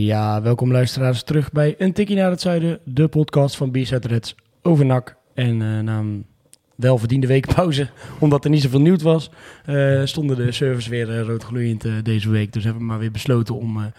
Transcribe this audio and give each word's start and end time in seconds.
Ja, 0.00 0.42
welkom 0.42 0.72
luisteraars 0.72 1.22
terug 1.22 1.52
bij 1.52 1.74
Een 1.78 1.92
Tikkie 1.92 2.16
naar 2.16 2.30
het 2.30 2.40
Zuiden, 2.40 2.78
de 2.84 3.08
podcast 3.08 3.56
van 3.56 3.70
B-Side 3.70 4.08
Reds 4.08 4.34
over 4.62 4.86
NAC. 4.86 5.16
En 5.34 5.62
eh, 5.62 5.80
na 5.80 5.98
een 5.98 6.26
welverdiende 6.74 7.26
weekpauze, 7.26 7.88
omdat 8.20 8.44
er 8.44 8.50
niet 8.50 8.62
zoveel 8.62 8.80
nieuws 8.80 9.02
was, 9.02 9.30
eh, 9.64 10.04
stonden 10.04 10.36
de 10.36 10.52
servers 10.52 10.86
weer 10.86 11.08
uh, 11.08 11.20
roodgloeiend 11.20 11.84
uh, 11.84 11.92
deze 12.02 12.30
week. 12.30 12.52
Dus 12.52 12.64
hebben 12.64 12.82
we 12.82 12.88
maar 12.88 12.98
weer 12.98 13.10
besloten 13.10 13.54
om 13.54 13.92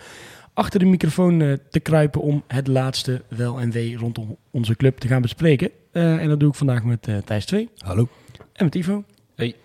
achter 0.53 0.79
de 0.79 0.85
microfoon 0.85 1.59
te 1.69 1.79
kruipen 1.79 2.21
om 2.21 2.43
het 2.47 2.67
laatste 2.67 3.21
wel 3.27 3.59
en 3.59 3.71
wee 3.71 3.97
rondom 3.97 4.37
onze 4.51 4.75
club 4.75 4.97
te 4.97 5.07
gaan 5.07 5.21
bespreken. 5.21 5.71
en 5.91 6.27
dat 6.27 6.39
doe 6.39 6.49
ik 6.49 6.55
vandaag 6.55 6.83
met 6.83 7.07
Thijs 7.25 7.45
2. 7.45 7.69
Hallo. 7.77 8.07
En 8.53 8.65
met 8.65 8.75
Ivo. 8.75 9.03
Hey. 9.35 9.55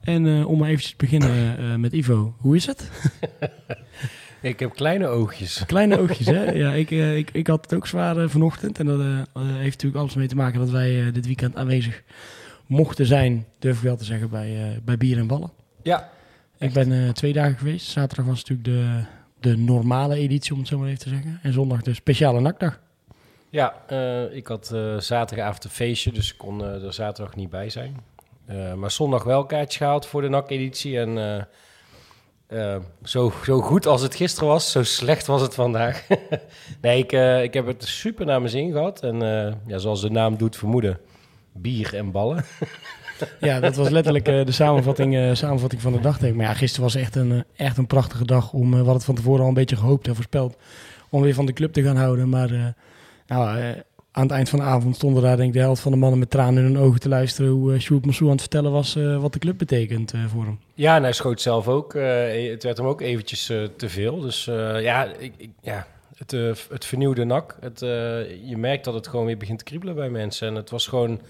En 0.00 0.44
om 0.44 0.58
maar 0.58 0.68
eventjes 0.68 0.90
te 0.90 0.96
beginnen 0.96 1.80
met 1.80 1.92
Ivo, 1.92 2.34
hoe 2.38 2.56
is 2.56 2.66
het? 2.66 2.90
Ik 4.44 4.60
heb 4.60 4.74
kleine 4.74 5.06
oogjes. 5.06 5.62
Kleine 5.66 5.98
oogjes, 5.98 6.26
hè? 6.26 6.52
Ja, 6.62 6.72
ik, 6.72 6.90
uh, 6.90 7.16
ik, 7.16 7.30
ik 7.32 7.46
had 7.46 7.64
het 7.64 7.74
ook 7.74 7.86
zwaar 7.86 8.16
uh, 8.16 8.28
vanochtend. 8.28 8.78
En 8.78 8.86
dat 8.86 8.98
uh, 8.98 9.22
heeft 9.34 9.74
natuurlijk 9.74 10.00
alles 10.00 10.14
mee 10.14 10.28
te 10.28 10.36
maken 10.36 10.58
dat 10.58 10.70
wij 10.70 11.12
dit 11.12 11.26
weekend 11.26 11.56
aanwezig 11.56 12.02
mochten 12.66 13.06
zijn, 13.06 13.46
durf 13.58 13.76
ik 13.76 13.82
wel 13.82 13.96
te 13.96 14.04
zeggen, 14.04 14.30
bij, 14.30 14.80
bij 14.84 14.96
Bier 14.96 15.18
en 15.18 15.26
Ballen. 15.26 15.50
Ja. 15.82 16.10
Ik 16.58 16.72
ben 16.72 17.14
twee 17.14 17.32
dagen 17.32 17.58
geweest. 17.58 17.86
Zaterdag 17.86 18.26
was 18.26 18.44
natuurlijk 18.44 18.68
de, 18.68 19.04
de 19.50 19.56
normale 19.56 20.14
editie, 20.14 20.52
om 20.52 20.58
het 20.58 20.68
zo 20.68 20.78
maar 20.78 20.88
even 20.88 21.00
te 21.00 21.08
zeggen. 21.08 21.38
En 21.42 21.52
zondag 21.52 21.82
de 21.82 21.94
speciale 21.94 22.40
nakdag. 22.40 22.80
Ja, 23.50 23.74
ik 24.30 24.46
had 24.46 24.66
zaterdagavond 24.98 25.64
een 25.64 25.70
feestje, 25.70 26.12
dus 26.12 26.32
ik 26.32 26.38
kon 26.38 26.64
er 26.64 26.92
zaterdag 26.92 27.36
niet 27.36 27.50
bij 27.50 27.70
zijn. 27.70 28.00
maar 28.76 28.90
zondag 28.90 29.24
wel 29.24 29.46
kaartjes 29.46 29.76
gehaald 29.76 30.06
voor 30.06 30.22
de 30.22 30.28
NAC-editie 30.28 30.98
en... 30.98 31.46
Uh, 32.48 32.76
zo, 33.02 33.32
zo 33.44 33.60
goed 33.60 33.86
als 33.86 34.02
het 34.02 34.14
gisteren 34.14 34.48
was, 34.48 34.70
zo 34.70 34.82
slecht 34.82 35.26
was 35.26 35.40
het 35.40 35.54
vandaag. 35.54 36.06
nee, 36.82 36.98
ik, 36.98 37.12
uh, 37.12 37.42
ik 37.42 37.54
heb 37.54 37.66
het 37.66 37.84
super 37.84 38.26
naar 38.26 38.38
mijn 38.38 38.50
zin 38.50 38.72
gehad. 38.72 39.02
En 39.02 39.14
uh, 39.22 39.52
ja, 39.66 39.78
zoals 39.78 40.00
de 40.00 40.10
naam 40.10 40.36
doet 40.36 40.56
vermoeden, 40.56 40.98
bier 41.52 41.94
en 41.94 42.10
ballen. 42.10 42.44
ja, 43.40 43.60
dat 43.60 43.76
was 43.76 43.88
letterlijk 43.88 44.24
de 44.24 44.52
samenvatting, 44.52 45.36
samenvatting 45.36 45.82
van 45.82 45.92
de 45.92 46.00
dag. 46.00 46.22
Ik. 46.22 46.34
Maar 46.34 46.46
ja, 46.46 46.54
gisteren 46.54 46.84
was 46.84 46.94
echt 46.94 47.14
een, 47.14 47.44
echt 47.56 47.76
een 47.78 47.86
prachtige 47.86 48.24
dag. 48.24 48.52
Om, 48.52 48.74
hadden 48.74 48.94
het 48.94 49.04
van 49.04 49.14
tevoren 49.14 49.42
al 49.42 49.48
een 49.48 49.54
beetje 49.54 49.76
gehoopt 49.76 50.06
en 50.06 50.14
voorspeld 50.14 50.56
om 51.08 51.22
weer 51.22 51.34
van 51.34 51.46
de 51.46 51.52
club 51.52 51.72
te 51.72 51.82
gaan 51.82 51.96
houden. 51.96 52.28
Maar 52.28 52.74
nou, 53.26 53.74
aan 54.16 54.22
het 54.22 54.32
eind 54.32 54.48
van 54.48 54.58
de 54.58 54.64
avond 54.64 54.96
stonden 54.96 55.22
daar 55.22 55.36
denk 55.36 55.48
ik 55.48 55.54
de 55.54 55.60
helft 55.60 55.82
van 55.82 55.92
de 55.92 55.98
mannen 55.98 56.18
met 56.18 56.30
tranen 56.30 56.64
in 56.64 56.74
hun 56.74 56.82
ogen 56.82 57.00
te 57.00 57.08
luisteren 57.08 57.50
hoe 57.50 57.74
uh, 57.74 57.80
Sjoerd 57.80 58.06
Massou 58.06 58.24
aan 58.26 58.32
het 58.32 58.40
vertellen 58.40 58.72
was 58.72 58.96
uh, 58.96 59.20
wat 59.20 59.32
de 59.32 59.38
club 59.38 59.58
betekent 59.58 60.14
uh, 60.14 60.26
voor 60.26 60.44
hem. 60.44 60.58
Ja, 60.74 60.96
en 60.96 61.02
hij 61.02 61.12
schoot 61.12 61.40
zelf 61.40 61.68
ook. 61.68 61.92
het 61.92 62.62
werd 62.62 62.76
hem 62.76 62.86
ook 62.86 63.00
eventjes 63.00 63.46
te 63.76 63.88
veel. 63.88 64.20
Dus 64.20 64.44
ja, 64.80 65.04
ik, 65.18 65.32
ik, 65.36 65.50
ja 65.60 65.86
het, 66.16 66.30
het 66.68 66.84
vernieuwde 66.84 67.24
nak. 67.24 67.56
Het, 67.60 67.80
je 68.44 68.56
merkt 68.56 68.84
dat 68.84 68.94
het 68.94 69.08
gewoon 69.08 69.26
weer 69.26 69.36
begint 69.36 69.58
te 69.58 69.64
kriebelen 69.64 69.94
bij 69.94 70.10
mensen. 70.10 70.48
En 70.48 70.54
het 70.54 70.70
was 70.70 70.86
gewoon 70.86 71.20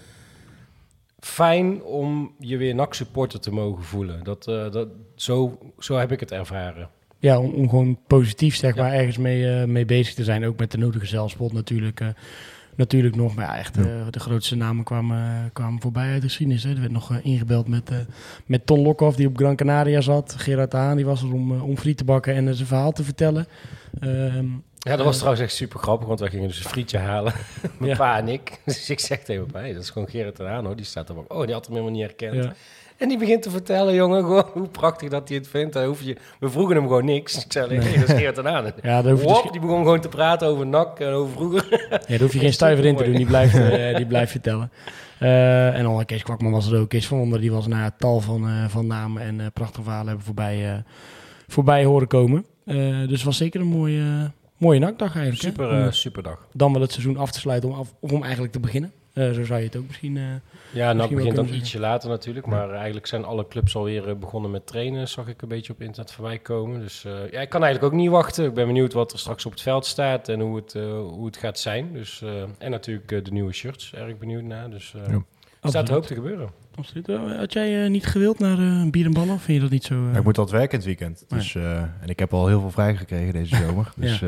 fijn 1.19 1.83
om 1.83 2.35
je 2.39 2.57
weer 2.57 2.75
NAC-supporter 2.75 3.39
te 3.39 3.51
mogen 3.51 3.83
voelen. 3.83 4.23
Dat, 4.23 4.43
dat, 4.43 4.87
zo, 5.15 5.57
zo 5.79 5.95
heb 5.95 6.11
ik 6.11 6.19
het 6.19 6.31
ervaren. 6.31 6.89
Ja, 7.19 7.39
om, 7.39 7.53
om 7.53 7.69
gewoon 7.69 7.99
positief 8.07 8.55
zeg 8.55 8.75
maar 8.75 8.93
ergens 8.93 9.17
mee, 9.17 9.65
mee 9.65 9.85
bezig 9.85 10.13
te 10.13 10.23
zijn. 10.23 10.45
Ook 10.45 10.59
met 10.59 10.71
de 10.71 10.77
nodige 10.77 11.05
zelfspot 11.05 11.53
natuurlijk 11.53 12.01
natuurlijk 12.75 13.15
nog. 13.15 13.35
Maar 13.35 13.45
ja, 13.45 13.57
echt 13.57 13.77
uh, 13.77 13.85
de 14.09 14.19
grootste 14.19 14.55
namen 14.55 14.83
kwamen, 14.83 15.49
kwamen 15.53 15.81
voorbij 15.81 16.11
uit 16.11 16.21
de 16.21 16.27
geschiedenis. 16.27 16.63
Hè. 16.63 16.69
Er 16.69 16.79
werd 16.79 16.91
nog 16.91 17.11
uh, 17.11 17.17
ingebeld 17.21 17.67
met, 17.67 17.91
uh, 17.91 17.97
met 18.45 18.65
Ton 18.65 18.81
Lokhoff, 18.81 19.17
die 19.17 19.27
op 19.27 19.37
Gran 19.37 19.55
Canaria 19.55 20.01
zat. 20.01 20.35
Gerard 20.37 20.73
Haan, 20.73 20.95
die 20.95 21.05
was 21.05 21.21
er 21.21 21.33
om, 21.33 21.61
om 21.61 21.77
friet 21.77 21.97
te 21.97 22.03
bakken 22.03 22.33
en 22.33 22.55
zijn 22.55 22.67
verhaal 22.67 22.91
te 22.91 23.03
vertellen. 23.03 23.47
Um, 24.01 24.63
ja, 24.89 24.95
dat 24.95 25.05
was 25.05 25.15
trouwens 25.15 25.43
echt 25.43 25.53
super 25.53 25.79
grappig, 25.79 26.07
want 26.07 26.19
wij 26.19 26.29
gingen 26.29 26.47
dus 26.47 26.63
een 26.63 26.69
frietje 26.69 26.97
halen. 26.97 27.33
Mijn 27.79 27.91
ja. 27.91 27.97
pa 27.97 28.17
en 28.17 28.27
ik. 28.27 28.59
Dus 28.65 28.89
ik 28.89 28.99
zeg 28.99 29.23
tegen 29.23 29.47
mij, 29.51 29.73
dat 29.73 29.81
is 29.81 29.89
gewoon 29.89 30.09
Gerard 30.09 30.37
Haan 30.37 30.65
hoor. 30.65 30.75
Die 30.75 30.85
staat 30.85 31.09
er 31.09 31.17
ook. 31.17 31.33
Oh, 31.33 31.45
die 31.45 31.53
had 31.53 31.65
hem 31.65 31.75
helemaal 31.75 31.95
niet 31.95 32.05
herkend. 32.05 32.43
Ja. 32.43 32.53
En 32.97 33.07
die 33.07 33.17
begint 33.17 33.41
te 33.41 33.49
vertellen, 33.49 33.93
jongen, 33.93 34.23
gewoon 34.23 34.45
hoe 34.53 34.67
prachtig 34.67 35.09
dat 35.09 35.27
hij 35.27 35.37
het 35.37 35.47
vindt. 35.47 35.75
Hoef 35.75 36.01
je, 36.01 36.17
we 36.39 36.49
vroegen 36.49 36.75
hem 36.75 36.87
gewoon 36.87 37.05
niks. 37.05 37.45
Ik 37.45 37.51
zei, 37.51 37.67
nee, 37.67 37.99
dat 37.99 38.09
is 38.09 38.15
Geert 38.15 38.45
aan. 38.45 38.73
Ja, 38.81 39.03
Wop, 39.03 39.43
dus... 39.43 39.51
die 39.51 39.61
begon 39.61 39.77
gewoon 39.77 39.99
te 39.99 40.09
praten 40.09 40.47
over 40.47 40.67
NAC 40.67 40.99
en 40.99 41.11
over 41.11 41.33
vroeger. 41.33 41.87
Ja, 41.89 41.99
daar 42.07 42.19
hoef 42.19 42.33
je 42.33 42.39
geen 42.39 42.53
stuiver 42.61 42.85
in 42.85 42.95
te 42.95 43.03
doen, 43.03 43.15
die 43.15 43.25
blijft, 43.25 43.55
uh, 43.55 43.95
die 43.95 44.05
blijft 44.05 44.31
vertellen. 44.31 44.71
Uh, 45.19 45.77
en 45.77 45.83
dan 45.83 46.05
Kees 46.05 46.23
Kwakman 46.23 46.51
was 46.51 46.71
er 46.71 46.79
ook. 46.79 46.89
Kees 46.89 47.07
van 47.07 47.19
Onder, 47.19 47.41
die 47.41 47.51
was 47.51 47.65
het 47.65 47.99
tal 47.99 48.19
van, 48.19 48.49
uh, 48.49 48.67
van 48.67 48.87
namen 48.87 49.21
en 49.21 49.51
prachtige 49.53 49.83
verhalen 49.83 50.07
hebben 50.07 50.25
voorbij, 50.25 50.83
voorbij 51.47 51.85
horen 51.85 52.07
komen. 52.07 52.45
dus 52.65 53.11
het 53.11 53.23
was 53.23 53.37
zeker 53.37 53.61
een 53.61 53.67
mooie, 53.67 54.31
mooie 54.57 54.79
nakdag 54.79 55.15
eigenlijk. 55.15 55.55
Super, 55.55 55.73
hè? 55.73 55.91
super 55.91 56.23
dag. 56.23 56.47
Dan 56.53 56.73
wel 56.73 56.81
het 56.81 56.91
seizoen 56.91 57.17
af 57.17 57.31
te 57.31 57.39
sluiten 57.39 57.69
om, 57.69 57.75
af, 57.75 57.93
om 57.99 58.21
eigenlijk 58.23 58.53
te 58.53 58.59
beginnen. 58.59 58.91
Uh, 59.15 59.31
zo 59.31 59.43
zou 59.43 59.59
je 59.59 59.65
het 59.65 59.75
ook 59.75 59.87
misschien. 59.87 60.15
Uh, 60.15 60.23
ja, 60.71 60.93
nou 60.93 61.15
begint 61.15 61.35
dan 61.35 61.47
ietsje 61.47 61.79
later 61.79 62.09
natuurlijk. 62.09 62.45
Maar 62.45 62.69
eigenlijk 62.71 63.07
zijn 63.07 63.23
alle 63.23 63.47
clubs 63.47 63.75
alweer 63.75 64.17
begonnen 64.17 64.51
met 64.51 64.67
trainen. 64.67 65.07
Zag 65.07 65.27
ik 65.27 65.41
een 65.41 65.47
beetje 65.47 65.73
op 65.73 65.81
internet 65.81 66.11
voorbij 66.11 66.39
komen. 66.39 66.79
Dus 66.79 67.01
ja, 67.31 67.41
ik 67.41 67.49
kan 67.49 67.63
eigenlijk 67.63 67.93
ook 67.93 67.99
niet 67.99 68.09
wachten. 68.09 68.45
Ik 68.45 68.53
ben 68.53 68.67
benieuwd 68.67 68.93
wat 68.93 69.11
er 69.11 69.19
straks 69.19 69.45
op 69.45 69.51
het 69.51 69.61
veld 69.61 69.85
staat 69.85 70.29
en 70.29 70.39
hoe 70.39 70.55
het, 70.55 70.73
hoe 71.09 71.25
het 71.25 71.37
gaat 71.37 71.59
zijn. 71.59 71.93
Dus, 71.93 72.23
en 72.57 72.71
natuurlijk 72.71 73.25
de 73.25 73.31
nieuwe 73.31 73.53
shirts. 73.53 73.93
Erg 73.93 74.17
benieuwd 74.17 74.43
naar. 74.43 74.69
Dus 74.69 74.93
ja. 75.07 75.23
staat 75.63 75.87
er 75.87 75.93
hoop 75.93 76.05
te 76.05 76.13
gebeuren. 76.13 76.49
Absoluut. 76.75 77.07
Had 77.37 77.53
jij 77.53 77.89
niet 77.89 78.05
gewild 78.05 78.39
naar 78.39 78.59
uh, 78.59 78.89
bier 78.89 79.05
en 79.05 79.13
ballen? 79.13 79.39
Vind 79.39 79.57
je 79.57 79.63
dat 79.63 79.71
niet 79.71 79.83
zo? 79.83 80.09
Ik 80.13 80.23
moet 80.23 80.37
altijd 80.37 80.57
werken 80.57 80.77
het 80.77 80.85
weekend. 80.85 81.25
Dus, 81.27 81.55
en 81.55 82.05
ik 82.05 82.19
heb 82.19 82.33
al 82.33 82.47
heel 82.47 82.59
veel 82.59 82.71
vrijgekregen 82.71 83.33
deze 83.33 83.55
zomer. 83.55 83.91
dus 83.97 84.23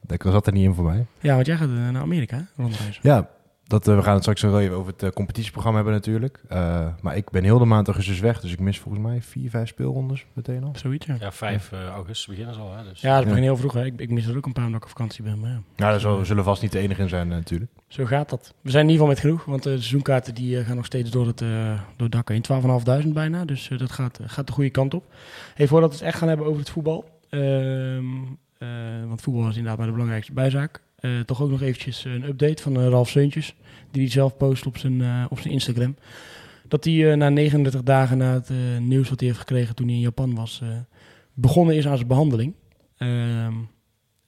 dat 0.00 0.32
zat 0.32 0.46
er 0.46 0.52
niet 0.52 0.64
in 0.64 0.74
voor 0.74 0.84
mij. 0.84 1.06
Ja, 1.20 1.34
want 1.34 1.46
jij 1.46 1.56
gaat 1.56 1.68
naar 1.68 2.02
Amerika 2.02 2.46
rondreizen. 2.56 3.00
Ja, 3.02 3.28
dat, 3.72 3.88
uh, 3.88 3.96
we 3.96 4.02
gaan 4.02 4.12
het 4.12 4.22
straks 4.22 4.42
nog 4.42 4.50
wel 4.50 4.60
even 4.60 4.76
over 4.76 4.92
het 4.92 5.02
uh, 5.02 5.10
competitieprogramma 5.10 5.78
hebben 5.78 5.94
natuurlijk. 5.96 6.40
Uh, 6.52 6.86
maar 7.00 7.16
ik 7.16 7.30
ben 7.30 7.44
heel 7.44 7.58
de 7.58 7.64
maand 7.64 7.86
augustus 7.86 8.20
weg, 8.20 8.40
dus 8.40 8.52
ik 8.52 8.60
mis 8.60 8.78
volgens 8.78 9.04
mij 9.04 9.22
vier, 9.22 9.50
vijf 9.50 9.68
speelrondes 9.68 10.26
meteen 10.32 10.64
al. 10.64 10.72
Zoiets, 10.76 11.06
ja. 11.06 11.16
Ja, 11.20 11.32
5 11.32 11.70
ja. 11.70 11.88
augustus 11.88 12.26
beginnen 12.26 12.54
ze 12.54 12.60
al. 12.60 12.76
Hè, 12.76 12.84
dus. 12.88 13.00
Ja, 13.00 13.16
dat 13.16 13.24
begint 13.24 13.44
heel 13.44 13.56
vroeg. 13.56 13.72
Hè. 13.72 13.84
Ik, 13.84 14.00
ik 14.00 14.10
mis 14.10 14.26
er 14.26 14.36
ook 14.36 14.46
een 14.46 14.52
paar 14.52 14.64
omdat 14.64 14.80
ik 14.80 14.86
op 14.86 14.92
vakantie 14.92 15.24
ben. 15.24 15.40
Maar 15.40 15.50
ja, 15.50 15.60
ja 15.76 15.90
daar 15.90 16.00
zullen, 16.00 16.26
zullen 16.26 16.44
vast 16.44 16.62
niet 16.62 16.72
de 16.72 16.78
enige 16.78 17.02
in 17.02 17.08
zijn 17.08 17.28
natuurlijk. 17.28 17.70
Zo 17.88 18.04
gaat 18.04 18.30
dat. 18.30 18.54
We 18.60 18.70
zijn 18.70 18.84
in 18.84 18.90
ieder 18.90 19.06
geval 19.06 19.06
met 19.06 19.18
genoeg, 19.18 19.44
want 19.44 19.62
de 19.62 19.70
seizoenkaarten 19.70 20.34
die 20.34 20.64
gaan 20.64 20.76
nog 20.76 20.86
steeds 20.86 21.10
door 21.10 21.26
het, 21.26 21.38
door 21.38 22.08
het 22.08 22.12
dak 22.12 22.28
heen. 22.28 22.44
12.500 23.02 23.08
bijna, 23.08 23.44
dus 23.44 23.68
dat 23.76 23.92
gaat, 23.92 24.18
gaat 24.22 24.46
de 24.46 24.52
goede 24.52 24.70
kant 24.70 24.94
op. 24.94 25.04
Hey, 25.54 25.66
voordat 25.66 25.90
we 25.90 25.96
het 25.96 26.04
echt 26.04 26.18
gaan 26.18 26.28
hebben 26.28 26.46
over 26.46 26.58
het 26.58 26.70
voetbal. 26.70 27.04
Ehm, 27.28 28.04
want 29.06 29.22
voetbal 29.22 29.48
is 29.48 29.56
inderdaad 29.56 29.76
maar 29.76 29.86
de 29.86 29.92
belangrijkste 29.92 30.32
bijzaak. 30.32 30.80
Uh, 31.02 31.20
toch 31.20 31.42
ook 31.42 31.50
nog 31.50 31.62
eventjes 31.62 32.04
een 32.04 32.24
update 32.24 32.62
van 32.62 32.78
uh, 32.78 32.88
Ralf 32.88 33.08
Seuntjes, 33.08 33.54
die 33.90 34.02
hij 34.02 34.10
zelf 34.10 34.36
post 34.36 34.66
op 34.66 34.78
zijn, 34.78 35.00
uh, 35.00 35.24
op 35.28 35.40
zijn 35.40 35.52
Instagram. 35.52 35.96
Dat 36.68 36.84
hij 36.84 37.16
na 37.16 37.28
39 37.28 37.82
dagen 37.82 38.18
na 38.18 38.32
het 38.32 38.50
nieuws 38.80 39.08
wat 39.08 39.18
hij 39.18 39.28
heeft 39.28 39.40
gekregen 39.40 39.74
toen 39.74 39.86
hij 39.86 39.94
in 39.94 40.02
Japan 40.02 40.34
was, 40.34 40.62
begonnen 41.34 41.76
is 41.76 41.86
aan 41.86 41.96
zijn 41.96 42.08
behandeling. 42.08 42.54
Ehm, 42.96 43.54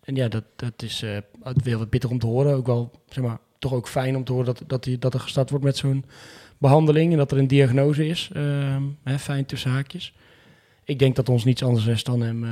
en 0.00 0.14
ja, 0.14 0.28
dat, 0.28 0.44
dat 0.56 0.82
is 0.82 1.04
weer 1.62 1.78
wat 1.78 1.90
bitter 1.90 2.10
om 2.10 2.18
te 2.18 2.26
horen. 2.26 2.54
Ook 2.54 2.66
wel, 2.66 2.90
zeg 3.08 3.24
maar, 3.24 3.38
toch 3.58 3.72
ook 3.72 3.88
fijn 3.88 4.16
om 4.16 4.24
te 4.24 4.32
horen 4.32 4.46
dat, 4.46 4.62
dat, 4.66 4.84
hij, 4.84 4.98
dat 4.98 5.14
er 5.14 5.20
gestart 5.20 5.50
wordt 5.50 5.64
met 5.64 5.76
zo'n 5.76 6.04
behandeling 6.58 7.12
en 7.12 7.18
dat 7.18 7.32
er 7.32 7.38
een 7.38 7.48
diagnose 7.48 8.06
is. 8.06 8.30
Ehm, 8.32 8.82
hè, 9.02 9.18
fijn 9.18 9.46
tussen 9.46 9.70
haakjes. 9.70 10.14
Ik 10.84 10.98
denk 10.98 11.16
dat 11.16 11.28
ons 11.28 11.44
niets 11.44 11.62
anders 11.62 11.86
is 11.86 12.04
dan 12.04 12.20
hem 12.20 12.44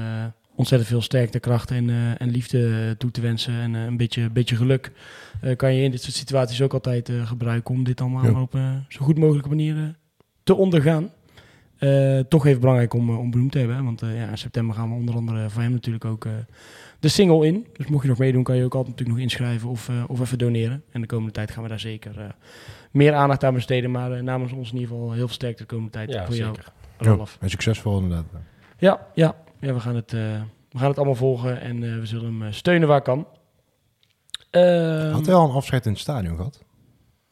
ontzettend 0.63 0.91
veel 0.91 1.03
sterkte, 1.03 1.39
kracht 1.39 1.71
en, 1.71 1.89
uh, 1.89 2.21
en 2.21 2.31
liefde 2.31 2.95
toe 2.99 3.11
te 3.11 3.21
wensen. 3.21 3.55
En 3.55 3.75
uh, 3.75 3.85
een 3.85 3.97
beetje, 3.97 4.31
beetje 4.31 4.57
geluk 4.57 4.93
uh, 5.45 5.57
kan 5.57 5.75
je 5.75 5.83
in 5.83 5.91
dit 5.91 6.03
soort 6.03 6.15
situaties 6.15 6.63
ook 6.63 6.73
altijd 6.73 7.13
gebruiken 7.25 7.75
om 7.75 7.85
dit 7.85 8.01
allemaal 8.01 8.25
ja. 8.25 8.41
op 8.41 8.59
zo 8.89 9.05
goed 9.05 9.19
mogelijke 9.19 9.49
manier 9.49 9.95
te 10.43 10.55
ondergaan. 10.55 11.11
toch 12.29 12.47
even 12.47 12.61
belangrijk 12.61 12.95
om, 12.95 13.11
om 13.11 13.31
benoemd 13.31 13.53
te 13.53 13.59
hebben. 13.59 13.85
Want 13.85 14.01
ja, 14.01 14.29
in 14.29 14.39
september 14.39 14.75
gaan 14.75 14.89
we 14.89 14.95
onder 14.95 15.15
andere 15.15 15.51
voor 15.51 15.63
hem 15.63 15.73
natuurlijk 15.73 16.05
ook 16.05 16.27
de 17.01 17.09
single 17.09 17.47
in. 17.47 17.67
Dus 17.77 17.87
mocht 17.87 18.03
je 18.03 18.09
nog 18.09 18.19
meedoen, 18.19 18.43
kan 18.43 18.57
je 18.57 18.65
ook 18.65 18.75
altijd 18.75 18.91
natuurlijk 18.91 19.19
nog 19.19 19.29
inschrijven 19.29 19.69
of, 19.69 19.91
of 20.07 20.21
even 20.21 20.39
doneren. 20.39 20.83
En 20.91 21.01
de 21.01 21.07
komende 21.07 21.33
tijd 21.33 21.51
gaan 21.51 21.63
we 21.63 21.69
daar 21.69 21.81
zeker 21.81 22.35
meer 22.91 23.15
aandacht 23.15 23.45
aan 23.45 23.55
besteden. 23.55 23.91
Maar 23.91 24.23
namens 24.23 24.53
ons 24.53 24.73
in 24.73 24.79
ieder 24.79 24.95
geval 24.95 25.13
heel 25.13 25.27
veel 25.27 25.35
sterkte 25.35 25.63
de 25.63 25.69
komende 25.69 25.93
tijd 25.93 26.13
ja, 26.13 26.25
voor 26.25 26.35
zeker. 26.35 26.73
jou, 26.99 27.17
Rolf. 27.17 27.33
Ja, 27.33 27.39
en 27.41 27.51
succesvol 27.51 27.99
inderdaad. 27.99 28.25
Ja, 28.79 29.07
ja, 29.15 29.35
ja, 29.63 29.75
we 29.75 29.81
gaan 29.81 29.95
het, 29.97 30.13
uh, 30.13 30.21
we 30.71 30.79
gaan 30.79 30.89
het 30.89 30.97
allemaal 30.97 31.15
volgen 31.15 31.61
en 31.61 31.85
eh, 31.85 31.99
we 31.99 32.07
zullen 32.07 32.25
hem 32.25 32.43
eh, 32.43 32.53
steunen 32.53 32.89
waar 32.89 33.03
kan. 33.03 33.27
Ehm, 34.51 35.13
Had 35.13 35.27
hij 35.27 35.35
al 35.35 35.49
een 35.49 35.55
afscheid 35.55 35.87
in 35.87 35.93
het 35.93 36.01
stadion 36.01 36.37
gehad? 36.37 36.63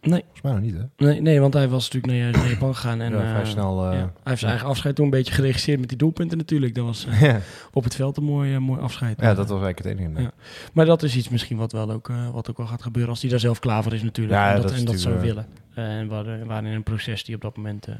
Nee. 0.00 0.21
Volgens 0.21 0.43
mij 0.43 0.53
nog 0.53 0.61
niet, 0.61 0.75
hè? 0.75 1.06
nee, 1.06 1.21
nee, 1.21 1.41
want 1.41 1.55
hij 1.55 1.69
was 1.69 1.91
natuurlijk 1.91 2.35
naar, 2.37 2.49
Japan 2.49 2.75
gegaan. 2.75 3.00
En, 3.00 3.12
Ja, 3.12 3.19
vrij 3.19 3.41
eh, 3.41 3.47
snel, 3.47 3.85
eh, 3.87 3.93
ja, 3.93 3.99
hij 3.99 4.11
heeft 4.25 4.38
zijn 4.38 4.50
eigen 4.50 4.69
afscheid 4.69 4.94
toen 4.94 5.05
een 5.05 5.11
beetje 5.11 5.35
geregisseerd 5.35 5.81
met 5.81 5.88
die 5.88 5.99
doelpunten 5.99 6.38
natuurlijk. 6.38 6.75
Dat 6.75 6.85
was 6.85 7.06
eh, 7.06 7.21
ja. 7.31 7.41
op 7.73 7.85
het 7.85 7.94
veld 7.94 8.17
een 8.17 8.25
mooi, 8.25 8.55
eh, 8.55 8.61
mooi 8.61 8.81
afscheid. 8.81 9.21
ja, 9.21 9.35
dat 9.35 9.49
was 9.49 9.62
eigenlijk 9.62 9.79
het 9.79 10.09
enige. 10.09 10.32
Maar 10.73 10.87
dat 10.87 11.03
is 11.03 11.17
iets 11.17 11.29
misschien 11.29 11.56
wat, 11.56 11.73
wel 11.73 11.91
ook, 11.91 12.09
eh, 12.09 12.31
wat 12.31 12.50
ook 12.50 12.56
wel 12.56 12.67
gaat 12.67 12.82
gebeuren 12.82 13.11
als 13.11 13.21
hij 13.21 13.31
daar 13.31 13.41
zelf 13.41 13.59
klaar 13.59 13.82
voor 13.82 13.93
is 13.93 14.03
natuurlijk. 14.03 14.38
En 14.41 14.55
dat, 14.55 14.62
dat 14.62 14.73
en 14.73 14.85
dat 14.85 15.00
zou 15.00 15.21
willen. 15.21 15.47
Eh, 15.75 15.99
en 15.99 16.09
waar, 16.09 16.47
waarin 16.47 16.73
een 16.73 16.82
proces 16.82 17.25
die 17.25 17.35
op 17.35 17.41
dat 17.41 17.56
moment, 17.56 17.87
eh, 17.87 17.94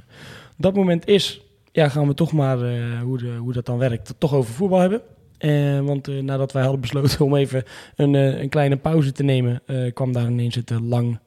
dat 0.57 0.75
moment 0.75 1.07
is. 1.07 1.41
Ja, 1.73 1.89
gaan 1.89 2.07
we 2.07 2.15
toch 2.15 2.33
maar, 2.33 2.63
eh, 2.63 3.01
hoe, 3.01 3.19
de, 3.19 3.37
hoe 3.37 3.53
dat 3.53 3.67
dan 3.67 3.79
werkt, 3.79 4.15
toch 4.19 4.35
over 4.35 4.55
voetbal 4.55 4.79
hebben. 4.79 5.03
Eh, 5.39 5.81
want 5.81 6.09
eh, 6.09 6.23
nadat 6.23 6.53
wij 6.53 6.63
hadden 6.63 6.81
besloten 6.81 7.25
om 7.25 7.37
even 7.37 7.65
een, 7.97 8.15
een 8.15 8.49
kleine 8.49 8.77
pauze 8.77 9.13
te 9.13 9.23
nemen, 9.23 9.63
kwam 9.95 10.13
daar 10.13 10.31
ineens 10.31 10.55
het 10.55 10.71
lang 10.71 11.19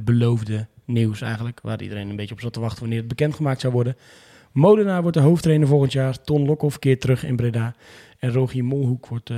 beloofde 0.00 0.66
nieuws 0.84 1.20
eigenlijk. 1.20 1.60
Waar 1.62 1.82
iedereen 1.82 2.08
een 2.08 2.16
beetje 2.16 2.34
op 2.34 2.40
zat 2.40 2.52
te 2.52 2.60
wachten 2.60 2.80
wanneer 2.80 2.98
het 2.98 3.08
bekendgemaakt 3.08 3.60
zou 3.60 3.72
worden. 3.72 3.96
Molenaar 4.52 5.02
wordt 5.02 5.16
de 5.16 5.22
hoofdtrainer 5.22 5.68
volgend 5.68 5.92
jaar. 5.92 6.22
Ton 6.22 6.46
Lokhoff 6.46 6.78
keert 6.78 7.00
terug 7.00 7.24
in 7.24 7.36
Breda. 7.36 7.74
En 8.18 8.32
Rogier 8.32 8.64
Molhoek 8.64 9.06
wordt, 9.06 9.30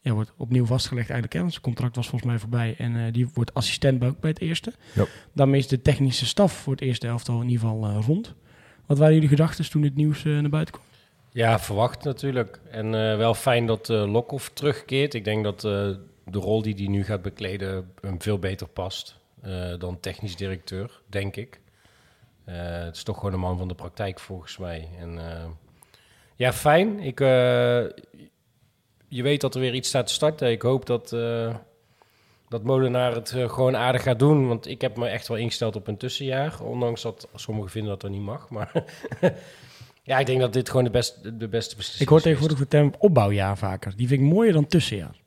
ja, 0.00 0.12
wordt 0.12 0.32
opnieuw 0.36 0.66
vastgelegd 0.66 1.10
eigenlijk. 1.10 1.32
Hè, 1.32 1.40
want 1.40 1.52
zijn 1.52 1.64
contract 1.64 1.96
was 1.96 2.08
volgens 2.08 2.30
mij 2.30 2.40
voorbij. 2.40 2.74
En 2.78 3.12
die 3.12 3.28
wordt 3.34 3.54
assistent 3.54 3.98
bij, 3.98 4.08
ook 4.08 4.20
bij 4.20 4.30
het 4.30 4.40
eerste. 4.40 4.72
Ja. 4.94 5.04
Daarmee 5.32 5.60
is 5.60 5.68
de 5.68 5.82
technische 5.82 6.26
staf 6.26 6.52
voor 6.52 6.72
het 6.72 6.82
eerste 6.82 7.06
elftal 7.06 7.40
in 7.40 7.48
ieder 7.48 7.68
geval 7.68 8.00
rond. 8.00 8.34
Wat 8.92 9.00
waren 9.00 9.16
jullie 9.16 9.36
gedachten 9.36 9.70
toen 9.70 9.82
dit 9.82 9.94
nieuws 9.94 10.24
eh, 10.24 10.32
naar 10.32 10.50
buiten 10.50 10.74
kwam? 10.74 10.86
Ja, 11.30 11.58
verwacht 11.58 12.04
natuurlijk. 12.04 12.60
En 12.70 12.84
eh, 12.86 13.16
wel 13.16 13.34
fijn 13.34 13.66
dat 13.66 13.88
uh, 13.88 14.12
Lokhoff 14.12 14.50
terugkeert. 14.52 15.14
Ik 15.14 15.24
denk 15.24 15.44
dat 15.44 15.60
de 15.60 15.98
rol 16.38 16.62
die 16.62 16.74
hij 16.74 16.86
nu 16.86 17.04
gaat 17.04 17.22
bekleden 17.22 17.92
hem 18.00 18.22
veel 18.22 18.38
beter 18.38 18.68
past 18.68 19.18
dan 19.78 20.00
technisch 20.00 20.36
directeur, 20.36 21.00
denk 21.06 21.36
ik. 21.36 21.60
Het 22.44 22.96
is 22.96 23.02
toch 23.02 23.16
gewoon 23.16 23.32
een 23.32 23.40
man 23.40 23.58
van 23.58 23.68
de 23.68 23.74
praktijk 23.74 24.20
volgens 24.20 24.58
mij. 24.58 24.88
En 24.98 25.18
ja, 26.36 26.52
fijn. 26.52 27.00
Ik, 27.00 27.18
je 29.08 29.22
weet 29.22 29.40
dat 29.40 29.54
er 29.54 29.60
weer 29.60 29.74
iets 29.74 29.88
staat 29.88 30.06
te 30.06 30.12
starten. 30.12 30.50
Ik 30.50 30.62
hoop 30.62 30.86
dat, 30.86 31.16
dat 32.52 32.62
Molenaar 32.62 33.14
het 33.14 33.32
uh, 33.36 33.48
gewoon 33.48 33.76
aardig 33.76 34.02
gaat 34.02 34.18
doen. 34.18 34.48
Want 34.48 34.66
ik 34.68 34.80
heb 34.80 34.96
me 34.96 35.08
echt 35.08 35.28
wel 35.28 35.36
ingesteld 35.36 35.76
op 35.76 35.86
een 35.88 35.96
tussenjaar. 35.96 36.60
Ondanks 36.62 37.02
dat 37.02 37.28
sommigen 37.34 37.70
vinden 37.70 37.90
dat 37.90 38.00
dat 38.00 38.10
niet 38.10 38.20
mag. 38.20 38.50
Maar 38.50 38.72
ja, 40.02 40.18
ik 40.18 40.26
denk 40.26 40.40
dat 40.40 40.52
dit 40.52 40.68
gewoon 40.68 40.84
de, 40.84 40.90
best, 40.90 41.22
de 41.22 41.48
beste 41.48 41.76
beslissing 41.76 41.94
is. 41.94 42.00
Ik 42.00 42.08
hoor 42.08 42.20
tegenwoordig 42.20 42.58
de 42.58 42.68
term 42.68 42.92
opbouwjaar 42.98 43.58
vaker. 43.58 43.92
Die 43.96 44.08
vind 44.08 44.20
ik 44.20 44.26
mooier 44.26 44.52
dan 44.52 44.66
tussenjaar. 44.66 45.20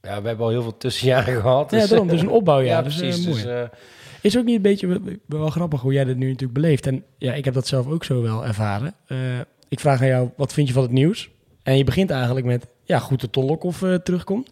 Ja, 0.00 0.22
we 0.22 0.28
hebben 0.28 0.46
al 0.46 0.52
heel 0.52 0.62
veel 0.62 0.76
tussenjaren 0.76 1.40
gehad. 1.40 1.70
Dus, 1.70 1.82
ja, 1.82 1.88
daarom. 1.88 2.08
Dus 2.08 2.20
een 2.20 2.30
opbouwjaar. 2.30 2.76
ja, 2.76 2.82
dus, 2.82 2.96
precies. 2.96 3.26
mooi. 3.26 3.42
Dus, 3.42 3.52
uh, 3.52 3.62
is 4.20 4.38
ook 4.38 4.44
niet 4.44 4.56
een 4.56 4.62
beetje 4.62 5.00
wel 5.26 5.50
grappig 5.50 5.80
hoe 5.80 5.92
jij 5.92 6.04
dit 6.04 6.16
nu 6.16 6.26
natuurlijk 6.26 6.60
beleeft. 6.60 6.86
En 6.86 7.04
ja, 7.18 7.34
ik 7.34 7.44
heb 7.44 7.54
dat 7.54 7.66
zelf 7.66 7.86
ook 7.86 8.04
zo 8.04 8.22
wel 8.22 8.46
ervaren. 8.46 8.94
Uh, 9.08 9.18
ik 9.68 9.80
vraag 9.80 10.00
aan 10.00 10.06
jou, 10.06 10.30
wat 10.36 10.52
vind 10.52 10.68
je 10.68 10.74
van 10.74 10.82
het 10.82 10.92
nieuws? 10.92 11.30
En 11.62 11.76
je 11.76 11.84
begint 11.84 12.10
eigenlijk 12.10 12.46
met, 12.46 12.66
ja, 12.84 12.98
goed 12.98 13.20
dat 13.20 13.32
Ton 13.32 13.44
Lokhoff 13.44 13.82
uh, 13.82 13.94
terugkomt. 13.94 14.50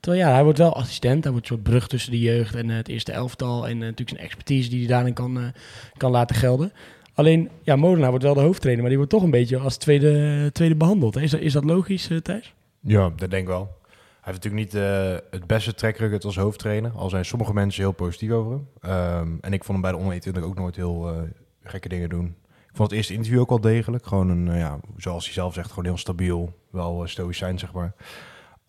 Terwijl 0.00 0.24
ja, 0.24 0.32
hij 0.32 0.42
wordt 0.42 0.58
wel 0.58 0.76
assistent. 0.76 1.22
Hij 1.24 1.32
wordt 1.32 1.48
een 1.48 1.56
soort 1.56 1.68
brug 1.68 1.88
tussen 1.88 2.10
de 2.10 2.20
jeugd 2.20 2.54
en 2.54 2.68
uh, 2.68 2.76
het 2.76 2.88
eerste 2.88 3.12
elftal. 3.12 3.68
En 3.68 3.78
natuurlijk 3.78 4.08
zijn 4.08 4.22
expertise 4.22 4.70
die 4.70 4.78
hij 4.78 4.88
daarin 4.88 5.14
kan, 5.14 5.52
kan 5.96 6.10
laten 6.10 6.36
gelden. 6.36 6.72
Alleen, 7.14 7.50
ja, 7.62 7.76
Molenaar 7.76 8.10
wordt 8.10 8.24
wel 8.24 8.34
de 8.34 8.40
hoofdtrainer, 8.40 8.80
maar 8.80 8.90
die 8.90 8.98
wordt 8.98 9.14
toch 9.14 9.22
een 9.22 9.30
beetje 9.30 9.58
als 9.58 9.76
tweede, 9.76 10.50
tweede 10.52 10.76
behandeld. 10.76 11.16
Is 11.16 11.30
dat, 11.30 11.40
is 11.40 11.52
dat 11.52 11.64
logisch, 11.64 12.10
Thijs? 12.22 12.54
Ja, 12.80 13.12
dat 13.16 13.30
denk 13.30 13.42
ik 13.42 13.48
wel. 13.48 13.78
Hij 14.20 14.32
heeft 14.32 14.44
natuurlijk 14.44 14.72
niet 14.72 14.82
het 15.30 15.46
beste 15.46 15.74
track 15.74 16.24
als 16.24 16.36
hoofdtrainer. 16.36 16.92
Al 16.94 17.08
zijn 17.08 17.24
sommige 17.24 17.52
mensen 17.52 17.82
heel 17.82 17.92
positief 17.92 18.30
over 18.30 18.52
hem. 18.52 18.92
Um, 18.92 19.38
en 19.40 19.52
ik 19.52 19.64
vond 19.64 19.72
hem 19.72 19.80
bij 19.80 19.90
de 19.90 19.96
onder 19.96 20.12
21 20.12 20.42
ook 20.42 20.58
nooit 20.58 20.76
heel 20.76 21.28
gekke 21.62 21.88
dingen 21.88 22.08
doen. 22.08 22.36
Ik 22.70 22.76
vond 22.76 22.88
het 22.90 22.98
eerste 22.98 23.14
interview 23.14 23.40
ook 23.40 23.48
wel 23.48 23.60
degelijk. 23.60 24.06
Gewoon 24.06 24.28
een, 24.28 24.58
ja, 24.58 24.78
zoals 24.96 25.24
hij 25.24 25.32
zelf 25.32 25.54
zegt, 25.54 25.68
gewoon 25.68 25.84
heel 25.84 25.96
stabiel. 25.96 26.52
Wel 26.70 27.02
stoïcijn, 27.06 27.58
zeg 27.58 27.72
maar. 27.72 27.94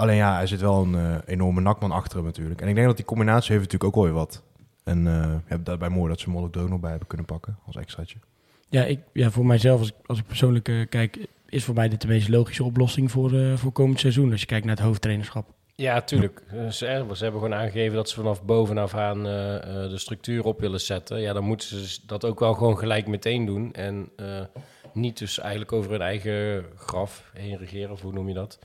Alleen 0.02 0.16
ja, 0.16 0.36
hij 0.36 0.48
zit 0.48 0.62
wel 0.62 0.84
een 0.84 1.22
enorme 1.26 1.62
nakman 1.62 1.92
achter 1.92 2.18
hem 2.18 2.26
natuurlijk. 2.26 2.62
En 2.62 2.68
ik 2.68 2.76
denk 2.76 2.88
dat 2.88 2.96
die 2.96 3.06
combinatie 3.06 3.52
heeft 3.52 3.72
natuurlijk 3.72 3.84
ook 3.84 3.96
wel 3.96 4.04
weer 4.04 4.22
wat. 4.22 4.44
En 4.84 5.04
ja, 5.50 5.58
daarbij 5.58 5.90
mooi 5.90 6.10
dat 6.10 6.20
ze 6.20 6.30
Molk 6.30 6.56
er 6.56 6.62
ook 6.62 6.70
nog 6.70 6.80
bij 6.80 6.90
hebben 6.90 7.08
kunnen 7.08 7.26
pakken 7.26 7.58
als 7.66 7.76
extraatje. 7.76 8.18
Ja, 8.70 8.84
ik, 8.84 9.00
ja 9.14 9.32
voor 9.32 9.46
mijzelf, 9.46 9.80
als 9.80 9.90
ik, 9.90 9.96
als 10.06 10.20
ik 10.20 10.28
persoonlijk 10.28 10.88
kijk, 10.90 11.28
is 11.52 11.64
voor 11.64 11.76
mij 11.76 11.90
dit 11.90 12.02
de 12.02 12.08
meest 12.08 12.30
logische 12.30 12.64
oplossing 12.64 13.12
voor, 13.12 13.34
uh, 13.34 13.58
voor 13.58 13.72
komend 13.72 14.00
seizoen. 14.00 14.32
Als 14.32 14.40
je 14.40 14.46
kijkt 14.46 14.66
naar 14.66 14.76
het 14.76 14.86
hoofdtrainerschap. 14.86 15.48
Ja, 15.76 16.02
tuurlijk. 16.02 16.44
Ja. 16.52 16.70
Ze, 16.70 17.06
ze, 17.14 17.24
hebben 17.24 17.42
gewoon 17.42 17.54
aangegeven 17.54 17.96
dat 17.96 18.10
ze 18.10 18.16
vanaf 18.16 18.44
bovenaf 18.44 18.94
aan 18.94 19.28
uh, 19.28 19.54
uh, 19.54 19.62
de 19.90 19.98
structuur 19.98 20.44
op 20.44 20.60
willen 20.60 20.82
zetten. 20.82 21.22
Ja, 21.22 21.34
dan 21.34 21.44
moeten 21.44 21.68
ze 21.68 22.00
dat 22.06 22.26
ook 22.26 22.40
wel 22.40 22.54
gewoon 22.54 22.78
gelijk 22.78 23.08
meteen 23.08 23.46
doen. 23.46 23.74
En 23.74 24.10
niet 24.94 25.18
dus 25.18 25.40
eigenlijk 25.40 25.72
over 25.72 25.92
hun 25.92 26.02
eigen 26.02 26.66
graf 26.76 27.32
heen 27.34 27.58
regeren, 27.58 27.92
of 27.92 28.02
hoe 28.02 28.14
noem 28.14 28.28
je 28.28 28.34
dat? 28.34 28.60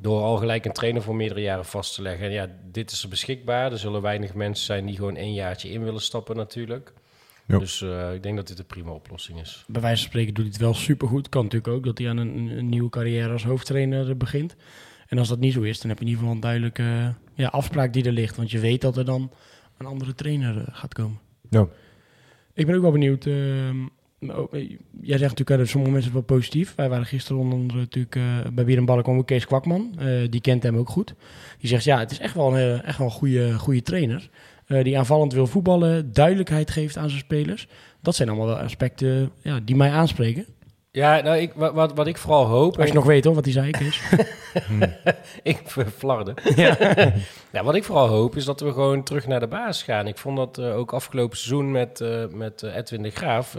Door 0.00 0.22
al 0.22 0.36
gelijk 0.36 0.64
een 0.64 0.72
trainer 0.72 1.02
voor 1.02 1.16
meerdere 1.16 1.40
jaren 1.40 1.64
vast 1.64 1.94
te 1.94 2.02
leggen. 2.02 2.26
En 2.26 2.32
ja, 2.32 2.48
dit 2.70 2.90
is 2.90 3.02
er 3.02 3.08
beschikbaar. 3.08 3.72
Er 3.72 3.78
zullen 3.78 4.02
weinig 4.02 4.34
mensen 4.34 4.64
zijn 4.64 4.86
die 4.86 4.96
gewoon 4.96 5.16
één 5.16 5.34
jaartje 5.34 5.70
in 5.70 5.84
willen 5.84 6.00
stappen 6.00 6.36
natuurlijk. 6.36 6.92
Ja. 7.46 7.58
Dus 7.58 7.80
uh, 7.80 8.14
ik 8.14 8.22
denk 8.22 8.36
dat 8.36 8.46
dit 8.46 8.58
een 8.58 8.66
prima 8.66 8.90
oplossing 8.90 9.40
is. 9.40 9.64
Bij 9.66 9.80
wijze 9.80 10.00
van 10.00 10.08
spreken 10.10 10.34
doet 10.34 10.44
hij 10.44 10.52
het 10.52 10.62
wel 10.62 10.74
supergoed. 10.74 11.28
Kan 11.28 11.42
natuurlijk 11.42 11.72
ook 11.72 11.84
dat 11.84 11.98
hij 11.98 12.08
aan 12.08 12.16
een, 12.16 12.36
een 12.36 12.68
nieuwe 12.68 12.90
carrière 12.90 13.32
als 13.32 13.44
hoofdtrainer 13.44 14.16
begint. 14.16 14.56
En 15.06 15.18
als 15.18 15.28
dat 15.28 15.38
niet 15.38 15.52
zo 15.52 15.62
is, 15.62 15.80
dan 15.80 15.88
heb 15.88 15.98
je 15.98 16.04
in 16.04 16.10
ieder 16.10 16.22
geval 16.22 16.36
een 16.36 16.42
duidelijke 16.42 16.82
uh, 16.82 17.08
ja, 17.34 17.48
afspraak 17.48 17.92
die 17.92 18.04
er 18.04 18.12
ligt. 18.12 18.36
Want 18.36 18.50
je 18.50 18.58
weet 18.58 18.80
dat 18.80 18.96
er 18.96 19.04
dan 19.04 19.30
een 19.76 19.86
andere 19.86 20.14
trainer 20.14 20.56
uh, 20.56 20.62
gaat 20.70 20.94
komen. 20.94 21.18
Ja. 21.50 21.68
Ik 22.54 22.66
ben 22.66 22.74
ook 22.74 22.82
wel 22.82 22.92
benieuwd. 22.92 23.24
Uh, 24.30 24.68
jij 25.00 25.18
zegt 25.18 25.30
natuurlijk 25.30 25.58
dat 25.58 25.68
sommige 25.68 25.92
mensen 25.92 26.12
het 26.12 26.26
wel 26.26 26.36
positief. 26.36 26.74
Wij 26.74 26.88
waren 26.88 27.06
gisteren 27.06 27.40
onder 27.42 27.58
andere 27.58 27.78
natuurlijk 27.78 28.16
uh, 28.16 28.24
bij 28.52 28.64
Bier 28.64 28.76
en 28.76 28.84
Ballen 28.84 29.02
kwam 29.02 29.18
ook 29.18 29.26
Kees 29.26 29.46
Kwakman. 29.46 29.98
Uh, 29.98 30.30
die 30.30 30.40
kent 30.40 30.62
hem 30.62 30.76
ook 30.76 30.88
goed. 30.88 31.14
Die 31.58 31.68
zegt 31.68 31.84
ja, 31.84 31.98
het 31.98 32.10
is 32.10 32.18
echt 32.18 32.34
wel 32.34 32.58
een, 32.58 32.82
echt 32.82 32.98
wel 32.98 33.06
een 33.06 33.12
goede, 33.12 33.58
goede 33.58 33.82
trainer. 33.82 34.28
Uh, 34.66 34.84
die 34.84 34.98
aanvallend 34.98 35.32
wil 35.32 35.46
voetballen, 35.46 36.12
duidelijkheid 36.12 36.70
geeft 36.70 36.96
aan 36.96 37.08
zijn 37.08 37.20
spelers. 37.20 37.68
Dat 38.00 38.14
zijn 38.14 38.28
allemaal 38.28 38.46
wel 38.46 38.58
aspecten 38.58 39.30
ja, 39.42 39.60
die 39.64 39.76
mij 39.76 39.90
aanspreken. 39.90 40.46
Ja, 40.96 41.20
nou, 41.20 41.36
ik, 41.36 41.52
wat, 41.54 41.92
wat 41.94 42.06
ik 42.06 42.16
vooral 42.16 42.44
hoop... 42.44 42.78
Als 42.78 42.88
je 42.88 42.94
nog 42.94 43.04
weet 43.04 43.24
hoor, 43.24 43.34
wat 43.34 43.44
hij 43.44 43.52
zei, 43.52 43.70
Kees. 43.70 44.02
ik 45.42 45.62
flarde. 45.96 46.34
Ja. 46.56 46.76
ja, 47.52 47.64
wat 47.64 47.74
ik 47.74 47.84
vooral 47.84 48.08
hoop 48.08 48.36
is 48.36 48.44
dat 48.44 48.60
we 48.60 48.72
gewoon 48.72 49.02
terug 49.02 49.26
naar 49.26 49.40
de 49.40 49.46
basis 49.46 49.82
gaan. 49.82 50.06
Ik 50.06 50.18
vond 50.18 50.36
dat 50.36 50.58
uh, 50.58 50.76
ook 50.76 50.92
afgelopen 50.92 51.36
seizoen 51.36 51.70
met, 51.70 52.00
uh, 52.00 52.24
met 52.30 52.62
Edwin 52.62 53.02
de 53.02 53.10
Graaf... 53.10 53.56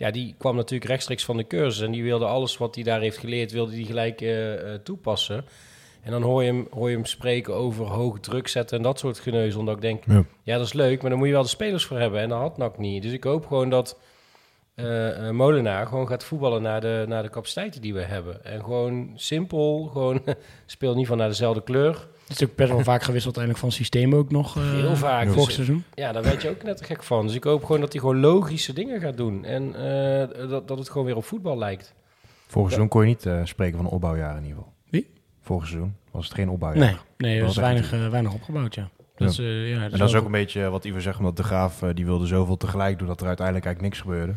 Ja, 0.00 0.10
die 0.10 0.34
kwam 0.38 0.56
natuurlijk 0.56 0.90
rechtstreeks 0.90 1.24
van 1.24 1.36
de 1.36 1.46
cursus... 1.46 1.82
en 1.82 1.90
die 1.90 2.02
wilde 2.02 2.24
alles 2.24 2.56
wat 2.56 2.74
hij 2.74 2.84
daar 2.84 3.00
heeft 3.00 3.18
geleerd, 3.18 3.52
wilde 3.52 3.72
die 3.72 3.86
gelijk 3.86 4.24
toepassen... 4.82 5.44
En 6.02 6.10
dan 6.10 6.22
hoor 6.22 6.42
je, 6.42 6.52
hem, 6.52 6.66
hoor 6.70 6.90
je 6.90 6.96
hem 6.96 7.04
spreken 7.04 7.54
over 7.54 7.86
hoog 7.86 8.20
druk 8.20 8.48
zetten 8.48 8.76
en 8.76 8.82
dat 8.82 8.98
soort 8.98 9.18
geneuzel. 9.18 9.64
Dat 9.64 9.74
ik 9.74 9.80
denk, 9.80 10.04
ja. 10.06 10.24
ja. 10.42 10.56
dat 10.56 10.66
is 10.66 10.72
leuk, 10.72 11.00
maar 11.00 11.10
dan 11.10 11.18
moet 11.18 11.28
je 11.28 11.34
wel 11.34 11.42
de 11.42 11.48
spelers 11.48 11.84
voor 11.84 11.98
hebben. 11.98 12.20
En 12.20 12.28
dat 12.28 12.38
had 12.38 12.56
NAC 12.56 12.78
niet. 12.78 13.02
Dus 13.02 13.12
ik 13.12 13.24
hoop 13.24 13.46
gewoon 13.46 13.70
dat 13.70 13.98
uh, 14.74 15.30
Molenaar 15.30 15.86
gewoon 15.86 16.08
gaat 16.08 16.24
voetballen 16.24 16.62
naar 16.62 16.80
de, 16.80 17.04
naar 17.08 17.22
de 17.22 17.30
capaciteiten 17.30 17.80
die 17.80 17.94
we 17.94 18.00
hebben. 18.00 18.44
En 18.44 18.60
gewoon 18.60 19.10
simpel, 19.14 19.84
gewoon 19.92 20.22
speel 20.66 20.94
niet 20.94 21.06
van 21.06 21.16
naar 21.16 21.28
dezelfde 21.28 21.62
kleur. 21.62 22.08
Het 22.30 22.40
is 22.40 22.48
ook 22.48 22.56
best 22.56 22.70
wel 22.70 22.80
vaak 22.80 23.02
gewisseld 23.02 23.36
eigenlijk 23.36 23.66
van 23.66 23.76
systeem 23.76 24.14
ook 24.14 24.30
nog. 24.30 24.56
Uh, 24.56 24.70
Heel 24.70 24.96
vaak. 24.96 25.26
Vorig 25.28 25.44
dus, 25.44 25.54
seizoen. 25.54 25.84
Ja, 25.94 26.12
daar 26.12 26.22
weet 26.22 26.42
je 26.42 26.48
ook 26.50 26.62
net 26.62 26.76
te 26.76 26.84
gek 26.84 27.02
van. 27.02 27.26
Dus 27.26 27.36
ik 27.36 27.44
hoop 27.44 27.64
gewoon 27.64 27.80
dat 27.80 27.92
hij 27.92 28.00
gewoon 28.00 28.20
logische 28.20 28.72
dingen 28.72 29.00
gaat 29.00 29.16
doen. 29.16 29.44
En 29.44 29.72
dat, 30.48 30.68
dat 30.68 30.78
het 30.78 30.90
gewoon 30.90 31.06
weer 31.06 31.16
op 31.16 31.24
voetbal 31.24 31.58
lijkt. 31.58 31.94
Vorig 32.46 32.68
seizoen 32.68 32.88
kon 32.88 33.00
je 33.00 33.06
niet 33.06 33.48
spreken 33.48 33.76
van 33.76 33.86
een 33.86 33.92
opbouwjaar 33.92 34.36
in 34.36 34.42
ieder 34.42 34.56
geval. 34.56 34.72
Wie? 34.90 35.10
Vorig 35.40 35.66
seizoen 35.66 35.94
was 36.10 36.24
het 36.24 36.34
geen 36.34 36.48
opbouwjaar. 36.48 36.84
Nee, 36.84 36.96
nee 37.16 37.38
er 37.38 37.44
was 37.44 37.56
weinig, 37.56 37.92
uh, 37.92 38.08
weinig 38.08 38.32
opgebouwd, 38.32 38.74
ja. 38.74 38.90
Dat 39.16 39.36
ja. 39.36 39.42
Is, 39.42 39.48
uh, 39.48 39.70
ja, 39.70 39.82
en 39.82 39.90
dat 39.90 40.08
is 40.08 40.14
ook 40.14 40.24
een 40.24 40.30
beetje 40.30 40.70
wat 40.70 40.84
Ivo 40.84 40.98
zegt, 40.98 41.18
omdat 41.18 41.36
de 41.36 41.42
Graaf 41.42 41.82
uh, 41.82 41.90
die 41.94 42.04
wilde 42.04 42.26
zoveel 42.26 42.56
tegelijk 42.56 42.98
doen 42.98 43.08
dat 43.08 43.20
er 43.20 43.26
uiteindelijk 43.26 43.66
eigenlijk 43.66 43.94
niks 43.94 44.06
gebeurde. 44.06 44.32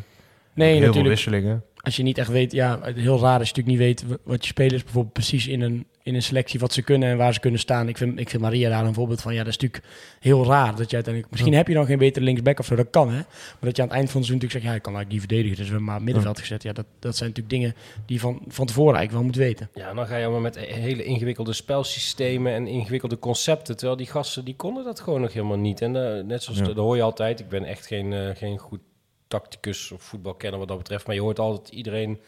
Nee, 0.54 0.68
heel 0.68 0.86
natuurlijk. 0.86 1.00
veel 1.00 1.08
wisselingen. 1.08 1.64
Als 1.84 1.96
je 1.96 2.02
niet 2.02 2.18
echt 2.18 2.28
weet, 2.28 2.52
ja, 2.52 2.80
heel 2.82 3.20
raar 3.20 3.38
als 3.38 3.48
je 3.48 3.54
natuurlijk 3.54 3.66
niet 3.66 3.78
weet 3.78 4.04
wat 4.22 4.42
je 4.42 4.46
spelers 4.46 4.82
bijvoorbeeld 4.82 5.12
precies 5.12 5.46
in 5.46 5.60
een, 5.60 5.86
in 6.02 6.14
een 6.14 6.22
selectie 6.22 6.60
wat 6.60 6.72
ze 6.72 6.82
kunnen 6.82 7.08
en 7.08 7.16
waar 7.16 7.34
ze 7.34 7.40
kunnen 7.40 7.60
staan. 7.60 7.88
Ik 7.88 7.96
vind, 7.96 8.18
ik 8.18 8.30
vind 8.30 8.42
Maria 8.42 8.68
daar 8.68 8.84
een 8.84 8.94
voorbeeld 8.94 9.20
van. 9.20 9.32
Ja, 9.32 9.38
dat 9.44 9.46
is 9.46 9.58
natuurlijk 9.58 9.84
heel 10.20 10.46
raar 10.46 10.76
dat 10.76 10.90
je 10.90 10.94
uiteindelijk. 10.94 11.30
Misschien 11.30 11.52
ja. 11.52 11.58
heb 11.58 11.68
je 11.68 11.74
dan 11.74 11.86
geen 11.86 11.98
betere 11.98 12.24
linksback 12.24 12.58
of 12.58 12.66
zo, 12.66 12.74
dat 12.74 12.90
kan 12.90 13.08
hè. 13.08 13.14
Maar 13.14 13.24
dat 13.60 13.76
je 13.76 13.82
aan 13.82 13.88
het 13.88 13.96
eind 13.96 14.10
van 14.10 14.20
het 14.20 14.26
seizoen 14.26 14.34
natuurlijk 14.34 14.52
zegt, 14.52 14.64
ja, 14.64 14.74
ik 14.74 14.82
kan 14.82 14.94
eigenlijk 14.94 15.10
die 15.10 15.20
verdedigen, 15.20 15.56
dus 15.56 15.66
we 15.66 15.72
hebben 15.72 15.92
maar 15.92 16.02
middenveld 16.02 16.38
gezet. 16.38 16.62
Ja, 16.62 16.72
dat, 16.72 16.86
dat 16.98 17.16
zijn 17.16 17.28
natuurlijk 17.28 17.56
dingen 17.56 17.74
die 18.06 18.16
je 18.16 18.20
van, 18.20 18.42
van 18.48 18.66
tevoren 18.66 18.96
eigenlijk 18.96 19.12
wel 19.12 19.32
moet 19.32 19.46
weten. 19.46 19.68
Ja, 19.74 19.88
en 19.88 19.96
dan 19.96 20.06
ga 20.06 20.16
je 20.16 20.22
allemaal 20.22 20.40
met 20.40 20.58
hele 20.58 21.04
ingewikkelde 21.04 21.52
spelsystemen 21.52 22.52
en 22.52 22.66
ingewikkelde 22.66 23.18
concepten. 23.18 23.76
Terwijl 23.76 23.98
die 23.98 24.06
gasten 24.06 24.44
die 24.44 24.56
konden 24.56 24.84
dat 24.84 25.00
gewoon 25.00 25.20
nog 25.20 25.32
helemaal 25.32 25.58
niet. 25.58 25.80
En 25.80 25.94
uh, 25.94 26.24
net 26.24 26.42
zoals, 26.42 26.58
ja. 26.58 26.64
dat 26.64 26.76
hoor 26.76 26.96
je 26.96 27.02
altijd. 27.02 27.40
Ik 27.40 27.48
ben 27.48 27.64
echt 27.64 27.86
geen, 27.86 28.12
uh, 28.12 28.30
geen 28.34 28.58
goed 28.58 28.80
tacticus 29.28 29.90
of 29.92 30.02
voetbalkenner 30.02 30.58
wat 30.58 30.68
dat 30.68 30.78
betreft. 30.78 31.06
Maar 31.06 31.14
je 31.14 31.20
hoort 31.20 31.38
altijd 31.38 31.68
iedereen 31.68 32.18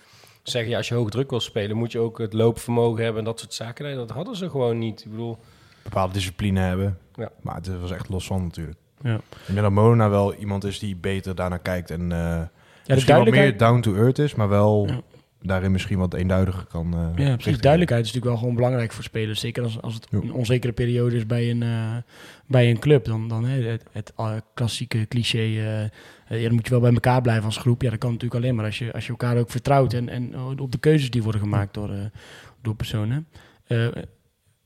zeggen, 0.43 0.71
ja, 0.71 0.77
als 0.77 0.89
je 0.89 0.95
hoog 0.95 1.11
druk 1.11 1.31
wil 1.31 1.41
spelen, 1.41 1.77
moet 1.77 1.93
je 1.93 1.99
ook 1.99 2.19
het 2.19 2.33
loopvermogen 2.33 3.03
hebben 3.03 3.19
en 3.19 3.25
dat 3.29 3.41
soort 3.41 3.55
zaken. 3.55 3.85
Nee, 3.85 3.95
dat 3.95 4.11
hadden 4.11 4.37
ze 4.37 4.51
gewoon 4.51 4.79
niet. 4.79 5.05
Ik 5.05 5.11
bedoel, 5.11 5.39
bepaalde 5.83 6.13
discipline 6.13 6.61
hebben. 6.61 6.99
Ja. 7.15 7.31
Maar 7.43 7.55
het 7.55 7.81
was 7.81 7.91
echt 7.91 8.09
los 8.09 8.27
van 8.27 8.43
natuurlijk. 8.43 8.77
Ja. 9.03 9.15
Ik 9.15 9.23
denk 9.47 9.61
dat 9.61 9.71
Mona 9.71 10.09
wel 10.09 10.35
iemand 10.35 10.65
is 10.65 10.79
die 10.79 10.97
beter 10.97 11.35
daarnaar 11.35 11.59
kijkt 11.59 11.91
en 11.91 12.13
eh 12.13 12.19
Ja, 12.19 12.95
misschien 12.95 13.17
wat 13.17 13.31
meer 13.31 13.57
down 13.57 13.81
to 13.81 13.95
earth 13.95 14.19
is, 14.19 14.35
maar 14.35 14.49
wel 14.49 14.87
Ja. 14.87 15.01
daarin 15.43 15.73
misschien 15.73 15.99
wat 15.99 16.15
eenduidiger 16.15 16.65
kan. 16.67 16.95
eh, 16.95 17.27
ja, 17.27 17.35
precies. 17.37 17.61
Duidelijkheid 17.61 18.05
is 18.05 18.13
natuurlijk 18.13 18.25
wel 18.25 18.37
gewoon 18.37 18.55
belangrijk 18.55 18.93
voor 18.93 19.05
spelers. 19.05 19.41
Zeker 19.41 19.63
als, 19.63 19.81
als 19.83 19.95
het 19.95 20.07
een 20.11 20.33
onzekere 20.33 20.73
periode 20.73 21.17
is 21.17 21.27
bij 21.27 21.51
een, 21.51 21.63
eh, 21.63 21.97
bij 22.47 22.71
een 22.71 22.79
club. 22.79 23.05
Dan, 23.05 23.29
dan 23.29 23.45
hè, 23.45 23.63
het, 23.63 23.85
het 23.93 24.13
klassieke 24.55 25.07
cliché, 25.09 25.91
ja, 26.29 26.43
dan 26.43 26.55
moet 26.55 26.65
je 26.65 26.71
wel 26.71 26.81
bij 26.81 26.93
elkaar 26.93 27.21
blijven 27.21 27.45
als 27.45 27.57
groep. 27.57 27.83
Ja, 27.83 27.91
dat 27.91 27.99
kan 27.99 28.13
natuurlijk 28.13 28.43
alleen 28.43 28.55
maar 28.55 28.65
als 28.65 28.79
je, 28.79 28.93
als 28.93 29.05
je 29.05 29.11
elkaar 29.11 29.37
ook 29.37 29.51
vertrouwt. 29.51 29.93
En, 29.93 30.09
en 30.09 30.35
eh, 30.35 30.49
op 30.61 30.73
de 30.73 30.79
keuzes 30.79 31.11
die 31.11 31.23
worden 31.23 31.41
gemaakt 31.41 31.75
door, 31.75 31.91
eh, 31.91 31.99
door 32.63 32.75
personen. 32.75 33.27
Eh, 33.67 33.87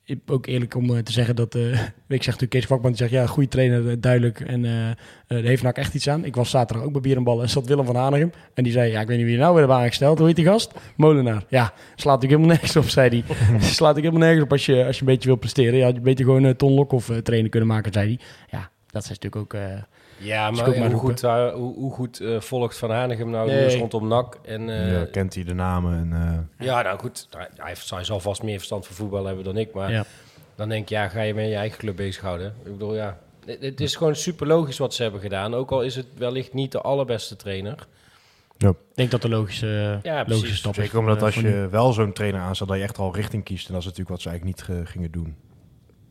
ik 0.04 0.20
ook 0.26 0.46
eerlijk 0.46 0.74
om 0.74 0.94
eh, 0.96 1.02
te 1.02 1.12
zeggen 1.12 1.36
dat... 1.36 1.54
eh, 1.54 1.72
ik 2.08 2.22
zeg 2.22 2.24
natuurlijk 2.24 2.50
Kees 2.50 2.66
Kwakman, 2.66 2.88
die 2.90 2.98
zegt 2.98 3.10
ja, 3.10 3.26
goede 3.26 3.48
trainer, 3.48 3.88
eh, 3.88 3.96
duidelijk. 4.00 4.40
En 4.40 4.64
eh 4.64 4.90
eh, 4.90 4.96
daar 5.26 5.42
heeft 5.42 5.62
NAC 5.62 5.76
echt 5.76 5.94
iets 5.94 6.08
aan. 6.08 6.24
Ik 6.24 6.34
was 6.36 6.50
zaterdag 6.50 6.86
ook 6.86 6.92
bij 6.92 7.00
Bier 7.00 7.16
en 7.16 7.24
Ballen 7.24 7.42
en 7.42 7.50
zat 7.50 7.66
Willem 7.66 7.84
van 7.84 7.96
Hanegem. 7.96 8.32
En 8.54 8.64
die 8.64 8.72
zei, 8.72 8.90
ja, 8.90 9.00
ik 9.00 9.06
weet 9.06 9.16
niet 9.16 9.26
wie 9.26 9.34
je 9.34 9.40
nou 9.40 9.50
weer 9.54 9.60
hebben 9.60 9.78
aangesteld. 9.78 10.18
Hoe 10.18 10.26
heet 10.26 10.36
die 10.36 10.44
gast? 10.44 10.72
Molenaar. 10.96 11.44
Ja, 11.48 11.72
slaat 11.94 12.20
natuurlijk 12.22 12.22
helemaal 12.22 12.48
nergens 12.48 12.76
op, 12.76 12.88
zei 12.88 13.08
hij. 13.26 13.36
slaat 13.78 13.96
ik 13.96 14.02
helemaal 14.02 14.22
nergens 14.26 14.44
op 14.44 14.52
als 14.52 14.66
je, 14.66 14.84
als 14.84 14.94
je 14.94 15.00
een 15.00 15.06
beetje 15.12 15.28
wil 15.28 15.36
presteren. 15.36 15.78
Ja, 15.78 15.84
had 15.84 15.94
je 15.94 16.00
beter 16.00 16.24
gewoon 16.24 16.56
Ton 16.56 16.72
Lokhoff 16.72 17.10
eh, 17.10 17.16
trainer 17.16 17.50
kunnen 17.50 17.68
maken, 17.68 17.92
zei 17.92 18.06
hij. 18.06 18.26
Ja, 18.50 18.70
dat 18.86 19.02
is 19.02 19.08
natuurlijk 19.08 19.36
ook... 19.36 19.60
ja, 20.20 20.48
is 20.50 20.56
maar, 20.60 20.90
hoe, 20.90 20.98
goed, 20.98 21.24
eh, 21.24 21.52
hoe, 21.52 21.74
hoe 21.74 21.92
goed 21.92 22.20
eh, 22.20 22.40
volgt 22.40 22.78
Van 22.78 22.90
Hanegem 22.90 23.30
nou 23.30 23.46
Nee. 23.48 23.78
rondom 23.78 24.08
NAC? 24.08 24.38
En, 24.44 24.68
eh, 24.70 24.92
ja, 24.92 25.04
kent 25.04 25.34
hij 25.34 25.44
de 25.44 25.54
namen 25.54 25.92
en 25.98 26.12
eh, 26.58 26.66
Ja, 26.66 26.82
nou 26.82 26.98
goed. 26.98 27.26
Hij, 27.30 27.48
hij 27.56 27.68
heeft- 27.68 27.90
hij 27.90 28.04
zal 28.04 28.20
vast 28.20 28.42
meer 28.42 28.56
verstand 28.56 28.86
van 28.86 28.96
voetbal 28.96 29.24
hebben 29.24 29.44
dan 29.44 29.56
ik. 29.56 29.74
Maar 29.74 29.90
Ja. 29.92 30.04
dan 30.54 30.68
denk 30.68 30.82
ik, 30.82 30.88
ja, 30.88 31.08
ga 31.08 31.20
je 31.22 31.34
met 31.34 31.46
je 31.48 31.54
eigen 31.54 31.78
club 31.78 31.96
bezighouden? 31.96 32.54
Ik 32.64 32.72
bedoel, 32.72 32.94
ja. 32.94 33.18
Het, 33.46 33.60
het 33.62 33.80
is 33.80 33.96
gewoon 33.96 34.16
super 34.16 34.46
logisch 34.46 34.78
wat 34.78 34.94
ze 34.94 35.02
hebben 35.02 35.20
gedaan. 35.20 35.54
Ook 35.54 35.70
al 35.70 35.82
is 35.82 35.96
het 35.96 36.06
wellicht 36.18 36.52
niet 36.54 36.72
de 36.72 36.80
allerbeste 36.80 37.36
trainer. 37.36 37.86
ik 38.58 38.74
denk 38.94 39.10
dat 39.10 39.22
de 39.22 39.28
logische, 39.28 39.98
Ja, 40.02 40.24
logische 40.26 40.56
stap 40.56 40.76
is. 40.76 40.84
zeker 40.84 40.98
omdat 40.98 41.22
als 41.22 41.34
je 41.34 41.68
wel 41.70 41.92
zo'n 41.92 42.12
trainer 42.12 42.40
aanstelt, 42.40 42.68
dat 42.68 42.78
je 42.78 42.84
echt 42.84 42.98
al 42.98 43.14
richting 43.14 43.44
kiest. 43.44 43.66
En 43.66 43.72
dat 43.72 43.80
is 43.82 43.88
natuurlijk 43.88 44.10
wat 44.16 44.20
ze 44.22 44.28
eigenlijk 44.28 44.58
niet 44.58 44.66
ge- 44.78 44.86
gingen 44.86 45.10
doen. 45.10 45.36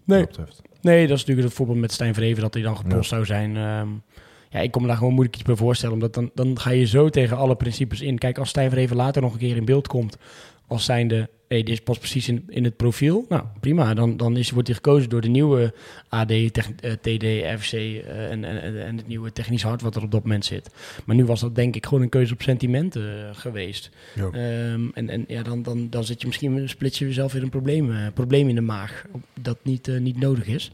Nee. 0.10 0.26
Dat. 0.32 0.62
Nee, 0.82 1.08
dat 1.08 1.18
is 1.18 1.20
natuurlijk 1.20 1.48
het 1.48 1.58
voorbeeld 1.58 1.80
met 1.80 1.92
Stijn 1.92 2.14
Verheven 2.14 2.42
dat 2.42 2.54
hij 2.54 2.64
dan 2.64 2.78
gepost 2.78 3.10
zou 3.10 3.26
zijn. 3.26 3.58
Ehm, 3.58 3.88
ja, 4.50 4.60
ik 4.60 4.72
kom 4.72 4.82
me 4.82 4.88
daar 4.88 4.98
gewoon 4.98 5.14
moeilijk 5.14 5.36
iets 5.36 5.46
bij 5.46 5.56
voorstellen. 5.56 5.94
Omdat 5.94 6.14
dan, 6.14 6.32
dan 6.34 6.60
ga 6.60 6.70
je 6.70 6.86
zo 6.86 7.10
tegen 7.10 7.38
alle 7.38 7.56
principes 7.56 8.02
in. 8.02 8.18
Kijk, 8.18 8.38
als 8.38 8.50
Stijn 8.50 8.70
Verheven 8.70 8.96
later 8.96 9.22
nog 9.22 9.34
een 9.34 9.40
keer 9.40 9.56
in 9.56 9.66
beeld 9.66 9.88
komt 9.88 10.18
als 10.68 10.86
zijnde... 10.86 11.30
Hey, 11.50 11.64
dit 11.64 11.70
is 11.70 11.82
pas 11.82 11.98
precies 11.98 12.28
in, 12.28 12.44
in 12.48 12.64
het 12.64 12.76
profiel. 12.76 13.26
Nou, 13.30 13.44
prima. 13.60 13.94
Dan, 13.94 14.18
dan 14.18 14.38
is, 14.38 14.52
wordt 14.52 14.68
hij 14.68 14.76
gekozen 14.76 15.10
door 15.10 15.22
de 15.22 15.28
nieuwe 15.28 15.74
AD, 16.10 16.28
tech- 16.28 16.72
TD, 17.02 17.26
FC 17.62 17.74
eh, 17.74 18.32
en, 18.32 18.44
en, 18.44 18.86
en 18.86 18.98
het 18.98 19.08
nieuwe 19.08 19.32
technisch 19.34 19.64
hart 19.64 19.82
wat 19.82 19.96
er 19.96 20.04
op 20.04 20.12
dat 20.12 20.24
moment 20.24 20.46
zit. 20.46 20.70
Maar 21.06 21.16
nu 21.16 21.26
was 21.26 21.40
dat 21.40 21.56
denk 21.56 21.76
ik 21.76 21.86
gewoon 21.86 22.04
een 22.04 22.10
keuze 22.10 22.34
op 22.34 22.42
sentimenten 22.42 23.28
eh, 23.30 23.30
geweest. 23.36 23.90
Ja. 24.16 24.24
Ehm, 24.32 24.88
en 24.94 25.10
en 25.10 25.26
ja, 25.28 25.44
dan, 25.44 25.64
dan, 25.64 25.90
dan 25.90 26.04
zit 26.04 26.22
je 26.22 26.28
misschien, 26.28 26.70
split 26.70 26.98
je 26.98 27.06
jezelf 27.06 27.32
weer 27.34 27.44
een 27.44 27.50
probleem, 27.50 27.92
eh, 27.92 28.08
probleem 28.14 28.50
in 28.50 28.56
de 28.56 28.62
maag. 28.62 29.06
Dat 29.42 29.58
niet, 29.64 29.88
eh, 29.88 30.00
niet 30.00 30.20
nodig 30.20 30.48
is. 30.48 30.72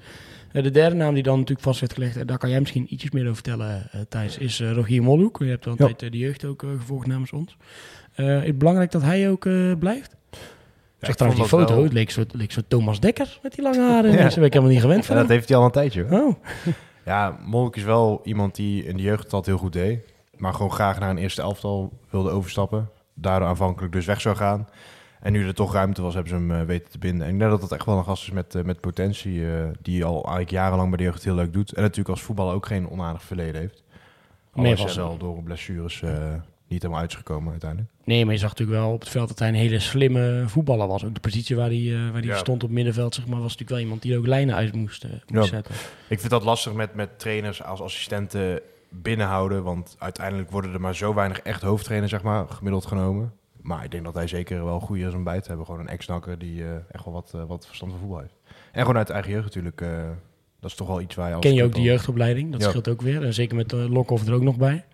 De 0.51 0.71
derde 0.71 0.95
naam 0.95 1.13
die 1.13 1.23
dan 1.23 1.33
natuurlijk 1.37 1.65
vast 1.67 1.79
werd 1.79 1.93
gelegd, 1.93 2.17
en 2.17 2.27
daar 2.27 2.37
kan 2.37 2.49
jij 2.49 2.59
misschien 2.59 2.87
ietsjes 2.93 3.11
meer 3.11 3.23
over 3.23 3.33
vertellen, 3.35 3.89
Thijs, 4.09 4.37
is 4.37 4.59
Rogier 4.59 5.03
Molhoek. 5.03 5.39
Je 5.39 5.45
hebt 5.45 5.65
al 5.65 5.71
een 5.71 5.77
Ja. 5.79 5.85
tijd 5.85 6.01
eh, 6.01 6.11
de 6.11 6.17
jeugd 6.17 6.45
ook 6.45 6.63
gevolgd 6.77 7.07
namens 7.07 7.31
ons. 7.31 7.57
Is 8.15 8.25
het 8.25 8.57
belangrijk 8.57 8.91
dat 8.91 9.01
hij 9.01 9.29
ook 9.29 9.47
blijft? 9.79 10.15
Ja, 10.99 11.05
zag 11.07 11.15
trouwens 11.15 11.41
die 11.41 11.51
foto, 11.59 11.73
dat 11.75 11.83
het 11.83 11.93
leek 11.93 12.11
zo, 12.11 12.23
leek 12.31 12.51
zo 12.51 12.61
Thomas 12.67 12.99
Dekker 12.99 13.39
met 13.43 13.53
die 13.55 13.63
lange 13.63 13.79
haren. 13.91 14.11
Ja. 14.11 14.17
Daar 14.17 14.33
ben 14.35 14.43
ik 14.43 14.53
helemaal 14.53 14.71
niet 14.73 14.81
gewend 14.81 14.99
En 14.99 15.05
van. 15.05 15.15
dat 15.15 15.27
heeft 15.27 15.49
hij 15.49 15.57
al 15.57 15.65
een 15.65 15.71
tijdje. 15.71 16.05
hoor. 16.09 16.19
Oh, 16.19 16.35
Ja, 17.05 17.37
Molk 17.45 17.75
is 17.75 17.83
wel 17.83 18.21
iemand 18.23 18.55
die 18.55 18.85
in 18.85 18.97
de 18.97 19.03
jeugd 19.03 19.23
altijd 19.23 19.45
heel 19.45 19.57
goed 19.57 19.73
deed. 19.73 19.99
Maar 20.37 20.53
gewoon 20.53 20.71
graag 20.71 20.99
naar 20.99 21.09
een 21.09 21.17
eerste 21.17 21.41
elftal 21.41 21.91
wilde 22.09 22.29
overstappen. 22.29 22.89
Daardoor 23.13 23.47
aanvankelijk 23.47 23.93
dus 23.93 24.05
weg 24.05 24.21
zou 24.21 24.35
gaan. 24.35 24.67
En 25.19 25.31
nu 25.31 25.47
er 25.47 25.53
toch 25.53 25.73
ruimte 25.73 26.01
was, 26.01 26.13
hebben 26.13 26.31
ze 26.31 26.37
hem 26.37 26.51
eh, 26.51 26.61
weten 26.67 26.91
te 26.91 26.97
binden. 26.97 27.27
En 27.27 27.33
ik 27.33 27.39
denk 27.39 27.51
dat 27.51 27.61
dat 27.61 27.71
echt 27.71 27.85
wel 27.85 27.97
een 27.97 28.03
gast 28.03 28.23
is 28.23 28.31
met, 28.31 28.55
eh, 28.55 28.63
met 28.63 28.79
potentie. 28.79 29.45
eh, 29.51 29.63
die 29.81 30.05
al 30.05 30.13
eigenlijk 30.15 30.49
jarenlang 30.49 30.89
bij 30.89 30.97
de 30.97 31.03
jeugd 31.03 31.23
heel 31.23 31.35
leuk 31.35 31.53
doet. 31.53 31.73
En 31.73 31.81
natuurlijk 31.81 32.09
als 32.09 32.21
voetballer 32.21 32.53
ook 32.53 32.65
geen 32.65 32.89
onaardig 32.89 33.23
verleden 33.23 33.61
heeft. 33.61 33.83
Meer 34.53 34.77
was- 34.77 34.95
wel 34.95 35.17
door 35.17 35.43
blessures 35.43 36.01
niet 36.67 36.81
helemaal 36.81 37.01
uit 37.01 37.11
is 37.11 37.17
gekomen 37.17 37.51
uiteindelijk. 37.51 37.91
Nee, 38.03 38.23
maar 38.25 38.33
je 38.33 38.39
zag 38.39 38.49
natuurlijk 38.49 38.79
wel 38.79 38.91
op 38.93 38.99
het 38.99 39.09
veld 39.09 39.27
dat 39.27 39.39
hij 39.39 39.47
een 39.47 39.53
hele 39.55 39.79
slimme 39.79 40.43
voetballer 40.47 40.87
was. 40.87 41.05
Ook 41.05 41.13
de 41.13 41.19
positie 41.19 41.55
waar 41.55 41.67
hij, 41.69 41.93
eh, 41.93 42.03
waar 42.11 42.21
hij 42.21 42.29
Ja. 42.29 42.37
stond 42.37 42.63
op 42.63 42.69
middenveld, 42.69 43.15
zeg 43.15 43.23
maar, 43.25 43.33
was 43.35 43.43
natuurlijk 43.43 43.69
wel 43.69 43.79
iemand 43.79 44.01
die 44.01 44.17
ook 44.17 44.27
lijnen 44.27 44.55
uit 44.55 44.75
moest, 44.75 45.03
eh, 45.03 45.09
moest 45.11 45.23
Ja. 45.49 45.55
zetten. 45.55 45.75
Ik 46.09 46.19
vind 46.19 46.29
dat 46.31 46.43
lastig 46.43 46.73
met, 46.73 46.95
met 46.95 47.19
trainers 47.19 47.63
als 47.63 47.81
assistenten 47.81 48.59
binnenhouden. 48.89 49.63
Want 49.63 49.95
uiteindelijk 49.99 50.51
worden 50.51 50.73
er 50.73 50.81
maar 50.81 50.95
zo 50.95 51.13
weinig 51.13 51.39
echt 51.39 51.61
hoofdtrainers, 51.61 52.11
zeg 52.11 52.21
maar, 52.23 52.47
gemiddeld 52.49 52.85
genomen. 52.85 53.33
Maar 53.61 53.83
ik 53.83 53.91
denk 53.91 54.03
dat 54.03 54.13
hij 54.13 54.27
zeker 54.27 54.65
wel 54.65 54.79
goed 54.79 54.97
is 54.97 55.13
om 55.13 55.23
bij 55.23 55.41
te 55.41 55.47
hebben. 55.47 55.65
Gewoon 55.65 55.81
een 55.81 55.87
ex-nakker 55.87 56.37
die 56.39 56.63
eh, 56.63 56.69
echt 56.91 57.05
wel 57.05 57.13
wat, 57.13 57.33
wat 57.47 57.65
verstand 57.65 57.91
van 57.91 57.99
voetbal 58.01 58.19
heeft. 58.19 58.35
En 58.71 58.81
gewoon 58.81 58.97
uit 58.97 59.09
eigen 59.09 59.31
jeugd 59.31 59.43
natuurlijk. 59.45 59.77
dat 60.59 60.69
is 60.71 60.75
toch 60.75 60.87
wel 60.87 61.01
iets 61.01 61.15
waar 61.15 61.27
je 61.27 61.33
als 61.35 61.43
Ken 61.45 61.53
je 61.53 61.63
ook 61.63 61.73
de 61.75 61.81
jeugdopleiding? 61.81 62.51
Dat 62.51 62.61
Ja. 62.61 62.69
scheelt 62.69 62.87
ook 62.87 63.01
weer. 63.01 63.23
En 63.23 63.33
zeker 63.33 63.55
met 63.55 63.73
uh, 63.73 63.89
Lokhoff 63.89 64.27
er 64.27 64.33
ook 64.33 64.41
nog 64.41 64.57
bij. 64.57 64.85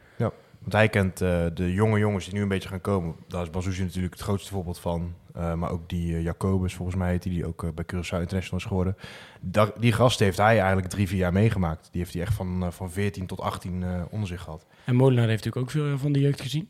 Want 0.61 0.73
hij 0.73 0.89
kent 0.89 1.21
eh, 1.21 1.45
de 1.53 1.73
jonge 1.73 1.99
jongens 1.99 2.25
die 2.25 2.33
nu 2.33 2.41
een 2.41 2.47
beetje 2.47 2.69
gaan 2.69 2.81
komen. 2.81 3.15
Daar 3.27 3.41
is 3.41 3.49
Bazouzi 3.49 3.83
natuurlijk 3.83 4.13
het 4.13 4.23
grootste 4.23 4.51
voorbeeld 4.51 4.79
van. 4.79 5.13
Eh, 5.33 5.53
maar 5.53 5.71
ook 5.71 5.89
die 5.89 6.15
eh, 6.15 6.23
Jacobus, 6.23 6.73
volgens 6.73 6.97
mij 6.97 7.09
heet 7.09 7.23
die, 7.23 7.31
die 7.33 7.45
ook 7.45 7.75
bij 7.75 7.85
Curaçao 7.85 8.19
International 8.19 8.59
is 8.59 8.65
geworden. 8.65 8.97
Da- 9.41 9.71
die 9.79 9.91
gast 9.91 10.19
heeft 10.19 10.37
hij 10.37 10.57
eigenlijk 10.57 10.87
drie, 10.87 11.07
vier 11.07 11.17
jaar 11.17 11.33
meegemaakt. 11.33 11.87
Die 11.91 12.01
heeft 12.01 12.13
hij 12.13 12.21
echt 12.21 12.33
van, 12.33 12.73
van 12.73 12.91
14 12.91 13.25
tot 13.27 13.41
18 13.41 13.83
eh, 13.83 14.01
onder 14.09 14.27
zich 14.27 14.41
gehad. 14.41 14.65
En 14.85 14.95
Molenaar 14.95 15.27
heeft 15.27 15.43
natuurlijk 15.45 15.65
ook 15.75 15.81
veel 15.83 15.97
van 15.97 16.11
de 16.11 16.19
jeugd 16.19 16.41
gezien. 16.41 16.67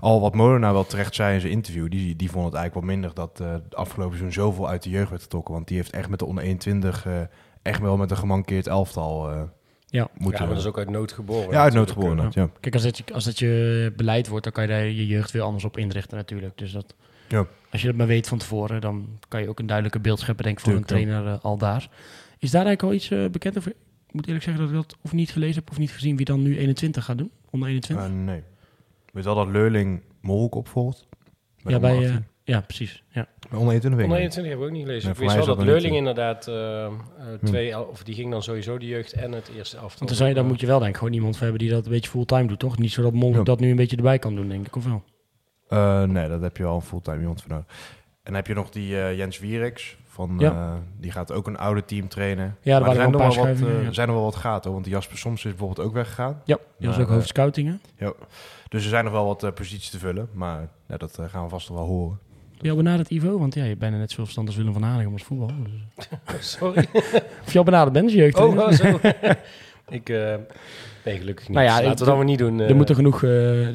Al 0.00 0.20
wat 0.20 0.34
Molenaar 0.34 0.72
wel 0.72 0.86
terecht 0.86 1.14
zei 1.14 1.34
in 1.34 1.40
zijn 1.40 1.52
interview, 1.52 1.90
die, 1.90 2.16
die 2.16 2.30
vond 2.30 2.44
het 2.44 2.54
eigenlijk 2.54 2.86
wel 2.86 2.94
minder 2.96 3.14
dat 3.14 3.36
de 3.36 3.62
afgelopen 3.70 4.18
seizoen 4.18 4.42
zoveel 4.44 4.68
uit 4.68 4.82
de 4.82 4.90
jeugd 4.90 5.10
werd 5.10 5.22
getrokken. 5.22 5.54
Want 5.54 5.68
die 5.68 5.76
heeft 5.76 5.90
echt 5.90 6.08
met 6.08 6.18
de 6.18 6.24
onder 6.24 6.44
21 6.44 7.06
eh, 7.06 7.20
echt 7.62 7.80
wel 7.80 7.96
met 7.96 8.10
een 8.10 8.16
gemankeerd 8.16 8.66
elftal 8.66 9.30
Ja. 9.94 10.08
moeten. 10.18 10.32
Ja, 10.40 10.46
maar 10.46 10.54
dat 10.54 10.62
is 10.64 10.68
ook 10.70 10.78
uit 10.78 10.90
nood 10.90 11.12
geboren. 11.12 11.50
ja, 11.50 11.62
uit 11.62 11.72
nood 11.72 11.90
geboren. 11.90 12.30
Ja. 12.30 12.50
Kijk, 12.60 12.74
als 12.74 12.82
dat, 12.82 12.96
je, 12.98 13.04
als 13.12 13.24
dat 13.24 13.38
je 13.38 13.92
beleid 13.96 14.28
wordt, 14.28 14.44
dan 14.44 14.52
kan 14.52 14.62
je 14.62 14.68
daar 14.68 14.84
je 14.84 15.06
jeugd 15.06 15.30
weer 15.30 15.42
anders 15.42 15.64
op 15.64 15.78
inrichten 15.78 16.16
natuurlijk. 16.16 16.58
Dus 16.58 16.72
dat, 16.72 16.94
Ja. 17.28 17.46
als 17.70 17.80
je 17.80 17.86
dat 17.86 17.96
maar 17.96 18.06
weet 18.06 18.28
van 18.28 18.38
tevoren, 18.38 18.80
dan 18.80 19.08
kan 19.28 19.40
je 19.40 19.48
ook 19.48 19.58
een 19.58 19.66
duidelijke 19.66 20.00
beeld 20.00 20.18
scheppen, 20.20 20.44
denk 20.44 20.56
ik, 20.58 20.64
voor 20.64 20.72
Tuurlijk, 20.72 20.90
een 20.92 21.04
trainer 21.06 21.32
eh, 21.34 21.44
al 21.44 21.58
daar. 21.58 21.88
Is 22.38 22.50
daar 22.50 22.64
eigenlijk 22.66 22.82
al 22.82 22.92
iets 22.92 23.10
eh, 23.10 23.30
bekend 23.30 23.58
over? 23.58 23.70
Ik 24.06 24.12
moet 24.12 24.26
eerlijk 24.26 24.44
zeggen 24.44 24.62
dat 24.62 24.72
ik 24.72 24.76
dat 24.88 24.96
of 25.02 25.12
niet 25.12 25.30
gelezen 25.30 25.54
heb 25.54 25.70
of 25.70 25.78
niet 25.78 25.90
gezien 25.92 26.16
wie 26.16 26.26
dan 26.26 26.42
nu 26.42 26.58
21 26.58 27.04
gaat 27.04 27.18
doen. 27.18 27.30
Onder 27.50 27.68
21. 27.68 28.06
Eh, 28.06 28.12
nee. 28.12 28.42
Weet 29.12 29.24
wel 29.24 29.34
dat 29.34 29.48
Leurling 29.48 30.02
Molk 30.20 30.54
opvolgt. 30.54 31.06
ja, 31.56 31.78
bij, 31.78 31.90
onder 31.92 32.08
eh, 32.08 32.14
18. 32.14 32.26
Ja, 32.44 32.60
precies. 32.60 33.02
Ja. 33.08 33.26
Bij 33.50 33.58
onder 33.58 33.74
21 33.74 33.82
weet 33.82 33.98
ik 33.98 34.04
Onder 34.04 34.18
niet. 34.18 34.36
21 34.36 34.52
heb 34.52 34.58
ik 34.58 34.64
ook 34.66 34.70
niet 34.70 34.82
gelezen. 34.86 35.02
Nee, 35.02 35.10
ik 35.12 35.16
voor 35.16 35.24
wist 35.26 35.36
mij 35.36 35.46
wel 35.46 35.54
is 35.54 35.56
dat 35.56 35.56
dat 35.56 35.66
Leurling 35.66 35.96
inderdaad 35.96 36.48
eh, 36.48 36.84
eh, 36.84 36.92
twee, 37.44 37.70
el- 37.70 37.82
of 37.84 38.02
die 38.02 38.14
ging 38.14 38.30
dan 38.30 38.42
sowieso 38.42 38.78
de 38.78 38.86
jeugd 38.86 39.12
en 39.12 39.32
het 39.32 39.50
eerste 39.56 39.76
elftal. 39.76 39.98
Want 39.98 40.08
dan, 40.08 40.16
zou 40.16 40.28
je, 40.28 40.34
dan 40.34 40.46
moet 40.46 40.60
je 40.60 40.66
wel 40.66 40.78
denk 40.78 40.90
ik 40.90 40.96
gewoon 40.96 41.12
iemand 41.12 41.34
voor 41.36 41.42
hebben 41.46 41.62
die 41.62 41.70
dat 41.70 41.84
een 41.84 41.90
beetje 41.92 42.10
fulltime 42.10 42.46
doet, 42.46 42.58
toch? 42.58 42.78
Niet 42.78 42.92
zo 42.92 43.02
dat 43.02 43.12
Monk 43.12 43.34
Ja. 43.36 43.42
dat 43.42 43.60
nu 43.60 43.70
een 43.70 43.76
beetje 43.76 43.96
erbij 43.96 44.18
kan 44.18 44.34
doen, 44.34 44.48
denk 44.48 44.66
ik, 44.66 44.76
of 44.76 44.84
wel? 44.84 45.02
Eh, 45.68 46.02
nee, 46.02 46.28
dat 46.28 46.40
heb 46.40 46.56
je 46.56 46.64
al 46.64 46.74
een 46.74 46.82
fulltime 46.82 47.18
iemand 47.20 47.42
voor 47.42 47.50
nodig. 47.50 47.66
En 47.68 47.74
dan 48.22 48.34
heb 48.34 48.46
je 48.46 48.54
nog 48.54 48.70
die 48.70 49.00
eh, 49.00 49.16
Jens 49.16 49.38
Wieriks. 49.38 49.96
Van, 50.06 50.34
Ja. 50.38 50.50
eh, 50.52 50.74
die 51.00 51.10
gaat 51.10 51.32
ook 51.32 51.46
een 51.46 51.56
oude 51.58 51.84
team 51.84 52.08
trainen. 52.08 52.56
Ja, 52.60 52.74
er 52.74 52.80
maar 52.80 52.88
er 52.90 52.94
zijn 52.96 53.06
een 53.12 53.18
wel 53.18 53.26
wat, 53.26 53.58
ja. 53.58 53.66
er 53.66 53.94
zijn 53.94 54.06
nog 54.08 54.16
wel 54.16 54.24
wat 54.24 54.36
gaten. 54.36 54.70
hoor, 54.70 54.80
Want 54.80 54.92
Jasper 54.92 55.18
Soms 55.18 55.44
is 55.44 55.50
bijvoorbeeld 55.50 55.86
ook 55.86 55.94
weggegaan. 55.94 56.40
Ja, 56.44 56.58
die 56.78 56.88
was 56.88 56.98
ook 56.98 57.06
eh, 57.08 57.12
hoofdscouting, 57.14 57.78
hè? 57.98 58.08
Dus 58.68 58.82
er 58.82 58.88
zijn 58.88 59.04
nog 59.04 59.12
wel 59.12 59.26
wat 59.26 59.54
posities 59.54 59.90
te 59.90 59.98
vullen. 59.98 60.28
Maar 60.32 60.68
ja, 60.88 60.96
dat 60.96 61.18
gaan 61.26 61.42
we 61.44 61.48
vast 61.48 61.68
nog 61.68 61.78
wel 61.78 61.86
horen. 61.86 62.18
Ben 62.64 62.72
je 62.72 62.78
al 62.78 62.84
benaderd, 62.84 63.10
Ivo? 63.10 63.38
Want 63.38 63.54
ja, 63.54 63.64
je 63.64 63.76
bijna 63.76 63.96
net 63.96 64.08
zoveel 64.08 64.24
verstand 64.24 64.46
als 64.48 64.56
Willem 64.56 64.72
van 64.72 64.82
Hanegem 64.82 65.12
als 65.12 65.22
voetbal. 65.22 65.50
Dus. 66.26 66.50
Sorry. 66.58 66.86
Of 67.44 67.52
je 67.52 67.58
al 67.58 67.64
benaderd 67.64 67.92
bent, 67.92 68.08
is 68.08 68.14
jeugd. 68.14 68.36
Oh, 68.38 68.58
oh, 68.58 68.70
zo. 68.70 68.98
ik, 69.98 70.08
eh, 70.08 70.34
nee, 71.04 71.18
gelukkig 71.18 71.48
niet. 71.48 71.56
Nou 71.56 71.68
ja, 71.68 71.72
Laten 71.74 71.90
ik- 71.92 71.98
we 71.98 72.04
dat 72.04 72.16
maar 72.16 72.24
niet 72.24 72.38
doen. 72.38 72.60
eh. 72.60 72.68
er 72.68 72.76
moeten 72.76 72.94
genoeg, 72.94 73.22
eh, 73.22 73.30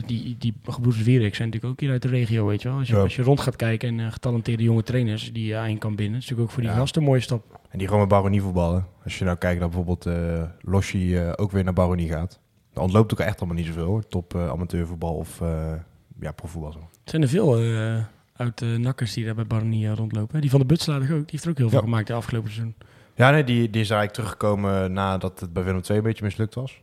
die, 0.05 0.36
die 0.39 0.53
gebroeders 0.63 1.03
Wierik 1.03 1.36
zijn 1.36 1.48
natuurlijk 1.48 1.74
ook 1.74 1.79
hier 1.79 1.91
uit 1.91 2.01
de 2.01 2.08
regio, 2.08 2.46
weet 2.46 2.62
je 2.62 2.67
wel. 2.69 2.77
Als 2.77 2.88
je, 2.88 2.96
Ja. 2.96 3.01
als 3.01 3.15
je 3.15 3.22
rond 3.22 3.39
gaat 3.39 3.55
kijken 3.55 3.89
en 3.89 4.05
eh, 4.05 4.12
getalenteerde 4.12 4.63
jonge 4.63 4.84
trainers 4.84 5.34
die 5.34 5.46
je 5.46 5.55
aan 5.55 5.77
kan 5.77 5.96
binden, 5.96 6.15
is 6.17 6.22
natuurlijk 6.22 6.48
ook 6.48 6.53
voor 6.53 6.63
die 6.63 6.72
Ja. 6.72 6.77
gasten 6.77 7.01
een 7.01 7.08
mooie 7.08 7.22
stap. 7.22 7.60
En 7.69 7.77
die 7.77 7.88
gewoon 7.88 8.01
met 8.01 8.10
Baronie 8.12 8.41
voetballen. 8.41 8.86
Als 9.03 9.17
je 9.19 9.25
nou 9.25 9.38
kijkt 9.38 9.60
naar 9.60 9.69
bijvoorbeeld 9.69 10.05
eh 10.05 10.43
Loshi 10.62 11.17
eh, 11.17 11.31
ook 11.36 11.51
weer 11.51 11.63
naar 11.63 11.74
Baronie 11.74 12.10
gaat. 12.10 12.39
Dan 12.74 12.84
ontloopt 12.84 13.12
ook 13.13 13.19
echt 13.19 13.38
allemaal 13.39 13.58
niet 13.58 13.65
zoveel. 13.65 13.86
hoor. 13.86 14.08
Top 14.08 14.36
eh, 14.36 14.50
amateurvoetbal 14.50 15.15
of 15.15 15.41
eh 15.41 15.74
ja, 16.19 16.31
profvoetbal. 16.31 16.72
Zo. 16.72 16.79
Zijn 17.03 17.22
er 17.22 17.27
veel 17.29 17.58
eh 17.58 17.96
uit 18.39 18.58
de 18.58 18.65
nakkers 18.65 19.13
die 19.13 19.25
daar 19.25 19.36
bij 19.36 19.48
Baronie 19.48 19.88
eh, 19.88 19.93
rondlopen? 19.96 20.36
hè? 20.36 20.41
Die 20.41 20.50
van 20.50 20.60
de 20.60 20.65
Butselaar 20.65 21.01
ook, 21.01 21.08
die 21.08 21.25
heeft 21.29 21.43
er 21.43 21.50
ook 21.50 21.58
heel 21.58 21.69
veel 21.69 21.79
gemaakt 21.79 22.08
de 22.08 22.13
afgelopen 22.13 22.51
seizoen. 22.51 22.75
Ja, 23.15 23.29
nee, 23.31 23.43
die, 23.43 23.55
die 23.69 23.81
is 23.81 23.89
eigenlijk 23.89 24.13
teruggekomen 24.13 24.93
nadat 24.93 25.39
het 25.39 25.53
bij 25.53 25.63
Willem 25.63 25.81
II 25.89 25.98
een 25.98 26.03
beetje 26.03 26.24
mislukt 26.24 26.55
was. 26.55 26.81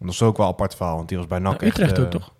En 0.00 0.06
dat 0.06 0.14
is 0.14 0.22
ook 0.22 0.36
wel 0.36 0.46
een 0.46 0.52
apart 0.52 0.74
verhaal, 0.74 0.96
want 0.96 1.08
die 1.08 1.18
was 1.18 1.26
bij 1.26 1.38
NAC 1.38 1.52
Nou, 1.60 1.66
Utrecht 1.66 1.90
echt, 1.90 1.98
eh, 1.98 2.04
ook, 2.04 2.10
toch? 2.10 2.32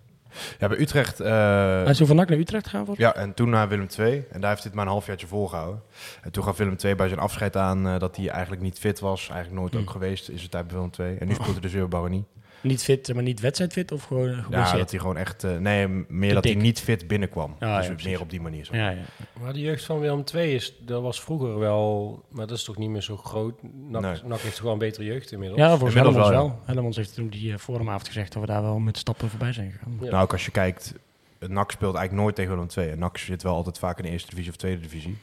Ja, 0.59 0.67
bij 0.67 0.79
Utrecht... 0.79 1.19
eh, 1.19 1.29
Hij 1.31 1.85
is 1.89 1.97
zo 1.97 2.05
van 2.05 2.15
NAC 2.15 2.29
naar 2.29 2.37
Utrecht 2.37 2.67
gaan 2.67 2.85
voor? 2.85 2.95
ja, 2.97 3.15
en 3.15 3.33
toen 3.33 3.49
naar 3.49 3.67
Willem 3.69 3.87
II. 3.99 4.23
En 4.31 4.41
daar 4.41 4.49
heeft 4.49 4.63
dit 4.63 4.73
maar 4.73 4.85
een 4.85 4.91
halfjaartje 4.91 5.27
volgehouden. 5.27 5.81
En 6.21 6.31
toen 6.31 6.43
gaf 6.43 6.57
Willem 6.57 6.75
II 6.83 6.95
bij 6.95 7.07
zijn 7.07 7.19
afscheid 7.19 7.57
aan 7.57 7.87
eh, 7.87 7.99
dat 7.99 8.15
hij 8.15 8.29
eigenlijk 8.29 8.61
niet 8.61 8.79
fit 8.79 8.99
was. 8.99 9.29
Eigenlijk 9.29 9.59
nooit 9.61 9.73
Hmm. 9.73 9.81
ook 9.81 9.89
geweest 9.89 10.29
is 10.29 10.41
het 10.41 10.51
tijd 10.51 10.67
bij 10.67 10.75
Willem 10.75 10.91
II. 10.99 11.17
En 11.17 11.27
nu 11.27 11.33
speelt 11.33 11.51
hij 11.51 11.59
dus 11.61 11.71
weer 11.71 11.87
bij 11.87 11.99
Baronie. 11.99 12.25
Niet 12.61 12.83
fit, 12.83 13.13
maar 13.13 13.23
niet 13.23 13.39
wedstrijdfit 13.39 13.91
of 13.91 14.03
gewoon 14.03 14.29
eh, 14.29 14.45
Ja, 14.49 14.77
dat 14.77 14.91
hij 14.91 14.99
gewoon 14.99 15.17
echt... 15.17 15.43
eh, 15.43 15.57
nee, 15.57 15.87
meer 15.87 16.27
Te 16.29 16.33
dat 16.33 16.43
hij 16.43 16.55
niet 16.55 16.79
fit 16.79 17.07
binnenkwam. 17.07 17.55
Ah, 17.59 17.75
dus 17.77 17.85
ja, 17.85 17.91
precies. 17.91 18.05
meer 18.11 18.21
op 18.21 18.29
die 18.29 18.41
manier. 18.41 18.65
Zo. 18.65 18.75
Ja, 18.75 18.89
ja. 18.89 19.01
Maar 19.41 19.53
de 19.53 19.59
jeugd 19.59 19.85
van 19.85 19.99
Willem 19.99 20.23
II 20.35 20.53
is, 20.53 20.75
dat 20.85 21.01
was 21.01 21.21
vroeger 21.21 21.59
wel, 21.59 22.23
maar 22.29 22.47
dat 22.47 22.57
is 22.57 22.63
toch 22.63 22.77
niet 22.77 22.89
meer 22.89 23.01
zo 23.01 23.17
groot. 23.17 23.63
NAC, 23.63 24.01
Nee. 24.01 24.21
NAC 24.23 24.39
heeft 24.39 24.55
toch 24.55 24.63
wel 24.63 24.73
een 24.73 24.79
betere 24.79 25.05
jeugd 25.05 25.31
inmiddels. 25.31 25.59
ja 25.61 25.69
volgens 25.69 25.95
Inmiddels 25.95 26.29
wel, 26.29 26.37
wel. 26.37 26.59
Hellemans 26.65 26.95
heeft 26.95 27.13
toen 27.15 27.27
die 27.27 27.51
uh, 27.51 27.57
forumavond 27.57 28.07
gezegd 28.07 28.33
dat 28.33 28.41
we 28.41 28.47
daar 28.47 28.61
wel 28.61 28.79
met 28.79 28.97
stappen 28.97 29.29
voorbij 29.29 29.53
zijn 29.53 29.71
gegaan. 29.71 29.97
Ja. 30.01 30.09
Nou, 30.09 30.23
ook 30.23 30.31
als 30.31 30.45
je 30.45 30.51
kijkt... 30.51 30.93
Het 31.39 31.51
NAC 31.51 31.71
speelt 31.71 31.95
eigenlijk 31.95 32.23
nooit 32.23 32.35
tegen 32.35 32.51
Willem 32.51 32.67
II. 32.77 32.89
En 32.89 32.99
NAC 32.99 33.17
zit 33.17 33.43
wel 33.43 33.55
altijd 33.55 33.79
vaak 33.79 33.97
in 33.97 34.03
de 34.03 34.09
eerste 34.09 34.29
divisie 34.29 34.51
of 34.51 34.57
tweede 34.57 34.81
divisie. 34.81 35.17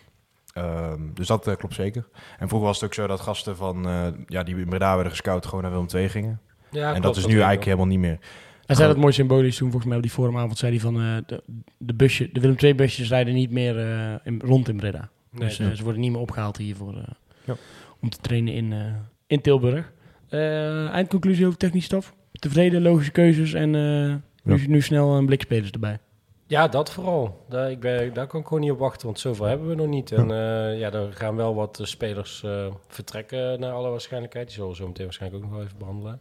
Ehm, 0.54 1.00
dus 1.14 1.26
dat 1.26 1.46
eh, 1.46 1.56
klopt 1.56 1.74
zeker. 1.74 2.08
En 2.38 2.48
vroeger 2.48 2.68
was 2.68 2.76
het 2.80 2.84
ook 2.88 2.94
zo 2.94 3.06
dat 3.06 3.20
gasten 3.20 3.56
van, 3.56 3.88
eh, 3.88 4.06
ja, 4.26 4.42
die 4.42 4.56
in 4.56 4.68
Breda 4.68 4.94
werden 4.94 5.12
gescout 5.12 5.46
gewoon 5.46 5.62
naar 5.62 5.70
Willem 5.70 5.86
II 5.94 6.08
gingen. 6.08 6.40
Ja, 6.70 6.86
en 6.94 7.00
klopt, 7.00 7.02
dat 7.02 7.16
is 7.16 7.26
nu 7.26 7.32
eigenlijk 7.34 7.64
helemaal 7.64 7.86
niet 7.86 7.98
meer. 7.98 8.18
Hij 8.66 8.76
zei 8.76 8.88
dat 8.88 8.96
mooi 8.96 9.12
symbolisch 9.12 9.56
toen, 9.56 9.66
volgens 9.70 9.86
mij 9.88 9.96
op 9.96 10.02
die 10.02 10.12
forumavond, 10.12 10.58
zei 10.58 10.72
hij 10.72 10.80
van 10.80 11.00
eh, 11.00 11.16
de, 11.26 11.42
de, 11.78 11.94
busje, 11.94 12.30
de 12.32 12.40
Willem 12.40 12.56
II 12.58 12.74
busjes 12.74 13.08
rijden 13.08 13.34
niet 13.34 13.50
meer 13.50 13.78
eh, 13.78 14.14
in, 14.24 14.40
rond 14.44 14.68
in 14.68 14.76
Breda. 14.76 15.08
Nee, 15.30 15.48
dus 15.48 15.58
eh, 15.58 15.70
ze 15.70 15.82
worden 15.82 16.00
niet 16.00 16.10
meer 16.12 16.20
opgehaald 16.20 16.56
hier 16.56 16.76
voor, 16.76 16.94
eh, 16.96 17.02
Ja. 17.44 17.54
om 18.00 18.08
te 18.10 18.18
trainen 18.20 18.54
in, 18.54 18.72
eh, 18.72 18.78
in 19.26 19.40
Tilburg. 19.40 19.92
Eh, 20.28 20.88
eindconclusie 20.88 21.46
over 21.46 21.58
technisch 21.58 21.84
staf. 21.84 22.14
Tevreden, 22.32 22.82
logische 22.82 23.12
keuzes 23.12 23.52
en 23.52 23.74
eh, 23.74 24.14
nu, 24.42 24.66
nu 24.66 24.82
snel 24.82 25.16
een 25.16 25.26
blik 25.26 25.40
spelers 25.42 25.70
erbij. 25.70 25.98
Ja, 26.46 26.68
dat 26.68 26.90
vooral. 26.92 27.44
Daar, 27.48 27.70
ik 27.70 27.80
ben, 27.80 28.14
daar 28.14 28.26
kan 28.26 28.40
ik 28.40 28.46
gewoon 28.46 28.62
niet 28.62 28.70
op 28.72 28.78
wachten, 28.78 29.06
want 29.06 29.18
zoveel 29.20 29.46
hebben 29.46 29.68
we 29.68 29.74
nog 29.74 29.86
niet. 29.86 30.12
En 30.12 30.30
eh, 30.30 30.78
ja, 30.78 30.92
er 30.92 31.12
gaan 31.12 31.36
wel 31.36 31.54
wat 31.54 31.80
spelers 31.82 32.42
eh, 32.42 32.66
vertrekken 32.88 33.60
naar 33.60 33.72
alle 33.72 33.88
waarschijnlijkheid. 33.90 34.46
Die 34.46 34.54
zullen 34.54 34.70
we 34.70 34.76
zo 34.76 34.86
meteen 34.86 35.04
waarschijnlijk 35.04 35.42
ook 35.44 35.48
nog 35.50 35.58
wel 35.58 35.66
even 35.66 35.78
behandelen. 35.78 36.20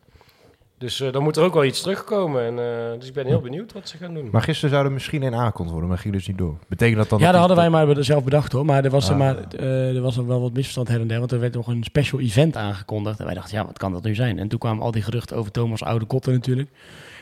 Dus 0.77 1.01
eh, 1.01 1.11
dan 1.11 1.23
moet 1.23 1.37
er 1.37 1.43
ook 1.43 1.53
wel 1.53 1.63
iets 1.65 1.81
terugkomen. 1.81 2.45
En, 2.45 2.59
eh, 2.59 2.99
dus 2.99 3.07
ik 3.07 3.13
ben 3.13 3.25
heel 3.25 3.41
benieuwd 3.41 3.73
wat 3.73 3.89
ze 3.89 3.97
gaan 3.97 4.13
doen. 4.13 4.29
Maar 4.31 4.41
gisteren 4.41 4.69
zou 4.69 4.85
er 4.85 4.91
misschien 4.91 5.23
één 5.23 5.35
aangekondigd 5.35 5.71
worden, 5.71 5.89
maar 5.89 5.97
ging 5.97 6.13
dus 6.13 6.27
niet 6.27 6.37
door. 6.37 6.57
Betekent 6.67 6.97
dat 6.97 7.09
dan... 7.09 7.19
Ja, 7.19 7.25
dat 7.25 7.33
dat 7.33 7.49
hadden 7.49 7.71
wij 7.71 7.85
maar 7.85 8.03
zelf 8.03 8.23
bedacht 8.23 8.51
hoor. 8.51 8.65
Maar 8.65 8.83
er 8.85 8.89
was, 8.91 9.05
er 9.09 9.13
Ah. 9.13 9.19
maar, 9.19 9.37
eh, 9.59 9.95
er 9.95 10.01
was 10.01 10.17
er 10.17 10.27
wel 10.27 10.41
wat 10.41 10.53
misverstand 10.53 10.87
her 10.87 10.99
en 11.01 11.07
der. 11.07 11.19
Want 11.19 11.31
er 11.31 11.39
werd 11.39 11.53
nog 11.53 11.67
een 11.67 11.83
special 11.83 12.19
event 12.21 12.55
aangekondigd. 12.57 13.19
En 13.19 13.25
wij 13.25 13.33
dachten, 13.35 13.57
ja, 13.57 13.65
wat 13.65 13.77
kan 13.77 13.91
dat 13.91 14.03
nu 14.03 14.15
zijn? 14.15 14.39
En 14.39 14.47
toen 14.47 14.59
kwamen 14.59 14.83
al 14.83 14.91
die 14.91 15.01
geruchten 15.01 15.37
over 15.37 15.51
Thomas 15.51 15.83
Oude 15.83 16.05
Kotten 16.05 16.33
natuurlijk. 16.33 16.69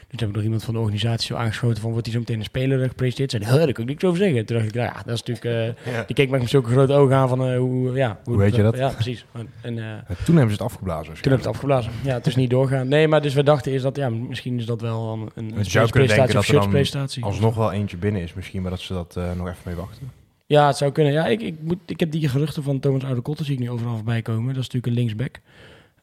Dus 0.08 0.20
heb 0.20 0.30
ik 0.30 0.36
nog 0.36 0.44
iemand 0.44 0.64
van 0.64 0.74
de 0.74 0.80
organisatie 0.80 1.28
zo 1.28 1.36
aangeschoten 1.36 1.82
van... 1.82 1.92
wordt 1.92 2.06
hij 2.06 2.14
zo 2.16 2.20
meteen 2.22 2.38
een 2.40 2.44
speler 2.46 2.88
gepresenteerd? 2.88 3.32
Zei, 3.32 3.44
daar 3.44 3.72
kan 3.74 3.84
ik 3.84 3.90
niks 3.90 4.04
over 4.04 4.18
zeggen. 4.18 4.46
Toen 4.46 4.56
dacht 4.58 4.70
ik, 4.70 4.76
nou 4.76 4.88
ja, 4.88 5.02
dat 5.06 5.14
is 5.14 5.24
natuurlijk... 5.24 5.78
eh, 5.86 5.94
Ja. 5.94 6.04
Die 6.08 6.16
keek 6.16 6.30
me 6.30 6.38
met 6.38 6.50
zulke 6.50 6.70
grote 6.70 6.94
ogen 6.94 7.16
aan 7.16 7.30
van 7.30 7.46
eh, 7.48 7.58
hoe... 7.58 7.94
Ja, 7.94 8.20
Hoe 8.24 8.38
weet 8.38 8.56
je 8.56 8.62
dat? 8.62 8.78
Ja, 8.78 8.90
precies. 8.90 9.26
En, 9.34 9.50
en, 9.62 9.78
eh, 9.78 10.16
Toen 10.26 10.36
hebben 10.36 10.56
ze 10.56 10.64
het 10.64 10.72
afgeblazen. 10.72 11.14
toen 11.14 11.32
heb 11.32 11.32
ik 11.32 11.38
het 11.38 11.48
afgeblazen. 11.48 11.92
Ja, 12.04 12.14
het 12.14 12.28
is 12.28 12.36
niet 12.36 12.50
doorgaan. 12.50 12.88
Nee, 12.88 13.08
maar 13.08 13.22
dus 13.22 13.34
we 13.34 13.44
dachten 13.44 13.72
is 13.72 13.82
dat... 13.82 13.96
Ja, 13.96 14.10
misschien 14.10 14.58
is 14.60 14.66
dat 14.66 14.82
wel 14.82 15.14
een, 15.14 15.32
een 15.54 15.64
Je 15.64 15.90
kunnen 15.90 16.08
denken 16.10 16.18
dat 16.18 16.36
of 16.36 16.36
er 16.36 16.44
shirtspresentatie. 16.44 17.24
alsnog 17.24 17.56
wel 17.56 17.72
eentje 17.72 17.98
binnen 17.98 18.22
is 18.22 18.34
misschien, 18.34 18.62
maar 18.62 18.72
dat 18.72 18.80
ze 18.80 18.94
dat 18.94 19.16
eh, 19.18 19.24
nog 19.34 19.48
even 19.48 19.62
mee 19.64 19.76
wachten. 19.76 20.12
Ja, 20.46 20.68
het 20.68 20.78
zou 20.78 20.92
kunnen. 20.92 21.14
Ja, 21.14 21.26
ik, 21.26 21.42
ik, 21.42 21.56
moet, 21.62 21.78
ik 21.86 22.00
heb 22.00 22.12
die 22.12 22.30
geruchten 22.30 22.64
van 22.64 22.80
Thomas 22.80 23.04
Oude 23.04 23.22
Kotten 23.22 23.46
zie 23.46 23.54
ik 23.54 23.60
nu 23.60 23.70
overal 23.70 23.96
voorbij 23.96 24.22
komen. 24.22 24.54
Dat 24.54 24.64
is 24.64 24.70
natuurlijk 24.72 24.86
een 24.86 24.94
linksback. 24.94 25.40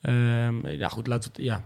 Ehm, 0.00 0.66
ja, 0.66 0.88
goed, 0.88 1.06
laten 1.06 1.30
we 1.32 1.36
het, 1.36 1.46
ja. 1.46 1.64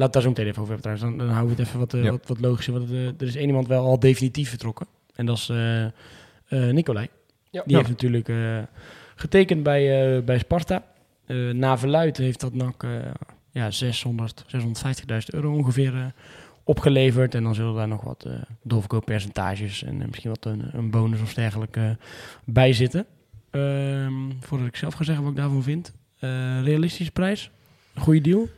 Laat 0.00 0.04
het 0.04 0.12
daar 0.12 0.22
zo 0.22 0.28
meteen 0.28 0.46
even 0.46 0.62
over 0.62 0.74
hebben 0.74 0.92
trouwens. 0.92 1.18
Dan, 1.18 1.26
dan 1.26 1.36
houden 1.36 1.56
we 1.56 1.62
het 1.62 1.68
even 1.70 1.78
wat, 1.80 1.92
Ja. 2.04 2.10
wat, 2.10 2.26
wat 2.26 2.40
logischer. 2.40 2.72
Want 2.72 2.90
eh, 2.90 3.06
er 3.06 3.22
is 3.22 3.36
één 3.36 3.46
iemand 3.46 3.66
wel 3.66 3.84
al 3.84 3.98
definitief 3.98 4.48
vertrokken. 4.48 4.86
En 5.14 5.26
dat 5.26 5.36
is 5.36 5.48
eh 5.48 5.84
eh, 5.84 5.90
Nicolai. 6.50 7.08
Ja. 7.50 7.62
Die 7.62 7.70
Ja. 7.72 7.76
heeft 7.76 7.88
natuurlijk 7.88 8.28
eh, 8.28 8.58
getekend 9.14 9.62
bij, 9.62 10.16
eh, 10.16 10.22
bij 10.22 10.38
Sparta. 10.38 10.84
Eh 11.26 11.50
na 11.50 11.78
verluid 11.78 12.16
heeft 12.16 12.40
dat 12.40 12.54
NAC 12.54 12.82
eh, 12.82 12.90
ja, 13.50 13.70
600, 13.70 14.44
650.000 14.46 15.34
euro 15.34 15.52
ongeveer 15.54 16.12
opgeleverd. 16.64 17.34
En 17.34 17.42
dan 17.42 17.54
zullen 17.54 17.74
daar 17.74 17.88
nog 17.88 18.02
wat 18.02 18.24
eh 18.24 18.32
doorverkooppercentages 18.62 19.82
en 19.82 19.96
misschien 20.08 20.30
wat 20.30 20.44
een, 20.44 20.62
een 20.72 20.90
bonus 20.90 21.20
of 21.20 21.34
dergelijke 21.34 21.96
bij 22.44 22.72
zitten. 22.72 23.06
Ehm, 23.50 24.12
voordat 24.40 24.66
ik 24.66 24.76
zelf 24.76 24.94
ga 24.94 25.04
zeggen 25.04 25.22
wat 25.24 25.32
ik 25.32 25.38
daarvan 25.38 25.62
vind. 25.62 25.92
Eh, 26.18 26.62
realistische 26.62 27.12
prijs? 27.12 27.50
Een 27.94 28.02
goede 28.02 28.20
deal? 28.20 28.48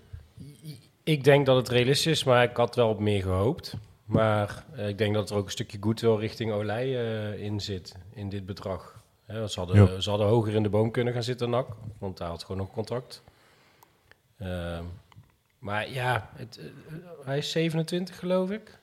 Ik 1.05 1.25
denk 1.25 1.47
dat 1.47 1.57
het 1.57 1.69
realistisch 1.69 2.13
is, 2.13 2.25
maar 2.25 2.43
ik 2.51 2.57
had 2.57 2.75
wel 2.75 2.89
op 2.89 2.99
meer 2.99 3.23
gehoopt. 3.23 3.75
Maar 4.05 4.65
eh, 4.77 4.89
ik 4.89 4.99
denk 4.99 5.15
dat 5.15 5.31
er 5.31 5.37
ook 5.37 5.45
een 5.45 5.51
stukje 5.51 5.79
goodwill 5.81 6.15
richting 6.17 6.53
Olij 6.53 6.85
eh, 7.35 7.43
in 7.43 7.61
zit, 7.61 7.95
in 8.15 8.29
dit 8.29 8.47
bedrag. 8.47 9.01
Ze, 9.27 9.53
hadden, 9.55 9.77
Ja. 9.77 10.01
ze 10.01 10.11
hadden 10.11 10.27
hoger 10.29 10.55
in 10.55 10.63
de 10.63 10.69
boom 10.69 10.91
kunnen 10.91 11.13
gaan 11.13 11.23
zitten, 11.23 11.51
NAC. 11.51 11.67
Want 11.99 12.19
hij 12.19 12.29
had 12.29 12.43
gewoon 12.43 12.57
nog 12.57 12.71
contract. 12.71 13.23
Ehm, 14.39 14.85
maar 15.59 15.91
ja, 15.91 16.31
het, 16.37 16.59
eh, 16.59 16.95
hij 17.27 17.39
is 17.39 17.51
27 17.51 18.19
geloof 18.19 18.51
ik. 18.51 18.79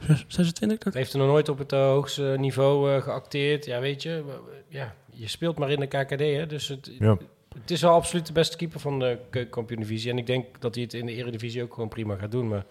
Zes- 0.00 0.24
26? 0.28 0.78
Dat? 0.78 0.94
Heeft 0.94 1.12
er 1.12 1.18
nog 1.18 1.28
nooit 1.28 1.48
op 1.48 1.58
het 1.58 1.70
hoogste 1.70 2.34
niveau 2.38 3.00
geacteerd. 3.00 3.64
Ja, 3.64 3.80
weet 3.80 4.02
je, 4.02 4.24
ja, 4.68 4.94
je 5.10 5.28
speelt 5.28 5.58
maar 5.58 5.70
in 5.70 5.80
de 5.80 5.86
KKD, 5.86 6.20
hè. 6.20 6.46
Dus 6.46 6.68
het, 6.68 6.90
Ja. 6.98 7.16
Het 7.60 7.70
is 7.70 7.80
wel 7.82 7.92
absoluut 7.92 8.26
de 8.26 8.32
beste 8.32 8.56
keeper 8.56 8.80
van 8.80 8.98
de 8.98 9.18
keukenkampioen-divisie. 9.30 10.10
En 10.10 10.18
ik 10.18 10.26
denk 10.26 10.46
dat 10.60 10.74
hij 10.74 10.84
het 10.84 10.94
in 10.94 11.06
de 11.06 11.12
eredivisie 11.14 11.62
ook 11.62 11.74
gewoon 11.74 11.88
prima 11.88 12.16
gaat 12.16 12.30
doen. 12.30 12.48
Maar 12.48 12.64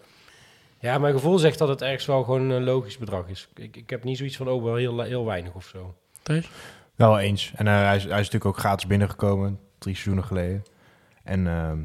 ja, 0.80 0.98
mijn 0.98 1.14
gevoel 1.14 1.38
zegt 1.38 1.58
dat 1.58 1.68
het 1.68 1.82
ergens 1.82 2.06
wel 2.06 2.22
gewoon 2.24 2.50
een 2.50 2.64
logisch 2.64 2.98
bedrag 2.98 3.28
is. 3.28 3.48
Ik, 3.54 3.76
ik 3.76 3.90
heb 3.90 4.04
niet 4.04 4.16
zoiets 4.16 4.36
van, 4.36 4.48
oh, 4.48 4.62
wel 4.64 4.74
heel, 4.74 5.00
heel 5.00 5.24
weinig 5.24 5.54
of 5.54 5.64
zo. 5.66 5.94
Thijs? 6.22 6.50
Wel 6.94 7.18
eens. 7.18 7.52
En 7.54 7.66
eh, 7.66 7.74
hij, 7.82 7.96
is, 7.96 8.02
hij 8.02 8.10
is 8.12 8.16
natuurlijk 8.16 8.44
ook 8.44 8.58
gratis 8.58 8.86
binnengekomen, 8.86 9.58
drie 9.78 9.94
seizoenen 9.94 10.24
geleden. 10.24 10.64
En 11.24 11.46
ehm, 11.46 11.78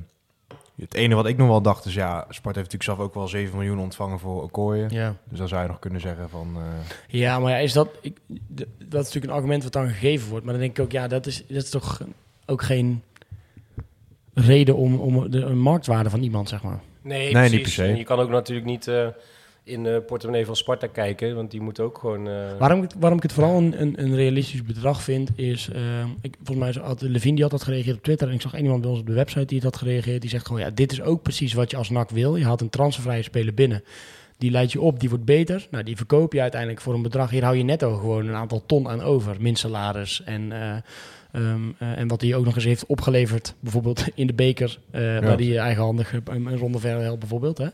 het 0.75 0.93
ene 0.93 1.15
wat 1.15 1.27
ik 1.27 1.37
nog 1.37 1.47
wel 1.47 1.61
dacht 1.61 1.85
is, 1.85 1.93
ja, 1.93 2.17
Sport 2.29 2.55
heeft 2.55 2.71
natuurlijk 2.71 2.83
zelf 2.83 2.99
ook 2.99 3.13
wel 3.13 3.27
7 3.27 3.57
miljoen 3.57 3.79
ontvangen 3.79 4.19
voor 4.19 4.43
Okoye. 4.43 4.85
Ja. 4.89 5.15
Dus 5.29 5.37
dan 5.39 5.47
zou 5.47 5.61
je 5.61 5.67
nog 5.67 5.79
kunnen 5.79 6.01
zeggen 6.01 6.29
van... 6.29 6.55
eh, 6.55 7.19
Ja, 7.19 7.39
maar 7.39 7.51
ja, 7.51 7.57
is 7.57 7.73
dat... 7.73 7.89
Ik, 8.01 8.17
dat 8.47 8.67
is 8.79 8.89
natuurlijk 8.89 9.25
een 9.25 9.37
argument 9.37 9.63
wat 9.63 9.71
dan 9.73 9.87
gegeven 9.87 10.29
wordt. 10.29 10.43
Maar 10.45 10.53
dan 10.53 10.63
denk 10.63 10.77
ik 10.77 10.83
ook, 10.83 10.91
ja, 10.91 11.07
dat 11.07 11.25
is, 11.25 11.47
dat 11.47 11.63
is 11.63 11.69
toch 11.69 12.01
ook 12.45 12.61
geen 12.61 13.01
reden 14.33 14.75
om, 14.75 14.95
om 14.95 15.31
de 15.31 15.41
een 15.41 15.59
marktwaarde 15.59 16.09
van 16.09 16.21
iemand, 16.23 16.49
zeg 16.49 16.63
maar. 16.63 16.79
Nee, 17.01 17.17
Nee, 17.23 17.31
precies. 17.31 17.51
niet 17.51 17.61
per 17.61 17.71
se. 17.71 17.83
En 17.83 17.97
je 17.97 18.03
kan 18.03 18.19
ook 18.19 18.29
natuurlijk 18.29 18.67
niet 18.67 18.87
eh, 18.87 19.07
in 19.63 19.83
de 19.83 20.03
portemonnee 20.07 20.45
van 20.45 20.55
Sparta 20.55 20.87
kijken. 20.87 21.35
Want 21.35 21.51
die 21.51 21.61
moet 21.61 21.79
ook 21.79 21.97
gewoon... 21.97 22.27
eh, 22.27 22.33
Waarom 22.59 22.77
ik, 22.77 22.83
het- 22.83 22.99
waarom 22.99 23.17
ik 23.17 23.23
het 23.23 23.33
vooral 23.33 23.57
een, 23.57 23.81
een, 23.81 24.03
een 24.03 24.15
realistisch 24.15 24.63
bedrag 24.63 25.03
vind, 25.03 25.29
is... 25.35 25.69
eh, 25.69 25.81
ik, 26.21 26.35
volgens 26.43 26.73
mij 26.75 26.83
had 26.85 27.01
Levine 27.01 27.33
die 27.33 27.41
had 27.43 27.51
dat 27.51 27.63
gereageerd 27.63 27.97
op 27.97 28.03
Twitter. 28.03 28.27
En 28.27 28.33
ik 28.33 28.41
zag 28.41 28.57
iemand 28.57 28.81
bij 28.81 28.89
ons 28.89 28.99
op 28.99 29.05
de 29.05 29.13
website 29.13 29.45
die 29.45 29.55
het 29.55 29.65
had 29.65 29.77
gereageerd. 29.77 30.21
Die 30.21 30.29
zegt 30.29 30.45
gewoon, 30.47 30.61
ja, 30.61 30.69
dit 30.69 30.91
is 30.91 31.01
ook 31.01 31.21
precies 31.21 31.53
wat 31.53 31.71
je 31.71 31.77
als 31.77 31.89
NAC 31.89 32.09
wil. 32.09 32.35
Je 32.35 32.43
haalt 32.45 32.61
een 32.61 32.69
transfervrije 32.69 33.23
speler 33.23 33.53
binnen. 33.53 33.83
Die 34.37 34.51
leidt 34.51 34.71
je 34.71 34.81
op, 34.81 34.99
die 34.99 35.09
wordt 35.09 35.25
beter. 35.25 35.67
Nou, 35.71 35.83
die 35.83 35.95
verkoop 35.97 36.33
je 36.33 36.41
uiteindelijk 36.41 36.81
voor 36.81 36.93
een 36.93 37.01
bedrag. 37.01 37.29
Hier 37.29 37.43
hou 37.43 37.55
je 37.57 37.63
netto 37.63 37.95
gewoon 37.97 38.27
een 38.27 38.35
aantal 38.35 38.63
ton 38.65 38.89
aan 38.89 39.01
over. 39.01 39.35
Min 39.39 39.55
salaris 39.55 40.23
en... 40.23 40.51
eh, 41.33 41.51
ehm, 41.51 41.61
eh, 41.77 41.97
en 41.97 42.07
wat 42.07 42.21
hij 42.21 42.35
ook 42.35 42.45
nog 42.45 42.55
eens 42.55 42.63
heeft 42.63 42.85
opgeleverd, 42.85 43.55
bijvoorbeeld 43.59 44.07
in 44.15 44.27
de 44.27 44.33
beker, 44.33 44.79
eh, 44.91 45.01
waar 45.01 45.37
hij 45.37 45.57
eigenhandig 45.57 46.13
een, 46.13 46.45
een 46.45 46.57
ronde 46.57 46.79
verder 46.79 47.01
helpt, 47.01 47.19
bijvoorbeeld. 47.19 47.57
Hè. 47.57 47.69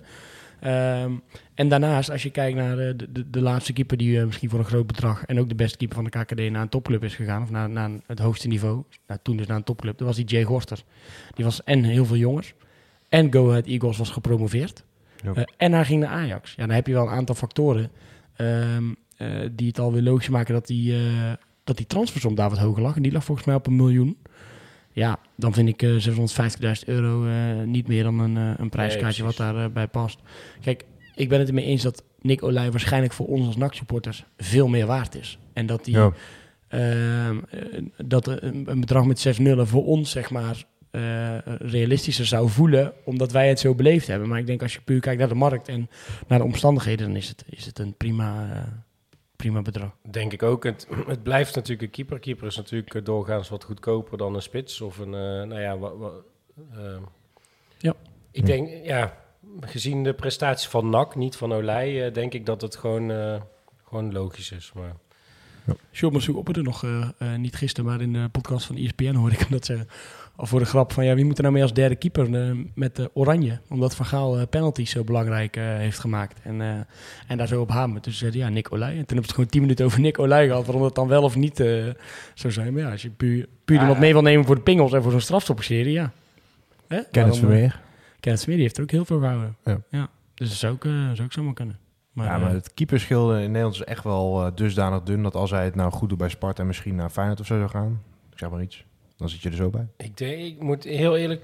Ehm, 0.60 1.12
en 1.54 1.70
daarnaast, 1.70 2.12
als 2.12 2.24
je 2.24 2.30
kijkt 2.30 2.58
naar 2.58 2.76
de, 2.76 2.96
de, 3.12 3.30
de 3.30 3.42
laatste 3.42 3.74
keeper 3.74 3.98
die 3.98 4.20
eh, 4.20 4.26
misschien 4.26 4.50
voor 4.50 4.60
een 4.60 4.66
groot 4.66 4.88
bedrag 4.88 5.26
en 5.26 5.40
ook 5.40 5.50
de 5.50 5.56
beste 5.56 5.78
keeper 5.78 5.96
van 5.96 6.06
de 6.06 6.10
KKD 6.10 6.52
naar 6.52 6.62
een 6.62 6.70
topclub 6.70 7.04
is 7.04 7.16
gegaan, 7.16 7.42
of 7.42 7.50
naar, 7.50 7.70
naar 7.70 7.90
het 8.06 8.20
hoogste 8.20 8.48
niveau, 8.48 8.84
nou, 9.08 9.20
toen 9.24 9.38
dus 9.38 9.48
naar 9.48 9.58
een 9.58 9.64
topclub, 9.64 9.98
dat 9.98 10.08
was 10.08 10.16
die 10.16 10.26
Jay 10.26 10.44
Gorster. 10.44 10.84
Die 11.34 11.46
was 11.46 11.64
en 11.64 11.84
heel 11.84 12.06
veel 12.06 12.16
jongens, 12.16 12.54
en 13.10 13.34
Go 13.34 13.50
Ahead 13.50 13.66
Eagles 13.66 13.98
was 13.98 14.10
gepromoveerd, 14.10 14.84
Ja. 15.24 15.34
Eh, 15.34 15.44
en 15.58 15.72
hij 15.72 15.86
ging 15.86 16.02
naar 16.02 16.12
Ajax. 16.12 16.54
Ja, 16.56 16.66
dan 16.66 16.76
heb 16.76 16.88
je 16.88 16.94
wel 16.94 17.08
een 17.08 17.14
aantal 17.14 17.36
factoren 17.36 17.92
ehm, 18.36 18.84
eh, 19.18 19.30
die 19.52 19.68
het 19.68 19.80
alweer 19.80 20.02
logisch 20.02 20.30
maken 20.30 20.54
dat 20.54 20.68
die, 20.68 20.94
eh, 20.94 21.32
dat 21.70 21.78
die 21.78 21.88
transfersom 21.88 22.36
daar 22.36 22.50
wat 22.50 22.60
hoger 22.60 22.82
lag. 22.82 22.96
En 22.96 23.02
die 23.02 23.12
lag 23.12 23.24
volgens 23.24 23.48
mij 23.48 23.56
op 23.56 23.68
een 23.68 23.76
miljoen. 23.76 24.18
Ja, 24.92 25.20
dan 25.36 25.54
vind 25.54 25.70
ik 25.70 25.82
eh 25.82 26.78
750.000 26.80 26.86
euro 26.86 27.26
eh, 27.26 27.64
niet 27.66 27.88
meer 27.88 28.04
dan 28.04 28.20
een, 28.20 28.38
eh, 28.38 28.54
een 28.58 28.70
prijskaartje 28.70 29.24
wat 29.24 29.38
daarbij 29.38 29.72
bij 29.72 29.88
past. 29.88 30.20
Kijk, 30.62 30.86
ik 31.16 31.30
ben 31.30 31.40
het 31.40 31.48
ermee 31.48 31.66
eens 31.66 31.82
dat 31.82 32.04
Nick 32.22 32.44
Olij 32.44 32.72
waarschijnlijk 32.72 33.14
voor 33.14 33.28
ons 33.28 33.46
als 33.46 33.56
NAC-supporters 33.56 34.24
veel 34.38 34.68
meer 34.68 34.86
waard 34.86 35.16
is. 35.16 35.40
En 35.54 35.66
dat 35.66 35.86
die, 35.86 35.96
ja. 35.96 36.12
ehm, 36.68 37.38
eh, 37.50 37.84
dat 38.06 38.28
een, 38.28 38.64
een 38.66 38.80
bedrag 38.80 39.06
met 39.06 39.20
6 39.20 39.38
nullen 39.38 39.68
voor 39.68 39.86
ons, 39.86 40.12
zeg 40.12 40.30
maar, 40.30 40.66
eh, 40.92 41.38
realistischer 41.60 42.26
zou 42.26 42.50
voelen, 42.50 42.94
omdat 43.06 43.32
wij 43.32 43.50
het 43.50 43.60
zo 43.60 43.76
beleefd 43.76 44.08
hebben. 44.08 44.28
Maar 44.28 44.40
ik 44.40 44.46
denk 44.46 44.62
als 44.62 44.74
je 44.74 44.82
puur 44.82 45.00
kijkt 45.00 45.20
naar 45.20 45.30
de 45.30 45.36
markt 45.36 45.68
en 45.68 45.90
naar 46.28 46.40
de 46.40 46.46
omstandigheden, 46.46 47.08
dan 47.08 47.16
is 47.16 47.28
het, 47.28 47.44
is 47.50 47.66
het 47.66 47.80
een 47.80 47.94
prima, 47.94 48.48
prima 49.40 49.62
bedrag. 49.62 49.92
Denk 50.12 50.34
ik 50.34 50.44
ook. 50.44 50.64
Het, 50.64 50.88
het 51.08 51.24
blijft 51.24 51.56
natuurlijk 51.56 51.82
een 51.82 51.90
keeper. 51.90 52.20
Keeper 52.20 52.48
is 52.48 52.56
natuurlijk 52.58 52.94
eh, 52.96 53.04
doorgaans 53.04 53.50
wat 53.50 53.64
goedkoper 53.64 54.18
dan 54.18 54.36
een 54.36 54.42
spits. 54.42 54.82
Of 54.82 54.98
een, 54.98 55.14
eh, 55.14 55.20
nou 55.48 55.60
ja, 55.60 55.78
wa, 55.78 55.96
wa- 55.96 56.12
eh, 56.74 56.98
Ja. 57.78 57.94
Ik 58.32 58.46
denk, 58.46 58.86
ja, 58.86 59.18
gezien 59.60 60.04
de 60.04 60.14
prestatie 60.14 60.70
van 60.70 60.90
NAC, 60.90 61.16
niet 61.16 61.36
van 61.36 61.54
Olij, 61.54 62.06
eh, 62.08 62.14
denk 62.14 62.34
ik 62.34 62.46
dat 62.46 62.62
het 62.62 62.76
gewoon, 62.76 63.12
eh, 63.12 63.42
gewoon 63.88 64.12
logisch 64.12 64.52
is. 64.52 64.72
Maar 64.74 64.96
Sjoerd 65.92 66.30
opperde 66.30 66.62
nog, 66.62 66.84
eh, 66.84 67.10
eh, 67.18 67.36
niet 67.40 67.56
gisteren, 67.56 67.90
maar 67.90 68.02
in 68.02 68.14
de 68.14 68.30
podcast 68.32 68.66
van 68.66 68.76
ESPN 68.76 69.14
hoorde 69.14 69.36
ik 69.36 69.42
hem 69.42 69.52
dat 69.52 69.66
zeggen. 69.66 69.88
Of 70.40 70.50
voor 70.50 70.60
de 70.60 70.66
grap 70.66 70.94
van, 70.94 71.06
ja, 71.06 71.16
wie 71.16 71.26
moet 71.26 71.36
er 71.36 71.42
nou 71.42 71.54
mee 71.54 71.64
als 71.64 71.74
derde 71.74 71.96
keeper 71.96 72.34
eh, 72.34 72.58
met 72.76 72.96
de 72.96 73.10
Oranje? 73.14 73.60
Omdat 73.70 73.96
Van 73.96 74.06
Gaal 74.06 74.40
eh, 74.40 74.48
penalties 74.50 74.92
zo 74.92 75.04
belangrijk 75.04 75.56
eh, 75.56 75.64
heeft 75.64 76.00
gemaakt. 76.00 76.40
En, 76.44 76.62
eh, 76.62 76.68
en 77.28 77.38
daar 77.38 77.48
zo 77.48 77.62
op 77.62 77.70
hamert. 77.70 78.04
Dus 78.04 78.18
zeiden 78.18 78.40
ja, 78.40 78.50
Nick 78.50 78.74
Olij. 78.74 78.90
En 78.90 78.96
toen 78.96 78.98
hebben 78.98 79.16
ze 79.16 79.22
het 79.22 79.32
gewoon 79.32 79.50
tien 79.50 79.62
minuten 79.62 79.86
over 79.86 80.00
Nick 80.00 80.20
Olij 80.20 80.48
gehad. 80.48 80.66
Waarom 80.66 80.84
dat 80.84 80.96
dan 80.96 81.08
wel 81.08 81.24
of 81.24 81.36
niet 81.36 81.60
eh, 81.60 81.86
zou 82.34 82.54
zijn. 82.54 82.74
Maar 82.74 82.82
ja, 82.82 82.92
als 82.92 83.02
je 83.02 83.10
puur, 83.10 83.48
puur 83.66 83.76
Ah, 83.76 83.82
iemand 83.82 84.00
mee 84.00 84.14
wil 84.14 84.22
nemen 84.22 84.46
voor 84.46 84.56
de 84.56 84.62
pingels 84.62 84.94
en 84.94 85.02
voor 85.02 85.12
zo'n 85.12 85.22
strafstopperserie, 85.22 85.94
ja. 85.94 86.12
Hè? 86.88 87.02
Kennis 87.12 87.34
eh, 87.36 87.40
Vermeer. 87.40 87.80
Kenneth 88.20 88.44
Vermeer, 88.44 88.58
die 88.58 88.68
heeft 88.68 88.78
er 88.78 88.84
ook 88.84 88.92
heel 88.92 89.06
veel 89.06 89.20
gehouden. 89.20 89.56
Ja. 89.90 90.10
Dus 90.40 90.50
dat 90.50 90.58
zou 90.58 90.74
ook, 90.74 90.86
eh, 90.86 90.92
zou 90.92 91.24
ook 91.24 91.32
zomaar 91.32 91.54
kunnen. 91.54 91.80
Maar, 92.14 92.26
ja, 92.26 92.36
eh, 92.36 92.42
maar 92.42 92.52
het 92.52 92.74
keeperschil 92.74 93.36
in 93.36 93.52
Nederland 93.52 93.76
is 93.76 93.84
echt 93.84 94.04
wel 94.04 94.46
eh, 94.46 94.52
dusdanig 94.56 95.04
dun... 95.04 95.24
dat 95.24 95.36
als 95.36 95.52
hij 95.52 95.64
het 95.64 95.76
nou 95.76 95.92
goed 95.92 96.10
doet 96.10 96.18
bij 96.18 96.30
Sparta 96.30 96.62
en 96.62 96.68
misschien 96.68 96.96
naar 96.96 97.10
Feyenoord 97.10 97.40
of 97.40 97.46
zo 97.46 97.58
zou 97.58 97.70
gaan... 97.70 98.02
ik 98.32 98.38
zeg 98.38 98.50
maar 98.50 98.62
iets, 98.62 98.86
dan 99.20 99.30
zit 99.30 99.42
je 99.42 99.50
er 99.50 99.56
zo 99.56 99.70
bij. 99.70 99.88
ik, 99.98 100.18
denk, 100.18 100.40
ik 100.40 100.62
moet 100.62 100.84
heel 100.84 101.18
eerlijk... 101.18 101.42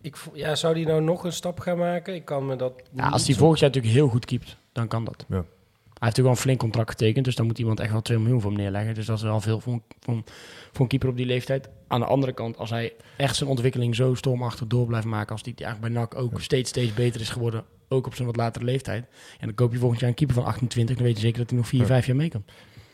Ik, 0.00 0.16
ja, 0.32 0.54
zou 0.54 0.74
die 0.74 0.86
nou 0.86 1.02
nog 1.02 1.24
een 1.24 1.32
stap 1.32 1.60
gaan 1.60 1.78
maken? 1.78 2.14
Ik 2.14 2.24
kan 2.24 2.46
me 2.46 2.56
dat 2.56 2.72
Ja, 2.92 3.04
niet 3.04 3.12
als 3.12 3.26
hij 3.26 3.34
volgend 3.36 3.60
jaar 3.60 3.68
natuurlijk 3.68 3.94
heel 3.94 4.08
goed 4.08 4.24
keept, 4.24 4.56
dan 4.72 4.88
kan 4.88 5.04
dat. 5.04 5.24
Ja. 5.28 5.34
Hij 5.34 6.06
heeft 6.06 6.16
natuurlijk 6.16 6.26
wel 6.26 6.30
een 6.30 6.36
flink 6.36 6.58
contract 6.58 6.90
getekend, 6.90 7.24
dus 7.24 7.34
dan 7.34 7.46
moet 7.46 7.58
iemand 7.58 7.80
echt 7.80 7.92
wel 7.92 8.02
2 8.02 8.18
miljoen 8.18 8.40
voor 8.40 8.50
hem 8.50 8.60
neerleggen. 8.60 8.94
Dus 8.94 9.06
dat 9.06 9.16
is 9.16 9.22
wel 9.22 9.40
veel 9.40 9.60
voor 9.60 9.72
een, 9.72 9.82
voor, 10.00 10.14
een, 10.14 10.24
voor 10.72 10.80
een 10.80 10.86
keeper 10.88 11.08
op 11.08 11.16
die 11.16 11.26
leeftijd. 11.26 11.68
Aan 11.86 12.00
de 12.00 12.06
andere 12.06 12.32
kant, 12.32 12.56
als 12.56 12.70
hij 12.70 12.92
echt 13.16 13.36
zijn 13.36 13.50
ontwikkeling 13.50 13.94
zo 13.94 14.14
stormachtig 14.14 14.66
door 14.66 14.86
blijft 14.86 15.06
maken, 15.06 15.32
als 15.32 15.42
die 15.42 15.54
eigenlijk 15.56 15.92
bij 15.92 16.02
NAC 16.02 16.14
ook 16.14 16.40
steeds, 16.40 16.68
steeds 16.68 16.94
beter 16.94 17.20
is 17.20 17.28
geworden, 17.28 17.64
ook 17.88 18.06
op 18.06 18.14
zijn 18.14 18.26
wat 18.26 18.36
latere 18.36 18.64
leeftijd. 18.64 19.04
En 19.38 19.46
dan 19.46 19.54
koop 19.54 19.72
je 19.72 19.78
volgend 19.78 20.00
jaar 20.00 20.08
een 20.08 20.14
keeper 20.14 20.36
van 20.36 20.44
28, 20.44 20.96
dan 20.96 21.04
weet 21.04 21.14
je 21.16 21.20
zeker 21.20 21.38
dat 21.38 21.48
hij 21.50 21.58
nog 21.58 21.68
4, 21.68 21.80
Ja. 21.80 21.86
5 21.86 22.06
jaar 22.06 22.16
mee 22.16 22.28
kan. 22.28 22.44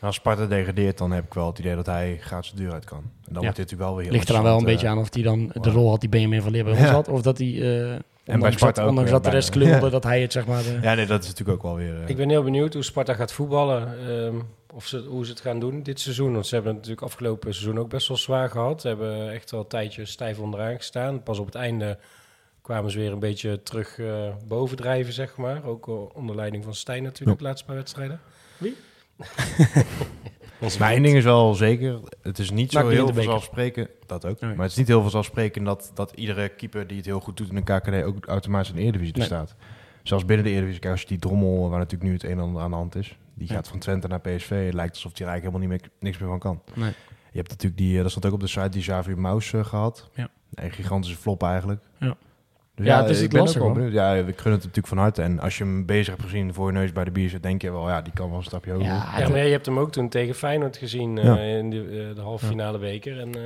En 0.05 0.11
als 0.11 0.19
Sparta 0.19 0.45
degradeert, 0.45 0.97
dan 0.97 1.11
heb 1.11 1.25
ik 1.25 1.33
wel 1.33 1.47
het 1.47 1.59
idee 1.59 1.75
dat 1.75 1.85
hij 1.85 2.17
gaat 2.21 2.45
zijn 2.45 2.57
deur 2.57 2.71
uit 2.71 2.85
kan. 2.85 2.97
En 2.97 3.33
dan 3.33 3.43
wordt 3.43 3.55
dit 3.55 3.57
natuurlijk 3.57 3.81
wel 3.89 3.95
weer 3.95 4.03
heel 4.05 4.13
Ligt 4.13 4.29
eraan 4.29 4.43
wel 4.43 4.57
een 4.57 4.63
beetje 4.63 4.87
aan 4.87 4.97
of 4.97 5.13
hij 5.13 5.23
dan 5.23 5.47
de 5.47 5.59
wow. 5.59 5.73
rol 5.73 5.89
had 5.89 5.99
die 5.99 6.09
Benjamin 6.09 6.41
van 6.41 6.51
Leer 6.51 6.63
bij 6.63 6.73
ons 6.73 6.81
had, 6.89 7.07
of 7.07 7.21
dat 7.21 7.37
hij... 7.37 7.83
eh 7.93 7.99
ondanks 8.33 8.55
Sparta 8.55 8.79
dat, 8.81 8.89
ondanks 8.89 9.09
eh, 9.09 9.15
dat 9.15 9.23
de 9.25 9.29
rest 9.29 9.49
klungelde, 9.49 9.85
Ja. 9.85 9.91
dat 9.91 10.03
hij 10.03 10.21
het 10.21 10.31
zeg 10.31 10.45
maar... 10.45 10.65
eh, 10.65 10.83
Ja, 10.83 10.93
nee, 10.93 11.05
dat 11.05 11.23
is 11.23 11.27
natuurlijk 11.29 11.57
ook 11.57 11.63
wel 11.63 11.75
weer... 11.75 12.01
eh, 12.03 12.09
Ik 12.09 12.15
ben 12.17 12.29
heel 12.29 12.43
benieuwd 12.43 12.73
hoe 12.73 12.83
Sparta 12.83 13.13
gaat 13.13 13.31
voetballen. 13.33 14.07
ehm, 14.09 14.35
of 14.73 14.85
ze, 14.87 14.97
hoe 15.07 15.25
ze 15.25 15.31
het 15.31 15.41
gaan 15.41 15.59
doen 15.59 15.83
dit 15.83 15.99
seizoen. 15.99 16.33
Want 16.33 16.47
ze 16.47 16.53
hebben 16.55 16.71
het 16.73 16.81
natuurlijk 16.81 17.07
afgelopen 17.07 17.53
seizoen 17.53 17.79
ook 17.79 17.89
best 17.89 18.07
wel 18.07 18.17
zwaar 18.17 18.49
gehad. 18.49 18.81
Ze 18.81 18.87
hebben 18.87 19.31
echt 19.31 19.51
wel 19.51 19.59
een 19.59 19.67
tijdje 19.67 20.05
stijf 20.05 20.39
onderaan 20.39 20.75
gestaan. 20.75 21.23
Pas 21.23 21.39
op 21.39 21.45
het 21.45 21.55
einde 21.55 21.97
kwamen 22.61 22.91
ze 22.91 22.97
weer 22.99 23.11
een 23.11 23.19
beetje 23.19 23.63
terug 23.63 23.99
eh, 23.99 24.07
bovendrijven, 24.47 25.13
zeg 25.13 25.35
maar. 25.37 25.63
Ook 25.65 25.87
eh, 25.87 26.15
onder 26.15 26.35
leiding 26.35 26.63
van 26.63 26.73
Stijn 26.75 27.03
natuurlijk, 27.03 27.37
de 27.37 27.43
laatste 27.43 27.65
paar 27.65 27.75
wedstrijden. 27.75 28.19
Wie? 28.57 28.75
Maar 30.79 30.91
één 30.91 31.03
ding 31.03 31.15
is 31.15 31.23
wel 31.23 31.53
zeker, 31.53 31.99
het 32.21 32.39
is 32.39 32.51
niet 32.51 32.73
Maak 32.73 32.83
zo 32.83 32.89
heel 32.89 33.13
vanzelfsprekend, 33.13 33.89
dat 34.05 34.25
ook, 34.25 34.39
Nee. 34.39 34.49
maar 34.53 34.61
het 34.61 34.71
is 34.71 34.77
niet 34.77 34.87
heel 34.87 35.01
vanzelfsprekend 35.01 35.65
dat, 35.65 35.91
dat 35.93 36.11
iedere 36.15 36.49
keeper 36.49 36.87
die 36.87 36.97
het 36.97 37.05
heel 37.05 37.19
goed 37.19 37.37
doet 37.37 37.49
in 37.49 37.55
de 37.55 37.61
KKD 37.61 38.03
ook 38.03 38.25
automatisch 38.25 38.69
in 38.69 38.75
de 38.75 38.81
Eredivisie 38.81 39.17
Nee. 39.17 39.25
staat. 39.25 39.55
Zelfs 40.03 40.25
binnen 40.25 40.45
de 40.45 40.51
Eredivisie, 40.51 40.81
kijk, 40.81 40.91
als 40.93 41.01
je 41.01 41.07
die 41.07 41.19
drommel, 41.19 41.69
waar 41.69 41.79
natuurlijk 41.79 42.03
nu 42.09 42.13
het 42.13 42.23
een 42.23 42.31
en 42.31 42.39
ander 42.39 42.61
aan 42.61 42.69
de 42.69 42.75
hand 42.75 42.95
is, 42.95 43.17
die 43.33 43.47
Ja. 43.47 43.53
gaat 43.55 43.67
van 43.67 43.79
Twente 43.79 44.07
naar 44.07 44.19
PSV, 44.19 44.65
het 44.65 44.73
lijkt 44.73 44.93
alsof 44.93 45.11
hij 45.17 45.27
er 45.27 45.31
eigenlijk 45.31 45.43
helemaal 45.55 45.79
niet 45.79 45.81
meer, 45.81 45.91
niks 45.99 46.17
meer 46.17 46.29
van 46.29 46.39
kan. 46.39 46.61
Nee. 46.73 46.93
Je 47.31 47.37
hebt 47.41 47.49
natuurlijk 47.49 47.77
die, 47.81 47.95
eh, 47.95 48.01
dat 48.01 48.09
stond 48.11 48.25
ook 48.25 48.33
op 48.33 48.39
de 48.39 48.47
site, 48.47 48.69
die 48.69 48.81
Xavier 48.81 49.17
Maus 49.19 49.53
eh, 49.53 49.65
gehad. 49.65 50.09
Ja. 50.13 50.29
Een 50.53 50.71
gigantische 50.71 51.17
flop 51.17 51.43
eigenlijk. 51.43 51.81
Ja. 51.99 52.15
Dus 52.75 52.85
Ja, 52.85 53.01
het 53.01 53.09
is 53.09 53.15
ik 53.17 53.21
het 53.23 53.31
ben 53.31 53.41
lastig, 53.41 53.61
ook 53.61 53.67
wel 53.67 53.75
hoor. 53.75 53.83
benieuwd. 53.91 54.01
Ja, 54.03 54.13
ik 54.15 54.39
gun 54.39 54.51
het 54.51 54.59
natuurlijk 54.61 54.87
van 54.87 54.97
harte. 54.97 55.21
En 55.21 55.39
als 55.39 55.57
je 55.57 55.63
hem 55.63 55.85
bezig 55.85 56.07
hebt 56.07 56.21
gezien 56.21 56.53
voor 56.53 56.67
je 56.67 56.73
neus 56.77 56.91
bij 56.91 57.03
de 57.03 57.11
bier, 57.11 57.41
denk 57.41 57.61
je 57.61 57.71
wel, 57.71 57.89
ja, 57.89 58.01
die 58.01 58.13
kan 58.13 58.29
wel 58.29 58.37
een 58.37 58.43
stapje 58.43 58.71
hoger. 58.71 58.85
Ja, 58.87 59.13
Ja, 59.17 59.29
maar 59.29 59.45
je 59.45 59.51
hebt 59.51 59.65
hem 59.65 59.79
ook 59.79 59.91
toen 59.91 60.09
tegen 60.09 60.35
Feyenoord 60.35 60.77
gezien 60.77 61.17
eh, 61.17 61.23
Ja. 61.23 61.37
in 61.39 61.69
de, 61.69 61.79
eh, 62.09 62.15
de 62.15 62.21
halve 62.21 62.45
finale 62.45 62.77
beker. 62.79 63.19
En, 63.19 63.27
eh, 63.35 63.41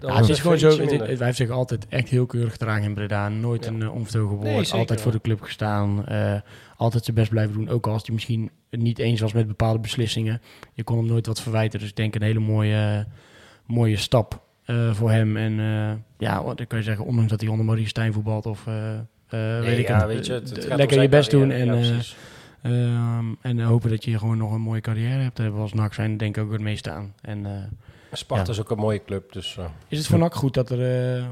dat 0.00 0.10
Ja, 0.10 0.16
was 0.16 0.18
het 0.18 0.28
is 0.36 0.40
gewoon 0.40 0.58
zo. 0.58 0.68
Het, 0.68 0.90
hij 0.90 1.16
heeft 1.18 1.36
zich 1.36 1.50
altijd 1.50 1.86
echt 1.88 2.08
heel 2.08 2.26
keurig 2.26 2.52
gedragen 2.52 2.82
in 2.84 2.94
Breda. 2.94 3.28
Nooit 3.28 3.64
Ja. 3.64 3.70
een 3.70 3.80
uh, 3.80 3.94
onvertogen 3.94 4.36
woord. 4.36 4.72
altijd 4.72 5.00
voor 5.00 5.12
de 5.12 5.20
club 5.20 5.42
gestaan. 5.42 6.06
eh, 6.06 6.34
altijd 6.76 7.04
zijn 7.04 7.16
best 7.16 7.30
blijven 7.30 7.54
doen. 7.54 7.68
Ook 7.68 7.86
als 7.86 8.02
hij 8.06 8.14
misschien 8.14 8.50
het 8.70 8.80
niet 8.80 8.98
eens 8.98 9.20
was 9.20 9.32
met 9.32 9.46
bepaalde 9.46 9.78
beslissingen. 9.78 10.40
Je 10.72 10.82
kon 10.84 10.96
hem 10.96 11.06
nooit 11.06 11.26
wat 11.26 11.40
verwijten. 11.40 11.78
Dus 11.80 11.88
ik 11.88 11.96
denk 11.96 12.14
een 12.14 12.22
hele 12.22 12.38
mooie, 12.40 13.06
mooie 13.66 13.96
stap 13.96 14.44
eh, 14.66 14.94
voor 14.94 15.10
hem. 15.10 15.36
En 15.36 15.60
eh, 15.60 15.92
ja, 16.18 16.44
wat 16.44 16.56
dan 16.56 16.66
kan 16.66 16.78
je 16.78 16.84
zeggen, 16.84 17.04
ondanks 17.04 17.30
dat 17.30 17.40
hij 17.40 17.50
onder 17.50 17.64
Maurice 17.64 17.88
Stijn 17.88 18.12
voetbalt 18.12 18.46
of... 18.46 18.66
eh, 18.66 18.74
Nee, 19.30 19.60
weet 19.60 19.78
ik 19.78 19.88
ja, 19.88 19.98
het, 19.98 20.06
weet 20.06 20.26
je, 20.26 20.32
het, 20.32 20.66
lekker 20.68 21.02
je 21.02 21.08
best 21.08 21.30
doen 21.30 21.50
en, 21.50 21.66
Ja, 21.66 21.98
eh, 22.62 22.82
ehm, 22.82 23.24
en 23.40 23.60
hopen 23.60 23.90
dat 23.90 24.04
je 24.04 24.18
gewoon 24.18 24.38
nog 24.38 24.52
een 24.52 24.60
mooie 24.60 24.80
carrière 24.80 25.22
hebt. 25.22 25.36
Daar 25.36 25.52
als 25.52 25.72
NAC 25.72 25.94
zijn 25.94 26.16
denk 26.16 26.36
ik 26.36 26.42
ook 26.42 26.52
het 26.52 26.60
meeste 26.60 26.90
aan. 26.90 27.14
En, 27.20 27.70
Sparta 28.12 28.44
ja. 28.44 28.50
is 28.50 28.60
ook 28.60 28.70
een 28.70 28.78
mooie 28.78 29.04
club, 29.04 29.32
dus... 29.32 29.58
is 29.88 29.98
het 29.98 30.06
voor 30.06 30.18
NAC 30.18 30.34
goed 30.34 30.54
dat 30.54 30.70
er 30.70 31.24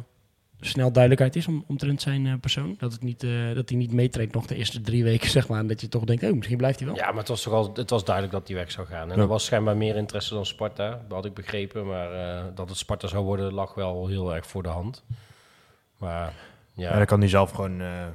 snel 0.66 0.92
duidelijkheid 0.92 1.36
is 1.36 1.46
om, 1.48 1.64
omtrent 1.66 2.02
zijn 2.02 2.26
eh, 2.26 2.32
persoon? 2.40 2.74
Dat, 2.78 2.92
het 2.92 3.02
niet, 3.02 3.22
eh, 3.22 3.54
dat 3.54 3.68
hij 3.68 3.78
niet 3.78 3.92
meetrekt 3.92 4.34
nog 4.34 4.46
de 4.46 4.54
eerste 4.56 4.80
drie 4.80 5.04
weken, 5.04 5.30
zeg 5.38 5.48
maar. 5.48 5.58
En 5.58 5.66
dat 5.66 5.80
je 5.80 5.88
toch 5.88 6.04
denkt, 6.04 6.22
oh, 6.24 6.32
misschien 6.34 6.56
blijft 6.56 6.78
hij 6.78 6.88
wel. 6.88 6.96
Ja, 6.96 7.08
maar 7.08 7.18
het 7.18 7.28
was 7.28 7.42
toch 7.42 7.52
al, 7.52 7.70
het 7.74 7.90
was 7.90 8.04
duidelijk 8.04 8.34
dat 8.34 8.48
hij 8.48 8.56
weg 8.56 8.70
zou 8.70 8.86
gaan. 8.86 9.10
En 9.10 9.16
Ja. 9.16 9.22
er 9.22 9.28
was 9.28 9.44
schijnbar 9.44 9.76
meer 9.76 9.96
interesse 9.96 10.34
dan 10.34 10.46
Sparta, 10.46 10.88
dat 10.90 11.16
had 11.16 11.24
ik 11.24 11.34
begrepen. 11.34 11.86
Maar 11.86 12.12
eh, 12.12 12.44
dat 12.54 12.68
het 12.68 12.78
Sparta 12.78 13.06
zou 13.06 13.24
worden 13.24 13.52
lag 13.52 13.74
wel 13.74 14.06
heel 14.06 14.34
erg 14.34 14.46
voor 14.46 14.62
de 14.62 14.68
hand. 14.68 15.04
Maar 15.98 16.32
ja, 16.74 16.90
Ja, 16.90 16.96
dan 16.96 17.06
kan 17.06 17.20
hij 17.20 17.28
zelf 17.28 17.50
gewoon... 17.50 17.80
eh, 17.80 18.06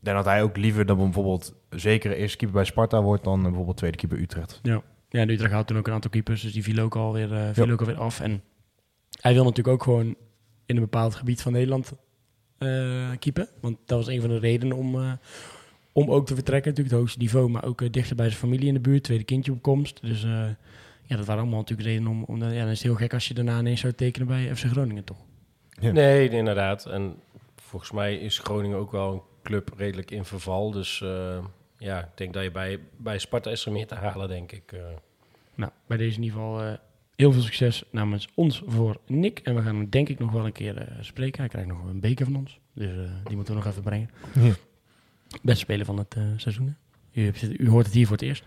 ik 0.00 0.04
denk 0.04 0.16
dat 0.16 0.24
hij 0.26 0.42
ook 0.42 0.56
liever 0.56 0.86
dan 0.86 0.96
bijvoorbeeld 0.96 1.54
zeker 1.70 2.12
eerste 2.12 2.36
keeper 2.36 2.56
bij 2.56 2.64
Sparta 2.64 3.02
wordt 3.02 3.24
dan 3.24 3.42
bijvoorbeeld 3.42 3.76
tweede 3.76 3.96
keeper 3.96 4.18
Utrecht. 4.18 4.60
Ja, 4.62 4.82
ja 5.08 5.20
en 5.20 5.28
Utrecht 5.30 5.52
had 5.52 5.66
toen 5.66 5.78
ook 5.78 5.86
een 5.86 5.92
aantal 5.92 6.10
keepers, 6.10 6.42
dus 6.42 6.52
die 6.52 6.62
viel 6.62 6.78
ook 6.82 6.96
alweer, 6.96 7.32
eh 7.32 7.48
viel 7.52 7.66
Ja. 7.66 7.72
ook 7.72 7.80
alweer 7.80 7.98
af. 7.98 8.20
En 8.20 8.42
hij 9.20 9.34
wil 9.34 9.44
natuurlijk 9.44 9.74
ook 9.76 9.82
gewoon 9.82 10.14
in 10.68 10.76
een 10.76 10.82
bepaald 10.82 11.14
gebied 11.14 11.42
van 11.42 11.52
Nederland 11.52 11.92
eh 12.58 13.10
keepen. 13.18 13.48
Want 13.60 13.78
dat 13.84 13.98
was 13.98 14.06
een 14.06 14.20
van 14.20 14.30
de 14.30 14.38
redenen 14.38 14.76
om, 14.76 14.94
eh, 15.00 15.12
om 15.92 16.10
ook 16.10 16.26
te 16.26 16.34
vertrekken. 16.34 16.70
Natuurlijk 16.70 16.94
het 16.94 16.98
hoogste 17.04 17.18
niveau, 17.18 17.48
maar 17.50 17.64
ook 17.64 17.80
eh, 17.82 17.90
dichter 17.90 18.16
bij 18.16 18.26
zijn 18.26 18.38
familie 18.38 18.68
in 18.68 18.74
de 18.74 18.80
buurt. 18.80 19.04
Tweede 19.04 19.24
kindje 19.24 19.52
op 19.52 19.62
komst. 19.62 20.02
Dus 20.02 20.24
eh, 20.24 20.48
ja, 21.02 21.16
dat 21.16 21.26
waren 21.26 21.42
allemaal 21.42 21.58
natuurlijk 21.60 21.88
redenen 21.88 22.10
om... 22.10 22.24
om 22.24 22.42
ja, 22.42 22.48
dan 22.48 22.68
is 22.68 22.78
het 22.78 22.82
heel 22.82 22.94
gek 22.94 23.12
als 23.14 23.28
je 23.28 23.34
daarna 23.34 23.58
ineens 23.58 23.80
zou 23.80 23.92
tekenen 23.92 24.28
bij 24.28 24.56
FC 24.56 24.64
Groningen, 24.64 25.04
toch? 25.04 25.18
Ja. 25.80 25.92
nee, 25.92 26.28
inderdaad. 26.28 26.86
En 26.86 27.16
volgens 27.56 27.90
mij 27.90 28.16
is 28.16 28.38
Groningen 28.38 28.78
ook 28.78 28.92
wel 28.92 29.12
een 29.12 29.22
club 29.42 29.72
redelijk 29.76 30.10
in 30.10 30.24
verval. 30.24 30.70
Dus 30.70 31.00
eh, 31.00 31.44
ja, 31.78 31.98
ik 32.00 32.10
denk 32.14 32.32
dat 32.32 32.42
je 32.42 32.50
bij, 32.50 32.80
bij 32.96 33.18
Sparta 33.18 33.50
is 33.50 33.66
er 33.66 33.72
meer 33.72 33.86
te 33.86 33.94
halen, 33.94 34.28
denk 34.28 34.52
ik. 34.52 34.72
eh. 34.72 34.80
Nou, 35.54 35.72
bij 35.86 35.96
deze 35.96 36.16
in 36.16 36.22
ieder 36.22 36.38
geval 36.38 36.62
eh, 36.62 36.72
heel 37.18 37.32
veel 37.32 37.42
succes 37.42 37.82
namens 37.90 38.28
ons 38.34 38.62
voor 38.66 38.96
Nick. 39.06 39.38
En 39.38 39.54
we 39.54 39.62
gaan 39.62 39.76
hem 39.76 39.88
denk 39.90 40.08
ik 40.08 40.18
nog 40.18 40.32
wel 40.32 40.44
een 40.44 40.52
keer 40.52 40.76
eh, 40.76 40.86
spreken. 41.00 41.40
Hij 41.40 41.48
krijgt 41.48 41.68
nog 41.68 41.84
een 41.84 42.00
beker 42.00 42.24
van 42.24 42.36
ons. 42.36 42.58
Dus 42.74 42.86
eh, 42.86 42.94
die 43.24 43.36
moeten 43.36 43.54
we 43.54 43.60
nog 43.60 43.70
even 43.70 43.82
brengen. 43.82 44.10
Ja. 44.34 44.52
Beste 45.42 45.60
speler 45.60 45.86
van 45.86 45.98
het 45.98 46.14
eh, 46.14 46.22
seizoen. 46.36 46.76
hè? 47.12 47.22
U, 47.22 47.32
u 47.58 47.68
hoort 47.68 47.86
het 47.86 47.94
hier 47.94 48.06
voor 48.06 48.16
het 48.16 48.24
eerst. 48.24 48.44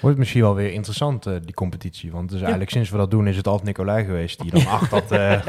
Wordt 0.00 0.18
misschien 0.18 0.40
wel 0.40 0.54
weer 0.54 0.72
interessant, 0.72 1.22
die 1.24 1.54
competitie. 1.54 2.12
Want 2.12 2.30
dus 2.30 2.40
eigenlijk 2.40 2.70
sinds 2.70 2.90
we 2.90 2.96
dat 2.96 3.10
doen 3.10 3.26
is 3.26 3.36
het 3.36 3.46
altijd 3.46 3.66
Nicolai 3.66 4.04
geweest 4.04 4.40
die 4.40 4.50
dan 4.50 4.66
acht 4.78 4.90
had. 4.90 5.12
eh 5.12 5.46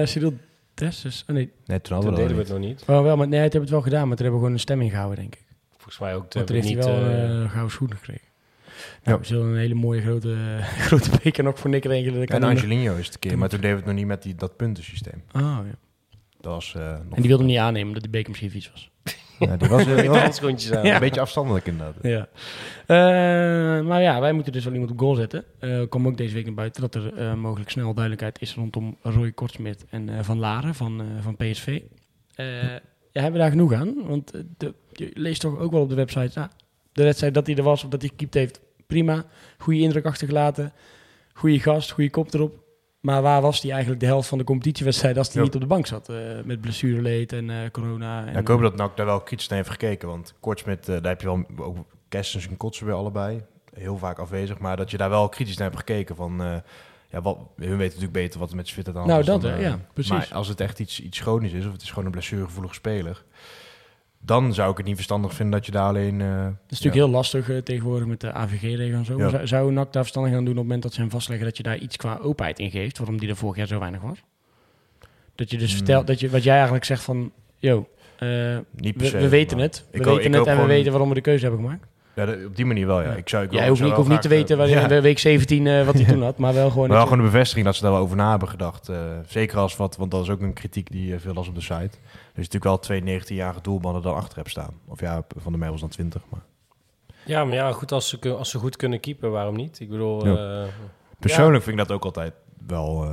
uh, 0.00 0.06
Cyril 0.12 0.34
Dessus. 0.74 1.24
Oh, 1.28 1.34
nee, 1.34 1.52
net 1.66 1.84
toen 1.84 1.98
we 1.98 2.10
deden 2.10 2.36
we 2.36 2.42
het 2.42 2.48
nog 2.48 2.58
niet. 2.58 2.80
oh, 2.86 3.02
wel, 3.02 3.16
maar, 3.16 3.28
nee, 3.28 3.40
het 3.40 3.52
hebben 3.52 3.60
het 3.60 3.70
wel 3.70 3.80
gedaan. 3.80 4.08
Maar 4.08 4.16
toen 4.16 4.26
hebben 4.26 4.34
we 4.34 4.38
gewoon 4.38 4.52
een 4.52 4.60
stemming 4.60 4.90
gehouden, 4.90 5.18
denk 5.18 5.34
ik. 5.34 5.44
Volgens 5.70 5.98
mij 5.98 6.14
ook. 6.14 6.30
Toen 6.30 6.54
heeft 6.54 6.68
we 6.68 6.74
hij 6.74 6.84
wel 6.84 7.48
gouden 7.48 7.70
schoen 7.70 7.90
gekregen. 7.92 8.26
Nou, 9.04 9.16
Ja. 9.16 9.18
we 9.18 9.26
zullen 9.26 9.46
een 9.46 9.56
hele 9.58 9.74
mooie 9.74 10.00
grote, 10.00 10.36
grote 10.86 11.10
beker 11.22 11.44
nog 11.44 11.58
voor 11.58 11.70
Nick 11.70 11.84
regelen. 11.84 12.20
Dat 12.20 12.28
En 12.28 12.42
Angelino 12.42 12.96
is 12.96 13.04
het 13.04 13.14
een 13.14 13.20
keer, 13.20 13.38
maar 13.38 13.48
toen 13.48 13.60
deden 13.60 13.76
we 13.76 13.82
het 13.82 13.90
nog 13.90 13.98
niet 13.98 14.06
met 14.06 14.22
die, 14.22 14.34
dat 14.34 14.56
puntensysteem. 14.56 15.22
Ah, 15.32 15.42
ja. 15.42 15.64
Dat 16.40 16.52
was 16.52 16.74
eh, 16.74 16.82
nog... 16.82 17.14
En 17.14 17.20
die 17.22 17.28
wilde 17.28 17.42
hem 17.42 17.52
niet 17.52 17.60
aannemen, 17.60 17.92
dat 17.92 18.02
die 18.02 18.10
beker 18.10 18.28
misschien 18.28 18.50
vies 18.50 18.70
was. 18.70 18.90
Ja, 19.38 19.56
die 19.56 19.68
was, 19.68 19.84
die 19.84 19.94
met 19.94 20.06
was 20.16 20.18
handschoentjes 20.18 20.72
aan. 20.72 20.86
Ja. 20.86 20.94
een 20.94 21.00
beetje 21.00 21.20
afstandelijk 21.20 21.66
inderdaad. 21.66 21.94
Ja. 22.02 22.28
Eh, 22.86 23.86
maar 23.86 24.02
ja, 24.02 24.20
wij 24.20 24.32
moeten 24.32 24.52
dus 24.52 24.64
wel 24.64 24.72
iemand 24.72 24.90
op 24.92 24.98
goal 24.98 25.14
zetten. 25.14 25.44
Eh 25.58 25.80
kwam 25.88 26.06
ook 26.06 26.16
deze 26.16 26.34
week 26.34 26.44
naar 26.44 26.54
buiten 26.54 26.80
dat 26.82 26.94
er 26.94 27.14
eh, 27.16 27.34
mogelijk 27.34 27.70
snel 27.70 27.92
duidelijkheid 27.94 28.40
is 28.40 28.54
rondom 28.54 28.96
Roy 29.02 29.32
Kortsmit 29.32 29.84
en 29.90 30.08
eh, 30.08 30.18
Van 30.22 30.38
Laren 30.38 30.74
van, 30.74 31.00
eh, 31.00 31.06
van 31.20 31.36
PSV. 31.36 31.80
Eh, 32.34 32.46
ja, 33.12 33.22
hebben 33.22 33.32
we 33.32 33.38
daar 33.38 33.50
genoeg 33.50 33.72
aan? 33.72 33.94
Want 34.06 34.32
de, 34.56 34.74
je 34.92 35.10
leest 35.14 35.40
toch 35.40 35.58
ook 35.58 35.72
wel 35.72 35.80
op 35.82 35.88
de 35.88 35.94
website, 35.94 36.40
ah, 36.40 36.46
de 36.92 37.02
wedstrijd 37.02 37.34
dat 37.34 37.46
hij 37.46 37.56
er 37.56 37.62
was 37.62 37.84
of 37.84 37.90
dat 37.90 38.00
hij 38.00 38.10
gekiept 38.10 38.34
heeft, 38.34 38.60
prima. 38.86 39.24
Goede 39.58 39.80
indruk 39.80 40.04
achtergelaten, 40.04 40.72
goede 41.32 41.60
gast, 41.60 41.90
goede 41.90 42.10
kop 42.10 42.34
erop. 42.34 42.64
Maar 43.00 43.22
waar 43.22 43.40
was 43.42 43.60
hij 43.62 43.70
eigenlijk 43.70 44.00
de 44.00 44.06
helft 44.06 44.28
van 44.28 44.38
de 44.38 44.44
competitiewedstrijd 44.44 45.18
als 45.18 45.26
hij 45.26 45.36
Ja. 45.36 45.42
niet 45.42 45.54
op 45.54 45.60
de 45.60 45.66
bank 45.66 45.86
zat? 45.86 46.08
eh, 46.08 46.16
met 46.44 46.60
blessureleed 46.60 47.32
en 47.32 47.50
eh, 47.50 47.70
corona. 47.70 48.26
En, 48.26 48.32
Ja, 48.32 48.38
ik 48.38 48.48
hoop 48.48 48.60
dat 48.60 48.76
NAC 48.76 48.96
daar 48.96 49.06
wel 49.06 49.20
kritisch 49.20 49.48
naar 49.48 49.58
heeft 49.58 49.70
gekeken. 49.70 50.08
Want 50.08 50.34
Kortsmit, 50.40 50.88
eh, 50.88 50.94
daar 50.94 51.12
heb 51.12 51.20
je 51.20 51.26
wel 51.26 51.44
ook 51.56 51.76
Kerstens 52.08 52.48
en 52.48 52.56
Kotsen 52.56 52.86
weer 52.86 52.94
allebei. 52.94 53.42
Heel 53.74 53.98
vaak 53.98 54.18
afwezig. 54.18 54.58
Maar 54.58 54.76
dat 54.76 54.90
je 54.90 54.96
daar 54.96 55.10
wel 55.10 55.28
kritisch 55.28 55.56
naar 55.56 55.66
hebt 55.70 55.78
gekeken. 55.80 56.16
Van, 56.16 56.42
eh, 56.42 56.56
ja, 57.10 57.20
wat, 57.22 57.38
we 57.56 57.66
weten 57.66 57.78
natuurlijk 57.78 58.12
beter 58.12 58.40
wat 58.40 58.50
er 58.50 58.56
met 58.56 58.68
Zwitter 58.68 58.92
dan 58.92 59.06
Nou, 59.06 59.24
dat, 59.24 59.40
dan, 59.42 59.50
eh, 59.50 59.60
ja, 59.60 59.78
precies. 59.92 60.12
Maar 60.12 60.28
als 60.32 60.48
het 60.48 60.60
echt 60.60 60.78
iets, 60.78 61.00
iets 61.00 61.20
chronisch 61.20 61.52
is, 61.52 61.66
of 61.66 61.72
het 61.72 61.82
is 61.82 61.88
gewoon 61.88 62.04
een 62.04 62.10
blessuregevoelig 62.10 62.74
speler. 62.74 63.24
Dan 64.26 64.54
zou 64.54 64.70
ik 64.70 64.76
het 64.76 64.86
niet 64.86 64.94
verstandig 64.94 65.34
vinden 65.34 65.54
dat 65.54 65.66
je 65.66 65.72
daar 65.72 65.88
alleen... 65.88 66.20
eh, 66.20 66.44
Het 66.44 66.52
is 66.52 66.80
natuurlijk 66.80 66.94
heel 66.94 67.08
lastig 67.08 67.50
eh, 67.50 67.58
tegenwoordig 67.58 68.06
met 68.06 68.20
de 68.20 68.32
AVG-regel 68.32 68.98
en 68.98 69.04
zo. 69.04 69.18
Ja. 69.18 69.28
Zou, 69.28 69.46
zou 69.46 69.72
NAC 69.72 69.92
daar 69.92 70.02
verstandig 70.02 70.32
aan 70.32 70.38
doen 70.38 70.48
op 70.48 70.54
het 70.54 70.64
moment 70.64 70.82
dat 70.82 70.92
ze 70.92 71.00
hem 71.00 71.10
vastleggen 71.10 71.46
dat 71.46 71.56
je 71.56 71.62
daar 71.62 71.78
iets 71.78 71.96
qua 71.96 72.18
openheid 72.22 72.58
in 72.58 72.70
geeft, 72.70 72.98
waarom 72.98 73.18
die 73.18 73.28
er 73.28 73.36
vorig 73.36 73.56
jaar 73.56 73.66
zo 73.66 73.78
weinig 73.78 74.00
was? 74.00 74.22
Dat 75.34 75.50
je 75.50 75.58
dus 75.58 75.68
Hmm. 75.68 75.76
vertelt, 75.76 76.06
dat 76.06 76.20
je, 76.20 76.30
wat 76.30 76.42
jij 76.42 76.54
eigenlijk 76.54 76.84
zegt 76.84 77.02
van, 77.02 77.32
yo, 77.58 77.88
eh, 78.18 78.58
niet 78.76 78.96
we, 78.96 79.28
weten 79.28 79.56
maar 79.56 79.66
het, 79.66 79.84
we 79.90 79.98
ik 79.98 80.04
weten 80.04 80.24
ik 80.32 80.34
het 80.34 80.46
en 80.46 80.60
we 80.60 80.66
weten 80.66 80.90
waarom 80.90 81.08
we 81.08 81.14
de 81.14 81.20
keuze 81.20 81.44
hebben 81.46 81.64
gemaakt. 81.64 81.86
Ja, 82.16 82.44
op 82.46 82.56
die 82.56 82.64
manier 82.66 82.86
wel, 82.86 83.02
ja. 83.02 83.10
Ik 83.12 83.28
zou, 83.28 83.44
ik 83.44 83.52
Jij 83.52 83.68
hoeft 83.68 83.80
zou 83.80 84.08
niet, 84.08 84.22
te 84.22 84.28
weten 84.28 84.48
eh, 84.50 84.56
waarin, 84.66 84.94
ja. 84.94 85.00
week 85.00 85.18
17 85.18 85.66
eh, 85.66 85.86
wat 85.86 85.94
hij 85.94 86.04
toen 86.12 86.22
had, 86.22 86.38
maar 86.38 86.54
wel 86.54 86.70
gewoon... 86.70 86.88
Maar 86.88 86.96
wel 86.96 87.06
gewoon 87.06 87.24
de 87.24 87.30
bevestiging 87.30 87.64
dat 87.66 87.74
ze 87.76 87.82
daar 87.82 87.92
wel 87.92 88.00
over 88.00 88.16
na 88.16 88.30
hebben 88.30 88.48
gedacht. 88.48 88.88
eh, 88.88 88.96
zeker 89.26 89.58
als 89.58 89.76
wat, 89.76 89.96
want 89.96 90.10
dat 90.10 90.22
is 90.22 90.30
ook 90.30 90.40
een 90.40 90.52
kritiek 90.52 90.90
die 90.90 91.18
veel 91.18 91.34
las 91.34 91.48
op 91.48 91.54
de 91.54 91.60
site. 91.60 91.74
Er 91.74 92.42
is 92.42 92.48
natuurlijk 92.50 92.64
wel 92.64 92.78
twee 92.78 93.20
19-jarige 93.20 93.60
doelmannen 93.62 94.02
dan 94.02 94.14
achter 94.14 94.36
heb 94.36 94.48
staan. 94.48 94.74
Of 94.86 95.00
ja, 95.00 95.24
van 95.36 95.52
de 95.52 95.58
Meubels 95.58 95.80
dan 95.80 95.90
20. 95.90 96.22
Maar 96.28 96.40
Ja, 97.24 97.44
maar 97.44 97.54
ja, 97.54 97.72
goed, 97.72 97.92
als 97.92 98.08
ze, 98.08 98.34
als 98.34 98.50
ze 98.50 98.58
goed 98.58 98.76
kunnen 98.76 99.00
keepen, 99.00 99.30
waarom 99.30 99.56
niet? 99.56 99.80
Ik 99.80 99.88
bedoel, 99.88 100.26
Ja. 100.26 100.62
eh, 100.62 100.68
persoonlijk 101.18 101.64
vind 101.64 101.78
ik 101.78 101.86
dat 101.86 101.96
ook 101.96 102.04
altijd 102.04 102.34
wel 102.66 103.04
eh, 103.04 103.10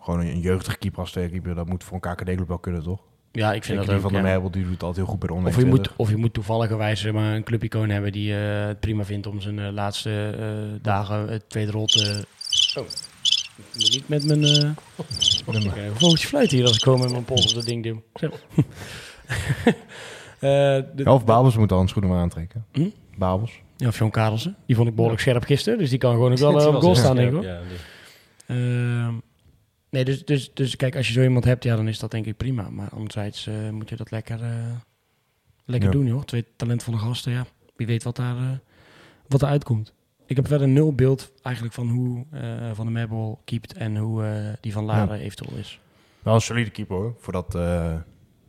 gewoon 0.00 0.20
een, 0.20 0.26
een 0.26 0.40
jeugdige 0.40 0.78
keeper 0.78 1.00
als 1.00 1.12
keeper. 1.12 1.54
Dat 1.54 1.66
moet 1.68 1.84
voor 1.84 1.98
een 2.00 2.14
KKD-club 2.14 2.48
wel 2.48 2.58
kunnen, 2.58 2.82
toch? 2.82 3.00
Ja, 3.36 3.52
ik 3.52 3.64
vind 3.64 3.78
Zeker 3.78 3.86
dat 3.86 3.94
ook, 3.94 4.00
van 4.00 4.10
de 4.12 4.16
ja. 4.16 4.22
Meubel, 4.22 4.50
die 4.50 4.62
doet 4.64 4.82
altijd 4.82 4.96
heel 4.96 5.06
goed 5.06 5.18
bij 5.18 5.28
de 5.28 5.34
Of 5.48 5.56
je, 5.56 5.64
moet, 5.64 5.90
of 5.96 6.10
je 6.10 6.16
moet 6.16 6.32
toevalligerwijs 6.34 7.10
maar, 7.10 7.34
een 7.34 7.44
clubicoon 7.44 7.88
hebben 7.88 8.12
die 8.12 8.34
eh, 8.34 8.66
het 8.66 8.80
prima 8.80 9.04
vindt 9.04 9.26
om 9.26 9.40
zijn 9.40 9.58
eh, 9.58 9.72
laatste 9.72 10.36
eh, 10.38 10.78
dagen 10.82 11.28
het 11.28 11.48
tweede 11.48 11.70
rol 11.72 11.86
te... 11.86 12.24
Oh, 12.78 12.84
ik 13.56 13.64
moet 13.74 13.90
niet 13.92 14.08
met 14.08 14.24
mijn... 14.24 14.44
eh 14.44 14.70
een 15.46 15.94
vogeltje 15.94 16.26
fluit 16.26 16.50
hier 16.50 16.66
als 16.66 16.76
ik 16.76 16.82
gewoon 16.82 17.00
met 17.00 17.10
mijn 17.10 17.24
pols 17.24 17.46
op 17.48 17.54
dat 17.54 17.64
ding 17.66 17.82
doe. 17.82 18.02
Zo. 18.14 18.30
Eh, 20.36 20.50
de- 20.50 20.92
Ja, 20.96 21.12
of 21.12 21.24
Babels 21.24 21.56
moet 21.56 21.68
dan 21.68 21.88
schoenen 21.88 22.10
maar 22.12 22.20
aantrekken. 22.20 22.64
Hm? 22.72 22.88
Babels. 23.16 23.60
Ja, 23.76 23.88
of 23.88 23.98
John 23.98 24.10
Karelsen. 24.10 24.56
Die 24.66 24.76
vond 24.76 24.88
ik 24.88 24.94
behoorlijk 24.94 25.22
scherp 25.22 25.44
gisteren, 25.44 25.78
dus 25.78 25.90
die 25.90 25.98
kan 25.98 26.12
gewoon 26.12 26.32
ook 26.32 26.38
wel 26.62 26.74
op 26.74 26.80
goal 26.82 26.94
staan, 26.94 27.16
denk 27.16 27.32
ik 27.36 27.42
ja, 27.42 27.60
Ehm, 28.46 29.14
nee, 29.90 30.04
dus, 30.04 30.24
dus, 30.24 30.54
dus 30.54 30.76
kijk, 30.76 30.96
als 30.96 31.06
je 31.06 31.12
zo 31.12 31.22
iemand 31.22 31.44
hebt, 31.44 31.64
ja, 31.64 31.76
dan 31.76 31.88
is 31.88 31.98
dat 31.98 32.10
denk 32.10 32.26
ik 32.26 32.36
prima. 32.36 32.70
Maar 32.70 32.88
anderzijds 32.88 33.46
eh, 33.46 33.70
moet 33.70 33.88
je 33.88 33.96
dat 33.96 34.10
lekker, 34.10 34.42
eh, 34.42 34.50
lekker 35.64 35.88
Ja. 35.88 35.94
doen, 35.96 36.06
joh. 36.06 36.22
Twee 36.22 36.44
talentvolle 36.56 36.98
gasten, 36.98 37.32
ja. 37.32 37.46
Wie 37.76 37.86
weet 37.86 38.02
wat 38.02 38.16
daar, 38.16 38.36
eh, 38.36 38.50
wat 39.28 39.42
er 39.42 39.48
uitkomt. 39.48 39.94
Ik 40.26 40.36
heb 40.36 40.46
verder 40.46 40.68
nul 40.68 40.94
beeld 40.94 41.32
eigenlijk 41.42 41.74
van 41.74 41.88
hoe 41.88 42.24
eh, 42.30 42.70
Van 42.74 42.86
de 42.86 42.92
Merbel 42.92 43.40
keept 43.44 43.72
en 43.72 43.96
hoe 43.96 44.24
eh, 44.24 44.52
die 44.60 44.72
van 44.72 44.84
Laren 44.84 45.18
eventueel 45.20 45.58
is. 45.58 45.80
Wel 46.22 46.34
een 46.34 46.40
solide 46.40 46.70
keeper 46.70 46.96
hoor. 46.96 47.14
Voor 47.18 47.32
dat, 47.32 47.54
eh, 47.54 47.94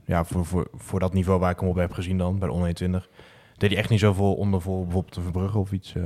ja, 0.05 0.25
voor, 0.25 0.45
voor, 0.45 0.67
voor 0.73 0.99
dat 0.99 1.13
niveau 1.13 1.39
waar 1.39 1.51
ik 1.51 1.59
hem 1.59 1.69
op 1.69 1.75
heb 1.75 1.91
gezien 1.91 2.17
dan, 2.17 2.31
bij 2.39 2.47
de 2.47 2.53
121. 2.53 3.09
Deed 3.57 3.69
hij 3.69 3.79
echt 3.79 3.89
niet 3.89 3.99
zoveel 3.99 4.33
onder 4.35 4.61
voor 4.61 4.83
bijvoorbeeld 4.83 5.13
de 5.15 5.21
Verbrugge 5.21 5.57
of 5.57 5.71
iets. 5.71 5.95
eh. 5.95 6.03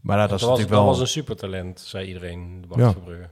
Maar 0.00 0.16
ja, 0.16 0.26
dat, 0.26 0.30
dat, 0.30 0.40
is 0.40 0.46
was, 0.46 0.58
natuurlijk 0.58 0.68
dat 0.68 0.78
wel... 0.78 0.86
was 0.86 1.00
een 1.00 1.06
supertalent, 1.06 1.80
zei 1.80 2.06
iedereen. 2.06 2.64
Bart 2.68 2.80
Ja. 2.80 2.92
Verbrugge. 2.92 3.30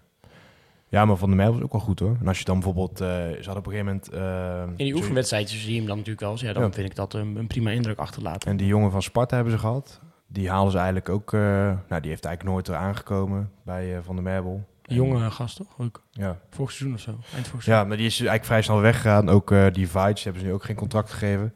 Ja, 0.90 1.04
maar 1.04 1.16
Van 1.16 1.28
der 1.28 1.36
Meijl 1.36 1.52
was 1.52 1.62
ook 1.62 1.72
wel 1.72 1.80
goed 1.80 1.98
hoor. 2.00 2.16
En 2.20 2.28
als 2.28 2.38
je 2.38 2.44
dan 2.44 2.54
bijvoorbeeld... 2.54 3.00
eh 3.00 3.06
ze 3.08 3.34
hadden 3.44 3.56
op 3.56 3.66
een 3.66 3.72
gegeven 3.72 3.86
moment... 3.86 4.08
eh, 4.08 4.62
In 4.76 4.84
die 4.84 4.94
oefenwedstrijdjes 4.94 5.60
zie 5.62 5.70
je 5.72 5.76
hem 5.78 5.86
dan 5.86 5.96
natuurlijk 5.96 6.22
wel 6.22 6.30
eens. 6.32 6.40
Ja, 6.40 6.52
dan 6.52 6.62
Ja. 6.62 6.72
vind 6.72 6.90
ik 6.90 6.96
dat 6.96 7.14
een, 7.14 7.36
een 7.36 7.46
prima 7.46 7.70
indruk 7.70 7.98
achterlaten. 7.98 8.50
En 8.50 8.56
die 8.56 8.66
jongen 8.66 8.90
van 8.90 9.02
Sparta 9.02 9.34
hebben 9.34 9.52
ze 9.54 9.58
gehad. 9.58 10.00
Die 10.26 10.50
halen 10.50 10.70
ze 10.70 10.76
eigenlijk 10.76 11.08
ook... 11.08 11.32
eh, 11.32 11.40
nou, 11.88 12.00
die 12.00 12.10
heeft 12.10 12.24
eigenlijk 12.24 12.42
nooit 12.54 12.68
eraan 12.68 12.96
gekomen 12.96 13.50
bij 13.64 13.98
Van 14.02 14.14
der 14.14 14.24
Merbel. 14.24 14.64
En- 14.82 14.94
Jonge 14.94 15.30
gast, 15.30 15.56
toch? 15.56 15.74
Ook 15.78 16.02
Ja. 16.10 16.38
vorig 16.50 16.72
seizoen 16.72 16.94
of 16.96 17.00
zo. 17.02 17.10
Eind 17.10 17.46
vorig 17.46 17.46
seizoen. 17.48 17.74
ja, 17.74 17.84
maar 17.84 17.96
die 17.96 18.06
is 18.06 18.12
eigenlijk 18.14 18.44
vrij 18.44 18.62
snel 18.62 18.80
weggegaan. 18.80 19.28
Ook 19.28 19.54
die 19.72 19.88
Vides 19.88 20.24
hebben 20.24 20.42
ze 20.42 20.48
nu 20.48 20.54
ook 20.54 20.64
geen 20.64 20.76
contract 20.76 21.10
gegeven. 21.10 21.54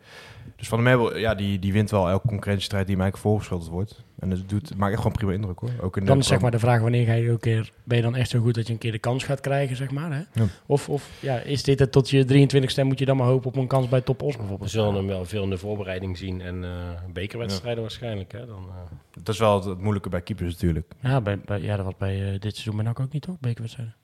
Dus 0.62 0.70
Van 0.70 0.85
der 0.85 0.96
Merbel, 0.96 1.18
ja, 1.18 1.35
die, 1.35 1.59
die 1.59 1.72
wint 1.72 1.90
wel 1.90 2.09
elke 2.09 2.27
concurrentiestrijd 2.27 2.87
die 2.87 2.96
eigenlijk 2.96 3.25
voorgeschoteld 3.25 3.70
wordt. 3.70 4.05
En 4.18 4.31
het, 4.31 4.48
doet, 4.48 4.68
het 4.68 4.79
maakt 4.79 4.92
echt 4.92 5.03
gewoon 5.03 5.16
prima 5.16 5.33
indruk 5.33 5.59
hoor. 5.59 5.70
Ook 5.81 5.96
in 5.96 6.05
Dan 6.05 6.14
de 6.16 6.22
is 6.22 6.29
zeg 6.29 6.40
maar 6.40 6.51
de 6.51 6.59
vraag, 6.59 6.81
wanneer 6.81 7.07
ga 7.07 7.12
je 7.12 7.33
ook 7.33 7.40
keer, 7.40 7.72
ben 7.85 7.96
je 7.96 8.03
dan 8.03 8.16
echt 8.16 8.31
zo 8.31 8.40
goed 8.40 8.55
dat 8.55 8.66
je 8.66 8.72
een 8.72 8.79
keer 8.79 8.92
de 8.92 8.98
kans 8.98 9.25
gaat 9.25 9.40
krijgen, 9.40 9.77
zeg 9.77 9.90
maar. 9.90 10.12
Hè? 10.12 10.42
Ja. 10.42 10.48
Of, 10.66 10.88
of 10.88 11.11
ja, 11.20 11.38
is 11.38 11.62
dit 11.62 11.79
het 11.79 11.92
tot 11.92 12.11
je 12.11 12.25
23ste 12.25 12.85
moet 12.85 12.98
je 12.98 13.05
dan 13.05 13.16
maar 13.16 13.27
hopen 13.27 13.48
op 13.48 13.57
een 13.57 13.66
kans 13.66 13.88
bij 13.88 14.01
Top 14.01 14.22
Os 14.22 14.33
We 14.33 14.38
bijvoorbeeld? 14.38 14.70
zullen 14.70 14.94
hem 14.94 15.07
wel 15.07 15.25
veel 15.25 15.42
in 15.42 15.51
de 15.51 15.59
voorbereiding 15.59 16.18
zien 16.18 16.40
en 16.40 16.64
eh, 16.64 16.70
bekerwedstrijden 17.12 17.83
waarschijnlijk. 17.83 18.33
Hè? 18.33 18.46
Dan, 18.46 18.66
eh, 18.68 19.22
Dat 19.22 19.35
is 19.35 19.40
wel 19.40 19.55
het, 19.55 19.64
het 19.64 19.81
moeilijke 19.81 20.09
bij 20.09 20.22
keepers 20.22 20.53
natuurlijk. 20.53 20.92
Ja, 21.01 21.20
bij, 21.20 21.38
bij, 21.44 21.61
ja, 21.61 21.77
dat 21.77 21.85
was 21.85 21.96
bij 21.98 22.33
eh, 22.33 22.40
dit 22.40 22.53
seizoen 22.53 22.77
bij 22.77 22.85
NAC 22.85 23.01
ook 23.01 23.12
niet, 23.12 23.22
toch? 23.22 23.40
Bekerwedstrijden. 23.40 23.94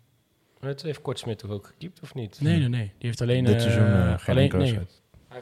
het 0.60 0.82
heeft 0.82 1.02
Kortsmit 1.02 1.38
toch 1.38 1.50
ook 1.50 1.66
gekiept, 1.66 2.00
of 2.02 2.14
niet? 2.14 2.40
Nee, 2.40 2.58
nee, 2.58 2.68
nee. 2.68 2.92
Die 2.98 3.06
heeft 3.06 3.20
alleen... 3.20 3.44
Dit 3.44 3.60
seizoen 3.60 3.86
eh, 3.86 4.18
geen 4.18 4.34
alleen, 4.36 4.58
nee, 4.58 4.78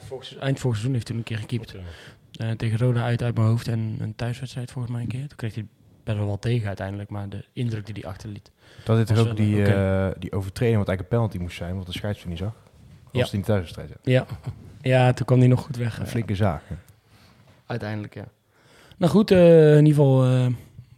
volgens- 0.01 0.37
eind 0.37 0.59
vorig 0.61 0.77
seizoen 0.77 0.95
heeft 0.95 1.09
hij 1.09 1.17
een 1.17 1.23
keer 1.23 1.39
gekiept. 1.39 1.75
Eh, 2.33 2.51
tegen 2.51 2.79
Roda 2.79 3.03
uit 3.03 3.23
uit 3.23 3.35
mijn 3.35 3.47
hoofd 3.47 3.69
en 3.69 3.97
een 4.01 4.15
thuiswedstrijd 4.15 4.71
volgens 4.71 4.95
mij 4.95 5.03
een 5.03 5.09
keer. 5.09 5.27
Toen 5.29 5.37
kreeg 5.37 5.55
hij 5.55 5.67
best 6.05 6.19
wel 6.19 6.27
wat 6.27 6.41
tegen 6.43 6.67
uiteindelijk, 6.67 7.11
maar 7.11 7.29
de 7.29 7.45
indruk 7.53 7.87
die 7.87 7.95
hij 8.01 8.11
achterliet. 8.11 8.51
Dat 8.85 8.97
dit 8.97 9.07
toch 9.07 9.19
ook 9.29 9.37
die, 9.37 9.61
oké. 9.61 9.71
eh, 9.71 10.21
die 10.21 10.33
overtreding, 10.33 10.79
wat 10.79 10.89
eigenlijk 10.89 11.01
een 11.01 11.19
penalty 11.19 11.39
moest 11.39 11.57
zijn, 11.57 11.75
want 11.75 11.87
de 11.87 11.93
scheidsrechter 11.93 12.29
niet 12.31 12.39
zag. 12.39 12.55
Ja. 13.13 13.21
was 13.21 13.31
die 13.31 13.41
thuiswedstrijd. 13.43 13.91
Ja. 13.91 13.97
Ja, 14.03 14.27
ja 14.83 15.13
toen 15.13 15.27
kwam 15.27 15.39
hij 15.39 15.49
nog 15.49 15.61
goed 15.61 15.77
weg. 15.77 15.99
Een 15.99 16.05
eh, 16.05 16.11
flinke 16.11 16.35
zaak. 16.35 16.63
Uiteindelijk, 17.67 18.15
ja. 18.15 18.25
Nou 18.97 19.13
goed, 19.13 19.31
eh, 19.31 19.71
in 19.77 19.87
ieder 19.87 20.03
geval 20.03 20.25
eh, 20.25 20.47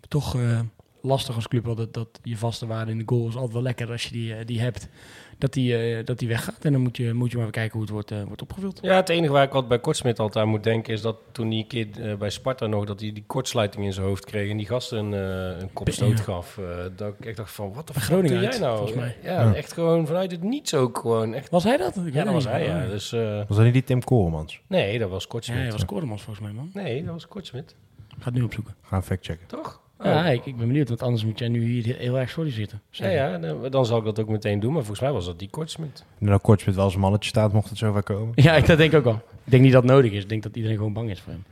toch 0.08 0.36
eh, 0.36 0.60
lastig 1.02 1.34
als 1.34 1.48
club. 1.48 1.64
Dat, 1.76 1.94
dat 1.94 2.08
je 2.22 2.36
vaste 2.36 2.66
waarde 2.66 2.90
in 2.90 2.98
de 2.98 3.02
goal 3.06 3.28
is 3.28 3.34
altijd 3.34 3.52
wel 3.52 3.62
lekker 3.62 3.90
als 3.90 4.04
je 4.04 4.10
die, 4.12 4.34
eh, 4.34 4.46
die 4.46 4.60
hebt. 4.60 4.88
Dat 5.38 5.52
die, 5.52 5.76
eh, 5.76 6.04
dat 6.04 6.18
die 6.18 6.28
weggaat. 6.28 6.64
En 6.64 6.72
dan 6.72 6.80
moet 6.80 6.96
je, 6.96 7.12
moet 7.12 7.30
je 7.30 7.36
maar 7.36 7.46
even 7.46 7.58
kijken 7.58 7.72
hoe 7.72 7.82
het 7.82 7.90
wordt, 7.90 8.10
eh, 8.10 8.22
wordt 8.22 8.42
opgevuld. 8.42 8.78
Ja, 8.82 8.94
het 8.96 9.08
enige 9.08 9.32
waar 9.32 9.42
ik 9.42 9.48
altijd 9.50 9.68
bij 9.68 9.78
Kortsmit 9.80 10.18
altijd 10.18 10.44
aan 10.44 10.50
moet 10.50 10.64
denken 10.64 10.92
is 10.92 11.00
dat 11.00 11.16
toen 11.32 11.48
die 11.48 11.64
keer 11.66 11.86
eh, 12.00 12.14
bij 12.14 12.30
Sparta 12.30 12.66
nog, 12.66 12.84
dat 12.84 13.00
hij 13.00 13.12
die 13.12 13.24
kortsluiting 13.26 13.84
in 13.84 13.92
zijn 13.92 14.06
hoofd 14.06 14.24
kreeg 14.24 14.50
en 14.50 14.56
die 14.56 14.66
gasten 14.66 14.98
een, 15.12 15.14
eh, 15.54 15.60
een 15.60 15.72
kopstoot 15.72 16.18
Ja. 16.18 16.24
gaf. 16.24 16.58
eh, 16.58 16.64
dat 16.96 17.14
ik 17.18 17.26
echt 17.26 17.36
dacht 17.36 17.50
van, 17.52 17.72
wat 17.72 17.86
de 17.86 17.92
fuck 17.92 18.02
doe 18.02 18.10
Groningen 18.18 18.42
jij 18.50 18.58
nou? 18.58 18.76
volgens 18.76 18.96
mij. 18.98 19.16
Ja, 19.22 19.42
Ja. 19.42 19.54
echt 19.54 19.72
gewoon 19.72 20.06
vanuit 20.06 20.30
het 20.30 20.42
niets 20.42 20.74
ook 20.74 20.98
gewoon. 20.98 21.34
Echt. 21.34 21.50
Was 21.50 21.64
hij 21.64 21.76
dat? 21.76 21.96
Ik 21.96 22.14
Ja, 22.14 22.24
dat 22.24 22.32
was 22.32 22.44
hij, 22.44 22.64
ja. 22.64 22.82
Oh, 22.84 22.90
Dus, 22.90 23.12
eh, 23.12 23.36
Was 23.48 23.56
dat 23.56 23.64
niet 23.64 23.72
die 23.74 23.84
Tim 23.84 24.04
Koremans? 24.04 24.60
nee, 24.66 24.98
dat 24.98 25.10
was 25.10 25.22
Ja, 25.22 25.28
Kortsmit. 25.28 25.58
hij 25.58 25.70
was 25.70 25.84
Koremans 25.84 26.22
volgens 26.22 26.46
mij, 26.46 26.54
man. 26.54 26.70
Nee, 26.72 27.04
dat 27.04 27.12
was 27.12 27.28
Kortsmit. 27.28 27.74
Ga 28.18 28.24
het 28.24 28.34
nu 28.34 28.42
opzoeken. 28.42 28.74
Gaan 28.82 29.02
factchecken. 29.04 29.46
Toch? 29.46 29.80
Ja, 30.02 30.26
Oh. 30.26 30.32
ik, 30.32 30.46
ik 30.46 30.56
ben 30.56 30.66
benieuwd, 30.66 30.88
want 30.88 31.02
anders 31.02 31.24
moet 31.24 31.38
jij 31.38 31.48
nu 31.48 31.64
hier 31.64 31.96
heel 31.96 32.18
erg 32.18 32.30
sorry 32.30 32.50
zitten. 32.50 32.80
Ja, 32.90 33.08
ja, 33.08 33.38
dan, 33.38 33.70
dan 33.70 33.86
zal 33.86 33.98
ik 33.98 34.04
dat 34.04 34.20
ook 34.20 34.28
meteen 34.28 34.60
doen. 34.60 34.72
Maar 34.72 34.80
volgens 34.82 35.00
mij 35.00 35.12
was 35.12 35.26
dat 35.26 35.38
die 35.38 35.50
Kortsmit. 35.50 36.04
En 36.20 36.26
dan 36.26 36.40
kort 36.40 36.66
met 36.66 36.74
wel 36.74 36.84
eens 36.84 36.94
een 36.94 37.00
mannetje 37.00 37.28
staat, 37.28 37.52
mocht 37.52 37.68
het 37.68 37.78
zover 37.78 38.02
komen. 38.02 38.32
Ja, 38.34 38.54
ik, 38.56 38.66
dat 38.66 38.78
denk 38.78 38.92
ik 38.92 38.98
ook 38.98 39.06
al. 39.06 39.20
Ik 39.44 39.50
denk 39.50 39.62
niet 39.62 39.72
dat 39.72 39.82
het 39.82 39.90
nodig 39.92 40.12
is. 40.12 40.22
Ik 40.22 40.28
denk 40.28 40.42
dat 40.42 40.56
iedereen 40.56 40.76
gewoon 40.76 40.92
bang 40.92 41.10
is 41.10 41.20
voor 41.20 41.32
hem. 41.32 41.44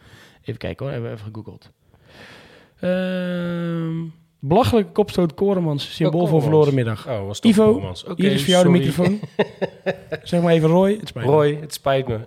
Even 0.43 0.59
kijken 0.59 0.85
hoor, 0.85 0.95
hebben 0.95 1.11
we 1.11 1.17
even 1.17 1.31
gegoogeld. 1.33 1.71
Ehm 2.81 4.09
belachelijke 4.39 4.93
kopstoot 4.93 5.35
Koremans, 5.35 5.95
symbool 5.95 6.21
Oh, 6.21 6.29
voor 6.29 6.43
verloren 6.43 6.75
middag. 6.75 7.09
Oh, 7.09 7.27
was 7.27 7.41
toch 7.41 7.51
Ivo, 7.51 7.73
Koremans. 7.73 8.05
Oké, 8.05 8.23
Hier 8.23 8.33
is 8.33 8.41
voor 8.43 8.51
jou 8.51 8.65
de 8.65 8.71
microfoon. 8.71 9.21
zeg 10.23 10.43
maar 10.43 10.53
even 10.53 10.69
Roy. 10.69 10.97
Het 11.01 11.09
spijt 11.09 11.27
me. 11.27 11.33
Roy, 11.33 11.59
het 11.61 11.73
spijt 11.75 12.09
me. 12.09 12.19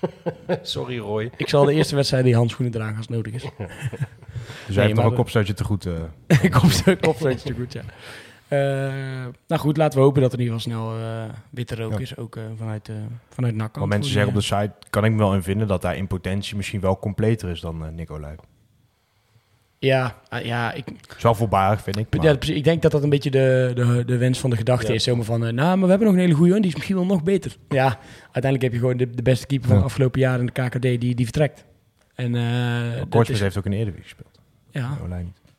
sorry, 0.62 0.98
Roy. 0.98 1.30
Ik 1.36 1.48
zal 1.48 1.64
de 1.64 1.72
eerste 1.72 1.94
wedstrijd 1.94 2.24
die 2.24 2.34
handschoenen 2.34 2.74
dragen 2.74 2.96
als 2.96 3.08
nodig 3.08 3.32
is. 3.32 3.44
Dus 4.66 4.74
hij 4.74 4.84
heeft 4.84 4.96
maar 4.96 5.04
nog 5.04 5.12
een 5.12 5.18
kopstootje 5.18 5.54
te 5.54 5.64
goed. 5.64 5.88
kopstoot, 6.60 7.00
kopstootje 7.00 7.48
te 7.48 7.54
goed, 7.54 7.72
ja. 7.72 7.82
Eh, 8.48 8.58
nou 9.46 9.60
goed, 9.60 9.76
laten 9.76 9.98
we 9.98 10.04
hopen 10.04 10.22
dat 10.22 10.32
er 10.32 10.38
in 10.38 10.44
ieder 10.44 10.60
geval 10.60 10.78
snel 10.78 10.98
eh, 10.98 11.34
witte 11.50 11.74
rook 11.74 11.92
Ja. 11.92 11.98
is, 11.98 12.16
ook 12.16 12.38
vanuit, 12.56 12.90
vanuit 13.28 13.54
NAC. 13.54 13.76
Want 13.76 13.88
mensen 13.88 14.12
zeggen 14.12 14.28
op 14.32 14.38
de 14.38 14.44
site, 14.44 14.72
kan 14.90 15.04
ik 15.04 15.12
me 15.12 15.18
wel 15.18 15.34
in 15.34 15.42
vinden, 15.42 15.66
dat 15.66 15.82
hij 15.82 15.96
in 15.96 16.06
potentie 16.06 16.56
misschien 16.56 16.80
wel 16.80 16.98
completer 16.98 17.48
is 17.48 17.60
dan 17.60 17.94
Nicolai. 17.94 18.34
Ja, 19.86 20.16
ah, 20.28 20.44
ja, 20.44 20.72
ik, 20.72 20.84
Is 21.16 21.22
wel 21.22 21.34
voorbarig, 21.34 21.82
vind 21.82 21.98
ik. 21.98 22.06
maar- 22.16 22.24
Ja, 22.26 22.36
precies. 22.36 22.56
ik 22.56 22.64
denk 22.64 22.82
dat 22.82 22.90
dat 22.90 23.02
een 23.02 23.08
beetje 23.08 23.30
de, 23.30 23.72
de, 23.74 24.02
de 24.06 24.16
wens 24.16 24.38
van 24.38 24.50
de 24.50 24.56
gedachte 24.56 24.86
Ja. 24.88 24.94
is. 24.94 25.02
Zomaar 25.04 25.24
van, 25.24 25.46
eh, 25.46 25.52
nou, 25.52 25.68
maar 25.68 25.84
we 25.84 25.88
hebben 25.88 26.06
nog 26.06 26.16
een 26.16 26.22
hele 26.22 26.34
goede 26.34 26.54
en 26.54 26.60
die 26.60 26.68
is 26.70 26.74
misschien 26.76 26.96
wel 26.96 27.06
nog 27.06 27.22
beter. 27.22 27.56
Ja, 27.68 27.98
uiteindelijk 28.22 28.62
heb 28.62 28.72
je 28.72 28.78
gewoon 28.78 28.96
de, 28.96 29.10
de 29.10 29.22
beste 29.22 29.46
keeper 29.46 29.68
van 29.68 29.78
de 29.78 29.84
afgelopen 29.84 30.20
jaren 30.20 30.40
in 30.40 30.46
de 30.46 30.52
KKD 30.68 30.82
die, 30.82 31.14
die 31.14 31.24
vertrekt. 31.24 31.64
En 32.14 32.34
eh 32.34 32.42
Maar 32.42 32.90
dat 32.96 33.08
Kortsmit 33.08 33.28
is- 33.36 33.40
heeft 33.40 33.58
ook 33.58 33.64
in 33.64 33.70
de 33.70 33.76
Eredivisie 33.76 34.04
gespeeld. 34.14 34.40
ja, 34.70 34.98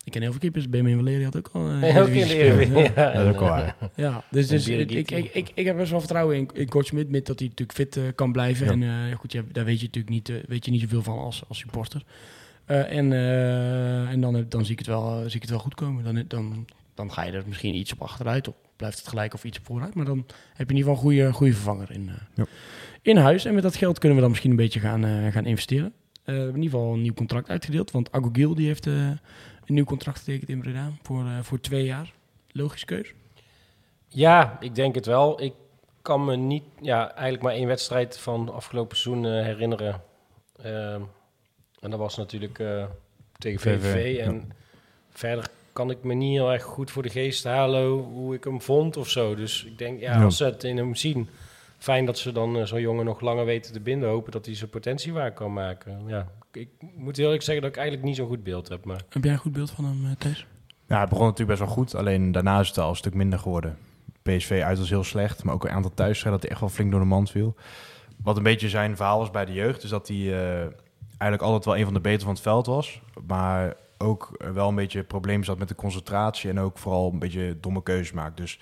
ik 0.03 0.13
ken 0.13 0.21
heel 0.21 0.31
veel 0.31 0.39
keepers. 0.39 0.69
Benjamin 0.69 0.97
Valeri 0.97 1.23
had 1.23 1.37
ook 1.37 1.49
al 1.53 1.61
een 1.69 1.79
Nee, 1.79 1.99
ook 2.01 2.07
in 2.07 2.13
de 2.13 2.35
Eredivisie 2.35 2.45
gespeeld. 2.45 2.69
Eredivisie. 2.69 2.93
Ja. 2.95 3.11
Ja, 3.11 3.13
Dat 3.13 3.25
is 3.27 3.33
ook 3.33 3.39
waar. 3.49 3.75
Ja, 3.95 4.23
dus, 4.31 4.47
dus 4.47 4.67
ik, 4.67 4.91
ik, 4.91 5.11
ik, 5.11 5.29
ik, 5.33 5.51
ik 5.53 5.65
heb 5.65 5.77
best 5.77 5.89
wel 5.91 5.99
vertrouwen 5.99 6.35
in, 6.35 6.49
in 6.53 6.69
Coach 6.69 6.85
Smit, 6.85 7.09
met 7.09 7.25
dat 7.25 7.39
hij 7.39 7.47
natuurlijk 7.47 7.77
fit 7.77 7.97
eh, 7.97 8.03
kan 8.15 8.31
blijven. 8.31 8.65
Ja. 8.65 8.71
En 8.71 9.09
eh, 9.11 9.17
goed, 9.17 9.31
ja, 9.31 9.41
daar 9.51 9.65
weet 9.65 9.79
je 9.79 9.85
natuurlijk 9.85 10.13
niet, 10.13 10.29
eh, 10.29 10.35
weet 10.47 10.65
je 10.65 10.71
niet 10.71 10.81
zoveel 10.81 11.03
van 11.03 11.17
als, 11.17 11.43
als 11.47 11.57
supporter. 11.57 12.01
Eh, 12.67 12.97
en 12.97 13.13
eh, 13.13 14.09
en 14.09 14.21
dan, 14.21 14.45
dan 14.49 14.63
zie, 14.63 14.71
ik 14.71 14.77
het 14.79 14.87
wel, 14.87 15.11
eh, 15.11 15.21
zie 15.25 15.35
ik 15.35 15.41
het 15.41 15.49
wel 15.49 15.59
goed 15.59 15.75
komen. 15.75 16.03
Dan, 16.03 16.23
dan, 16.27 16.65
dan 16.93 17.11
ga 17.11 17.23
je 17.23 17.31
er 17.31 17.43
misschien 17.47 17.75
iets 17.75 17.93
op 17.93 18.01
achteruit, 18.01 18.47
of 18.47 18.55
blijft 18.75 18.97
het 18.97 19.07
gelijk 19.07 19.33
of 19.33 19.43
iets 19.43 19.57
op 19.59 19.65
vooruit. 19.65 19.95
Maar 19.95 20.05
dan 20.05 20.17
heb 20.53 20.69
je 20.69 20.73
in 20.75 20.79
ieder 20.79 20.93
geval 20.93 20.93
een 20.93 21.17
goede, 21.17 21.33
goede 21.33 21.53
vervanger 21.53 21.91
in, 21.91 22.09
eh, 22.09 22.15
Ja. 22.35 22.45
in 23.01 23.17
huis. 23.17 23.45
En 23.45 23.53
met 23.53 23.63
dat 23.63 23.75
geld 23.75 23.97
kunnen 23.97 24.15
we 24.15 24.21
dan 24.21 24.29
misschien 24.31 24.51
een 24.51 24.57
beetje 24.57 24.79
gaan, 24.79 25.05
eh, 25.05 25.27
gaan 25.31 25.45
investeren. 25.45 25.85
Eh, 25.85 26.23
we 26.25 26.31
hebben 26.31 26.55
in 26.55 26.61
ieder 26.63 26.79
geval 26.79 26.93
een 26.93 27.01
nieuw 27.01 27.13
contract 27.13 27.49
uitgedeeld. 27.49 27.91
Want 27.91 28.11
Agogil 28.11 28.55
die 28.55 28.67
heeft 28.67 28.87
eh, 28.87 28.93
een 28.93 29.19
nieuw 29.65 29.83
contract 29.83 30.17
getekend 30.17 30.49
in 30.49 30.59
Breda 30.59 30.91
voor, 31.03 31.25
voor 31.41 31.59
twee 31.59 31.85
jaar. 31.85 32.13
Logisch 32.51 32.85
keus. 32.85 33.13
Ja, 34.07 34.57
ik 34.59 34.75
denk 34.75 34.95
het 34.95 35.05
wel. 35.05 35.41
Ik 35.41 35.53
kan 36.01 36.25
me 36.25 36.35
niet, 36.35 36.63
ja, 36.81 37.11
eigenlijk 37.11 37.41
maar 37.43 37.53
één 37.53 37.67
wedstrijd 37.67 38.19
van 38.19 38.53
afgelopen 38.53 38.97
seizoen 38.97 39.25
eh, 39.25 39.31
herinneren. 39.43 40.01
Ehm, 40.61 41.01
en 41.79 41.89
dat 41.89 41.99
was 41.99 42.17
natuurlijk 42.17 42.59
eh, 42.59 42.83
tegen 43.37 43.59
VVV. 43.59 43.91
VVV, 43.91 44.17
En 44.17 44.51
verder 45.09 45.49
kan 45.73 45.89
ik 45.89 46.03
me 46.03 46.13
niet 46.13 46.31
heel 46.31 46.51
erg 46.51 46.63
goed 46.63 46.91
voor 46.91 47.03
de 47.03 47.09
geest 47.09 47.43
halen 47.43 47.87
hoe 47.89 48.35
ik 48.35 48.43
hem 48.43 48.61
vond 48.61 48.97
of 48.97 49.09
zo. 49.09 49.35
Dus 49.35 49.65
ik 49.65 49.77
denk, 49.77 49.99
ja, 49.99 50.23
als 50.23 50.37
ze 50.37 50.43
het 50.43 50.63
in 50.63 50.77
hem 50.77 50.95
zien, 50.95 51.27
fijn 51.77 52.05
dat 52.05 52.17
ze 52.17 52.31
dan 52.31 52.57
eh, 52.57 52.65
zo'n 52.65 52.81
jongen 52.81 53.05
nog 53.05 53.21
langer 53.21 53.45
weten 53.45 53.73
te 53.73 53.79
binden. 53.79 54.09
Hopen 54.09 54.31
dat 54.31 54.45
hij 54.45 54.55
zijn 54.55 54.69
potentie 54.69 55.13
waar 55.13 55.33
kan 55.33 55.53
maken. 55.53 56.01
Ja, 56.07 56.27
ik 56.51 56.69
moet 56.95 57.15
heel 57.15 57.25
eerlijk 57.25 57.43
zeggen 57.43 57.63
dat 57.63 57.71
ik 57.71 57.77
eigenlijk 57.77 58.07
niet 58.07 58.17
zo'n 58.17 58.27
goed 58.27 58.43
beeld 58.43 58.69
heb. 58.69 58.85
Maar 58.85 59.01
Heb 59.09 59.23
jij 59.23 59.33
een 59.33 59.39
goed 59.39 59.51
beeld 59.51 59.71
van 59.71 59.85
hem, 59.85 60.05
eh, 60.05 60.11
Thijs? 60.17 60.45
Ja, 60.87 60.99
het 60.99 61.09
begon 61.09 61.25
natuurlijk 61.25 61.59
best 61.59 61.69
wel 61.69 61.77
goed. 61.77 61.95
Alleen 61.95 62.31
daarna 62.31 62.59
is 62.59 62.67
het 62.67 62.77
al 62.77 62.89
een 62.89 62.95
stuk 62.95 63.13
minder 63.13 63.39
geworden. 63.39 63.77
PSV 64.21 64.61
uit 64.63 64.77
was 64.77 64.89
heel 64.89 65.03
slecht. 65.03 65.43
Maar 65.43 65.53
ook 65.53 65.63
een 65.63 65.71
aantal 65.71 65.93
thuisstrijden 65.93 66.31
dat 66.31 66.41
hij 66.41 66.51
echt 66.51 66.59
wel 66.59 66.69
flink 66.69 66.91
door 66.91 66.99
de 66.99 67.05
mand 67.05 67.31
viel. 67.31 67.55
Wat 68.23 68.37
een 68.37 68.43
beetje 68.43 68.69
zijn 68.69 68.95
verhaal 68.95 69.19
was 69.19 69.31
bij 69.31 69.45
de 69.45 69.53
jeugd. 69.53 69.83
Is 69.83 69.89
dat 69.89 70.07
hij 70.07 70.17
eh, 70.61 70.67
eigenlijk 71.17 71.41
altijd 71.41 71.65
wel 71.65 71.77
een 71.77 71.83
van 71.83 71.93
de 71.93 71.99
beter 71.99 72.21
van 72.21 72.33
het 72.33 72.41
veld 72.41 72.65
was. 72.65 73.01
Maar 73.27 73.75
ook 73.97 74.29
wel 74.53 74.67
een 74.67 74.75
beetje 74.75 75.03
problemen 75.03 75.45
zat 75.45 75.57
met 75.57 75.67
de 75.67 75.75
concentratie. 75.75 76.49
En 76.49 76.59
ook 76.59 76.77
vooral 76.77 77.11
een 77.11 77.19
beetje 77.19 77.57
domme 77.59 77.83
keuzes 77.83 78.11
maakt. 78.11 78.37
Dus 78.37 78.59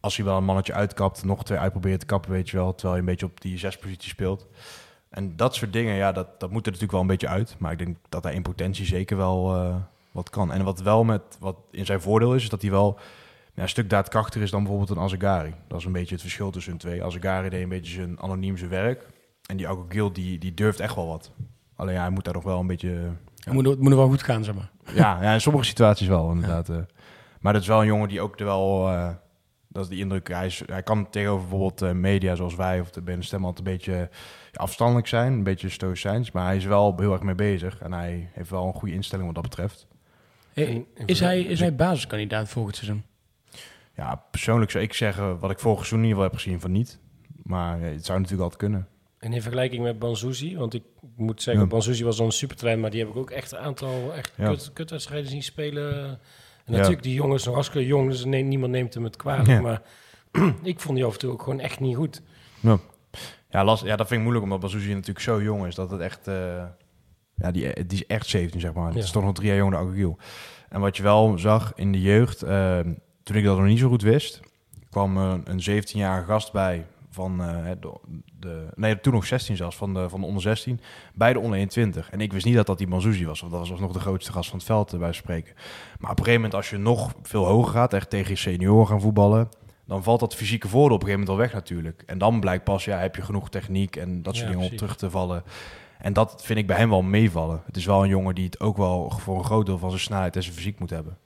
als 0.00 0.16
hij 0.16 0.24
wel 0.24 0.36
een 0.36 0.44
mannetje 0.44 0.72
uitkapt, 0.72 1.24
nog 1.24 1.44
twee 1.44 1.58
uitprobeert 1.58 2.00
te 2.00 2.06
kappen, 2.06 2.30
weet 2.30 2.50
je 2.50 2.56
wel. 2.56 2.74
Terwijl 2.74 2.94
je 2.94 3.00
een 3.00 3.06
beetje 3.06 3.26
op 3.26 3.40
die 3.40 3.58
zespositie 3.58 4.10
speelt. 4.10 4.46
En 5.08 5.36
dat 5.36 5.54
soort 5.54 5.72
dingen, 5.72 5.94
ja, 5.94 6.12
dat, 6.12 6.40
dat 6.40 6.50
moet 6.50 6.66
er 6.66 6.72
natuurlijk 6.72 6.92
wel 6.92 7.00
een 7.00 7.06
beetje 7.06 7.28
uit. 7.28 7.56
Maar 7.58 7.72
ik 7.72 7.78
denk 7.78 7.96
dat 8.08 8.24
hij 8.24 8.34
in 8.34 8.42
potentie 8.42 8.84
zeker 8.84 9.16
wel 9.16 9.54
eh, 9.54 9.76
wat 10.12 10.30
kan. 10.30 10.52
En 10.52 10.64
wat 10.64 10.80
wel 10.80 11.04
met, 11.04 11.22
wat 11.40 11.56
in 11.70 11.86
zijn 11.86 12.00
voordeel 12.00 12.34
is, 12.34 12.42
is 12.42 12.48
dat 12.48 12.62
hij 12.62 12.70
wel 12.70 12.98
ja, 13.54 13.62
een 13.62 13.68
stuk 13.68 13.90
daadkrachtiger 13.90 14.42
is 14.42 14.50
dan 14.50 14.62
bijvoorbeeld 14.62 14.90
een 14.90 15.04
Azegari. 15.04 15.54
Dat 15.68 15.78
is 15.78 15.84
een 15.84 15.92
beetje 15.92 16.14
het 16.14 16.22
verschil 16.22 16.50
tussen 16.50 16.72
hun 16.72 16.80
twee. 16.80 17.04
Azegari 17.04 17.48
deed 17.48 17.62
een 17.62 17.68
beetje 17.68 17.92
zijn 17.92 18.20
anoniem 18.20 18.56
werk. 18.68 19.06
En 19.46 19.56
die 19.56 19.66
Gil 19.88 20.12
die, 20.12 20.38
die 20.38 20.54
durft 20.54 20.80
echt 20.80 20.94
wel 20.94 21.06
wat. 21.06 21.30
Alleen 21.76 21.94
ja, 21.94 22.00
hij 22.00 22.10
moet 22.10 22.24
daar 22.24 22.34
nog 22.34 22.44
wel 22.44 22.60
een 22.60 22.66
beetje... 22.66 23.12
Het 23.44 23.52
moet, 23.52 23.66
het 23.66 23.78
moet 23.80 23.90
er 23.90 23.96
wel 23.98 24.08
goed 24.08 24.22
gaan, 24.22 24.44
zeg 24.44 24.54
maar. 24.54 24.70
Ja, 24.94 25.22
ja 25.22 25.32
in 25.32 25.40
sommige 25.40 25.64
situaties 25.64 26.06
wel, 26.08 26.30
inderdaad. 26.30 26.68
eh. 26.68 26.76
Maar 27.40 27.52
dat 27.52 27.62
is 27.62 27.68
wel 27.68 27.80
een 27.80 27.86
jongen 27.86 28.08
die 28.08 28.20
ook 28.20 28.38
er 28.38 28.44
wel... 28.44 28.88
eh, 28.88 29.10
dat 29.68 29.82
is 29.82 29.88
die 29.88 29.98
indruk. 29.98 30.28
Hij, 30.28 30.46
is, 30.46 30.62
hij 30.66 30.82
kan 30.82 31.10
tegenover 31.10 31.48
bijvoorbeeld 31.48 31.82
eh, 31.82 31.90
media 31.92 32.34
zoals 32.34 32.54
wij 32.54 32.80
of 32.80 32.90
de 32.90 33.02
Ben 33.02 33.22
Stem 33.22 33.44
altijd 33.44 33.66
een 33.66 33.72
beetje 33.72 34.10
afstandelijk 34.52 35.06
zijn. 35.06 35.32
Een 35.32 35.42
beetje 35.42 35.68
stoïcijns. 35.68 36.30
Maar 36.30 36.44
hij 36.44 36.56
is 36.56 36.64
wel 36.64 36.94
heel 36.98 37.12
erg 37.12 37.22
mee 37.22 37.34
bezig. 37.34 37.78
En 37.80 37.92
hij 37.92 38.30
heeft 38.32 38.50
wel 38.50 38.66
een 38.66 38.72
goede 38.74 38.94
instelling 38.94 39.26
wat 39.26 39.34
dat 39.34 39.44
betreft. 39.50 39.86
Hey, 40.52 40.86
is, 41.06 41.20
hij, 41.20 41.40
is 41.40 41.60
hij 41.60 41.74
basiskandidaat 41.74 42.48
volgend 42.48 42.76
seizoen? 42.76 43.02
Ja, 43.96 44.14
persoonlijk 44.30 44.70
zou 44.70 44.84
ik 44.84 44.92
zeggen, 44.92 45.38
wat 45.38 45.50
ik 45.50 45.58
vorig 45.58 45.78
seizoen 45.78 45.98
in 45.98 46.04
ieder 46.04 46.16
geval 46.22 46.32
heb 46.32 46.42
gezien 46.42 46.60
van 46.60 46.72
niet. 46.72 46.98
Maar 47.42 47.80
het 47.80 48.04
zou 48.04 48.18
natuurlijk 48.18 48.42
altijd 48.50 48.60
kunnen. 48.70 48.88
En 49.24 49.32
in 49.32 49.42
vergelijking 49.42 49.82
met 49.82 49.98
Banzuzi, 49.98 50.56
want 50.56 50.74
ik 50.74 50.82
moet 51.16 51.42
zeggen, 51.42 51.62
Ja. 51.62 51.68
Banzuzi 51.68 52.04
was 52.04 52.16
dan 52.16 52.26
een 52.26 52.32
supertrein, 52.32 52.80
maar 52.80 52.90
die 52.90 53.00
heb 53.00 53.08
ik 53.08 53.16
ook 53.16 53.30
echt 53.30 53.52
een 53.52 53.58
aantal 53.58 54.12
echt 54.14 54.32
Ja. 54.36 54.48
kut, 54.48 54.70
kutwedstrijden 54.72 55.30
zien 55.30 55.42
spelen. 55.42 56.04
En 56.04 56.18
Ja. 56.64 56.72
natuurlijk, 56.72 57.02
die 57.02 57.14
jongen 57.14 57.36
is 57.36 57.44
nog 57.44 57.54
hartstikke 57.54 57.86
jong, 57.86 58.10
dus 58.10 58.24
niemand 58.24 58.72
neemt 58.72 58.94
hem 58.94 59.04
het 59.04 59.16
kwalijk. 59.16 59.48
Ja. 59.48 59.60
Maar 59.60 59.82
ik 60.62 60.80
vond 60.80 60.96
die 60.96 61.04
af 61.06 61.12
en 61.12 61.18
toe 61.18 61.32
ook 61.32 61.42
gewoon 61.42 61.60
echt 61.60 61.80
niet 61.80 61.96
goed. 61.96 62.22
Ja, 63.50 63.64
last, 63.64 63.84
ja 63.84 63.96
dat 63.96 64.06
vind 64.06 64.10
ik 64.10 64.20
moeilijk, 64.22 64.44
omdat 64.44 64.60
Bazouzi 64.60 64.88
natuurlijk 64.92 65.20
zo 65.20 65.42
jong 65.42 65.66
is 65.66 65.74
dat 65.74 65.90
het 65.90 66.00
echt... 66.00 66.28
eh, 66.28 66.64
ja, 67.36 67.50
die, 67.50 67.86
die 67.86 67.98
is 67.98 68.06
echt 68.06 68.26
17, 68.26 68.60
zeg 68.60 68.72
maar. 68.72 68.86
Het 68.86 68.94
Ja. 68.94 69.00
is 69.02 69.10
toch 69.10 69.22
nog 69.22 69.34
drie 69.34 69.48
jaar 69.48 69.56
jonger 69.56 69.78
dan 69.78 69.88
Aguil. 69.90 70.18
En 70.68 70.80
wat 70.80 70.96
je 70.96 71.02
wel 71.02 71.38
zag 71.38 71.72
in 71.74 71.92
de 71.92 72.00
jeugd, 72.00 72.42
eh, 72.42 72.78
toen 73.22 73.36
ik 73.36 73.44
dat 73.44 73.56
nog 73.58 73.66
niet 73.66 73.78
zo 73.78 73.88
goed 73.88 74.02
wist, 74.02 74.40
kwam 74.90 75.16
eh, 75.16 75.34
een 75.44 75.82
17-jarige 75.82 76.26
gast 76.26 76.52
bij 76.52 76.86
van 77.14 77.42
eh, 77.42 77.70
de, 77.80 77.92
de... 78.38 78.66
Nee, 78.74 79.00
toen 79.00 79.12
nog 79.12 79.26
16 79.26 79.56
zelfs, 79.56 79.76
van 79.76 79.94
de, 79.94 80.08
van 80.08 80.20
de 80.20 80.26
onder 80.26 80.42
16, 80.42 80.80
bij 81.14 81.32
de 81.32 81.38
onder 81.38 81.54
21. 81.56 82.10
En 82.10 82.20
ik 82.20 82.32
wist 82.32 82.44
niet 82.44 82.54
dat 82.54 82.66
dat 82.66 82.78
die 82.78 82.86
Manzouzi 82.86 83.26
was, 83.26 83.40
want 83.40 83.52
dat 83.52 83.68
was 83.68 83.80
nog 83.80 83.92
de 83.92 84.00
grootste 84.00 84.32
gast 84.32 84.48
van 84.48 84.58
het 84.58 84.66
veld, 84.66 84.92
eh, 84.92 84.98
bij 84.98 85.12
spreken. 85.12 85.54
Maar 85.98 86.10
op 86.10 86.18
een 86.18 86.24
gegeven 86.24 86.34
moment, 86.34 86.54
als 86.54 86.70
je 86.70 86.76
nog 86.76 87.14
veel 87.22 87.44
hoger 87.44 87.72
gaat, 87.72 87.92
echt 87.92 88.10
tegen 88.10 88.30
je 88.30 88.36
senioren 88.36 88.86
gaan 88.86 89.00
voetballen, 89.00 89.48
dan 89.86 90.02
valt 90.02 90.20
dat 90.20 90.34
fysieke 90.34 90.68
voordeel 90.68 90.96
op 90.96 91.02
een 91.02 91.08
gegeven 91.08 91.26
moment 91.26 91.38
al 91.38 91.52
weg 91.52 91.52
natuurlijk. 91.62 92.02
En 92.06 92.18
dan 92.18 92.40
blijkt 92.40 92.64
pas, 92.64 92.84
ja, 92.84 92.98
heb 92.98 93.16
je 93.16 93.22
genoeg 93.22 93.50
techniek 93.50 93.96
en 93.96 94.22
dat 94.22 94.34
soort 94.34 94.46
Ja, 94.46 94.52
dingen 94.52 94.68
precies. 94.68 94.78
terug 94.78 94.96
te 94.96 95.10
vallen. 95.10 95.42
En 95.98 96.12
dat 96.12 96.42
vind 96.44 96.58
ik 96.58 96.66
bij 96.66 96.76
hem 96.76 96.90
wel 96.90 97.02
meevallen. 97.02 97.62
Het 97.66 97.76
is 97.76 97.84
wel 97.84 98.02
een 98.02 98.08
jongen 98.08 98.34
die 98.34 98.44
het 98.44 98.60
ook 98.60 98.76
wel 98.76 99.10
voor 99.10 99.38
een 99.38 99.44
groot 99.44 99.66
deel 99.66 99.78
van 99.78 99.90
zijn 99.90 100.02
snelheid 100.02 100.36
en 100.36 100.42
zijn 100.42 100.54
fysiek 100.54 100.78
moet 100.78 100.90
hebben. 100.90 101.18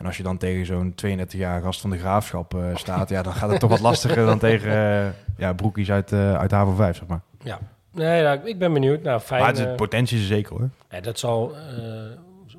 En 0.00 0.06
als 0.06 0.16
je 0.16 0.22
dan 0.22 0.38
tegen 0.38 0.66
zo'n 0.66 0.94
32-jarige 1.06 1.64
gast 1.64 1.80
van 1.80 1.90
de 1.90 1.98
graafschap 1.98 2.54
eh, 2.54 2.76
staat, 2.76 3.08
ja, 3.08 3.22
dan 3.22 3.32
gaat 3.32 3.50
het 3.50 3.60
toch 3.60 3.70
wat 3.70 3.80
lastiger 3.80 4.26
dan 4.26 4.38
tegen 4.38 4.70
eh, 4.70 5.08
ja, 5.36 5.52
broekies 5.52 5.90
uit, 5.90 6.12
eh 6.12 6.36
uit 6.36 6.50
HAVO 6.50 6.74
5, 6.74 6.96
zeg 6.96 7.06
maar. 7.08 7.20
Ja, 7.42 7.58
nee, 7.92 8.22
nou, 8.22 8.40
ik 8.44 8.58
ben 8.58 8.72
benieuwd. 8.72 9.02
Nou, 9.02 9.20
fijn. 9.20 9.40
maar 9.40 9.50
het 9.50 9.58
is, 9.58 9.74
potentie 9.76 10.16
is 10.16 10.22
er 10.22 10.28
zeker 10.28 10.56
hoor. 10.56 10.68
ja, 10.90 11.00
dat 11.00 11.18
zal, 11.18 11.56
eh, 11.56 11.62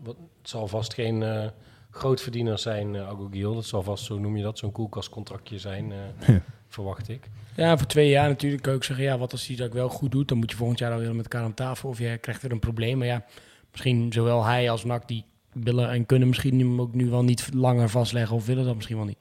wat, 0.04 0.16
het 0.42 0.50
zal 0.50 0.68
vast 0.68 0.94
geen 0.94 1.24
eh 1.24 1.46
grootverdiener 1.92 2.60
zijn, 2.60 2.94
uh, 2.94 3.08
Agogiel. 3.08 3.56
Dat 3.56 3.66
zal 3.66 3.84
vast, 3.84 4.06
zo 4.06 4.20
noem 4.20 4.38
je 4.38 4.44
dat, 4.44 4.58
zo'n 4.58 4.72
koelkastcontractje 4.72 5.60
zijn, 5.60 5.92
eh, 5.92 6.36
verwacht 6.68 7.10
ik. 7.10 7.30
Ja, 7.56 7.78
voor 7.78 7.88
twee 7.88 8.10
jaar 8.10 8.28
natuurlijk 8.28 8.62
kan 8.62 8.74
ik 8.74 8.84
zeggen, 8.84 9.06
ja, 9.06 9.18
wat 9.18 9.32
als 9.32 9.48
hij 9.48 9.56
dat 9.56 9.74
wel 9.74 9.90
goed 9.90 10.12
doet, 10.12 10.28
dan 10.28 10.38
moet 10.38 10.52
je 10.52 10.58
volgend 10.58 10.80
jaar 10.80 10.92
alweer 10.92 11.16
met 11.16 11.24
elkaar 11.24 11.44
aan 11.44 11.54
tafel 11.54 11.90
of 11.90 12.00
je 12.00 12.18
krijgt 12.18 12.42
weer 12.42 12.52
een 12.52 12.60
probleem. 12.60 12.98
Maar 12.98 13.08
ja, 13.08 13.26
misschien 13.72 14.14
zowel 14.14 14.44
hij 14.44 14.70
als 14.70 14.84
NAC 14.84 15.08
die 15.08 15.26
willen 15.54 15.90
en 15.90 16.06
kunnen 16.06 16.28
misschien 16.28 16.60
hem 16.60 16.82
ook 16.82 16.94
nu 16.94 17.10
wel 17.10 17.24
niet 17.24 17.50
langer 17.54 17.90
vastleggen 17.90 18.36
of 18.36 18.46
willen 18.46 18.66
dat 18.66 18.76
misschien 18.76 18.98
wel 18.98 19.06
niet. 19.06 19.18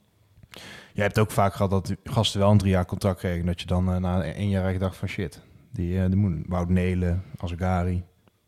Jij 0.93 1.03
hebt 1.03 1.19
ook 1.19 1.31
vaak 1.31 1.53
gehad 1.53 1.71
dat 1.71 1.95
gasten 2.03 2.39
wel 2.39 2.51
een 2.51 2.57
drie 2.57 2.71
jaar 2.71 2.85
contract 2.85 3.19
kregen. 3.19 3.45
Dat 3.45 3.61
je 3.61 3.67
dan 3.67 3.91
eh, 3.93 3.97
na 3.97 4.23
één 4.23 4.49
jaar 4.49 4.63
eigenlijk 4.63 4.79
dacht 4.79 4.95
van 4.97 5.07
shit, 5.07 5.41
die, 5.73 5.99
eh 6.01 6.05
die 6.05 6.15
moet 6.15 6.33
Wout 6.47 6.69
Nelen, 6.69 7.23
Azegari. 7.37 8.03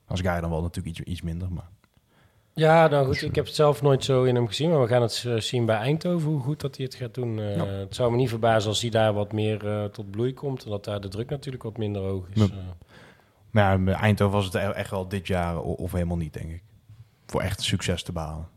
Azegari 0.08 0.42
dan 0.42 0.50
wel 0.50 0.62
natuurlijk 0.62 0.98
iets, 1.00 1.08
iets 1.08 1.22
minder, 1.22 1.52
maar... 1.52 1.70
Ja, 2.56 2.88
nou 2.88 3.06
goed, 3.06 3.22
ik 3.22 3.36
heb 3.36 3.46
het 3.46 3.56
zelf 3.56 3.82
nooit 3.82 4.04
zo 4.04 4.24
in 4.24 4.36
hem 4.36 4.48
gezien, 4.48 4.70
maar 4.70 4.82
we 4.82 4.88
gaan 4.88 5.02
het 5.02 5.24
eh, 5.28 5.36
zien 5.36 5.66
bij 5.66 5.76
Eindhoven 5.78 6.30
hoe 6.32 6.40
goed 6.42 6.62
dat 6.62 6.76
hij 6.78 6.86
het 6.86 6.96
gaat 6.96 7.14
doen. 7.14 7.40
Eh, 7.40 7.56
Ja. 7.56 7.66
Het 7.66 7.96
zou 7.96 8.12
me 8.12 8.18
niet 8.18 8.30
verbazen 8.30 8.70
als 8.70 8.82
hij 8.82 8.90
daar 8.90 9.14
wat 9.14 9.32
meer 9.34 9.68
eh, 9.68 9.84
tot 9.86 10.12
bloei 10.12 10.34
komt 10.34 10.64
en 10.64 10.70
dat 10.70 10.84
daar 10.86 11.02
de 11.02 11.08
druk 11.08 11.30
natuurlijk 11.30 11.64
wat 11.64 11.78
minder 11.78 12.02
hoog 12.02 12.28
is. 12.34 12.42
Ja. 12.42 12.46
Eh, 12.48 12.58
Maar 13.52 13.72
ja, 13.78 13.84
bij 13.84 13.94
Eindhoven 13.94 14.36
was 14.36 14.46
het 14.46 14.54
e- 14.56 14.58
echt 14.60 14.90
wel 14.90 15.08
dit 15.08 15.28
jaar 15.28 15.62
of 15.62 15.92
helemaal 15.92 16.18
niet, 16.18 16.34
denk 16.34 16.50
ik. 16.52 16.64
Voor 17.34 17.42
echt 17.42 17.62
succes 17.62 18.04
te 18.04 18.12
behalen. 18.12 18.48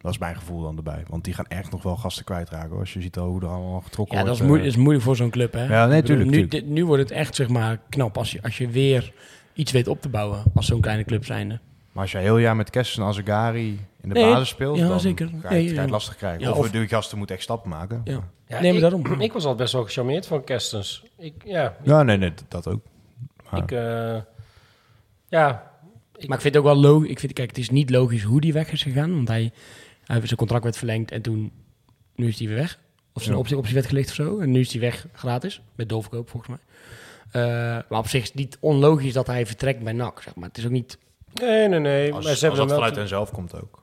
Dat 0.00 0.10
is 0.12 0.18
mijn 0.18 0.36
gevoel 0.36 0.62
dan 0.62 0.76
erbij. 0.76 1.02
Want 1.08 1.24
die 1.24 1.34
gaan 1.34 1.46
echt 1.46 1.70
nog 1.70 1.82
wel 1.82 1.96
gasten 1.96 2.24
kwijtraken. 2.24 2.70
hoor. 2.70 2.78
Als 2.80 2.92
je 2.92 3.00
ziet 3.00 3.18
al 3.18 3.26
hoe 3.28 3.40
er 3.40 3.46
allemaal 3.48 3.80
getrokken 3.80 4.16
Ja, 4.18 4.24
dat 4.24 4.28
wordt. 4.30 4.40
is, 4.42 4.46
moeilijk, 4.48 4.68
eh, 4.70 4.76
is 4.76 4.82
moeilijk 4.82 5.04
voor 5.04 5.16
zo'n 5.16 5.30
club, 5.30 5.52
hè? 5.52 5.64
Ja, 5.66 5.86
nee, 5.86 5.96
Ik 5.96 6.02
bedoel, 6.02 6.02
tuurlijk, 6.02 6.26
Nu, 6.30 6.32
tuurlijk. 6.32 6.50
dit- 6.50 6.66
nu 6.66 6.86
wordt 6.86 7.02
het 7.02 7.10
echt, 7.12 7.34
zeg 7.34 7.48
maar, 7.48 7.78
knap 7.88 8.16
als 8.18 8.32
je, 8.32 8.42
als 8.42 8.58
je 8.58 8.68
weer 8.68 9.12
iets 9.52 9.72
weet 9.72 9.88
op 9.88 10.00
te 10.02 10.08
bouwen 10.08 10.42
als 10.54 10.66
zo'n 10.66 10.80
kleine 10.80 11.04
club 11.04 11.24
zijnde. 11.24 11.58
Maar 11.92 12.02
als 12.02 12.12
je 12.12 12.18
heel 12.18 12.38
jaar 12.38 12.56
met 12.56 12.70
Kessen 12.70 13.02
en 13.02 13.08
Azegari 13.08 13.68
in 14.00 14.08
de 14.08 14.14
Nee, 14.14 14.30
basis 14.32 14.48
speelt, 14.48 14.78
ja, 14.78 14.88
dan 14.88 15.00
zeker. 15.00 15.26
ga 15.26 15.34
je, 15.34 15.54
Nee, 15.54 15.66
ga 15.68 15.74
je 15.74 15.80
het 15.80 15.90
lastig 15.90 16.16
krijgen. 16.16 16.40
Ja, 16.40 16.50
of, 16.50 16.58
of- 16.58 16.70
de 16.70 16.88
gasten 16.88 17.18
moeten 17.18 17.34
echt 17.36 17.44
stappen 17.44 17.70
maken. 17.70 18.00
Ja. 18.04 18.12
ja, 18.12 18.20
Nee, 18.60 18.60
maar 18.60 18.74
ik, 18.74 18.80
daarom. 18.80 19.20
Ik 19.20 19.32
was 19.32 19.44
al 19.44 19.54
best 19.54 19.72
wel 19.72 19.84
gecharmeerd 19.84 20.26
van 20.26 20.44
Kerstens. 20.44 21.04
Ik, 21.16 21.34
ja, 21.44 21.76
Ja, 21.82 22.02
nee, 22.02 22.16
nee, 22.16 22.32
dat 22.48 22.66
ook. 22.68 22.80
Maar- 23.50 23.62
ik, 23.62 23.70
eh, 23.72 24.16
ja, 25.28 25.70
ik, 26.18 26.28
Maar 26.28 26.36
ik 26.36 26.42
vind 26.42 26.54
het 26.54 26.64
ook 26.64 26.70
wel 26.72 26.80
logisch. 26.82 27.08
Ik 27.10 27.18
vind, 27.18 27.32
kijk, 27.32 27.48
het 27.48 27.58
is 27.58 27.70
niet 27.70 27.90
logisch 27.90 28.22
hoe 28.22 28.40
die 28.40 28.52
weg 28.52 28.72
is 28.72 28.82
gegaan. 28.82 29.14
Want 29.14 29.28
hij, 29.28 29.52
hij 30.04 30.20
zijn 30.26 30.36
contract 30.36 30.64
werd 30.64 30.76
verlengd 30.76 31.10
en 31.10 31.22
toen, 31.22 31.52
nu 32.14 32.28
is 32.28 32.38
hij 32.38 32.48
weer 32.48 32.56
weg. 32.56 32.78
Of 33.12 33.22
zijn 33.22 33.34
Ja. 33.34 33.40
optie, 33.40 33.56
optie 33.56 33.74
werd 33.74 33.86
gelicht 33.86 34.08
of 34.08 34.14
zo. 34.14 34.38
En 34.38 34.50
nu 34.50 34.60
is 34.60 34.72
hij 34.72 34.80
weg 34.80 35.06
gratis. 35.12 35.60
Met 35.74 35.88
doorverkoop 35.88 36.28
volgens 36.30 36.50
mij. 36.56 36.60
Eh, 37.30 37.42
maar 37.88 37.98
op 37.98 38.08
zich 38.08 38.22
is 38.22 38.28
het 38.28 38.36
niet 38.36 38.56
onlogisch 38.60 39.12
dat 39.12 39.26
hij 39.26 39.46
vertrekt 39.46 39.82
bij 39.82 39.92
NAC. 39.92 40.22
Zeg 40.22 40.34
maar. 40.34 40.48
Het 40.48 40.58
is 40.58 40.64
ook 40.64 40.70
niet... 40.70 40.98
nee, 41.34 41.68
nee, 41.68 41.78
nee. 41.80 42.12
Als, 42.12 42.20
maar 42.22 42.30
als 42.30 42.38
ze 42.40 42.46
hebben 42.46 42.66
dat 42.66 42.74
vanuit 42.74 42.92
te- 42.92 42.98
hen 42.98 43.08
zelf 43.08 43.30
komt 43.30 43.62
ook. 43.62 43.82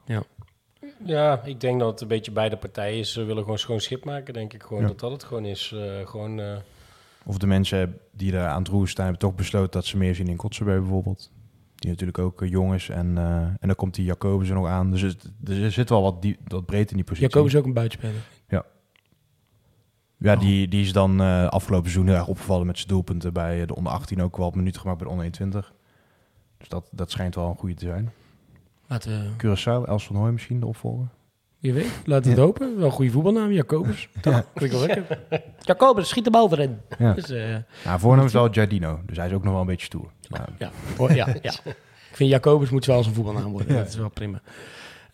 Ja, 1.06 1.42
ik 1.44 1.60
denk 1.62 1.80
dat 1.80 1.92
het 1.92 2.02
een 2.02 2.08
beetje 2.08 2.32
beide 2.32 2.58
partijen 2.58 3.00
is. 3.00 3.14
Ze 3.14 3.24
willen 3.24 3.44
gewoon 3.44 3.60
schoon 3.60 3.80
schip 3.80 4.06
maken, 4.06 4.34
denk 4.34 4.54
ik 4.54 4.64
gewoon. 4.64 4.82
Ja. 4.82 4.88
Dat 4.88 5.00
dat 5.00 5.12
het 5.12 5.24
gewoon 5.24 5.46
is. 5.46 5.72
Eh, 5.76 6.08
gewoon, 6.08 6.40
eh, 6.40 6.56
Of 7.26 7.38
de 7.38 7.48
mensen 7.48 7.98
die 8.12 8.32
daar 8.32 8.48
aan 8.48 8.60
het 8.62 8.68
roer 8.68 8.88
staan, 8.88 9.04
hebben 9.06 9.22
toch 9.22 9.36
besloten 9.36 9.72
dat 9.72 9.86
ze 9.86 9.98
meer 9.98 10.16
zien 10.16 10.28
in 10.28 10.36
Kotzerbeu 10.36 10.80
bijvoorbeeld. 10.80 11.32
Die 11.86 11.94
natuurlijk 11.94 12.20
ook 12.20 12.42
eh, 12.42 12.50
jong 12.50 12.74
is. 12.74 12.90
En, 12.90 13.18
eh, 13.18 13.38
en 13.38 13.58
dan 13.60 13.76
komt 13.76 13.96
die 13.96 14.06
Jacobus 14.06 14.50
er 14.50 14.56
nog 14.56 14.68
aan. 14.68 14.92
Dus 14.92 15.02
het, 15.02 15.32
er 15.46 15.72
zit 15.72 15.90
wel 15.90 16.02
wat, 16.02 16.22
die, 16.22 16.38
wat 16.48 16.66
breed 16.66 16.90
in 16.90 16.96
die 16.96 17.06
positie. 17.06 17.30
Jacob 17.30 17.48
is 17.48 17.56
ook 17.56 17.66
een 17.66 17.74
buitenspeler. 17.74 18.22
Ja, 20.18 20.36
die, 20.36 20.68
die 20.68 20.82
is 20.82 20.94
dan 20.94 21.22
eh, 21.22 21.48
afgelopen 21.48 21.90
seizoen 21.90 22.10
heel 22.12 22.20
erg 22.20 22.28
opgevallen 22.28 22.66
met 22.66 22.76
zijn 22.78 22.88
doelpunten 22.90 23.34
bij 23.34 23.66
de 23.66 23.76
onder 23.76 23.92
18 23.92 24.22
ook 24.22 24.38
wel 24.38 24.48
op 24.48 24.56
minuten 24.56 24.82
gemaakt 24.82 24.98
bij 24.98 25.08
de 25.08 25.14
onder 25.14 25.26
21. 25.28 25.74
Dus 26.58 26.68
dat, 26.68 26.88
dat 26.92 27.12
schijnt 27.12 27.36
wel 27.36 27.50
een 27.50 27.56
goede 27.56 27.76
te 27.76 27.86
zijn. 27.86 28.12
Laten 28.88 29.12
we... 29.12 29.30
Curaçao, 29.48 29.88
Els 29.88 30.06
van 30.06 30.16
Hooy 30.16 30.32
misschien 30.32 30.60
de 30.60 30.66
opvolger. 30.66 31.08
Wie 31.60 31.74
weet, 31.74 32.02
laten 32.06 32.24
we 32.24 32.30
het 32.30 32.38
Ja. 32.38 32.44
hopen. 32.46 32.76
Wel 32.78 32.86
een 32.86 32.92
goede 32.92 33.12
voetbalnaam, 33.12 33.52
Jacobus. 33.52 34.10
Toch? 34.22 34.44
Klinkt 34.54 34.76
wel 34.78 34.88
lekker. 34.88 35.20
Jacobus, 35.60 36.10
schiet 36.10 36.24
de 36.24 36.30
bal 36.32 36.52
erin. 36.52 36.78
Ja. 36.98 37.14
Dus, 37.14 37.30
eh, 37.30 37.56
Nou, 37.86 38.00
voornaam 38.00 38.26
is 38.26 38.34
wel 38.34 38.50
Giardino, 38.52 39.00
dus 39.06 39.18
hij 39.18 39.28
is 39.28 39.34
ook 39.34 39.44
nog 39.44 39.52
wel 39.52 39.62
een 39.62 39.68
beetje 39.68 39.86
stoer. 39.86 40.12
Maar, 40.30 40.50
ja, 40.58 40.72
hoor, 40.98 41.14
ja, 41.14 41.28
ja. 41.42 41.54
Ik 42.10 42.22
vind 42.22 42.30
Jacobus 42.30 42.70
moet 42.70 42.86
wel 42.86 42.96
als 42.96 43.08
een 43.08 43.14
voetbalnaam 43.14 43.52
worden. 43.52 43.76
Dat 43.76 43.88
is 43.88 43.96
wel 43.96 44.10
prima. 44.10 44.42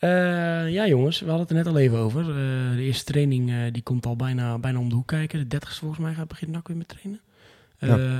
Eh, 0.01 0.69
ja, 0.69 0.87
jongens, 0.87 1.19
we 1.19 1.25
hadden 1.25 1.41
het 1.47 1.49
er 1.49 1.63
net 1.63 1.73
al 1.73 1.79
even 1.79 1.97
over. 1.97 2.21
Eh, 2.21 2.75
de 2.75 2.81
eerste 2.81 3.03
training 3.03 3.49
eh, 3.49 3.57
die 3.71 3.81
komt 3.81 4.05
al 4.05 4.15
bijna, 4.15 4.57
bijna 4.57 4.79
om 4.79 4.89
de 4.89 4.95
hoek 4.95 5.07
kijken. 5.07 5.39
De 5.39 5.47
dertigste 5.47 5.79
volgens 5.79 6.01
mij 6.01 6.13
gaat 6.13 6.27
beginnen 6.27 6.55
NAC 6.55 6.67
weer 6.67 6.77
met 6.77 6.87
trainen. 6.87 7.21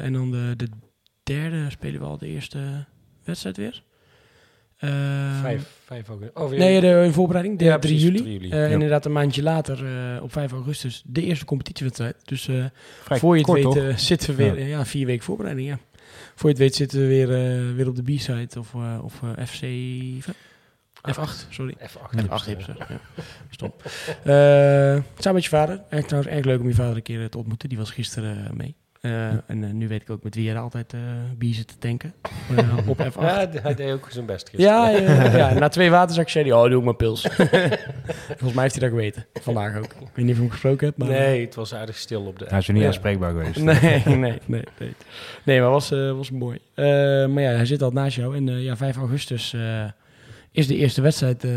En 0.03 0.13
dan 0.13 0.31
de, 0.31 0.53
de 0.57 0.67
derde 1.23 1.69
spelen 1.69 1.99
we 1.99 2.05
al 2.05 2.17
de 2.17 2.27
eerste 2.27 2.85
wedstrijd 3.23 3.57
weer. 3.57 3.83
Vijf, 5.41 5.81
vijf 5.85 6.07
augustus. 6.07 6.43
Oh, 6.43 6.49
Nee, 6.49 6.81
de 6.81 7.01
in 7.05 7.13
voorbereiding, 7.13 7.59
de 7.59 7.63
Ja, 7.63 7.79
3 7.79 7.93
precies, 7.93 8.09
juli. 8.09 8.21
3 8.21 8.33
juli. 8.39 8.55
Ja. 8.55 8.65
Inderdaad, 8.65 9.05
een 9.05 9.11
maandje 9.11 9.43
later, 9.43 9.77
op 10.21 10.31
5 10.31 10.51
augustus, 10.51 11.03
de 11.05 11.23
eerste 11.23 11.45
competitiewedstrijd. 11.45 12.15
Dus 12.23 12.49
voor 13.03 13.37
je 13.37 13.51
het 13.51 13.73
weet 13.73 13.99
zitten 13.99 14.35
we 14.35 14.53
weer, 14.53 14.67
ja. 14.67 14.85
vier 14.85 15.05
weken 15.05 15.23
voorbereiding, 15.23 15.67
ja. 15.67 15.79
Voor 16.35 16.49
je 16.49 16.55
het 16.55 16.57
weet 16.57 16.75
zitten 16.75 16.99
we 16.99 17.07
weer, 17.07 17.33
eh, 17.33 17.75
weer 17.75 17.87
op 17.87 17.95
de 17.95 18.03
B-side 18.03 18.59
of, 18.59 18.73
eh, 18.73 18.99
of 19.03 19.21
eh, 19.23 19.45
FC... 19.45 19.63
F8, 21.09 21.47
sorry. 21.49 21.75
F8. 21.79 22.23
F8 22.25 22.45
hips, 22.45 22.65
ja. 22.65 22.75
Stom. 23.49 23.73
Eh, 24.23 25.03
samen 25.17 25.33
met 25.33 25.43
je 25.43 25.49
vader. 25.49 25.83
Echt 25.89 26.07
trouwens 26.07 26.33
erg 26.35 26.45
leuk 26.45 26.59
om 26.59 26.67
je 26.67 26.73
vader 26.73 26.95
een 26.95 27.01
keer 27.01 27.29
te 27.29 27.37
ontmoeten. 27.37 27.69
Die 27.69 27.77
was 27.77 27.91
gisteren 27.91 28.57
mee. 28.57 28.75
Eh, 29.01 29.27
En 29.27 29.63
eh, 29.63 29.69
nu 29.71 29.87
weet 29.87 30.01
ik 30.01 30.09
ook 30.09 30.23
met 30.23 30.35
wie 30.35 30.49
hij 30.49 30.59
altijd 30.59 30.93
eh 30.93 30.99
bier 31.37 31.53
zit 31.53 31.67
te 31.67 31.77
tanken. 31.77 32.13
Eh, 32.55 32.87
op 32.87 32.97
F8. 32.99 33.19
Ja, 33.19 33.47
hij 33.61 33.75
deed 33.75 33.91
ook 33.91 34.07
zijn 34.09 34.25
best 34.25 34.49
gisteren. 34.49 34.75
Ja, 34.75 34.89
ja, 34.89 35.37
ja, 35.37 35.53
na 35.59 35.67
twee 35.67 35.89
waterzakjes 35.89 36.31
zei 36.33 36.45
hij, 36.49 36.53
oh, 36.63 36.69
doe 36.69 36.79
ik 36.79 36.85
maar 36.85 36.95
pils. 36.95 37.21
Volgens 38.27 38.53
mij 38.53 38.63
heeft 38.63 38.75
hij 38.75 38.89
dat 38.89 38.89
geweten. 38.89 39.25
Vandaag 39.33 39.77
ook. 39.77 39.83
Ik 39.83 39.97
weet 39.99 40.15
niet 40.15 40.29
of 40.29 40.35
je 40.35 40.41
hem 40.41 40.49
gesproken 40.51 40.85
hebt, 40.87 40.97
maar... 40.97 41.07
Nee, 41.07 41.45
het 41.45 41.55
was 41.55 41.73
aardig 41.73 41.97
stil 41.97 42.25
op 42.25 42.39
de 42.39 42.45
Hij 42.49 42.57
is 42.59 42.67
er 42.67 42.73
niet 42.73 42.81
Ja. 42.81 42.87
aanspreekbaar 42.87 43.31
geweest. 43.31 43.59
Nee, 43.59 44.01
nee, 44.05 44.39
nee, 44.45 44.63
nee. 44.77 44.93
Nee, 45.45 45.59
maar 45.61 45.69
was, 45.69 45.91
eh, 45.91 46.11
was 46.11 46.31
mooi. 46.31 46.59
Eh, 46.73 46.85
maar 47.27 47.41
ja, 47.43 47.49
hij 47.51 47.65
zit 47.65 47.81
al 47.81 47.91
naast 47.91 48.15
jou. 48.15 48.35
En 48.35 48.49
eh, 48.49 48.63
ja, 48.63 48.75
5 48.77 48.97
augustus 48.97 49.53
eh, 49.53 49.85
is 50.51 50.67
de 50.67 50.75
eerste 50.75 51.01
wedstrijd 51.01 51.43
eh, 51.43 51.51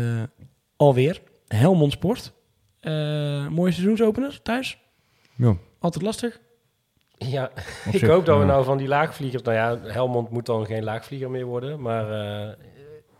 alweer. 0.75 1.21
Helmond 1.47 1.91
Sport. 1.91 2.33
Eh, 2.79 3.47
mooie 3.47 3.71
seizoensopener 3.71 4.41
thuis. 4.41 4.77
Ja, 5.35 5.55
Altijd 5.79 6.03
lastig. 6.03 6.39
Ja, 7.17 7.51
op 7.87 7.93
ik 7.93 7.99
zich, 7.99 8.09
hoop 8.09 8.25
dat 8.25 8.35
we 8.35 8.45
ja. 8.45 8.51
nou 8.51 8.63
van 8.65 8.77
die 8.77 8.87
laagvliegers... 8.87 9.43
Nou 9.43 9.55
ja, 9.55 9.91
Helmond 9.91 10.29
moet 10.29 10.45
dan 10.45 10.65
geen 10.65 10.83
laagvlieger 10.83 11.29
meer 11.29 11.45
worden, 11.45 11.81
maar... 11.81 12.11
eh 12.11 12.53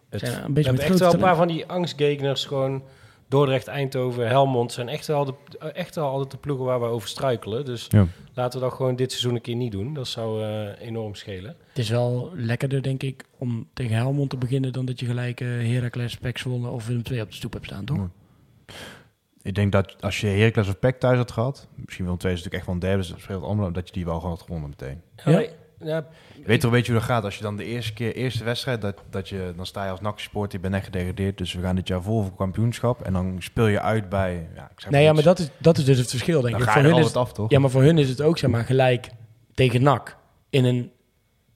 het, 0.10 0.20
Zijn 0.20 0.34
een 0.34 0.48
we 0.48 0.54
beetje 0.54 0.70
hebben 0.70 0.84
met 0.84 0.92
echt 0.92 1.00
wel 1.00 1.14
een 1.14 1.28
paar 1.28 1.36
van 1.36 1.48
die 1.48 1.66
angstgegners, 1.66 2.46
gewoon 2.46 2.84
Dordrecht, 3.28 3.68
Eindhoven, 3.68 4.28
Helmond... 4.28 4.72
zijn 4.72 4.90
echt 4.90 5.08
wel, 5.08 5.26
de, 5.26 5.34
echt 5.74 5.96
wel 5.96 6.08
altijd 6.10 6.32
de 6.32 6.38
ploegen 6.38 6.66
waar 6.66 6.80
we 6.80 6.86
over 6.86 7.08
struikelen. 7.10 7.66
Dus 7.66 7.88
Ja. 7.90 8.08
laten 8.34 8.60
we 8.60 8.66
dat 8.66 8.76
gewoon 8.76 8.96
dit 8.96 9.12
seizoen 9.12 9.36
een 9.36 9.42
keer 9.42 9.56
niet 9.56 9.72
doen. 9.72 9.94
Dat 9.94 10.08
zou 10.08 10.44
eh, 10.44 10.88
enorm 10.88 11.16
schelen. 11.16 11.56
Het 11.68 11.78
is 11.78 11.90
wel 11.90 12.32
lekkerder, 12.34 12.82
denk 12.84 13.04
ik, 13.04 13.24
om 13.38 13.68
tegen 13.74 13.96
Helmond 13.96 14.30
te 14.30 14.38
beginnen... 14.38 14.74
dan 14.74 14.86
dat 14.86 15.00
je 15.00 15.06
gelijk 15.06 15.42
eh 15.42 15.48
Heracles, 15.48 16.18
Pek 16.18 16.38
Zwolle 16.38 16.70
of 16.70 16.88
Willem 16.88 17.04
II 17.12 17.22
op 17.22 17.30
de 17.30 17.36
stoep 17.36 17.54
hebt 17.54 17.66
staan, 17.66 17.86
toch? 17.86 17.98
Ja. 17.98 18.10
Ik 19.46 19.56
denk 19.56 19.72
dat 19.72 19.96
als 20.02 20.22
je 20.22 20.28
Heracles 20.28 20.68
of 20.68 20.80
PEC 20.80 21.00
thuis 21.00 21.18
had 21.18 21.32
gehad, 21.32 21.68
misschien 21.76 22.06
wel 22.06 22.18
twee 22.18 22.34
is 22.34 22.38
natuurlijk 22.44 22.56
echt 22.56 22.66
wel 22.66 22.74
een 22.76 22.82
derde, 22.82 22.98
dus 22.98 23.08
dat 23.10 23.20
speelt 23.20 23.44
allemaal, 23.44 23.72
dat 23.72 23.88
je 23.88 23.94
die 23.94 24.06
wel 24.06 24.16
gewoon 24.16 24.30
had 24.32 24.42
gewonnen 24.42 24.70
meteen. 24.70 25.02
Ja. 25.26 25.32
Ja. 25.40 25.48
ja, 25.80 26.08
Je 26.36 26.44
weet 26.46 26.62
toch, 26.62 26.72
weet 26.72 26.86
je 26.86 26.92
hoe 26.92 27.00
dat 27.00 27.10
gaat? 27.10 27.24
Als 27.24 27.36
je 27.38 27.44
dan 27.44 27.56
de 27.58 27.64
eerste 27.64 27.94
keer, 27.94 28.16
eerste 28.16 28.44
wedstrijd, 28.44 28.82
dat, 28.82 29.02
dat 29.10 29.30
je, 29.30 29.54
dan 29.56 29.66
sta 29.66 29.84
je 29.86 29.92
als 29.92 30.00
NAC 30.02 30.20
sport, 30.20 30.52
je 30.52 30.60
bent 30.60 30.74
echt 30.74 30.86
gedegradeerd, 30.86 31.38
dus 31.38 31.54
we 31.54 31.62
gaan 31.62 31.76
dit 31.76 31.88
jaar 31.88 32.02
vol 32.02 32.24
voor 32.24 32.36
kampioenschap. 32.36 33.02
En 33.02 33.14
dan 33.14 33.36
speel 33.40 33.68
je 33.68 33.82
uit 33.82 34.10
bij, 34.10 34.48
ja, 34.56 34.64
ik 34.72 34.80
zeg 34.80 34.92
Nee, 34.92 35.04
ja, 35.04 35.14
maar 35.14 35.24
dat 35.24 35.40
is, 35.40 35.50
dat 35.58 35.78
is 35.78 35.86
dus 35.86 35.98
het 35.98 36.10
verschil, 36.10 36.42
denk 36.42 36.52
dan 36.54 36.62
ik. 36.62 36.68
ga 36.68 36.74
Voor 36.74 36.82
je 36.90 36.96
hun 36.96 37.04
is, 37.04 37.16
af, 37.16 37.34
toch? 37.34 37.50
Ja, 37.52 37.60
maar 37.60 37.70
voor 37.70 37.84
hun 37.84 37.98
is 37.98 38.10
het 38.10 38.22
ook 38.22 38.38
zeg 38.38 38.50
maar, 38.50 38.66
gelijk 38.66 39.10
tegen 39.54 39.84
NAC. 39.84 40.18
In 40.50 40.66
een 40.66 40.92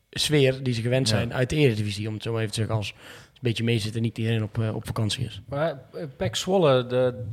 sfeer 0.10 0.64
die 0.64 0.74
ze 0.74 0.82
gewend 0.82 1.10
Ja. 1.10 1.16
zijn 1.16 1.34
uit 1.34 1.50
de 1.50 1.56
Eredivisie. 1.56 2.08
Om 2.08 2.14
het 2.14 2.24
zo 2.24 2.32
maar 2.32 2.40
even 2.42 2.54
te 2.54 2.60
zeggen, 2.60 2.76
als 2.76 2.88
het 2.88 2.98
een 3.34 3.40
beetje 3.42 3.64
mee 3.64 3.80
zit 3.80 3.96
en 3.96 4.02
niet 4.02 4.18
iedereen 4.18 4.44
op, 4.44 4.60
eh, 4.60 4.76
op 4.76 4.86
vakantie 4.86 5.26
is. 5.26 5.42
maar 5.50 5.80
uh, 5.96 6.04
Pek 6.18 6.36
Zwolle, 6.36 6.86
de, 6.86 7.24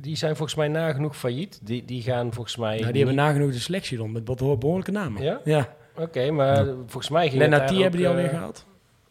die, 0.00 0.16
zijn 0.16 0.36
volgens 0.36 0.56
mij 0.56 0.68
nagenoeg 0.68 1.16
failliet. 1.16 1.60
Die, 1.62 1.84
die 1.84 2.02
gaan 2.02 2.32
volgens 2.32 2.56
mij... 2.56 2.78
Nou, 2.78 2.92
die 2.92 3.04
hebben 3.04 3.22
nagenoeg 3.24 3.52
de 3.52 3.58
selectie 3.58 3.98
rond 3.98 4.12
met 4.12 4.28
wat 4.28 4.58
behoorlijke 4.58 4.90
namen. 4.90 5.22
Ja? 5.22 5.40
ja. 5.44 5.76
Oké, 5.96 6.30
maar 6.30 6.64
volgens 6.66 7.08
mij 7.08 7.28
ging 7.28 7.38
Lennart 7.40 7.68
die 7.68 7.80
hebben 7.82 7.98
die 8.00 8.08
alweer 8.08 8.24
eh, 8.24 8.30
gehaald. 8.30 8.66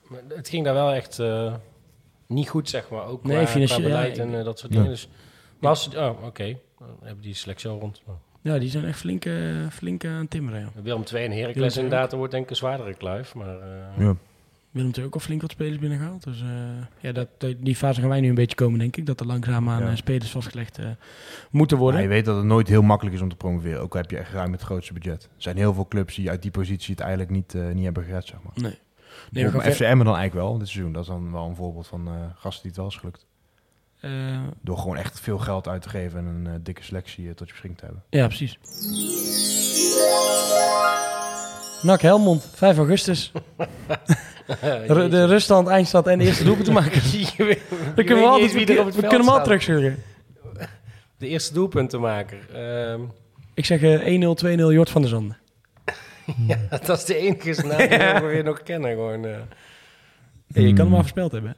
Maar 0.07 0.19
Het 0.35 0.49
ging 0.49 0.65
daar 0.65 0.73
wel 0.73 0.91
echt 0.93 1.19
eh, 1.19 1.53
niet 2.27 2.49
goed, 2.49 2.69
zeg 2.69 2.89
maar. 2.89 3.05
Ook 3.05 3.23
Nee, 3.23 3.37
qua, 3.37 3.47
financieel, 3.47 3.79
qua 3.79 3.89
beleid 3.89 4.15
ja, 4.15 4.23
en 4.23 4.37
eh, 4.37 4.43
dat 4.43 4.59
soort 4.59 4.71
Ja. 4.71 4.77
dingen. 4.77 4.93
Dus, 4.93 5.09
maar 5.59 5.69
als, 5.69 5.95
oh, 5.95 6.23
oké. 6.25 6.57
Dan 6.79 6.87
hebben 7.03 7.23
die 7.23 7.33
selectie 7.33 7.69
al 7.69 7.79
rond. 7.79 8.01
Ja, 8.41 8.57
die 8.57 8.69
zijn 8.69 8.85
echt 8.85 8.99
flink, 8.99 9.25
eh, 9.25 9.33
flink 9.71 10.05
aan 10.05 10.27
timmeren. 10.27 10.59
Ja. 10.59 10.81
Willem 10.81 11.03
II 11.13 11.23
en 11.23 11.29
Willem 11.29 11.37
Heracles 11.37 11.75
inderdaad, 11.75 12.09
dat 12.09 12.17
wordt 12.19 12.31
denk 12.33 12.43
ik 12.43 12.49
een 12.49 12.55
zwaardere 12.55 12.93
kluif. 12.93 13.35
Maar 13.35 13.59
eh, 13.59 13.97
Ja. 13.97 14.15
Willem 14.71 14.91
II 14.97 15.05
ook 15.05 15.13
al 15.13 15.19
flink 15.19 15.41
wat 15.41 15.51
spelers 15.51 15.79
binnengehaald. 15.79 16.23
Dus 16.23 16.41
eh, 16.41 16.47
ja, 16.99 17.11
dat, 17.11 17.27
die 17.57 17.75
fase 17.75 17.99
gaan 17.99 18.09
wij 18.09 18.19
nu 18.21 18.29
een 18.29 18.35
beetje 18.35 18.55
komen, 18.55 18.79
denk 18.79 18.97
ik. 18.97 19.05
Dat 19.05 19.19
er 19.19 19.25
langzaamaan 19.25 19.83
Ja. 19.83 19.89
eh, 19.89 19.95
spelers 19.95 20.31
vastgelegd 20.31 20.77
eh, 20.77 20.85
moeten 21.51 21.77
Maar 21.77 21.85
worden. 21.85 22.01
je 22.01 22.07
weet 22.07 22.25
dat 22.25 22.35
het 22.35 22.45
nooit 22.45 22.67
heel 22.67 22.81
makkelijk 22.81 23.15
is 23.15 23.21
om 23.21 23.29
te 23.29 23.35
promoveren, 23.35 23.81
ook 23.81 23.93
al 23.95 24.01
heb 24.01 24.11
je 24.11 24.17
echt 24.17 24.31
ruim 24.31 24.51
het 24.51 24.61
grootste 24.61 24.93
budget. 24.93 25.23
Er 25.23 25.29
zijn 25.37 25.57
heel 25.57 25.73
veel 25.73 25.87
clubs 25.87 26.15
die 26.15 26.29
uit 26.29 26.41
die 26.41 26.51
positie 26.51 26.91
het 26.91 26.99
eigenlijk 26.99 27.31
niet, 27.31 27.53
niet 27.73 27.83
hebben 27.83 28.03
gered, 28.03 28.25
zeg 28.25 28.37
maar. 28.43 28.53
Nee. 28.55 28.77
Nee, 29.31 29.49
ver- 29.49 29.71
FCM 29.71 29.97
dan 29.97 30.15
eigenlijk 30.15 30.33
wel, 30.33 30.57
dit 30.57 30.67
seizoen. 30.67 30.93
Dat 30.93 31.01
is 31.01 31.07
dan 31.07 31.31
wel 31.31 31.45
een 31.49 31.55
voorbeeld 31.55 31.87
van 31.87 32.09
gasten 32.35 32.61
die 32.61 32.71
het 32.71 32.79
wel 32.79 32.87
is 32.87 32.95
gelukt. 32.95 33.25
Door 34.61 34.77
gewoon 34.77 34.97
echt 34.97 35.19
veel 35.19 35.37
geld 35.37 35.67
uit 35.67 35.81
te 35.81 35.89
geven 35.89 36.19
en 36.27 36.45
een 36.45 36.63
dikke 36.63 36.83
selectie 36.83 37.33
tot 37.33 37.47
je 37.47 37.53
beschikking 37.53 37.77
te 37.77 37.85
hebben. 37.85 38.03
Ja, 38.09 38.27
precies. 38.27 38.57
NAC 41.81 42.01
Helmond, 42.01 42.49
5 42.53 42.77
augustus. 42.77 43.31
Ru- 44.87 45.09
de 45.09 45.25
ruststand, 45.25 45.67
eindstand 45.67 46.07
en 46.07 46.17
de 46.17 46.25
eerste 46.25 46.43
doelpunt 46.43 46.65
te 46.65 46.71
maken. 46.71 47.01
Dan 47.95 48.05
kunnen 48.05 48.23
we 48.23 48.29
altijd 48.29 48.53
we, 48.53 48.59
op 48.61 48.67
het 48.67 48.67
we 48.67 48.91
veld 48.91 48.93
kunnen 48.93 49.09
hem 49.09 49.19
al 49.27 49.33
staat. 49.33 49.43
terugschudden. 49.43 49.97
De 51.17 51.27
eerste 51.27 51.53
doelpuntenmaker. 51.53 52.37
Ehm 52.53 53.01
Ik 53.53 53.65
zeg 53.65 53.81
eh 53.81 54.21
1-0, 54.21 54.45
2-0 54.45 54.73
Jort 54.73 54.89
van 54.89 55.01
der 55.01 55.09
Zanden. 55.09 55.37
dat 56.69 56.97
is 56.97 57.05
de 57.05 57.15
enige 57.15 57.65
naam 57.67 57.77
die 57.77 57.87
we 58.21 58.27
weer 58.27 58.43
nog 58.43 58.63
kennen. 58.63 58.89
Gewoon, 58.91 59.25
eh. 59.25 59.31
Hey, 60.53 60.63
je 60.63 60.67
kan 60.67 60.77
hem 60.77 60.85
Hmm. 60.85 60.93
al 60.93 60.99
voorspeld 60.99 61.31
hebben. 61.31 61.55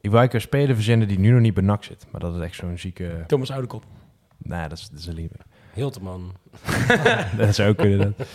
Ik 0.00 0.14
eigenlijk 0.14 0.32
een 0.34 0.40
speler 0.40 0.74
verzinnen 0.74 1.08
die 1.08 1.18
nu 1.18 1.30
nog 1.30 1.40
niet 1.40 1.54
bij 1.54 1.62
NAC 1.64 1.84
zit. 1.84 2.06
Maar 2.10 2.20
dat 2.20 2.34
is 2.34 2.40
echt 2.40 2.54
zo'n 2.54 2.78
zieke... 2.78 3.24
Thomas 3.26 3.50
Oudekop. 3.50 3.84
Nee, 4.38 4.68
dat 4.68 4.78
is, 4.78 4.88
dat 4.88 4.98
is 4.98 5.06
een 5.06 5.14
lieve. 5.14 5.34
Hilteman. 5.78 6.32
dat 7.38 7.54
zou 7.54 7.74
kunnen. 7.74 8.14
Dat. 8.16 8.26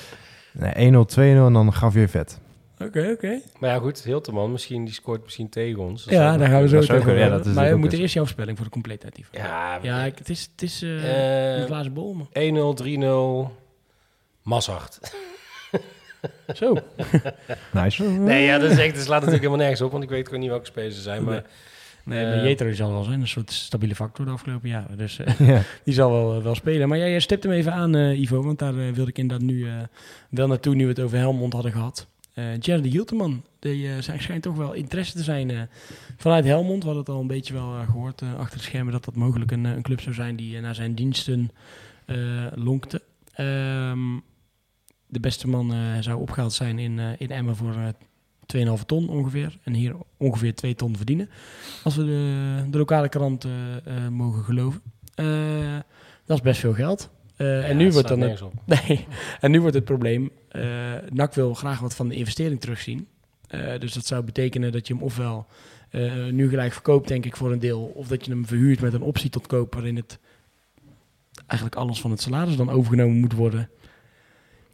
Nee, 0.75 0.91
1-0, 0.91 0.95
2-0 0.95 1.17
en 1.17 1.53
dan 1.53 1.73
gaf 1.73 1.93
je 1.93 2.07
vet. 2.07 2.39
Oké, 2.79 3.09
oké. 3.15 3.39
Maar 3.59 3.69
ja, 3.69 3.77
goed, 3.77 4.03
Hilteman, 4.03 4.51
misschien, 4.51 4.85
die 4.85 4.93
scoort 4.93 5.23
misschien 5.23 5.49
tegen 5.49 5.79
ons. 5.79 6.03
Dat 6.03 6.13
Ja, 6.13 6.37
daar 6.37 6.49
gaan 6.49 6.61
we 6.61 6.67
zo 6.83 6.97
kunnen, 6.97 7.15
ja, 7.17 7.29
dat 7.29 7.45
is 7.45 7.53
Maar 7.53 7.69
we 7.69 7.75
moeten 7.77 7.99
eerst 7.99 8.13
jouw 8.13 8.23
voorspelling 8.23 8.57
voor 8.57 8.65
de 8.65 8.71
compleetheid. 8.71 9.19
Ja, 9.31 9.79
Ja, 9.81 10.03
ik- 10.03 10.17
het 10.17 10.29
is, 10.29 10.49
het 10.51 10.61
is 10.61 10.81
eh, 10.81 11.53
eh, 11.53 11.59
een 11.59 11.65
glazen 11.65 11.93
bol, 11.93 12.13
man. 12.13 12.27
1-0, 12.33 12.73
3-0. 12.73 13.51
Mazart. 14.43 14.99
Zo. 16.53 16.77
Nice. 17.71 18.03
Nee, 18.03 18.43
ja, 18.45 18.57
dat 18.57 18.71
is 18.71 18.77
echt, 18.77 18.93
dat 18.95 19.03
slaat 19.03 19.19
natuurlijk 19.19 19.43
helemaal 19.43 19.57
nergens 19.57 19.81
op, 19.81 19.91
want 19.91 20.03
ik 20.03 20.09
weet 20.09 20.25
gewoon 20.25 20.39
niet 20.39 20.49
welke 20.49 20.65
spelers 20.65 20.95
er 20.95 21.01
zijn. 21.01 21.23
Maar 21.23 21.33
Nee, 21.33 21.43
Eh, 22.05 22.11
maar 22.11 22.47
Jetro 22.47 22.73
zal 22.73 22.91
wel 22.91 23.03
zijn. 23.03 23.21
Een 23.21 23.27
soort 23.27 23.51
stabiele 23.51 23.95
factor 23.95 24.25
de 24.25 24.31
afgelopen 24.31 24.69
jaren. 24.69 24.97
Dus 24.97 25.19
eh, 25.19 25.39
ja. 25.49 25.61
die 25.83 25.93
zal 25.93 26.11
wel, 26.11 26.43
wel 26.43 26.55
spelen. 26.55 26.87
Maar 26.89 26.97
jij, 26.97 27.09
jij 27.09 27.19
stipt 27.19 27.43
hem 27.43 27.51
even 27.51 27.73
aan, 27.73 27.95
eh, 27.95 28.19
Ivo. 28.19 28.43
Want 28.43 28.59
daar 28.59 28.77
eh, 28.77 28.91
wilde 28.91 29.09
ik 29.09 29.17
inderdaad 29.17 29.47
nu 29.47 29.67
eh, 29.67 29.73
wel 30.29 30.47
naartoe, 30.47 30.75
nu 30.75 30.83
we 30.83 30.89
het 30.89 30.99
over 30.99 31.17
Helmond 31.17 31.53
hadden 31.53 31.71
gehad. 31.71 32.07
Eh 32.33 32.59
Jerry 32.59 32.89
Hilteman, 32.89 33.43
die 33.59 33.87
eh, 33.87 33.97
zijn- 33.99 34.21
schijnt 34.21 34.43
toch 34.43 34.55
wel 34.55 34.73
interesse 34.73 35.13
te 35.13 35.23
zijn 35.23 35.49
eh, 35.51 35.61
vanuit 36.17 36.45
Helmond. 36.45 36.79
We 36.83 36.85
hadden 36.89 37.03
het 37.05 37.13
al 37.13 37.21
een 37.21 37.27
beetje 37.27 37.53
wel 37.53 37.73
eh, 37.75 37.85
gehoord 37.85 38.21
eh, 38.21 38.35
achter 38.35 38.57
de 38.57 38.63
schermen 38.63 38.93
dat 38.93 39.05
dat 39.05 39.15
mogelijk 39.15 39.51
een, 39.51 39.65
eh, 39.65 39.71
een 39.71 39.81
club 39.81 40.01
zou 40.01 40.15
zijn 40.15 40.35
die 40.35 40.55
eh, 40.55 40.61
naar 40.61 40.75
zijn 40.75 40.95
diensten 40.95 41.51
eh, 42.05 42.17
lonkte. 42.55 43.01
Ehm, 43.33 43.99
de 45.07 45.19
beste 45.19 45.47
man 45.47 45.73
eh, 45.73 45.77
zou 45.99 46.21
opgehaald 46.21 46.53
zijn 46.53 46.79
in, 46.79 46.99
eh, 46.99 47.05
in 47.17 47.31
Emmen 47.31 47.55
voor 47.55 47.73
eh 47.73 47.87
2,5 48.55 48.85
ton 48.85 49.09
ongeveer. 49.09 49.57
En 49.63 49.73
hier 49.73 49.95
ongeveer 50.17 50.55
2 50.55 50.75
ton 50.75 50.97
verdienen. 50.97 51.29
Als 51.83 51.95
we 51.95 52.05
de, 52.05 52.63
de 52.69 52.77
lokale 52.77 53.09
krant 53.09 53.45
eh, 53.45 53.51
eh, 53.75 54.07
mogen 54.09 54.43
geloven. 54.43 54.81
Eh, 55.15 55.25
dat 56.25 56.37
is 56.37 56.43
best 56.43 56.59
veel 56.59 56.73
geld. 56.73 57.09
En, 57.35 57.77
nu 57.77 57.91
wordt 57.91 58.07
dan 58.07 58.21
het, 58.21 58.41
nee, 58.87 59.07
en 59.39 59.51
nu 59.51 59.61
wordt 59.61 59.75
het 59.75 59.85
probleem. 59.85 60.31
eh 60.49 60.61
NAC 61.09 61.33
wil 61.33 61.53
graag 61.53 61.79
wat 61.79 61.95
van 61.95 62.07
de 62.07 62.15
investering 62.15 62.61
terugzien. 62.61 63.07
Dus 63.79 63.93
dat 63.93 64.05
zou 64.05 64.23
betekenen 64.23 64.71
dat 64.71 64.87
je 64.87 64.93
hem 64.93 65.03
ofwel 65.03 65.47
nu 66.31 66.49
gelijk 66.49 66.73
verkoopt, 66.73 67.07
denk 67.07 67.25
ik, 67.25 67.35
voor 67.35 67.51
een 67.51 67.59
deel. 67.59 67.81
Of 67.81 68.07
dat 68.07 68.25
je 68.25 68.31
hem 68.31 68.45
verhuurt 68.45 68.81
met 68.81 68.93
een 68.93 69.01
optie 69.01 69.29
tot 69.29 69.47
koop 69.47 69.73
waarin 69.73 69.95
het 69.95 70.19
eigenlijk 71.47 71.81
alles 71.81 72.01
van 72.01 72.11
het 72.11 72.21
salaris 72.21 72.55
dan 72.55 72.69
overgenomen 72.69 73.19
moet 73.19 73.33
worden. 73.33 73.69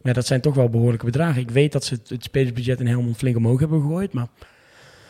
Maar 0.02 0.14
dat 0.14 0.26
zijn 0.26 0.40
toch 0.40 0.54
wel 0.54 0.68
behoorlijke 0.68 1.04
bedragen. 1.04 1.40
Ik 1.42 1.50
weet 1.50 1.72
dat 1.72 1.84
ze 1.84 1.94
het, 1.94 2.08
het 2.08 2.22
spelersbudget 2.24 2.80
in 2.80 2.86
Helmond 2.86 3.16
flink 3.16 3.36
omhoog 3.36 3.60
hebben 3.60 3.80
gegooid, 3.80 4.12
maar 4.12 4.26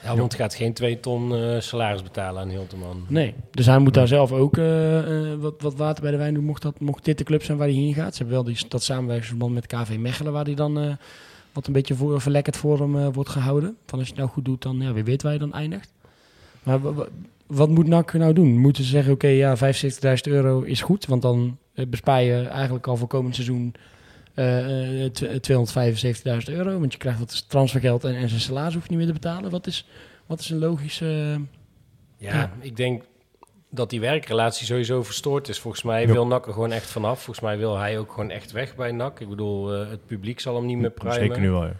Helmond 0.01 0.35
gaat 0.35 0.55
geen 0.55 0.73
2 0.73 1.01
ton 1.01 1.35
eh, 1.35 1.61
salaris 1.61 2.03
betalen 2.03 2.43
aan 2.43 2.49
Hilteman. 2.49 3.05
Nee, 3.09 3.35
dus 3.51 3.67
hij 3.67 3.79
moet 3.79 3.95
daar 3.95 4.07
zelf 4.09 4.33
ook 4.33 4.57
eh, 4.57 4.99
eh, 5.33 5.39
wat, 5.41 5.55
wat 5.59 5.75
water 5.75 6.03
bij 6.03 6.11
de 6.13 6.17
wijn 6.17 6.35
doen, 6.35 6.45
mocht, 6.45 6.63
dat, 6.63 6.81
mocht 6.81 7.05
dit 7.05 7.19
de 7.19 7.25
club 7.25 7.43
zijn 7.43 7.59
waar 7.59 7.67
hij 7.67 7.77
heen 7.77 7.95
gaat. 7.95 8.13
Ze 8.15 8.23
hebben 8.23 8.35
wel 8.45 8.55
die, 8.55 8.69
dat 8.69 8.83
samenwerkingsverband 8.83 9.55
met 9.55 9.67
KV 9.67 9.97
Mechelen, 9.99 10.33
waar 10.33 10.45
hij 10.45 10.55
dan 10.55 10.97
wat 11.53 11.67
een 11.67 11.73
beetje 11.73 11.95
voor, 11.95 12.21
verlekkerd 12.21 12.57
voor 12.57 12.79
hem 12.79 13.13
wordt 13.13 13.31
gehouden. 13.31 13.77
Van 13.87 13.99
als 13.99 14.09
je 14.09 14.15
het 14.15 14.23
nou 14.23 14.33
goed 14.35 14.45
doet, 14.45 14.63
dan 14.63 14.81
ja, 14.81 14.93
wie 14.93 15.05
weet 15.05 15.23
waar 15.23 15.33
je 15.33 15.39
dan 15.39 15.53
eindigt. 15.53 15.93
Maar 16.63 16.81
wa- 16.81 16.93
wa- 16.93 17.09
wat 17.47 17.69
moet 17.69 17.87
NAC 17.87 18.13
nou 18.13 18.33
doen? 18.33 18.59
Moeten 18.59 18.85
ze 18.85 18.91
zeggen, 18.91 19.13
oké, 19.13 19.27
ja, 19.27 19.57
75.000 19.57 19.63
euro 20.23 20.61
is 20.63 20.81
goed, 20.83 21.07
want 21.07 21.23
dan 21.23 21.57
bespaar 21.89 22.23
je 22.23 22.43
eigenlijk 22.47 22.87
al 22.87 22.97
voor 22.97 23.09
komend 23.09 23.35
seizoen 23.35 23.75
eh, 24.41 25.05
eh, 25.05 25.11
tw- 25.13 25.41
275.000 25.41 26.53
euro, 26.57 26.79
want 26.79 26.93
je 26.93 26.99
krijgt 26.99 27.19
wat 27.19 27.49
transfergeld 27.49 28.05
en, 28.05 28.15
en 28.15 28.29
zijn 28.29 28.41
salaris 28.41 28.75
hoef 28.75 28.83
je 28.83 28.89
niet 28.89 28.99
meer 28.99 29.07
te 29.07 29.13
betalen. 29.13 29.51
Wat 29.51 29.67
is, 29.67 29.87
wat 30.27 30.41
is 30.41 30.51
een 30.51 30.59
logische... 30.59 31.41
Ja, 32.17 32.33
Ja. 32.35 32.53
ik 32.61 32.77
denk 32.77 33.03
dat 33.71 33.91
die 33.91 34.01
werkrelatie 34.01 34.67
sowieso 34.67 35.03
verstoord 35.03 35.49
is. 35.49 35.59
Volgens 35.59 35.83
mij 35.83 36.07
Ja. 36.07 36.13
wil 36.13 36.27
NAC 36.27 36.47
er 36.47 36.53
gewoon 36.53 36.73
echt 36.73 36.91
vanaf. 36.91 37.23
Volgens 37.23 37.41
mij 37.47 37.59
wil 37.59 37.77
hij 37.79 37.99
ook 37.99 38.13
gewoon 38.13 38.31
echt 38.31 38.53
weg 38.53 38.75
bij 38.77 38.93
NAC. 38.93 39.21
Ik 39.21 39.29
bedoel, 39.29 39.75
eh, 39.75 39.89
het 39.91 40.07
publiek 40.07 40.41
zal 40.41 40.55
hem 40.57 40.67
niet 40.67 40.79
meer 40.79 40.91
primen. 40.91 41.15
Zeker 41.15 41.41
nu 41.41 41.51
wel, 41.51 41.65
ja. 41.65 41.73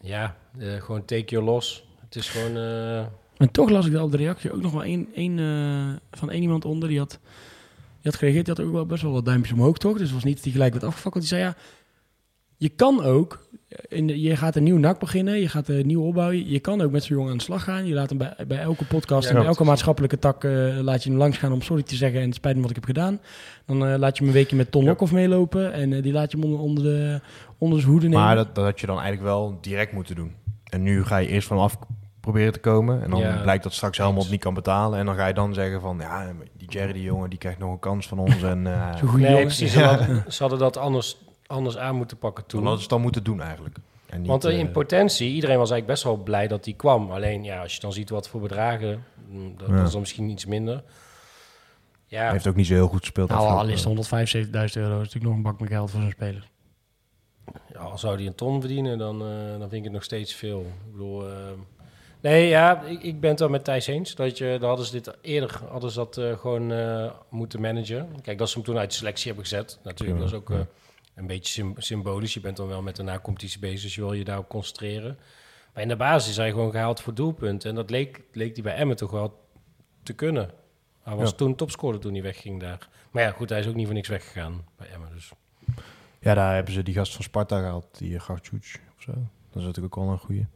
Ja, 0.00 0.36
eh, 0.58 0.82
gewoon 0.82 1.04
take 1.04 1.24
your 1.24 1.44
loss. 1.46 1.86
Het 2.04 2.16
is 2.16 2.28
gewoon... 2.28 2.56
eh, 2.56 2.98
En 3.36 3.50
toch 3.50 3.70
las 3.70 3.86
ik 3.86 3.92
wel 3.92 4.04
op 4.04 4.10
de 4.10 4.16
reactie 4.16 4.52
ook 4.52 4.62
nog 4.62 4.72
wel 4.72 4.82
één, 4.84 5.08
één, 5.14 5.38
eh, 5.38 6.18
van 6.18 6.30
één 6.30 6.42
iemand 6.42 6.64
onder. 6.64 6.88
Die 6.88 6.98
had, 6.98 7.18
had 8.10 8.16
gereageerd. 8.16 8.46
Die 8.46 8.54
had 8.54 8.64
ook 8.64 8.72
wel 8.72 8.86
best 8.86 9.02
wel 9.02 9.12
wat 9.12 9.24
duimpjes 9.24 9.52
omhoog, 9.52 9.78
toch? 9.78 9.92
Dus 9.92 10.02
het 10.02 10.12
was 10.12 10.24
niet 10.24 10.34
dat 10.34 10.44
hij 10.44 10.52
gelijk 10.52 10.72
werd 10.72 10.84
afgefakkeld. 10.84 11.22
Die 11.28 11.32
zei 11.32 11.42
ja, 11.48 11.56
je 12.56 12.68
kan 12.68 13.02
ook... 13.02 13.42
In 13.88 14.06
de, 14.06 14.20
je 14.20 14.36
gaat 14.36 14.56
een 14.56 14.62
nieuw 14.62 14.78
NAC 14.78 14.98
beginnen. 14.98 15.40
Je 15.40 15.48
gaat 15.48 15.68
een 15.68 15.86
nieuw 15.86 16.02
opbouwen. 16.02 16.50
Je 16.50 16.60
kan 16.60 16.80
ook 16.80 16.90
met 16.90 17.04
zo'n 17.04 17.16
jongen 17.16 17.30
aan 17.30 17.36
de 17.36 17.42
slag 17.42 17.64
gaan. 17.64 17.86
Je 17.86 17.94
laat 17.94 18.08
hem 18.08 18.18
bij, 18.18 18.34
bij 18.48 18.58
elke 18.58 18.84
podcast 18.84 19.22
Ja, 19.24 19.30
en 19.30 19.36
bij 19.36 19.46
elke 19.46 19.64
maatschappelijke 19.64 20.18
tak... 20.18 20.44
eh, 20.44 20.78
laat 20.80 21.02
je 21.02 21.08
hem 21.10 21.18
langs 21.18 21.38
gaan 21.38 21.52
om 21.52 21.62
sorry 21.62 21.82
te 21.82 21.94
zeggen. 21.94 22.20
En 22.20 22.26
het 22.26 22.34
spijt 22.34 22.54
me 22.54 22.60
wat 22.60 22.70
ik 22.70 22.76
heb 22.76 22.84
gedaan. 22.84 23.20
Dan 23.66 23.86
eh, 23.86 23.98
laat 23.98 24.16
je 24.16 24.18
hem 24.18 24.32
een 24.32 24.38
weekje 24.38 24.56
met 24.56 24.70
Ton 24.70 24.82
Ja. 24.82 24.88
Lokhoff 24.88 25.12
meelopen. 25.12 25.72
En 25.72 25.92
eh, 25.92 26.02
die 26.02 26.12
laat 26.12 26.32
je 26.32 26.38
hem 26.38 26.46
onder, 26.46 26.60
onder, 26.60 26.82
de, 26.84 27.20
onder 27.58 27.78
zijn 27.78 27.90
hoede 27.90 28.08
nemen. 28.08 28.24
Maar 28.24 28.36
dat, 28.36 28.54
dat 28.54 28.64
had 28.64 28.80
je 28.80 28.86
dan 28.86 28.96
eigenlijk 28.96 29.26
wel 29.26 29.58
direct 29.60 29.92
moeten 29.92 30.14
doen. 30.14 30.32
En 30.64 30.82
nu 30.82 31.04
ga 31.04 31.16
je 31.16 31.28
eerst 31.28 31.48
vanaf 31.48 31.78
proberen 32.24 32.52
te 32.52 32.58
komen. 32.60 33.02
En 33.02 33.10
dan 33.10 33.20
Ja. 33.20 33.40
blijkt 33.42 33.62
dat 33.62 33.72
straks 33.72 33.98
helemaal 33.98 34.26
niet 34.30 34.40
kan 34.40 34.54
betalen. 34.54 34.98
En 34.98 35.06
dan 35.06 35.14
ga 35.14 35.26
je 35.26 35.34
dan 35.34 35.54
zeggen 35.54 35.80
van... 35.80 35.98
Ja, 35.98 36.32
die 36.56 36.68
Jerry 36.68 36.92
die 36.92 37.02
jongen, 37.02 37.30
die 37.30 37.38
krijgt 37.38 37.58
nog 37.58 37.72
een 37.72 37.78
kans 37.78 38.06
van 38.08 38.18
ons. 38.18 38.42
En 38.52 38.66
eh, 38.66 38.96
Zo'n 38.96 39.08
goede 39.08 39.28
nee, 39.28 39.40
precies. 39.44 39.72
Ze, 39.72 39.82
hadden, 39.82 40.24
ze 40.32 40.40
hadden 40.42 40.58
dat 40.58 40.76
anders, 40.76 41.16
anders 41.46 41.78
aan 41.78 41.96
moeten 41.96 42.16
pakken 42.18 42.46
toen. 42.46 42.58
dan 42.60 42.68
hadden 42.68 42.76
ze 42.84 42.88
het 42.88 42.90
dan 42.94 43.00
moeten 43.02 43.24
doen 43.24 43.40
eigenlijk. 43.40 43.76
En 44.06 44.18
niet, 44.20 44.28
Want 44.28 44.44
eh, 44.44 44.58
in 44.58 44.66
eh, 44.66 44.72
potentie, 44.72 45.28
iedereen 45.28 45.58
was 45.58 45.70
eigenlijk 45.70 46.00
best 46.00 46.02
wel 46.14 46.22
blij 46.24 46.48
dat 46.48 46.64
hij 46.64 46.74
kwam. 46.74 47.10
Alleen 47.10 47.42
ja, 47.44 47.60
als 47.62 47.74
je 47.74 47.80
dan 47.80 47.92
ziet 47.92 48.10
wat 48.10 48.28
voor 48.28 48.40
bedragen, 48.40 49.04
mm, 49.28 49.54
dat, 49.56 49.68
Ja. 49.68 49.76
dat 49.76 49.86
is 49.86 49.90
dan 49.92 50.00
misschien 50.00 50.28
iets 50.28 50.46
minder. 50.46 50.82
Ja, 52.06 52.20
hij 52.22 52.30
heeft 52.32 52.46
ook 52.46 52.56
niet 52.56 52.66
zo 52.66 52.74
heel 52.74 52.88
goed 52.88 53.00
gespeeld. 53.00 53.28
Nou, 53.28 53.48
al 53.48 53.68
is 53.68 53.84
het 53.84 53.88
175.000 53.88 54.82
euro. 54.82 54.94
is 54.94 54.98
natuurlijk 54.98 55.24
nog 55.24 55.34
een 55.34 55.42
bak 55.42 55.60
met 55.60 55.68
geld 55.68 55.90
voor 55.90 56.00
zo'n 56.00 56.10
speler. 56.10 56.48
ja, 57.72 57.78
al 57.78 57.98
zou 57.98 58.16
hij 58.16 58.26
een 58.26 58.34
ton 58.34 58.60
verdienen, 58.60 58.98
dan, 58.98 59.20
eh, 59.22 59.28
dan 59.50 59.58
vind 59.60 59.72
ik 59.72 59.82
het 59.84 59.92
nog 59.92 60.04
steeds 60.04 60.34
veel. 60.34 60.60
Ik 60.60 60.92
bedoel, 60.92 61.28
eh, 61.28 61.34
nee, 62.30 62.48
ja, 62.48 62.82
ik, 62.82 63.02
ik 63.02 63.20
ben 63.20 63.30
het 63.30 63.38
wel 63.38 63.48
met 63.48 63.64
Thijs 63.64 63.86
eens. 63.86 64.14
Dat 64.14 64.38
je, 64.38 64.56
dan 64.60 64.68
hadden 64.68 64.86
ze 64.86 64.92
dit 64.92 65.16
eerder 65.20 65.60
hadden 65.70 65.90
ze 65.90 65.98
dat 65.98 66.16
eh, 66.18 66.38
gewoon 66.38 66.72
eh, 66.72 67.10
moeten 67.28 67.60
managen. 67.60 68.08
Kijk, 68.22 68.38
dat 68.38 68.48
ze 68.48 68.54
hem 68.54 68.64
toen 68.64 68.78
uit 68.78 68.90
de 68.90 68.96
selectie 68.96 69.26
hebben 69.26 69.44
gezet. 69.44 69.78
Natuurlijk, 69.82 70.18
Ja, 70.18 70.24
dat 70.24 70.32
is 70.32 70.38
ook 70.38 70.50
eh, 70.50 70.58
een 71.14 71.26
beetje 71.26 71.52
sym- 71.52 71.74
symbolisch. 71.80 72.34
Je 72.34 72.40
bent 72.40 72.56
dan 72.56 72.68
wel 72.68 72.82
met 72.82 72.96
de 72.96 73.02
na-competitie 73.02 73.58
bezig, 73.60 73.82
dus 73.82 73.94
je 73.94 74.00
wil 74.00 74.12
je 74.12 74.24
daarop 74.24 74.48
concentreren. 74.48 75.18
Maar 75.74 75.82
in 75.82 75.88
de 75.88 75.96
basis 75.96 76.30
is 76.30 76.36
hij 76.36 76.50
gewoon 76.50 76.70
gehaald 76.70 77.00
voor 77.00 77.14
doelpunten. 77.14 77.68
En 77.70 77.74
dat 77.76 77.90
leek, 77.90 78.22
leek 78.32 78.54
hij 78.54 78.62
bij 78.62 78.74
Emmen 78.74 78.96
toch 78.96 79.10
wel 79.10 79.40
te 80.02 80.12
kunnen. 80.12 80.50
Hij 81.02 81.14
was 81.16 81.30
Ja. 81.30 81.36
toen 81.36 81.54
topscorer 81.54 82.00
toen 82.00 82.12
hij 82.12 82.22
wegging 82.22 82.60
daar. 82.60 82.88
Maar 83.10 83.22
ja, 83.22 83.30
goed, 83.30 83.48
hij 83.48 83.58
is 83.58 83.66
ook 83.66 83.74
niet 83.74 83.84
voor 83.86 83.94
niks 83.94 84.08
weggegaan 84.08 84.64
bij 84.76 84.88
Emmen. 84.88 85.08
Dus. 85.14 85.30
Ja, 86.18 86.34
daar 86.34 86.54
hebben 86.54 86.72
ze 86.74 86.82
die 86.82 86.94
gast 86.94 87.14
van 87.14 87.22
Sparta 87.24 87.58
gehaald, 87.58 87.86
die 87.98 88.20
Gartjuc 88.20 88.80
of 88.96 89.02
zo. 89.02 89.12
Dat 89.50 89.62
is 89.62 89.64
natuurlijk 89.64 89.96
ook 89.96 90.04
wel 90.04 90.12
een 90.12 90.18
goeie. 90.18 90.46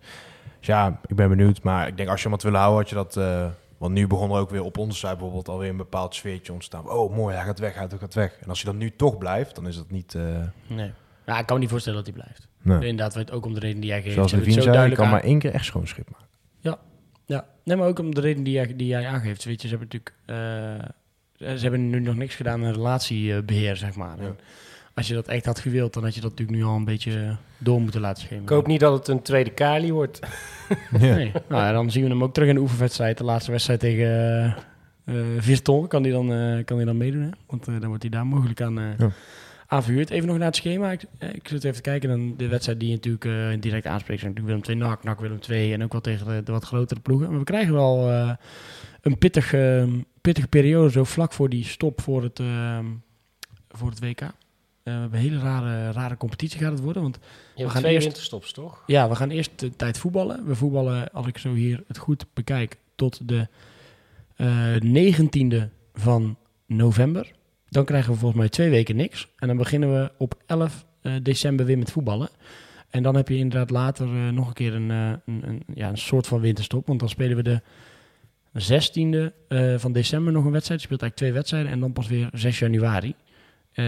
Dus 0.58 0.66
ja, 0.66 1.00
ik 1.06 1.16
ben 1.16 1.28
benieuwd. 1.28 1.62
Maar 1.62 1.86
ik 1.88 1.96
denk 1.96 2.08
als 2.08 2.18
je 2.18 2.24
hem 2.24 2.32
had 2.32 2.42
willen 2.42 2.60
houden, 2.60 2.78
had 2.80 2.88
je 2.88 2.94
dat... 2.94 3.16
eh, 3.16 3.46
want 3.78 3.92
nu 3.94 4.06
begon 4.06 4.30
er 4.30 4.36
ook 4.38 4.50
weer 4.50 4.62
op 4.62 4.78
onze 4.78 4.96
site 4.98 5.12
bijvoorbeeld 5.12 5.48
alweer 5.48 5.68
een 5.70 5.76
bepaald 5.76 6.14
sfeertje 6.14 6.52
ontstaan. 6.52 6.90
Oh, 6.90 7.16
mooi, 7.16 7.34
hij 7.36 7.44
gaat 7.44 7.58
weg, 7.58 7.74
hij 7.74 7.88
gaat 7.98 8.14
weg. 8.14 8.38
En 8.40 8.48
als 8.48 8.62
hij 8.62 8.70
dan 8.72 8.80
nu 8.80 8.90
toch 8.96 9.18
blijft, 9.18 9.54
dan 9.54 9.66
is 9.66 9.76
dat 9.76 9.90
niet... 9.90 10.14
eh 10.14 10.22
Nee. 10.66 10.92
Ja, 11.26 11.38
ik 11.38 11.46
kan 11.46 11.54
me 11.56 11.60
niet 11.62 11.70
voorstellen 11.70 12.04
dat 12.04 12.14
hij 12.14 12.22
blijft. 12.22 12.48
nee. 12.62 12.88
Inderdaad, 12.88 13.14
weet 13.14 13.30
ook 13.30 13.44
om 13.46 13.54
de 13.54 13.60
reden 13.60 13.80
die 13.80 13.90
jij 13.90 14.02
geeft. 14.02 14.14
Zoals 14.14 14.32
Levine 14.32 14.54
het 14.54 14.64
zo 14.64 14.70
zei, 14.72 14.74
je 14.74 14.80
kan 14.80 14.88
duidelijk 14.88 15.10
maar 15.22 15.30
één 15.30 15.38
keer 15.38 15.52
echt 15.52 15.64
schoon 15.64 15.86
schip 15.86 16.08
maken. 16.10 16.26
aan- 16.62 16.78
Ja, 17.26 17.46
nee, 17.64 17.76
maar 17.76 17.86
ook 17.88 17.98
om 17.98 18.14
de 18.14 18.20
reden 18.20 18.42
die 18.42 18.52
jij, 18.52 18.76
die 18.76 18.86
jij 18.86 19.06
aangeeft. 19.06 19.44
Weet 19.44 19.62
je, 19.62 19.68
ze 19.68 19.76
hebben 19.76 19.98
natuurlijk... 20.00 20.90
eh, 21.40 21.56
ze 21.56 21.62
hebben 21.62 21.90
nu 21.90 22.00
nog 22.00 22.14
niks 22.14 22.34
gedaan 22.34 22.64
aan 22.64 22.72
relatiebeheer, 22.72 23.76
zeg 23.76 23.94
maar. 23.94 24.16
Ja. 24.20 24.26
En 24.26 24.38
als 24.98 25.08
je 25.08 25.14
dat 25.14 25.28
echt 25.28 25.44
had 25.44 25.58
gewild, 25.60 25.92
dan 25.94 26.04
had 26.04 26.14
je 26.14 26.20
dat 26.20 26.30
natuurlijk 26.30 26.58
nu 26.58 26.64
al 26.64 26.76
een 26.76 26.84
beetje 26.84 27.36
door 27.58 27.80
moeten 27.80 28.00
laten 28.00 28.22
schemeren. 28.22 28.48
Ik 28.48 28.54
hoop 28.54 28.66
niet 28.66 28.80
dat 28.80 28.98
het 28.98 29.08
een 29.08 29.22
tweede 29.22 29.50
Kali 29.50 29.92
wordt. 29.92 30.18
Ja. 30.90 31.14
Nee. 31.14 31.32
nou, 31.48 31.62
ja, 31.62 31.72
dan 31.72 31.90
zien 31.90 32.02
we 32.02 32.08
hem 32.08 32.22
ook 32.22 32.34
terug 32.34 32.48
in 32.48 32.54
de 32.54 32.60
oefenwedstrijd. 32.60 33.18
De 33.18 33.24
laatste 33.24 33.50
wedstrijd 33.50 33.80
tegen 33.80 34.06
eh 34.44 34.52
eh, 35.04 35.14
Virton 35.38 35.88
kan 35.88 36.02
hij 36.02 36.12
dan, 36.12 36.32
eh, 36.32 36.64
kan 36.64 36.76
hij 36.76 36.86
dan 36.86 36.96
meedoen. 36.96 37.22
Hè? 37.22 37.28
Want 37.46 37.64
dan 37.64 37.86
wordt 37.86 38.02
hij 38.02 38.10
daar 38.10 38.26
mogelijk 38.26 38.60
aan, 38.60 38.78
eh 38.78 38.98
Ja. 38.98 39.10
aan 39.66 39.82
verhuurd. 39.82 40.10
Even 40.10 40.28
nog 40.28 40.36
naar 40.36 40.46
het 40.46 40.56
schema. 40.56 40.90
Ik, 40.90 41.04
eh, 41.18 41.34
ik 41.34 41.48
zit 41.48 41.64
even 41.64 41.76
te 41.76 41.82
kijken. 41.82 42.08
Dan 42.08 42.34
de 42.36 42.48
wedstrijd 42.48 42.80
die 42.80 42.88
je 42.88 42.94
natuurlijk 42.94 43.24
eh, 43.24 43.60
direct 43.60 43.86
aanspreekt. 43.86 44.20
zijn 44.20 44.32
natuurlijk 44.34 44.46
Willem 44.46 44.62
2 44.62 44.76
NAC, 44.76 45.04
NAC 45.04 45.20
Willem 45.20 45.40
2. 45.40 45.72
En 45.72 45.82
ook 45.82 45.92
wel 45.92 46.00
tegen 46.00 46.26
de, 46.26 46.42
de 46.42 46.52
wat 46.52 46.64
grotere 46.64 47.00
ploegen. 47.00 47.28
Maar 47.30 47.38
we 47.38 47.44
krijgen 47.44 47.74
wel 47.74 48.10
eh, 48.10 48.32
een 49.00 49.18
pittige, 49.18 49.88
pittige 50.20 50.48
periode. 50.48 50.90
Zo 50.90 51.04
vlak 51.04 51.32
voor 51.32 51.48
die 51.48 51.64
stop 51.64 52.00
voor 52.00 52.22
het, 52.22 52.40
voor 53.68 53.88
het 53.90 54.00
WK. 54.00 54.20
Eh, 54.88 54.94
we 54.94 55.00
hebben 55.00 55.18
een 55.18 55.24
hele 55.24 55.38
rare, 55.38 55.92
rare 55.92 56.16
competitie 56.16 56.60
gaat 56.60 56.72
het 56.72 56.80
worden. 56.80 57.02
Want 57.02 57.18
hebt 57.54 57.70
gaan 57.70 57.80
twee 57.80 57.92
eerst- 57.92 58.06
winterstops, 58.06 58.52
toch? 58.52 58.82
ja, 58.86 59.08
we 59.08 59.14
gaan 59.14 59.30
eerst 59.30 59.50
de 59.58 59.76
tijd 59.76 59.98
voetballen. 59.98 60.46
We 60.46 60.54
voetballen, 60.54 61.12
als 61.12 61.26
ik 61.26 61.38
zo 61.38 61.52
hier 61.54 61.84
het 61.86 61.98
goed 61.98 62.26
bekijk, 62.34 62.76
tot 62.94 63.28
de 63.28 63.48
eh 64.36 64.74
19e 64.80 65.68
van 65.94 66.36
november. 66.66 67.30
Dan 67.68 67.84
krijgen 67.84 68.12
we 68.12 68.18
volgens 68.18 68.40
mij 68.40 68.48
twee 68.48 68.70
weken 68.70 68.96
niks. 68.96 69.28
En 69.36 69.46
dan 69.48 69.56
beginnen 69.56 69.92
we 69.92 70.12
op 70.18 70.34
11 70.46 70.84
eh, 71.02 71.12
december 71.22 71.66
weer 71.66 71.78
met 71.78 71.90
voetballen. 71.90 72.28
En 72.90 73.02
dan 73.02 73.14
heb 73.16 73.28
je 73.28 73.36
inderdaad 73.36 73.70
later 73.70 74.06
eh, 74.06 74.28
nog 74.28 74.48
een 74.48 74.54
keer 74.54 74.74
een, 74.74 74.90
eh, 74.90 75.10
een, 75.26 75.42
een, 75.48 75.62
ja, 75.74 75.88
een 75.88 75.98
soort 75.98 76.26
van 76.26 76.40
winterstop. 76.40 76.86
Want 76.86 77.00
dan 77.00 77.08
spelen 77.08 77.36
we 77.36 77.42
de 77.42 77.60
16e 78.52 79.32
eh, 79.48 79.74
van 79.78 79.92
december 79.92 80.32
nog 80.32 80.44
een 80.44 80.50
wedstrijd. 80.52 80.80
Je 80.80 80.86
speelt 80.86 81.02
eigenlijk 81.02 81.16
twee 81.16 81.32
wedstrijden. 81.32 81.70
En 81.72 81.80
dan 81.80 81.92
pas 81.92 82.08
weer 82.08 82.28
6 82.32 82.58
januari. 82.58 83.14
Eh, 83.78 83.84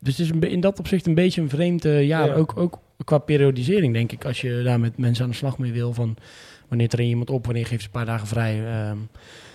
dus 0.00 0.16
het 0.16 0.26
is 0.26 0.30
een 0.30 0.42
in 0.42 0.60
dat 0.60 0.78
opzicht 0.78 1.06
een 1.06 1.14
beetje 1.14 1.40
een 1.40 1.48
vreemd 1.48 1.82
jaar. 1.82 2.04
Ja. 2.04 2.34
Ook, 2.34 2.52
ook 2.56 2.78
qua 3.04 3.18
periodisering, 3.18 3.92
denk 3.92 4.12
ik. 4.12 4.24
Als 4.24 4.40
je 4.40 4.62
daar 4.64 4.80
met 4.80 4.98
mensen 4.98 5.24
aan 5.24 5.30
de 5.30 5.36
slag 5.36 5.58
mee 5.58 5.72
wil. 5.72 5.92
Van 5.92 6.16
wanneer 6.68 6.88
train 6.88 7.04
je 7.04 7.10
iemand 7.10 7.30
op, 7.30 7.44
wanneer 7.44 7.66
geef 7.66 7.80
je 7.80 7.86
een 7.86 7.92
paar 7.92 8.04
dagen 8.06 8.26
vrij. 8.26 8.66
ehm. 8.66 8.96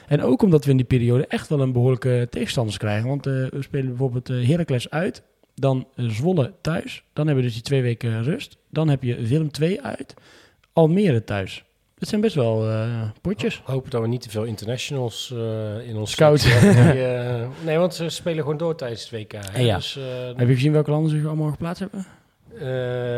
en 0.07 0.21
ook 0.21 0.41
omdat 0.41 0.65
we 0.65 0.71
in 0.71 0.77
die 0.77 0.85
periode 0.85 1.27
echt 1.27 1.49
wel 1.49 1.61
een 1.61 1.71
behoorlijke 1.71 2.27
tegenstanders 2.29 2.77
krijgen. 2.77 3.07
Want 3.07 3.25
eh, 3.25 3.33
we 3.33 3.61
spelen 3.61 3.87
bijvoorbeeld 3.87 4.29
eh 4.29 4.47
Heracles 4.47 4.89
uit. 4.89 5.23
Dan 5.55 5.87
eh, 5.95 6.09
Zwolle 6.09 6.53
thuis. 6.61 7.03
Dan 7.13 7.25
hebben 7.25 7.43
we 7.43 7.49
dus 7.49 7.57
die 7.57 7.67
twee 7.67 7.81
weken 7.81 8.23
rust. 8.23 8.57
Dan 8.69 8.89
heb 8.89 9.03
je 9.03 9.15
Willem 9.15 9.51
2 9.51 9.81
uit. 9.81 10.13
Almere 10.73 11.23
thuis. 11.23 11.63
Het 12.05 12.13
zijn 12.13 12.23
best 12.25 12.35
wel 12.35 12.69
eh, 12.69 13.01
potjes. 13.21 13.61
Hopen 13.63 13.89
dat 13.89 14.01
we 14.01 14.07
niet 14.07 14.21
te 14.21 14.29
veel 14.29 14.43
internationals 14.43 15.31
eh, 15.35 15.87
in 15.87 15.95
ons 15.97 16.11
Scout. 16.11 16.43
hebben 16.43 16.85
eh, 17.41 17.47
nee, 17.65 17.77
want 17.77 17.93
ze 17.95 18.09
spelen 18.09 18.43
gewoon 18.43 18.57
door 18.57 18.75
tijdens 18.75 19.09
het 19.09 19.11
WK. 19.11 19.31
hè. 19.51 19.59
Ja. 19.61 19.75
Dus, 19.75 19.99
Heb 20.35 20.47
je 20.47 20.53
gezien 20.53 20.71
welke 20.71 20.91
landen 20.91 21.11
zich 21.11 21.25
allemaal 21.25 21.49
geplaatst 21.49 21.79
hebben? 21.79 22.05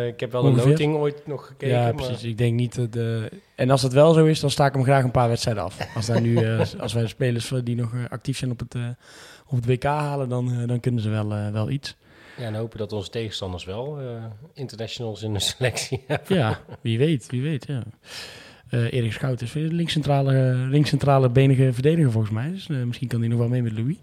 ik 0.08 0.20
heb 0.20 0.32
wel 0.32 0.42
Ongeveer? 0.42 0.64
de 0.64 0.70
loting 0.70 0.96
ooit 0.96 1.28
nog 1.28 1.46
gekeken. 1.48 1.68
ja, 1.76 1.82
maar- 1.84 1.94
precies. 1.94 2.24
Ik 2.24 2.38
denk 2.38 2.54
niet 2.54 2.76
dat... 2.76 2.96
eh, 2.96 3.24
en 3.56 3.70
als 3.70 3.82
dat 3.82 3.94
wel 3.94 4.14
zo 4.14 4.26
is, 4.26 4.40
dan 4.40 4.50
sta 4.50 4.66
ik 4.66 4.74
hem 4.74 4.84
graag 4.84 5.04
een 5.04 5.12
paar 5.12 5.30
wedstrijden 5.30 5.64
af. 5.64 5.96
Als, 5.96 6.06
daar 6.06 6.22
nu, 6.22 6.48
als 6.80 6.94
wij 6.94 7.02
de 7.04 7.08
spelers 7.10 7.52
die 7.64 7.76
nog 7.76 7.92
actief 8.10 8.38
zijn 8.38 8.52
op 8.52 8.60
het, 8.60 8.76
op 9.48 9.56
het 9.56 9.66
WK 9.66 9.84
halen, 9.84 10.30
dan, 10.30 10.68
dan 10.68 10.80
kunnen 10.80 11.02
ze 11.02 11.10
wel, 11.10 11.52
wel 11.52 11.70
iets. 11.70 11.96
Ja, 12.38 12.44
en 12.44 12.56
hopen 12.56 12.78
dat 12.78 12.94
onze 12.94 13.10
tegenstanders 13.10 13.66
wel 13.66 14.00
internationals 14.54 15.22
in 15.22 15.34
de 15.34 15.40
selectie 15.56 16.04
hebben. 16.08 16.38
Ja, 16.38 16.60
wie 16.82 16.98
weet, 16.98 17.28
wie 17.30 17.42
weet, 17.42 17.66
ja. 17.68 17.84
Eh 18.70 18.94
Erik 18.94 19.12
Schout 19.12 19.42
is 19.42 19.54
linkscentrale, 19.54 20.56
linkscentrale 20.70 21.30
benige 21.30 21.74
verdediger 21.74 22.12
volgens 22.12 22.34
mij. 22.34 22.52
Dus 22.52 22.70
eh, 22.70 22.84
misschien 22.84 23.08
kan 23.08 23.20
hij 23.20 23.30
nog 23.30 23.40
wel 23.40 23.48
mee 23.48 23.62
met 23.62 23.78
Louis. 23.78 23.96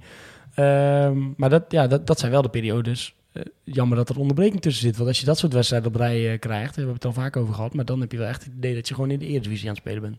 Ehm, 0.54 1.18
maar 1.36 1.50
dat, 1.50 1.64
ja, 1.68 1.86
dat, 1.86 2.06
dat 2.06 2.18
zijn 2.18 2.30
wel 2.32 2.42
de 2.42 2.48
periodes. 2.48 3.14
Eh, 3.34 3.42
jammer 3.64 3.96
dat 3.96 4.08
er 4.08 4.18
onderbreking 4.18 4.60
tussen 4.62 4.82
zit. 4.82 4.96
Want 4.96 5.08
als 5.08 5.20
je 5.20 5.26
dat 5.26 5.38
soort 5.38 5.52
wedstrijden 5.52 5.88
op 5.88 5.94
rij 5.96 6.32
eh, 6.32 6.38
krijgt, 6.38 6.64
daar 6.66 6.74
hebben 6.84 6.86
we 6.86 6.92
het 6.92 7.04
al 7.04 7.12
vaak 7.22 7.36
over 7.36 7.54
gehad. 7.54 7.74
Maar 7.74 7.84
dan 7.84 8.00
heb 8.00 8.12
je 8.12 8.18
wel 8.18 8.26
echt 8.28 8.44
het 8.44 8.52
idee 8.56 8.74
dat 8.74 8.88
je 8.88 8.94
gewoon 8.94 9.10
in 9.10 9.18
de 9.18 9.26
Eredivisie 9.26 9.68
aan 9.68 9.74
het 9.74 9.82
spelen 9.82 10.02
bent. 10.02 10.16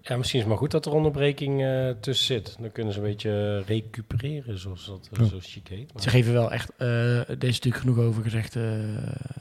Ja, 0.00 0.16
misschien 0.16 0.38
is 0.38 0.44
het 0.44 0.46
maar 0.46 0.56
goed 0.56 0.70
dat 0.70 0.86
er 0.86 0.92
onderbreking 0.92 1.62
eh, 1.62 1.90
tussen 2.00 2.26
zit. 2.26 2.56
Dan 2.60 2.72
kunnen 2.72 2.92
ze 2.92 2.98
een 2.98 3.04
beetje 3.04 3.58
recupereren, 3.66 4.58
zoals 4.58 4.86
dat 4.86 5.08
Ja. 5.20 5.24
zo 5.24 5.36
chic 5.40 5.68
heet. 5.68 5.92
Ze 5.96 6.08
geven 6.08 6.32
wel 6.32 6.52
echt, 6.52 6.70
eh 6.76 6.86
deze 6.88 7.46
is 7.46 7.60
natuurlijk 7.60 7.76
genoeg 7.76 7.98
over 7.98 8.22
gezegd. 8.22 8.56
eh, 8.56 8.62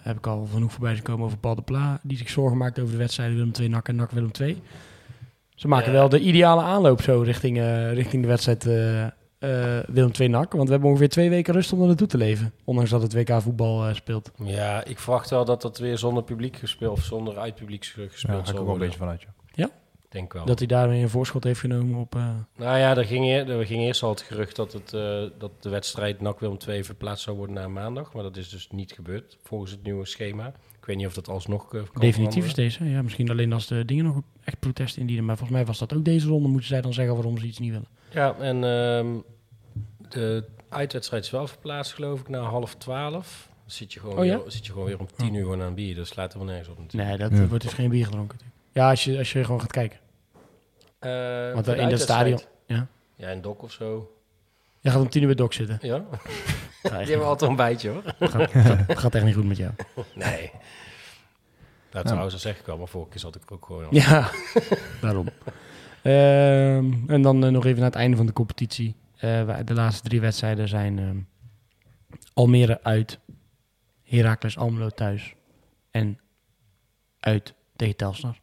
heb 0.02 0.18
ik 0.18 0.28
al 0.28 0.46
genoeg 0.54 0.72
voorbij 0.72 0.94
zien 0.94 1.04
komen 1.04 1.26
over 1.26 1.38
Paul 1.38 1.56
de 1.56 1.62
Pla. 1.62 2.00
Die 2.04 2.18
zich 2.18 2.30
zorgen 2.30 2.58
maakt 2.58 2.80
over 2.80 2.92
de 2.92 2.98
wedstrijden 2.98 3.36
Willem 3.36 3.52
2 3.52 3.68
NAC 3.70 3.88
en 3.88 3.96
NAC 3.96 4.12
Willem 4.12 4.32
2. 4.32 4.58
Ze 5.56 5.68
maken 5.68 5.86
Ja. 5.92 5.98
wel 5.98 6.10
de 6.10 6.20
ideale 6.20 6.62
aanloop 6.62 7.02
zo 7.02 7.22
richting, 7.22 7.58
eh, 7.58 7.94
richting 7.94 8.22
de 8.22 8.28
wedstrijd 8.28 8.66
eh, 9.42 9.78
eh, 9.78 9.84
Willem 9.88 10.12
2 10.12 10.28
NAC. 10.28 10.52
Want 10.52 10.66
we 10.66 10.72
hebben 10.72 10.90
ongeveer 10.90 11.10
twee 11.10 11.30
weken 11.30 11.54
rust 11.54 11.74
om 11.74 11.82
er 11.82 11.88
naartoe 11.88 12.08
te 12.08 12.18
leven. 12.18 12.54
Ondanks 12.64 12.90
dat 12.90 13.02
het 13.02 13.14
WK 13.14 13.42
voetbal 13.42 13.88
eh, 13.88 13.94
speelt. 13.96 14.32
Ja, 14.44 14.84
ik 14.86 15.00
verwacht 15.00 15.30
wel 15.30 15.46
dat 15.46 15.62
dat 15.62 15.78
weer 15.78 15.98
zonder 15.98 16.24
publiek 16.24 16.56
gespeeld 16.58 16.98
of 16.98 17.04
zonder 17.04 17.38
uitpubliek 17.38 17.86
ge- 17.86 18.02
Ja, 18.02 18.08
gespeeld 18.08 18.34
daar 18.36 18.44
ga 18.46 18.50
ik 18.52 18.56
zal 18.56 18.60
ook 18.60 18.66
wel 18.66 18.74
een 18.76 18.82
beetje 18.82 18.98
vanuit. 18.98 19.26
Ja. 19.54 19.70
Denk 20.10 20.34
wel. 20.34 20.46
Dat 20.46 20.58
hij 20.60 20.68
daarmee 20.68 21.02
een 21.02 21.10
voorschot 21.10 21.44
heeft 21.44 21.60
genomen 21.60 22.00
op... 22.00 22.16
eh, 22.16 22.30
Nou 22.58 22.78
ja, 22.78 22.98
er 22.98 23.06
ging, 23.06 23.26
eer- 23.26 23.50
er 23.50 23.66
ging 23.66 23.82
eerst 23.82 24.04
al 24.04 24.10
het 24.10 24.22
gerucht 24.22 24.56
dat, 24.56 24.74
het, 24.74 24.94
eh, 24.94 25.24
dat 25.38 25.52
de 25.60 25.70
wedstrijd 25.70 26.22
NAC 26.22 26.40
Willem 26.40 26.58
2 26.58 26.84
verplaatst 26.84 27.24
zou 27.24 27.38
worden 27.38 27.56
naar 27.56 27.72
maandag. 27.72 28.14
Maar 28.14 28.24
dat 28.24 28.38
is 28.38 28.50
dus 28.50 28.68
niet 28.72 28.92
gebeurd 28.92 29.38
volgens 29.44 29.72
het 29.72 29.84
nieuwe 29.84 30.06
schema. 30.06 30.48
Ik 30.80 30.86
weet 30.88 30.98
niet 30.98 31.06
of 31.06 31.14
dat 31.14 31.30
alsnog 31.30 31.68
kan 31.68 31.80
definitief 32.00 32.46
is 32.46 32.52
veranderen. 32.52 32.80
deze. 32.86 32.86
Ja, 32.96 33.02
misschien 33.02 33.30
alleen 33.30 33.54
als 33.54 33.68
de 33.68 33.86
dingen 33.86 34.04
nog 34.06 34.22
echt 34.44 34.60
protest 34.60 34.98
indienen. 34.98 35.26
Maar 35.26 35.38
volgens 35.38 35.58
mij 35.58 35.68
was 35.68 35.78
dat 35.80 35.94
ook 35.94 36.06
deze 36.06 36.28
ronde. 36.28 36.48
Moeten 36.48 36.68
zij 36.68 36.82
dan 36.82 36.94
zeggen 36.94 37.14
waarom 37.16 37.38
ze 37.38 37.46
iets 37.46 37.60
niet 37.60 37.72
willen. 37.72 37.88
Ja, 38.12 38.36
en 38.40 38.64
ehm, 38.64 39.08
de 40.10 40.44
uitwedstrijd 40.70 41.24
is 41.24 41.30
wel 41.30 41.48
verplaatst 41.48 41.94
geloof 41.94 42.20
ik 42.20 42.30
naar 42.30 42.42
half 42.42 42.76
twaalf. 42.76 43.48
Dan 43.50 43.72
zit 43.72 43.94
je 43.94 44.00
gewoon, 44.00 44.18
Oh 44.18 44.26
ja? 44.26 44.38
weer, 44.42 44.52
zit 44.52 44.66
je 44.66 44.72
gewoon 44.72 44.88
weer 44.88 45.00
om 45.00 45.08
tien 45.16 45.34
uur 45.34 45.42
gewoon 45.44 45.62
aan 45.62 45.74
bier. 45.74 45.96
Dat 45.96 46.08
slaat 46.08 46.32
er 46.34 46.38
wel 46.38 46.48
nergens 46.48 46.68
op 46.70 46.78
natuurlijk. 46.80 47.10
Nee, 47.20 47.30
dat 47.30 47.40
Ja. 47.40 47.48
wordt 47.48 47.64
dus 47.64 47.74
geen 47.74 47.90
bier 47.90 48.06
gedronken. 48.06 48.40
Ja, 48.72 48.90
als 48.90 49.04
je, 49.04 49.18
als 49.18 49.32
je 49.32 49.44
gewoon 49.44 49.62
gaat 49.62 49.72
kijken. 49.72 50.00
Eh, 51.00 51.54
Want 51.54 51.68
in 51.68 51.76
de 51.76 51.82
het 51.92 52.02
stadion... 52.02 52.40
Ja. 52.66 52.88
Ja, 53.16 53.32
een 53.32 53.42
dok 53.42 53.62
of 53.64 53.72
zo. 53.72 54.16
Je 54.80 54.90
gaat 54.90 55.02
om 55.02 55.10
tien 55.10 55.22
uur 55.22 55.28
bij 55.28 55.36
Dok 55.36 55.54
zitten. 55.54 55.78
Ja, 55.82 55.98
die 56.82 56.92
hebben 56.92 57.26
altijd 57.28 57.50
een 57.50 57.56
bijtje 57.56 57.90
hoor. 57.90 58.04
gaat, 58.20 58.52
gaat, 58.52 59.00
gaat 59.00 59.16
echt 59.16 59.26
niet 59.26 59.36
goed 59.36 59.46
met 59.48 59.58
jou. 59.58 59.72
Nee. 60.16 60.52
Nou, 61.92 62.06
trouwens, 62.06 62.34
dat 62.34 62.42
zeg 62.42 62.60
ik 62.60 62.66
wel, 62.66 62.78
maar 62.78 62.88
vorige 62.88 63.10
keer 63.10 63.20
zat 63.20 63.36
ik 63.36 63.52
ook 63.52 63.66
gewoon 63.66 63.84
al. 63.84 63.90
Ja, 63.96 64.30
daarom. 65.02 65.28
Ehm, 66.04 66.94
en 67.08 67.22
dan 67.22 67.46
eh, 67.46 67.52
nog 67.52 67.66
even 67.66 67.80
naar 67.80 67.90
het 67.90 68.00
einde 68.00 68.18
van 68.18 68.26
de 68.26 68.34
competitie. 68.34 68.96
Eh, 69.18 69.58
de 69.66 69.74
laatste 69.74 70.08
drie 70.08 70.22
wedstrijden 70.22 70.68
zijn 70.68 71.00
ehm, 71.00 71.18
Almere 72.34 72.84
uit, 72.84 73.20
Heracles 74.04 74.58
Almelo 74.58 74.90
thuis 74.90 75.36
en 75.92 76.20
uit 77.20 77.54
tegen 77.76 77.96
Telstar. 77.96 78.40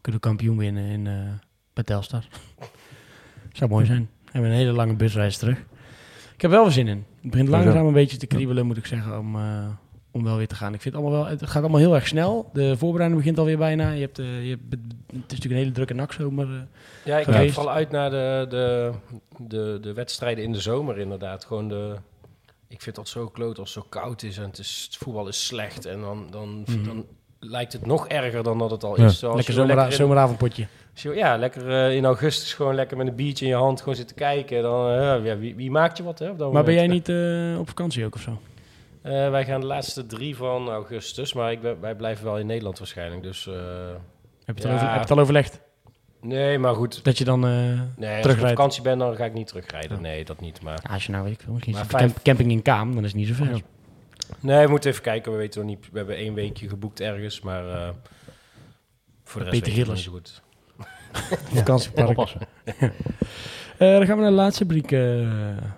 Kunnen 0.00 0.20
we 0.20 0.26
kampioen 0.28 0.58
winnen 0.58 0.84
in, 0.84 1.06
eh 1.06 1.32
bij 1.72 1.84
Telstar. 1.84 2.28
Zou 3.52 3.70
mooi 3.70 3.86
zijn. 3.86 4.08
We 4.24 4.30
hebben 4.32 4.50
een 4.50 4.56
hele 4.56 4.72
lange 4.72 4.94
busreis 4.94 5.36
terug. 5.36 5.58
Ik 6.34 6.40
heb 6.40 6.50
wel 6.50 6.62
weer 6.62 6.72
zin 6.72 6.88
in. 6.88 7.04
Het 7.20 7.30
begint 7.30 7.48
langzaam 7.48 7.86
een 7.86 7.92
beetje 7.92 8.16
te 8.16 8.26
kriebelen, 8.26 8.66
moet 8.66 8.76
ik 8.76 8.86
zeggen, 8.86 9.18
om, 9.18 9.36
om 10.10 10.24
wel 10.24 10.36
weer 10.36 10.48
te 10.48 10.54
gaan. 10.54 10.74
Ik 10.74 10.80
vind 10.80 10.94
het 10.94 11.02
allemaal 11.04 11.20
wel, 11.22 11.30
het 11.30 11.46
gaat 11.46 11.62
allemaal 11.62 11.80
heel 11.80 11.94
erg 11.94 12.06
snel. 12.06 12.50
De 12.52 12.76
voorbereiding 12.76 13.20
begint 13.20 13.38
alweer 13.38 13.58
bijna. 13.58 13.90
Je 13.90 14.00
hebt, 14.00 14.18
eh, 14.18 14.44
je 14.44 14.50
hebt, 14.50 14.62
het 14.70 14.80
is 15.06 15.14
natuurlijk 15.20 15.50
een 15.50 15.56
hele 15.56 15.70
drukke 15.70 15.94
nakzomer. 15.94 16.46
eh. 16.46 16.52
Ja, 17.04 17.18
ik 17.18 17.24
geweest. 17.24 17.42
kijk 17.42 17.52
vooral 17.52 17.72
uit 17.74 17.90
naar 17.90 18.10
de, 18.10 18.46
de, 18.48 18.92
de, 19.38 19.78
de 19.80 19.92
wedstrijden 19.92 20.44
in 20.44 20.52
de 20.52 20.60
zomer 20.60 20.98
inderdaad. 20.98 21.44
Gewoon 21.44 21.68
de... 21.68 21.94
Ik 22.68 22.82
vind 22.82 22.96
dat 22.96 23.08
zo 23.08 23.28
kloot 23.28 23.58
als 23.58 23.74
het 23.74 23.82
zo 23.84 23.88
koud 23.90 24.22
is 24.22 24.36
en 24.38 24.44
het, 24.44 24.58
is, 24.58 24.82
het 24.86 24.96
voetbal 24.96 25.28
is 25.28 25.46
slecht. 25.46 25.84
En 25.86 26.00
dan, 26.00 26.26
dan, 26.30 26.62
Mhm. 26.66 26.84
dan 26.84 27.06
lijkt 27.38 27.72
het 27.72 27.86
nog 27.86 28.08
erger 28.08 28.42
dan 28.42 28.58
dat 28.58 28.70
het 28.70 28.84
al 28.84 29.00
Ja. 29.00 29.06
is. 29.06 29.18
Zoals 29.18 29.34
lekker 29.36 29.54
je 29.54 29.60
gewoon 29.60 29.68
zomera- 29.68 29.74
lekker 29.74 30.00
in- 30.00 30.06
zomeravondpotje. 30.06 30.66
je- 30.94 31.14
ja, 31.14 31.36
lekker 31.36 31.68
eh, 31.70 31.96
in 31.96 32.04
augustus 32.04 32.54
gewoon 32.54 32.74
lekker 32.74 32.96
met 32.96 33.06
een 33.06 33.14
biertje 33.14 33.44
in 33.44 33.50
je 33.50 33.56
hand 33.56 33.78
gewoon 33.80 33.94
zitten 33.94 34.16
kijken. 34.16 34.62
Dan, 34.62 34.88
eh, 34.90 35.24
ja, 35.24 35.36
wie, 35.38 35.54
wie 35.54 35.70
maakt 35.70 35.96
je 35.96 36.02
wat, 36.02 36.18
hè? 36.18 36.30
op 36.30 36.38
dat 36.38 36.52
Maar 36.52 36.64
ben 36.64 36.74
jij 36.74 36.86
niet 36.86 37.08
eh, 37.08 37.58
op 37.58 37.68
vakantie 37.68 38.04
ook 38.04 38.14
of 38.14 38.20
zo? 38.20 38.40
Eh, 39.02 39.30
wij 39.30 39.44
gaan 39.44 39.60
de 39.60 39.66
laatste 39.66 40.06
drie 40.06 40.36
van 40.36 40.68
augustus, 40.68 41.32
maar 41.32 41.52
ik 41.52 41.60
ben, 41.60 41.80
wij 41.80 41.94
blijven 41.94 42.24
wel 42.24 42.38
in 42.38 42.46
Nederland 42.46 42.78
waarschijnlijk. 42.78 43.22
Dus 43.22 43.46
eh, 43.46 43.54
Heb 44.44 44.58
je 44.58 44.62
het, 44.62 44.62
Ja. 44.62 44.68
al, 44.68 44.74
over, 44.74 44.86
heb 44.86 44.94
je 44.94 45.00
het 45.00 45.10
al 45.10 45.18
overlegd? 45.18 45.60
nee, 46.20 46.58
maar 46.58 46.74
goed. 46.74 47.04
Dat 47.04 47.18
je 47.18 47.24
dan... 47.24 47.46
eh, 47.46 47.80
Nee, 47.96 48.16
als 48.24 48.32
ik 48.34 48.40
op 48.42 48.48
vakantie 48.48 48.82
ben, 48.82 48.98
dan 48.98 49.16
ga 49.16 49.24
ik 49.24 49.32
niet 49.34 49.46
terugrijden. 49.46 50.00
Nee, 50.00 50.24
dat 50.24 50.40
niet. 50.40 50.62
Maar 50.62 50.80
als 50.90 51.06
je 51.06 51.12
nou 51.12 51.24
weet 51.24 51.32
ik 51.32 51.40
veel, 51.40 51.52
misschien 51.52 51.72
Maar 51.74 51.82
is 51.84 51.88
het 51.88 51.96
vijf- 52.00 52.12
camp- 52.12 52.24
camping 52.24 52.50
in 52.50 52.62
Kaam, 52.62 52.94
dan 52.94 53.04
is 53.04 53.10
het 53.12 53.20
niet 53.20 53.28
zo 53.28 53.34
ver. 53.34 53.60
Nee, 54.40 54.64
we 54.64 54.70
moeten 54.70 54.90
even 54.90 55.02
kijken. 55.02 55.32
We 55.32 55.38
weten 55.38 55.60
nog 55.60 55.68
niet. 55.70 55.88
We 55.92 55.98
hebben 55.98 56.16
één 56.16 56.34
weekje 56.34 56.68
geboekt 56.68 57.00
ergens, 57.00 57.40
maar 57.40 57.68
eh, 57.70 57.88
voor 59.24 59.44
de 59.44 59.50
rest 59.50 59.62
Peter 59.62 59.78
ik 59.78 59.86
het 59.88 59.98
Gillis. 59.98 59.98
niet 59.98 60.04
zo 60.04 60.10
goed. 60.12 60.42
Vakantiepark. 61.58 62.08
Oppassen. 62.08 62.40
Eh, 63.78 63.92
dan 63.92 64.06
gaan 64.06 64.16
we 64.16 64.22
naar 64.22 64.30
de 64.30 64.36
laatste 64.36 64.64
briek 64.66 64.92
eh, 64.92 65.26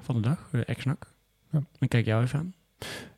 van 0.01 0.15
de 0.15 0.21
dag, 0.21 0.49
uh, 0.53 0.61
Exnak. 0.67 1.07
Ja. 1.51 1.61
Dan 1.79 1.89
kijk 1.89 2.05
jou 2.07 2.23
even 2.23 2.39
aan. 2.39 2.55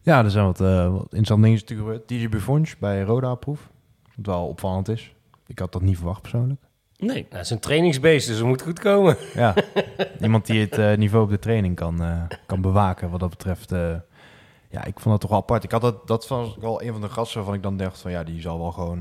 Ja, 0.00 0.24
er 0.24 0.30
zijn 0.30 0.44
wat, 0.44 0.60
eh 0.60 0.90
wat 0.90 1.02
interessante 1.02 1.42
dingen 1.42 1.58
natuurlijk 1.60 1.88
gebeurd. 1.88 2.08
DJ 2.08 2.28
Buffons 2.28 2.78
bij 2.78 3.02
Roda 3.02 3.34
proef. 3.34 3.70
Wat 4.14 4.26
wel 4.26 4.46
opvallend 4.46 4.88
is. 4.88 5.14
Ik 5.46 5.58
had 5.58 5.72
dat 5.72 5.82
niet 5.82 5.96
verwacht 5.96 6.20
persoonlijk. 6.20 6.60
Nee. 6.96 7.08
Nou, 7.08 7.26
het 7.28 7.44
is 7.44 7.50
een 7.50 7.58
trainingsbeest, 7.58 8.26
dus 8.26 8.36
het 8.36 8.46
moet 8.46 8.62
goed 8.62 8.78
komen. 8.78 9.16
Ja, 9.34 9.54
iemand 10.20 10.46
die 10.46 10.60
het 10.60 10.78
eh, 10.78 10.96
niveau 10.96 11.24
op 11.24 11.30
de 11.30 11.38
training 11.38 11.76
kan, 11.76 12.02
eh, 12.02 12.22
kan 12.46 12.60
bewaken 12.60 13.10
wat 13.10 13.20
dat 13.20 13.30
betreft. 13.30 13.70
ja, 14.70 14.84
ik 14.84 15.00
vond 15.00 15.04
dat 15.04 15.20
toch 15.20 15.30
wel 15.30 15.38
apart. 15.38 15.64
Ik 15.64 15.70
had 15.70 15.80
dat, 15.80 16.06
dat 16.06 16.28
was 16.28 16.56
wel 16.60 16.82
een 16.82 16.92
van 16.92 17.00
de 17.00 17.08
gasten 17.08 17.36
waarvan 17.36 17.54
ik 17.54 17.62
dan 17.62 17.76
dacht 17.76 18.00
van 18.00 18.10
ja, 18.10 18.24
die 18.24 18.40
zal 18.40 18.58
wel 18.58 18.72
gewoon 18.72 19.00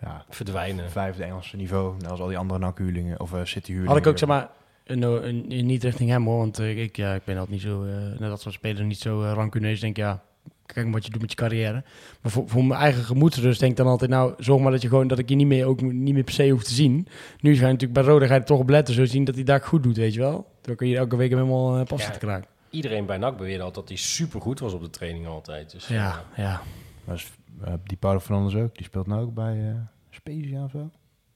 ja, 0.00 0.24
Verdwijnen. 0.28 0.90
vijfde 0.90 1.24
Engelse 1.24 1.56
niveau. 1.56 1.94
Net 1.98 2.10
als 2.10 2.20
al 2.20 2.28
die 2.28 2.38
andere 2.38 2.60
NAC-huurlingen 2.60 3.20
of 3.20 3.30
City-huurlingen. 3.42 3.92
Had 3.92 4.06
ik 4.06 4.06
ook, 4.06 4.18
zeg 4.18 4.28
maar, 4.28 4.50
een, 4.90 5.02
een, 5.02 5.44
een- 5.48 5.66
niet 5.66 5.82
richting 5.84 6.10
hem 6.10 6.26
hoor, 6.26 6.38
want 6.38 6.58
eh, 6.58 6.82
ik, 6.82 6.96
ja, 6.96 7.14
ik 7.14 7.24
ben 7.24 7.34
altijd 7.36 7.52
niet 7.54 7.62
zo, 7.62 7.84
eh, 7.84 7.92
net 8.18 8.28
dat 8.28 8.40
soort 8.40 8.54
spelers 8.54 8.86
niet 8.86 8.98
zo 8.98 9.22
uh, 9.22 9.32
rancuneus. 9.34 9.80
Denk 9.80 9.96
ja, 9.96 10.22
kijk 10.66 10.84
maar 10.86 10.94
wat 10.94 11.04
je 11.04 11.10
doet 11.10 11.20
met 11.20 11.30
je 11.30 11.36
carrière. 11.36 11.84
Maar 12.22 12.32
voor, 12.32 12.48
voor 12.48 12.64
mijn 12.64 12.80
eigen 12.80 13.02
gemoedsrust 13.04 13.60
denk 13.60 13.70
ik 13.72 13.76
dan 13.78 13.86
altijd, 13.86 14.10
nou, 14.10 14.34
zorg 14.38 14.62
maar 14.62 14.72
dat 14.72 14.82
je 14.82 14.88
gewoon, 14.88 15.06
dat 15.08 15.18
ik 15.18 15.28
je 15.28 15.34
niet 15.34 15.46
meer, 15.46 15.66
ook 15.66 15.80
niet 15.82 16.14
meer 16.14 16.24
per 16.24 16.32
se 16.34 16.48
hoeft 16.50 16.66
te 16.66 16.74
zien. 16.74 17.06
Nu 17.40 17.54
ga 17.54 17.66
je 17.66 17.72
natuurlijk 17.72 17.92
bij 18.00 18.02
Roda 18.12 18.26
ga 18.26 18.34
je 18.34 18.42
toch 18.42 18.58
op 18.58 18.68
letten, 18.68 18.94
zo 18.94 19.04
zien 19.04 19.24
dat 19.24 19.34
hij 19.34 19.44
daar 19.44 19.60
goed 19.60 19.82
doet, 19.82 19.96
weet 19.96 20.14
je 20.14 20.20
wel. 20.20 20.46
Dan 20.60 20.76
kun 20.76 20.88
je 20.88 20.96
elke 20.96 21.16
week 21.16 21.30
hem 21.30 21.38
helemaal 21.38 21.78
uh, 21.78 21.84
pas 21.84 22.02
Ja. 22.04 22.10
te 22.10 22.18
kraken. 22.18 22.48
Iedereen 22.70 23.06
bij 23.06 23.16
NAC 23.18 23.36
beweerde 23.36 23.62
altijd 23.62 23.74
dat 23.74 23.88
hij 23.88 23.96
supergoed 23.96 24.60
was 24.60 24.72
op 24.72 24.80
de 24.82 24.90
training 24.90 25.26
altijd. 25.26 25.70
Dus, 25.70 25.86
Ja, 25.88 26.24
ja. 26.36 26.60
Maar 27.04 27.14
is, 27.14 27.30
eh, 27.64 27.72
die 27.84 27.96
Paulo 27.96 28.20
Fernandes 28.20 28.54
ook. 28.54 28.74
Die 28.76 28.84
speelt 28.86 29.06
nou 29.06 29.22
ook 29.22 29.34
bij 29.34 29.68
eh 29.68 29.74
Spezia 30.10 30.64
of 30.64 30.70
zo. 30.70 30.90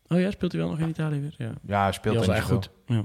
Oh 0.08 0.20
ja, 0.20 0.30
speelt 0.30 0.52
hij 0.52 0.60
wel 0.60 0.70
nog 0.70 0.78
in 0.78 0.88
Italië 0.88 1.20
weer? 1.20 1.34
Ja. 1.38 1.52
Ja, 1.66 1.82
hij 1.82 1.92
speelt 1.92 2.16
echt 2.16 2.26
niet 2.28 2.40
goed. 2.42 2.70
Ja. 2.86 3.04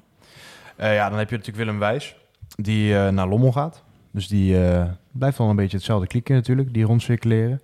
Eh, 0.79 0.93
ja, 0.93 1.09
dan 1.09 1.17
heb 1.17 1.29
je 1.29 1.35
natuurlijk 1.37 1.65
Willem 1.65 1.79
Wijs, 1.79 2.15
die 2.55 2.95
eh, 2.95 3.09
naar 3.09 3.27
Lommel 3.27 3.51
gaat. 3.51 3.83
Dus 4.11 4.27
die 4.27 4.63
eh, 4.63 4.85
blijft 5.11 5.37
wel 5.37 5.49
een 5.49 5.55
beetje 5.55 5.77
hetzelfde 5.77 6.07
klikken 6.07 6.35
natuurlijk, 6.35 6.73
die 6.73 6.85
rondcirculeren. 6.85 7.61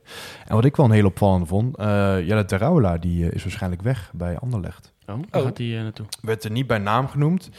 En 0.47 0.55
wat 0.55 0.65
ik 0.65 0.75
wel 0.75 0.85
een 0.85 0.91
heel 0.91 1.05
opvallende 1.05 1.45
vond, 1.45 1.77
eh 1.77 2.17
Jelle 2.27 2.45
Terrouwela, 2.45 2.97
die 2.97 3.29
is 3.29 3.43
waarschijnlijk 3.43 3.81
weg 3.81 4.11
bij 4.13 4.37
Anderlecht. 4.37 4.93
Oh, 5.05 5.15
waar 5.29 5.41
Oh. 5.41 5.47
gaat 5.47 5.57
hij 5.57 5.77
eh, 5.77 5.81
naartoe? 5.81 6.05
Werd 6.21 6.43
er 6.43 6.51
niet 6.51 6.67
bij 6.67 6.77
naam 6.77 7.07
genoemd, 7.07 7.49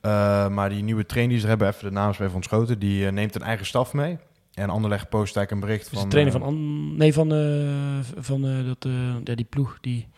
eh, 0.00 0.48
maar 0.48 0.68
die 0.68 0.82
nieuwe 0.82 1.06
trainer 1.06 1.32
die 1.32 1.40
ze 1.40 1.44
er 1.44 1.50
hebben, 1.50 1.68
even 1.68 1.88
de 1.88 1.94
naam 1.94 2.10
is 2.10 2.18
even 2.18 2.34
ontschoten, 2.34 2.78
die 2.78 3.10
neemt 3.10 3.34
een 3.34 3.42
eigen 3.42 3.66
staf 3.66 3.92
mee. 3.92 4.18
En 4.56 4.70
Anderlecht 4.70 5.08
post 5.08 5.36
eigenlijk 5.36 5.50
een 5.50 5.68
bericht 5.68 5.92
Is 5.92 5.98
van... 5.98 6.02
de 6.02 6.08
trainer 6.08 6.32
van, 6.32 6.42
An 6.42 6.96
nee, 6.96 7.12
van, 7.12 7.32
eh, 7.32 8.22
van 8.22 8.46
eh, 8.46 8.66
dat, 8.66 8.84
eh, 8.84 8.92
ja, 9.24 9.34
die 9.34 9.44
ploeg 9.44 9.78
die, 9.80 10.08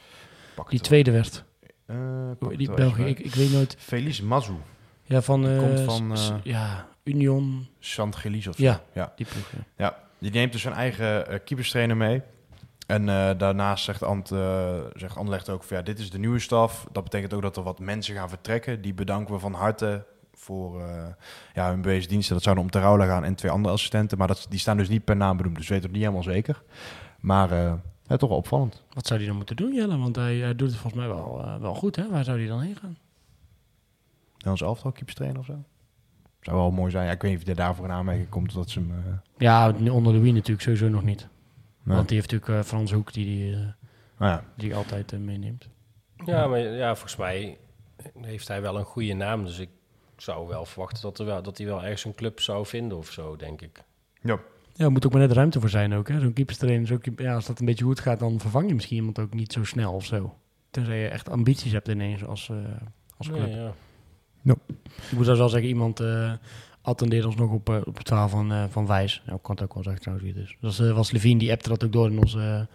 die 0.69 0.81
tweede 0.81 1.11
werd. 1.11 1.45
Eh, 1.89 1.97
Die 2.57 2.73
België, 2.73 3.03
ik, 3.05 3.19
ik 3.19 3.35
weet 3.35 3.53
nooit. 3.53 3.77
Felice 3.79 4.25
Mazou, 4.25 4.57
Ja, 5.03 5.23
van, 5.23 5.43
Die 5.43 5.51
eh, 5.55 5.59
komt 5.59 5.81
van, 5.81 6.17
s- 6.17 6.27
s- 6.27 6.31
eh, 6.31 6.37
ja, 6.43 6.87
Union. 7.05 7.69
Gelis 8.11 8.47
of 8.47 8.57
zo. 8.57 8.63
Ja. 8.63 8.81
ja. 8.93 9.13
Die 9.17 9.27
ploeg, 9.27 9.51
ja. 9.57 9.65
Ja, 9.85 9.97
die 10.19 10.31
neemt 10.31 10.53
dus 10.53 10.63
zijn 10.63 10.75
eigen 10.75 11.29
eh 11.29 11.39
keeperstrainer 11.45 11.97
mee. 11.97 12.23
En 12.87 13.09
eh, 13.09 13.31
daarnaast 13.39 13.85
zegt, 13.85 14.03
Ant, 14.03 14.31
eh, 14.31 14.75
zegt 14.95 15.17
Anderlecht 15.17 15.49
ook 15.49 15.63
van 15.63 15.77
ja, 15.77 15.83
dit 15.83 15.99
is 15.99 16.11
de 16.11 16.19
nieuwe 16.19 16.39
staf. 16.39 16.87
Dat 16.93 17.03
betekent 17.05 17.35
ook 17.35 17.43
dat 17.43 17.57
er 17.57 17.63
wat 17.63 17.79
mensen 17.79 18.15
gaan 18.15 18.29
vertrekken. 18.29 18.81
Die 18.83 18.95
bedanken 18.95 19.35
we 19.35 19.41
van 19.41 19.53
harte 19.55 20.07
voor 20.35 20.81
eh, 20.81 21.07
ja, 21.55 21.71
hun 21.71 21.81
bewezen 21.81 22.09
diensten. 22.09 22.35
Dat 22.35 22.43
zouden 22.43 22.65
om 22.65 22.71
Terraula 22.71 23.07
gaan 23.07 23.25
en 23.25 23.35
twee 23.35 23.51
andere 23.51 23.75
assistenten. 23.75 24.19
Maar 24.19 24.27
dat, 24.29 24.47
die 24.49 24.59
staan 24.59 24.77
dus 24.77 24.89
niet 24.89 25.05
per 25.05 25.17
naam 25.17 25.37
benoemd. 25.37 25.57
Dus 25.57 25.69
we 25.69 25.75
weten 25.75 25.89
het 25.91 25.99
niet 25.99 26.07
helemaal 26.09 26.33
zeker. 26.35 26.63
Maar 27.21 27.51
eh, 27.53 27.73
ja, 28.09 28.17
toch 28.17 28.29
wel 28.29 28.39
opvallend. 28.39 28.83
Wat 28.93 29.07
zou 29.07 29.19
hij 29.19 29.29
dan 29.29 29.37
moeten 29.37 29.57
doen, 29.57 29.75
Jelle? 29.75 29.99
Want 29.99 30.17
hij, 30.17 30.37
hij 30.37 30.55
doet 30.55 30.71
het 30.71 30.79
volgens 30.81 31.03
mij 31.03 31.13
wel, 31.15 31.41
eh, 31.45 31.57
wel 31.61 31.75
goed, 31.75 31.97
hè? 31.97 32.09
Waar 32.11 32.25
zou 32.25 32.39
hij 32.39 32.47
dan 32.49 32.61
heen 32.61 32.77
gaan? 32.77 32.97
Nederlands 34.33 34.63
elftal 34.63 34.93
keeperstrainer 34.93 35.39
of 35.41 35.45
zo. 35.47 35.65
Zou 36.41 36.57
wel 36.57 36.71
mooi 36.71 36.91
zijn. 36.91 37.07
Ja, 37.07 37.13
ik 37.13 37.23
weet 37.23 37.31
niet 37.31 37.41
of 37.41 37.47
hij 37.47 37.55
daarvoor 37.55 37.85
in 37.85 37.91
aanmerking 37.91 38.29
komt 38.29 38.55
dat 38.55 38.71
ze 38.71 38.79
hem... 38.79 38.91
eh, 38.91 39.13
Ja, 39.39 39.73
onder 39.91 40.13
de 40.13 40.19
Wien 40.19 40.35
natuurlijk 40.35 40.63
sowieso 40.63 40.89
nog 40.89 41.03
niet. 41.03 41.29
nee. 41.83 41.97
Want 41.97 42.09
die 42.09 42.17
heeft 42.19 42.31
natuurlijk 42.33 42.61
eh, 42.61 42.69
Frans 42.69 42.93
Hoek 42.93 43.13
die 43.13 43.25
die, 43.25 43.53
eh, 43.55 43.59
Nou 44.19 44.33
ja, 44.33 44.45
die 44.55 44.75
altijd 44.75 45.13
meeneemt. 45.19 45.69
Ja, 46.25 46.47
maar 46.47 46.59
ja, 46.59 46.93
volgens 46.95 47.17
mij 47.17 47.59
heeft 48.21 48.49
hij 48.49 48.63
wel 48.63 48.79
een 48.79 48.85
goede 48.85 49.13
naam. 49.15 49.45
Dus 49.45 49.59
ik 49.59 49.69
zou 50.17 50.49
wel 50.49 50.65
verwachten 50.65 51.03
dat, 51.03 51.19
er 51.19 51.25
wel, 51.27 51.43
dat 51.43 51.59
hij 51.59 51.67
wel 51.67 51.83
ergens 51.83 52.05
een 52.05 52.15
club 52.15 52.41
zou 52.41 52.67
vinden 52.67 52.99
of 52.99 53.11
zo, 53.11 53.37
denk 53.37 53.61
ik. 53.63 53.83
ja. 54.23 54.39
Ja, 54.79 54.85
er 54.85 54.93
moet 54.93 55.07
ook 55.07 55.13
maar 55.13 55.21
net 55.21 55.33
ruimte 55.33 55.61
voor 55.61 55.69
zijn 55.69 55.95
ook, 55.95 56.09
hè? 56.09 56.21
Zo'n 56.21 56.33
keeperstrainer 56.33 56.83
is 56.83 56.93
ook... 56.93 57.05
Ja, 57.17 57.35
als 57.35 57.47
dat 57.47 57.61
een 57.61 57.67
beetje 57.67 57.85
goed 57.85 58.01
gaat, 58.01 58.19
dan 58.19 58.41
vervang 58.41 58.69
je 58.69 58.75
misschien 58.75 58.97
iemand 58.97 59.19
ook 59.19 59.35
niet 59.35 59.53
zo 59.53 59.65
snel 59.65 59.93
of 59.93 60.05
zo. 60.05 60.35
Tenzij 60.71 61.01
je 61.01 61.09
echt 61.09 61.29
ambities 61.31 61.73
hebt 61.73 61.89
ineens 61.89 62.25
als, 62.25 62.49
eh 62.49 62.57
als 63.17 63.29
club. 63.29 63.41
Nee, 63.41 63.57
ja. 63.57 63.73
Ik 65.11 65.17
moet 65.17 65.25
zelfs 65.25 65.41
wel 65.41 65.49
zeggen, 65.49 65.69
iemand 65.69 66.01
eh 66.01 66.33
attendeerde 66.89 67.27
ons 67.27 67.37
nog 67.37 67.53
op, 67.53 67.69
eh, 67.69 67.81
op 67.85 67.97
het 67.97 68.09
verhaal 68.09 68.29
van, 68.29 68.53
eh, 68.53 68.65
van 68.69 68.87
Wijs. 68.87 69.23
Nou, 69.25 69.37
ik 69.37 69.43
kan 69.43 69.55
het 69.55 69.65
ook 69.65 69.75
wel 69.75 69.83
zeggen 69.83 70.03
trouwens 70.03 70.29
wie 70.29 70.39
het 70.39 70.49
is. 70.49 70.57
Dat 70.61 70.77
was, 70.77 70.89
eh, 70.89 70.95
was 70.95 71.11
Levine, 71.11 71.39
die 71.39 71.53
appte 71.53 71.69
dat 71.69 71.85
ook 71.85 71.93
door 71.93 72.11
in, 72.11 72.19
onze, 72.19 72.69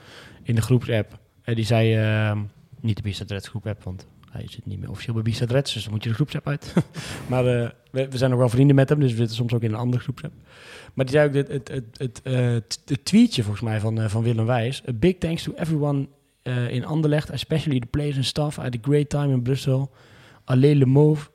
in 0.43 0.55
de 0.55 0.61
groepsapp. 0.61 1.19
En 1.41 1.55
die 1.55 1.65
zei, 1.65 2.45
niet 2.79 2.95
de 2.95 3.01
Bistad 3.01 3.31
Reds 3.31 3.47
groepapp, 3.47 3.83
want 3.83 4.07
hij 4.33 4.47
zit 4.47 4.65
niet 4.65 4.79
meer 4.79 4.89
officieel 4.89 5.13
bij 5.13 5.23
Bistad 5.23 5.51
Reds, 5.51 5.73
dus 5.73 5.83
dan 5.83 5.91
moet 5.91 6.03
je 6.03 6.09
de 6.09 6.15
groepsapp 6.15 6.47
uit. 6.47 6.73
maar 7.29 7.45
eh, 7.45 7.69
we, 7.91 8.17
zijn 8.17 8.29
nog 8.29 8.39
wel 8.39 8.49
vrienden 8.49 8.75
met 8.75 8.89
hem, 8.89 8.99
dus 8.99 9.11
we 9.11 9.17
zitten 9.17 9.35
soms 9.35 9.53
ook 9.53 9.61
in 9.61 9.71
een 9.71 9.79
andere 9.79 10.03
groepsapp. 10.03 10.33
Maar 10.93 11.05
die 11.05 11.15
zei 11.15 11.27
ook, 11.27 11.33
het, 11.33 11.47
het, 11.67 11.85
het, 11.97 12.21
eh, 12.23 12.51
het 12.85 12.99
tweetje 13.03 13.43
volgens 13.43 13.63
mij 13.63 13.79
van, 13.79 14.01
eh, 14.01 14.09
van 14.09 14.23
Willem 14.23 14.45
Wijs. 14.45 14.83
A 14.89 14.93
big 14.93 15.17
thanks 15.17 15.43
to 15.43 15.53
everyone 15.55 16.07
in 16.69 16.85
Anderlecht, 16.85 17.31
especially 17.31 17.79
the 17.79 17.87
players 17.87 18.15
and 18.15 18.25
staff. 18.25 18.57
I 18.57 18.61
had 18.61 18.75
a 18.75 18.79
great 18.81 19.09
time 19.09 19.31
in 19.31 19.41
Brussels. 19.41 19.87
Allez 20.43 20.77
le 20.77 20.85
Mauve. 20.85 21.29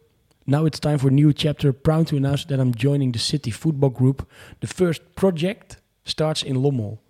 Now 0.45 0.67
it's 0.67 0.79
time 0.79 0.99
for 0.99 1.09
a 1.09 1.13
new 1.13 1.33
chapter. 1.35 1.73
Proud 1.73 2.07
to 2.07 2.17
announce 2.17 2.47
that 2.47 2.59
I'm 2.59 2.73
joining 2.77 3.13
the 3.13 3.19
City 3.19 3.51
Football 3.51 3.91
Group. 3.91 4.33
The 4.59 4.67
first 4.67 5.03
project 5.15 5.81
starts 6.03 6.43
in 6.43 6.57
Lommel. 6.57 7.01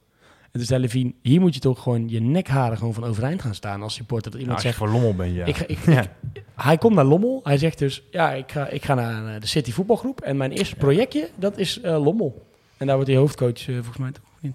En 0.59 0.64
toen 0.66 0.76
zei 0.76 0.80
Levine, 0.80 1.12
hier 1.22 1.40
moet 1.40 1.54
je 1.54 1.61
toch 1.61 1.82
gewoon 1.82 2.09
je 2.09 2.20
nekharen 2.20 2.78
gewoon 2.78 2.94
van 2.94 3.04
overeind 3.04 3.42
gaan 3.42 3.54
staan 3.54 3.82
als 3.82 3.94
supporter. 3.94 4.30
Dat 4.30 4.40
iemand 4.40 4.62
Nou, 4.62 4.68
als 4.68 4.76
je 4.76 4.84
zegt, 4.86 4.92
voor 4.92 5.00
Lommel 5.09 5.24
bent, 5.24 5.34
ja. 5.34 5.44
ik, 5.44 5.56
ga- 5.56 5.66
ik, 5.66 5.78
Ja. 5.96 6.02
ik- 6.32 6.42
hij 6.54 6.78
komt 6.78 6.94
naar 6.94 7.04
Lommel. 7.04 7.40
Hij 7.44 7.59
zegt 7.59 7.78
dus, 7.78 8.02
ja, 8.11 8.32
ik 8.32 8.52
ga, 8.52 8.68
ik 8.68 8.84
ga 8.84 8.94
naar 8.94 9.34
eh, 9.34 9.40
de 9.40 9.46
City 9.46 9.72
Voetbalgroep. 9.72 10.20
En 10.20 10.36
mijn 10.36 10.50
eerste 10.52 10.76
projectje, 10.76 11.28
dat 11.36 11.59
is 11.59 11.80
eh, 11.80 12.02
Lommel. 12.04 12.46
En 12.76 12.86
daar 12.86 12.94
wordt 12.96 13.11
hij 13.11 13.18
hoofdcoach, 13.20 13.68
eh, 13.68 13.74
volgens 13.74 13.96
mij 13.96 14.12
toch? 14.12 14.24
Niet? 14.40 14.54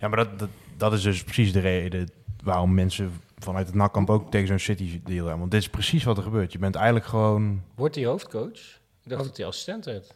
Ja, 0.00 0.08
maar 0.08 0.16
dat, 0.16 0.38
dat, 0.38 0.48
dat 0.76 0.92
is 0.92 1.02
dus 1.02 1.24
precies 1.24 1.52
de 1.52 1.60
reden 1.60 2.10
waarom 2.42 2.74
mensen 2.74 3.12
vanuit 3.38 3.66
het 3.66 3.74
nakkamp 3.74 4.10
ook 4.10 4.30
tegen 4.30 4.46
zo'n 4.48 4.58
City 4.58 5.00
deal 5.04 5.18
hebben. 5.20 5.38
Want 5.38 5.50
dit 5.50 5.60
is 5.60 5.68
precies 5.68 6.04
wat 6.04 6.16
er 6.16 6.22
gebeurt. 6.22 6.52
Je 6.52 6.58
bent 6.58 6.74
eigenlijk 6.74 7.06
gewoon... 7.06 7.62
Wordt 7.74 7.94
hij 7.94 8.04
hoofdcoach? 8.04 8.58
Ik 9.04 9.10
dacht 9.10 9.24
dat 9.24 9.36
hij 9.36 9.46
assistent 9.46 9.84
werd. 9.84 10.14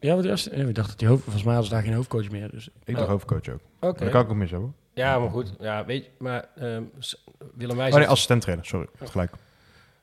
Ja, 0.00 0.14
wat 0.14 0.26
was, 0.26 0.48
eh, 0.48 0.68
ik 0.68 0.74
dacht 0.74 0.88
dat 0.90 1.00
hij 1.00 1.08
hoofd, 1.08 1.22
volgens 1.22 1.44
mij 1.44 1.54
was 1.54 1.68
daar 1.68 1.82
geen 1.82 1.92
hoofdcoach 1.92 2.30
meer. 2.30 2.50
Dus 2.50 2.68
Ik 2.84 2.94
Oh. 2.94 2.96
dacht 2.96 3.08
hoofdcoach 3.08 3.48
ook. 3.48 3.54
Oké. 3.54 3.60
Maar 3.80 3.92
Dat 3.98 4.08
kan 4.10 4.20
ik 4.22 4.28
ook 4.30 4.36
mis 4.36 4.50
hebben. 4.50 4.74
Ja, 4.94 5.18
maar 5.18 5.30
goed. 5.30 5.52
Ja, 5.60 5.84
weet 5.84 6.04
je, 6.04 6.10
maar 6.18 6.48
ehm, 6.56 6.82
Willem 7.54 7.76
Wijs, 7.76 7.92
Oh 7.92 7.98
nee, 7.98 8.08
assistent 8.08 8.40
trainer, 8.42 8.66
sorry. 8.66 8.86
Gelijk. 9.04 9.32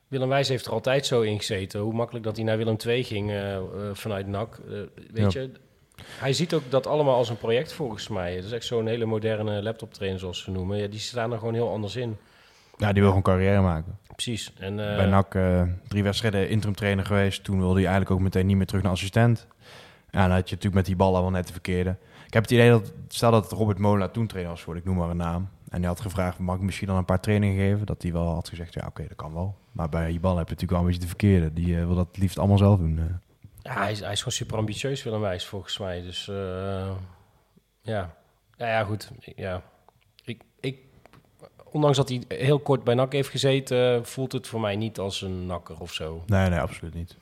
Willem 0.08 0.28
Wijs 0.28 0.48
heeft 0.48 0.66
er 0.66 0.72
altijd 0.72 1.06
zo 1.06 1.20
in 1.20 1.36
gezeten. 1.38 1.80
Hoe 1.80 1.92
makkelijk 1.92 2.24
dat 2.24 2.36
hij 2.36 2.44
naar 2.44 2.56
Willem 2.56 2.76
II 2.86 3.04
ging 3.04 3.30
eh, 3.30 3.56
eh, 3.56 3.62
vanuit 3.92 4.26
NAC. 4.26 4.58
Eh, 4.70 4.78
weet 5.12 5.32
je, 5.32 5.50
hij 6.04 6.32
ziet 6.32 6.54
ook 6.54 6.62
dat 6.68 6.86
allemaal 6.86 7.14
als 7.14 7.28
een 7.28 7.36
project 7.38 7.72
volgens 7.72 8.08
mij. 8.08 8.34
Het 8.34 8.44
is 8.44 8.52
echt 8.52 8.64
zo'n 8.64 8.86
hele 8.86 9.04
moderne 9.04 9.62
laptop 9.62 9.94
trainer 9.94 10.18
zoals 10.20 10.42
ze 10.42 10.50
noemen. 10.50 10.78
Ja, 10.78 10.86
die 10.86 10.98
staan 10.98 11.32
er 11.32 11.38
gewoon 11.38 11.54
heel 11.54 11.70
anders 11.70 11.96
in. 11.96 12.16
Ja, 12.76 12.86
die 12.92 13.00
wil 13.02 13.08
gewoon 13.08 13.22
carrière 13.24 13.60
maken. 13.60 13.98
Precies. 14.12 14.52
En, 14.58 14.90
eh, 14.90 14.96
Bij 14.96 15.06
NAC 15.06 15.34
eh, 15.34 15.62
drie 15.88 16.02
wedstrijden 16.02 16.48
interim 16.48 16.74
trainer 16.76 17.04
geweest. 17.06 17.44
Toen 17.44 17.58
wilde 17.58 17.74
hij 17.74 17.82
eigenlijk 17.82 18.10
ook 18.10 18.20
meteen 18.20 18.46
niet 18.46 18.56
meer 18.56 18.66
terug 18.66 18.82
naar 18.82 18.92
assistent. 18.92 19.46
Ja, 20.16 20.22
dan 20.22 20.30
had 20.30 20.48
je 20.48 20.54
natuurlijk 20.54 20.74
met 20.74 20.84
die 20.86 20.96
ballen 20.96 21.20
wel 21.20 21.30
net 21.30 21.46
de 21.46 21.52
verkeerde. 21.52 21.96
Ik 22.26 22.32
heb 22.32 22.42
het 22.42 22.52
idee 22.52 22.70
dat, 22.70 22.92
stel 23.08 23.30
dat 23.30 23.52
Robert 23.52 23.78
Mola 23.78 24.08
toen 24.08 24.26
trainer 24.26 24.52
was 24.52 24.62
voor, 24.62 24.76
ik 24.76 24.84
noem 24.84 24.96
maar 24.96 25.10
een 25.10 25.16
naam. 25.16 25.48
En 25.68 25.78
die 25.78 25.86
had 25.86 26.00
gevraagd, 26.00 26.38
mag 26.38 26.56
ik 26.56 26.62
misschien 26.62 26.86
dan 26.86 26.96
een 26.96 27.04
paar 27.04 27.20
trainingen 27.20 27.56
geven? 27.56 27.86
Dat 27.86 28.02
hij 28.02 28.12
wel 28.12 28.34
had 28.34 28.48
gezegd, 28.48 28.74
ja 28.74 28.86
oké, 28.86 29.02
dat 29.08 29.16
kan 29.16 29.32
wel. 29.34 29.56
Maar 29.72 29.88
bij 29.88 30.08
die 30.08 30.20
ballen 30.20 30.38
heb 30.38 30.48
je 30.48 30.54
natuurlijk 30.54 30.70
wel 30.70 30.80
een 30.80 30.86
beetje 30.86 31.00
de 31.00 31.06
verkeerde. 31.16 31.52
Die 31.52 31.78
eh, 31.78 31.86
wil 31.86 31.94
dat 31.94 32.06
het 32.06 32.16
liefst 32.18 32.38
allemaal 32.38 32.58
zelf 32.58 32.78
doen. 32.78 32.98
eh. 32.98 33.04
Ja, 33.62 33.80
hij 33.80 33.90
is, 33.92 34.00
hij 34.00 34.12
is 34.12 34.18
gewoon 34.18 34.32
super 34.34 34.56
ambitieus, 34.56 35.02
Willem 35.02 35.20
Wijs, 35.20 35.46
volgens 35.46 35.78
mij. 35.78 36.02
Dus 36.02 36.28
eh, 36.28 36.90
ja. 37.80 38.14
ja, 38.56 38.66
ja, 38.66 38.84
goed. 38.84 39.10
Ja. 39.36 39.62
Ik, 40.24 40.42
ik, 40.60 40.78
ondanks 41.64 41.96
dat 41.96 42.08
hij 42.08 42.22
heel 42.28 42.58
kort 42.58 42.84
bij 42.84 42.94
NAC 42.94 43.12
heeft 43.12 43.28
gezeten, 43.28 44.06
voelt 44.06 44.32
het 44.32 44.46
voor 44.46 44.60
mij 44.60 44.76
niet 44.76 44.98
als 44.98 45.22
een 45.22 45.46
nakker 45.46 45.80
of 45.80 45.92
zo. 45.92 46.22
Nee, 46.26 46.48
nee, 46.48 46.58
absoluut 46.60 46.94
niet. 46.94 47.16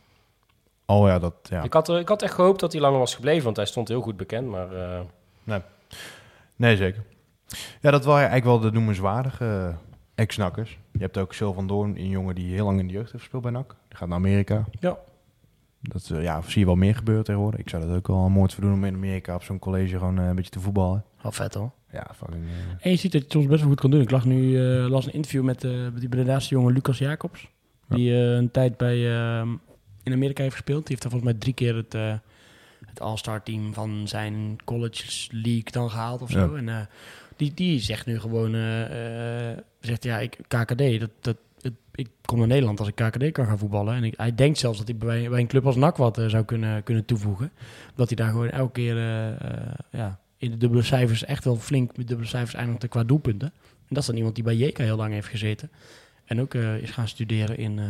Oh 0.87 1.07
ja, 1.09 1.19
dat, 1.19 1.35
ja. 1.43 1.63
Ik, 1.63 1.73
had, 1.73 1.89
er- 1.89 1.99
ik 1.99 2.09
had 2.09 2.23
echt 2.23 2.35
gehoopt 2.35 2.61
dat 2.61 2.73
hij 2.73 2.81
langer 2.81 2.99
was 2.99 3.15
gebleven, 3.15 3.45
want 3.45 3.57
hij 3.57 3.67
stond 3.67 3.89
heel 3.89 4.01
goed 4.01 4.17
bekend. 4.17 4.49
Maar 4.49 4.73
eh, 4.73 5.01
Nee, 6.57 6.77
zeker. 6.77 7.03
Ja, 7.81 7.91
dat 7.91 8.05
waren 8.05 8.29
eigenlijk 8.29 8.45
wel 8.61 8.71
de 8.71 8.77
noemenswaardige 8.77 9.45
eh, 9.45 9.75
ex-nakkers. 10.15 10.79
Je 10.93 10.99
hebt 10.99 11.19
ook 11.19 11.33
Sil 11.39 11.53
van 11.53 11.67
Doorn, 11.67 11.97
een 11.99 12.09
jongen 12.09 12.35
die 12.35 12.55
heel 12.55 12.65
lang 12.65 12.79
in 12.81 12.87
de 12.87 12.93
jeugd 12.93 13.11
heeft 13.13 13.23
gespeeld 13.23 13.43
bij 13.43 13.53
NAC. 13.53 13.69
Die 13.89 13.97
gaat 13.99 14.09
naar 14.09 14.17
Amerika. 14.19 14.65
Ja. 14.81 14.97
Dat 15.81 16.11
eh, 16.13 16.23
ja, 16.23 16.41
zie 16.47 16.61
je 16.61 16.67
wel 16.67 16.75
meer 16.75 16.95
gebeuren 16.95 17.25
tegenwoordig. 17.25 17.61
Ik 17.61 17.69
zou 17.69 17.87
dat 17.87 17.97
ook 17.97 18.07
wel 18.07 18.17
een 18.25 18.33
moord 18.33 18.55
voor 18.55 18.65
doen 18.65 18.73
om 18.73 18.85
in 18.85 18.95
Amerika 18.95 19.35
op 19.35 19.43
zo'n 19.43 19.59
college 19.59 19.99
gewoon 19.99 20.17
een 20.17 20.35
beetje 20.35 20.51
te 20.51 20.61
voetballen. 20.61 21.05
Wel 21.23 21.33
vet 21.33 21.55
hoor. 21.55 21.71
Ja, 21.93 22.07
fucking... 22.17 22.45
En 22.81 22.91
je 22.91 22.97
ziet 22.97 23.13
dat 23.13 23.21
je 23.21 23.27
het 23.27 23.33
soms 23.37 23.47
best 23.47 23.61
wel 23.61 23.69
goed 23.71 23.81
kan 23.81 23.91
doen. 23.91 24.01
Ik 24.01 24.11
las 24.11 24.25
nu 24.25 24.59
eh, 24.83 24.89
las 24.91 25.07
een 25.07 25.13
interview 25.13 25.43
met, 25.45 25.65
eh, 25.65 25.71
die 25.95 26.09
Bredaanse 26.09 26.49
jongen 26.49 26.73
Lucas 26.73 26.99
Jacobs. 26.99 27.49
Die 27.89 28.11
eh, 28.13 28.35
een 28.35 28.51
tijd 28.51 28.77
bij, 28.77 29.17
eh, 29.41 29.49
in 30.05 30.13
Amerika 30.13 30.43
heeft 30.43 30.55
gespeeld. 30.55 30.87
Die 30.87 30.89
heeft 30.89 31.03
daar 31.03 31.11
volgens 31.11 31.31
mij 31.33 31.41
drie 31.41 31.55
keer 31.55 31.77
het, 31.77 31.95
eh, 31.95 32.15
het 32.87 33.01
All-Star 33.01 33.43
team 33.43 33.75
van 33.75 34.09
zijn 34.09 34.57
college 34.65 35.29
league 35.31 35.71
dan 35.71 35.91
gehaald 35.91 36.23
of 36.23 36.31
zo. 36.31 36.53
Ja. 36.53 36.59
En 36.59 36.69
eh, 36.69 36.81
die, 37.37 37.55
die 37.55 37.81
zegt 37.81 38.07
nu 38.07 38.21
gewoon, 38.21 38.55
eh, 38.55 39.57
zegt 39.81 40.05
ja, 40.05 40.19
ik, 40.19 40.39
KKD, 40.49 41.01
dat, 41.01 41.11
dat, 41.21 41.37
het- 41.61 41.73
ik 41.95 42.09
kom 42.25 42.39
naar 42.39 42.47
Nederland 42.47 42.79
als 42.79 42.89
ik 42.89 42.95
KKD 42.95 43.33
kan 43.33 43.47
gaan 43.47 43.59
voetballen. 43.59 43.95
En 43.95 44.05
ik, 44.05 44.15
hij 44.17 44.35
denkt 44.35 44.59
zelfs 44.59 44.79
dat 44.79 44.89
hij 44.89 44.97
bij, 44.97 45.29
bij 45.29 45.41
een 45.41 45.47
club 45.47 45.67
als 45.67 45.77
NAC 45.77 45.97
wat 45.97 46.23
zou 46.27 46.45
kunnen, 46.45 46.83
kunnen 46.83 47.05
toevoegen. 47.05 47.53
Dat 47.95 48.07
hij 48.09 48.17
daar 48.17 48.31
gewoon 48.31 48.51
elke 48.51 48.73
keer 48.73 48.97
ja, 49.91 50.19
in 50.39 50.51
de 50.51 50.57
dubbele 50.57 50.83
cijfers 50.83 51.25
echt 51.25 51.45
wel 51.45 51.57
flink 51.57 51.97
met 51.97 52.09
dubbele 52.09 52.29
cijfers 52.29 52.55
eindigt 52.55 52.89
qua 52.89 53.05
doelpunten. 53.05 53.53
En 53.65 53.89
dat 53.89 53.99
is 53.99 54.07
dan 54.07 54.17
iemand 54.17 54.35
die 54.35 54.45
bij 54.45 54.57
JK 54.57 54.79
heel 54.79 54.97
lang 54.97 55.13
heeft 55.13 55.29
gezeten. 55.29 55.71
En 56.25 56.41
ook 56.41 56.55
eh, 56.55 56.77
is 56.77 56.91
gaan 56.91 57.09
studeren 57.09 57.57
in, 57.59 57.79
eh, 57.79 57.85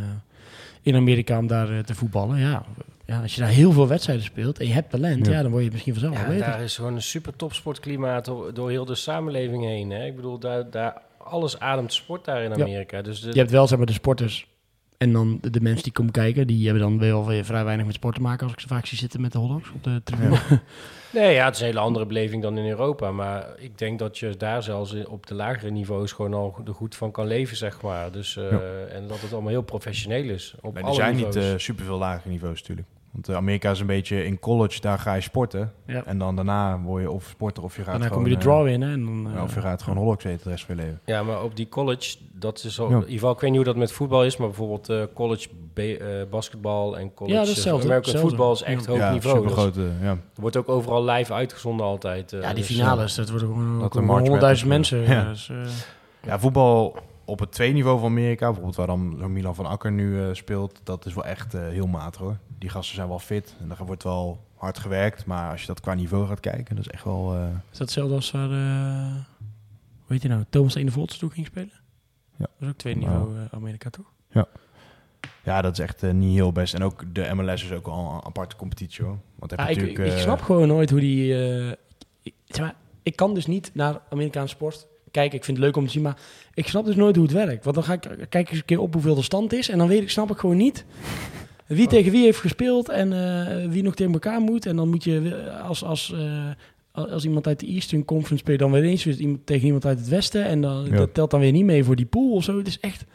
in 0.81 0.95
Amerika 0.95 1.37
om 1.37 1.47
daar 1.47 1.69
eh, 1.69 1.79
te 1.79 1.95
voetballen. 1.95 2.37
Ja, 2.39 2.65
ja, 3.05 3.21
als 3.21 3.35
je 3.35 3.41
daar 3.41 3.49
heel 3.49 3.71
veel 3.71 3.87
wedstrijden 3.87 4.25
speelt 4.25 4.59
en 4.59 4.67
je 4.67 4.73
hebt 4.73 4.89
talent, 4.89 5.25
ja, 5.25 5.31
Ja. 5.31 5.41
dan 5.41 5.51
word 5.51 5.63
je 5.63 5.71
misschien 5.71 5.93
vanzelf 5.93 6.15
ja, 6.17 6.27
beter. 6.27 6.45
daar 6.45 6.61
is 6.61 6.75
gewoon 6.75 6.95
een 6.95 7.01
super 7.01 7.35
topsportklimaat 7.35 8.25
door, 8.25 8.53
door 8.53 8.69
heel 8.69 8.85
de 8.85 8.95
samenleving 8.95 9.63
heen. 9.63 9.89
Hè? 9.89 10.05
Ik 10.05 10.15
bedoel, 10.15 10.39
daar, 10.39 10.69
daar, 10.69 11.01
alles 11.17 11.59
ademt 11.59 11.93
sport 11.93 12.25
daar 12.25 12.41
in 12.43 12.49
Ja. 12.57 12.63
Amerika. 12.63 13.01
Dus 13.01 13.19
de, 13.21 13.29
Je 13.31 13.39
hebt 13.39 13.51
wel 13.51 13.67
zeg 13.67 13.77
maar 13.77 13.87
de 13.87 13.93
sporters 13.93 14.47
en 15.05 15.13
dan 15.13 15.37
de, 15.41 15.49
de 15.49 15.61
mensen 15.61 15.83
die 15.83 15.91
komen 15.91 16.11
kijken, 16.11 16.47
die 16.47 16.65
hebben 16.65 16.83
dan 16.83 16.99
wel 16.99 17.25
weer 17.25 17.45
vrij 17.45 17.63
weinig 17.63 17.85
met 17.85 17.95
sport 17.95 18.15
te 18.15 18.21
maken 18.21 18.43
als 18.43 18.53
ik 18.53 18.59
ze 18.59 18.67
vaak 18.67 18.85
zie 18.85 18.97
zitten 18.97 19.21
met 19.21 19.31
de 19.31 19.37
hotdogs 19.37 19.71
op 19.75 19.83
de 19.83 20.01
tribune. 20.03 20.39
Nee, 21.13 21.33
ja, 21.33 21.45
het 21.45 21.55
is 21.55 21.59
een 21.59 21.67
hele 21.67 21.79
andere 21.79 22.05
beleving 22.05 22.41
dan 22.41 22.57
in 22.57 22.69
Europa. 22.69 23.11
Maar 23.11 23.47
ik 23.57 23.77
denk 23.77 23.99
dat 23.99 24.17
je 24.17 24.37
daar 24.37 24.63
zelfs 24.63 25.05
op 25.05 25.27
de 25.27 25.33
lagere 25.33 25.71
niveaus 25.71 26.11
gewoon 26.11 26.33
al 26.33 26.55
er 26.65 26.73
goed 26.73 26.95
van 26.95 27.11
kan 27.11 27.27
leven, 27.27 27.57
zeg 27.57 27.81
maar. 27.81 28.11
Dus, 28.11 28.37
eh, 28.37 28.51
Ja. 28.51 28.59
En 28.89 29.07
dat 29.07 29.21
het 29.21 29.33
allemaal 29.33 29.51
heel 29.51 29.61
professioneel 29.61 30.29
is. 30.29 30.55
Op 30.61 30.77
er 30.77 30.93
zijn 30.93 31.15
niveaus. 31.15 31.35
niet 31.35 31.43
uh, 31.43 31.57
superveel 31.57 31.97
lage 31.97 32.27
niveaus 32.27 32.59
natuurlijk. 32.59 32.87
Want 33.15 33.29
eh, 33.29 33.35
Amerika 33.35 33.71
is 33.71 33.79
een 33.79 33.85
beetje 33.85 34.25
in 34.25 34.39
college, 34.39 34.81
daar 34.81 34.99
ga 34.99 35.13
je 35.13 35.21
sporten. 35.21 35.73
Ja. 35.85 36.03
En 36.05 36.17
dan 36.17 36.35
daarna 36.35 36.79
word 36.79 37.01
je 37.01 37.11
of 37.11 37.23
sporter 37.29 37.63
of 37.63 37.75
je 37.75 37.81
gaat 37.81 37.91
Daarna 37.91 38.07
gewoon... 38.07 38.21
kom 38.23 38.31
je 38.31 38.37
de 38.37 38.43
eh, 38.43 38.47
draw 38.51 38.67
in 38.67 38.81
hè, 38.81 38.91
en 38.91 39.05
dan, 39.05 39.27
ja, 39.31 39.37
eh, 39.37 39.43
of 39.43 39.53
je 39.55 39.61
gaat 39.61 39.81
gewoon 39.83 39.97
hotdogs 39.97 40.23
eten 40.23 40.43
de 40.43 40.49
rest 40.49 40.65
van 40.65 40.75
je 40.75 40.81
leven. 40.81 40.99
Ja, 41.05 41.23
maar 41.23 41.43
op 41.43 41.55
die 41.55 41.69
college, 41.69 42.17
dat 42.33 42.63
is 42.63 42.79
al... 42.79 42.85
Ja. 42.89 42.91
In 42.95 42.99
ieder 42.99 43.13
geval, 43.13 43.31
ik 43.31 43.39
weet 43.39 43.49
niet 43.49 43.59
hoe 43.59 43.67
dat 43.69 43.75
met 43.75 43.91
voetbal 43.91 44.23
is, 44.25 44.37
maar 44.37 44.47
bijvoorbeeld 44.47 44.89
eh, 44.89 45.01
college 45.13 45.47
be- 45.73 45.97
eh, 45.97 46.29
basketbal 46.29 46.97
en 46.97 47.13
college 47.13 47.35
Ja, 47.35 47.41
dat 47.41 47.49
is 47.49 47.55
hetzelfde, 47.55 47.85
American 47.87 48.19
voetbal 48.21 48.51
is 48.51 48.61
echt 48.61 48.83
Ja. 48.85 48.89
hoog 48.91 48.99
ja, 48.99 49.11
niveau. 49.11 49.35
Supergrote, 49.37 49.89
ja. 50.01 50.09
Er 50.11 50.17
wordt 50.41 50.57
ook 50.57 50.69
overal 50.69 51.05
live 51.05 51.33
uitgezonden 51.33 51.85
altijd. 51.85 52.33
eh, 52.33 52.41
ja, 52.41 52.47
die 52.47 52.55
dus, 52.63 52.65
finales, 52.75 53.15
dat 53.15 53.29
worden 53.29 53.47
gewoon 53.91 54.09
honderdduizend 54.19 54.69
mensen. 54.69 55.01
ja. 55.01 55.23
Dus, 55.29 55.49
eh, 55.49 55.57
Ja, 56.25 56.39
voetbal 56.39 56.95
op 57.25 57.39
het 57.39 57.51
twee-niveau 57.51 57.99
van 57.99 58.09
Amerika, 58.09 58.45
bijvoorbeeld 58.45 58.75
waar 58.75 58.87
dan 58.87 59.15
zo'n 59.19 59.33
Milan 59.33 59.55
van 59.55 59.65
Akker 59.65 59.91
nu 59.91 60.21
eh, 60.21 60.33
speelt, 60.33 60.79
dat 60.83 61.05
is 61.05 61.13
wel 61.13 61.25
echt 61.25 61.53
eh, 61.53 61.61
heel 61.61 61.87
matig 61.87 62.21
hoor. 62.21 62.37
Die 62.57 62.69
gasten 62.69 62.95
zijn 62.95 63.07
wel 63.07 63.19
fit 63.19 63.55
en 63.59 63.67
daar 63.67 63.85
wordt 63.85 64.03
wel 64.03 64.43
hard 64.55 64.79
gewerkt, 64.79 65.25
maar 65.25 65.51
als 65.51 65.61
je 65.61 65.67
dat 65.67 65.79
qua 65.79 65.93
niveau 65.93 66.27
gaat 66.27 66.39
kijken, 66.39 66.75
dat 66.75 66.85
is 66.85 66.91
echt 66.91 67.03
wel... 67.03 67.33
eh, 67.35 67.47
is 67.71 67.77
dat 67.77 67.79
hetzelfde 67.79 68.15
als 68.15 68.31
waar, 68.31 68.49
heet 70.07 70.21
hij 70.23 70.31
nou, 70.31 70.43
Thomas 70.49 70.73
de 70.73 70.91
Volts 70.91 71.17
toe 71.17 71.29
ging 71.29 71.45
spelen? 71.45 71.73
Ja. 72.37 72.45
Dat 72.45 72.49
is 72.59 72.67
ook 72.67 72.77
tweede 72.77 72.99
niveau 72.99 73.35
Amerika 73.51 73.89
toch? 73.89 74.13
ja, 75.43 75.61
dat 75.61 75.71
is 75.71 75.79
echt 75.79 76.01
niet 76.01 76.33
heel 76.33 76.51
best. 76.51 76.73
En 76.73 76.83
ook 76.83 77.03
de 77.13 77.33
MLS 77.33 77.63
is 77.63 77.71
ook 77.71 77.85
wel 77.85 77.95
een 77.95 78.25
aparte 78.25 78.55
competitie 78.55 79.05
hoor. 79.05 79.17
Want 79.35 79.51
heb 79.51 79.59
Ja, 79.59 79.69
je 79.69 79.89
ik, 79.89 79.97
ik 79.97 80.17
snap 80.17 80.41
gewoon 80.41 80.67
nooit 80.67 80.89
hoe 80.89 80.99
die... 80.99 81.33
ik, 82.21 82.33
zeg 82.45 82.59
maar, 82.59 82.75
ik 83.03 83.15
kan 83.15 83.33
dus 83.33 83.45
niet 83.45 83.71
naar 83.73 84.01
Amerikaanse 84.09 84.55
sport 84.55 84.87
kijken. 85.15 85.37
Ik 85.37 85.43
vind 85.43 85.57
het 85.57 85.65
leuk 85.65 85.75
om 85.77 85.85
te 85.85 85.91
zien, 85.91 86.01
maar 86.01 86.17
ik 86.53 86.67
snap 86.67 86.85
dus 86.85 86.95
nooit 86.95 87.15
hoe 87.15 87.25
het 87.25 87.33
werkt. 87.33 87.63
Want 87.63 87.75
dan 87.75 87.85
ga 87.85 87.93
ik 87.93 88.01
kijk 88.29 88.49
eens 88.49 88.59
een 88.59 88.65
keer 88.65 88.79
op 88.79 88.93
hoeveel 88.93 89.15
de 89.15 89.21
stand 89.21 89.53
is. 89.53 89.69
En 89.69 89.77
dan 89.77 89.87
weet 89.87 90.01
ik, 90.01 90.09
snap 90.09 90.31
ik 90.31 90.37
gewoon 90.37 90.57
niet 90.57 90.85
wie 91.67 91.87
tegen 91.87 92.11
wie 92.11 92.23
heeft 92.23 92.39
gespeeld 92.39 92.89
en 92.89 93.13
eh, 93.13 93.69
wie 93.69 93.83
nog 93.83 93.95
tegen 93.95 94.13
elkaar 94.13 94.39
moet. 94.41 94.65
En 94.65 94.75
dan 94.75 94.89
moet 94.89 95.03
je 95.03 95.43
eh, 95.45 95.67
als, 95.67 95.83
als, 95.83 96.13
eh, 96.93 97.03
als 97.13 97.25
iemand 97.25 97.47
uit 97.47 97.59
de 97.59 97.65
Eastern 97.67 98.05
Conference 98.05 98.43
speelt, 98.43 98.59
dan 98.59 98.71
weer 98.71 98.83
eens 98.83 99.03
weer 99.03 99.15
iemand, 99.19 99.45
tegen 99.45 99.65
iemand 99.65 99.85
uit 99.85 99.99
het 99.99 100.07
Westen. 100.07 100.45
En 100.45 100.61
dan, 100.61 100.85
Ja. 100.85 100.95
dat 100.95 101.13
telt 101.13 101.31
dan 101.31 101.39
weer 101.39 101.51
niet 101.51 101.65
mee 101.65 101.83
voor 101.83 101.95
die 101.95 102.05
pool 102.05 102.31
of 102.31 102.43
zo. 102.43 102.57
Het 102.57 102.67
is 102.67 102.79
echt... 102.79 103.05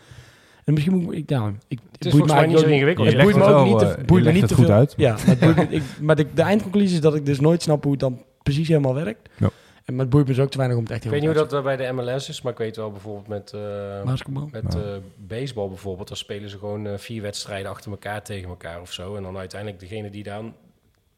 En 0.64 0.72
misschien 0.74 0.96
moet 0.96 1.14
ik... 1.14 1.28
Nou, 1.28 1.52
ik 1.68 1.78
Het 1.92 2.04
is 2.04 2.10
volgens 2.10 2.32
mij 2.32 2.46
niet 2.46 2.58
zo 2.58 2.66
ingewikkeld. 2.66 3.06
Het 3.06 3.22
boeit 3.22 3.36
me 3.36 3.44
ook 3.44 3.66
niet 3.66 3.78
te, 3.78 3.84
boeit 3.84 4.08
je 4.08 4.14
me 4.14 4.22
legt 4.22 4.32
niet 4.32 4.40
het 4.40 4.48
te 4.48 4.54
goed 4.54 4.66
veel. 4.66 4.74
uit. 4.74 4.94
Ja, 4.96 5.12
maar, 5.12 5.26
het 5.26 5.40
boeit 5.40 5.72
ik, 5.72 5.82
maar 6.00 6.16
de, 6.16 6.26
de 6.34 6.42
eindconclusie 6.42 6.94
is 6.94 7.00
dat 7.00 7.14
ik 7.14 7.26
dus 7.26 7.40
nooit 7.40 7.62
snap 7.62 7.82
hoe 7.82 7.92
het 7.92 8.00
dan 8.00 8.22
precies 8.42 8.68
helemaal 8.68 8.94
werkt. 8.94 9.28
Ja. 9.38 9.50
En, 9.90 9.96
maar 9.96 10.04
het 10.04 10.14
boeit 10.14 10.26
me 10.28 10.34
dus 10.34 10.42
ook 10.42 10.50
te 10.50 10.56
weinig 10.56 10.78
om 10.78 10.84
het 10.84 10.92
echt 10.92 11.04
Ik 11.04 11.10
weet 11.10 11.20
niet 11.20 11.30
hoe 11.30 11.38
dat 11.38 11.52
eh, 11.52 11.62
bij 11.62 11.76
de 11.76 11.92
MLS 11.92 12.28
is, 12.28 12.42
maar 12.42 12.52
ik 12.52 12.58
weet 12.58 12.76
wel 12.76 12.90
bijvoorbeeld 12.90 13.28
met, 13.28 13.52
eh, 13.52 14.50
met 14.50 14.72
Ja. 14.74 14.80
eh, 14.80 14.96
baseball 15.16 15.68
bijvoorbeeld. 15.68 16.08
Dan 16.08 16.16
spelen 16.16 16.50
ze 16.50 16.58
gewoon 16.58 16.98
vier 16.98 17.22
wedstrijden 17.22 17.70
achter 17.70 17.90
elkaar 17.90 18.22
tegen 18.22 18.48
elkaar 18.48 18.80
of 18.80 18.92
zo. 18.92 19.16
En 19.16 19.22
dan 19.22 19.36
uiteindelijk 19.38 19.80
degene 19.80 20.10
die 20.10 20.22
dan, 20.22 20.54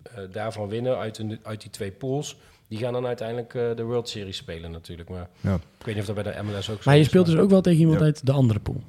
eh, 0.03 0.13
daarvan 0.33 0.69
winnen 0.69 0.99
uit, 0.99 1.19
een- 1.19 1.39
uit 1.43 1.61
die 1.61 1.71
twee 1.71 1.91
pools... 1.91 2.37
die 2.69 2.79
gaan 2.81 2.93
dan 2.93 3.07
uiteindelijk 3.07 3.53
de 3.53 3.83
World 3.83 4.09
Series 4.09 4.37
spelen 4.37 4.71
natuurlijk. 4.71 5.09
Maar 5.09 5.29
Ja. 5.41 5.55
ik 5.55 5.85
weet 5.87 5.95
niet 5.95 6.09
of 6.09 6.15
dat 6.15 6.25
bij 6.25 6.33
de 6.35 6.43
MLS 6.43 6.71
ook 6.71 6.77
zo 6.77 6.83
Maar 6.85 6.95
je 6.95 7.01
is, 7.01 7.07
speelt 7.07 7.27
dus 7.27 7.37
ook 7.37 7.51
wel 7.51 7.61
tegen 7.61 7.81
iemand 7.81 7.99
Ja. 7.99 8.05
uit 8.05 8.27
de 8.27 8.33
andere 8.33 8.61
pool. 8.61 8.81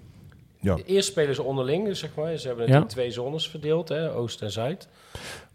Ja. 0.63 0.77
Eerst 0.85 1.07
spelen 1.09 1.35
ze 1.35 1.43
onderling, 1.43 1.85
dus 1.85 1.99
zeg 1.99 2.09
maar. 2.15 2.37
Ze 2.37 2.47
hebben 2.47 2.65
Ja. 2.65 2.71
natuurlijk 2.71 2.91
twee 2.91 3.11
zones 3.11 3.49
verdeeld, 3.49 3.89
hè, 3.89 4.13
Oost 4.15 4.41
en 4.41 4.51
Zuid. 4.51 4.87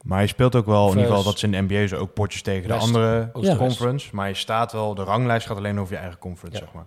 Maar 0.03 0.21
je 0.21 0.27
speelt 0.27 0.55
ook 0.55 0.67
wel, 0.67 0.83
in 0.85 0.89
ieder 0.97 1.07
geval 1.07 1.23
dat 1.25 1.39
ze 1.39 1.47
in 1.47 1.53
de 1.53 1.75
NBA 1.75 1.87
zo 1.87 1.97
ook 1.97 2.15
potjes 2.15 2.43
tegen 2.43 2.69
West. 2.69 2.81
de 2.81 2.87
andere 2.87 3.31
Oost 3.33 3.57
conference. 3.57 4.09
Maar 4.15 4.29
je 4.29 4.35
staat 4.35 4.73
wel, 4.73 4.95
de 4.95 5.03
ranglijst 5.03 5.47
gaat 5.47 5.57
alleen 5.57 5.81
over 5.81 5.93
je 5.95 6.01
eigen 6.01 6.19
conference, 6.19 6.59
Ja. 6.61 6.65
zeg 6.65 6.75
maar. 6.75 6.87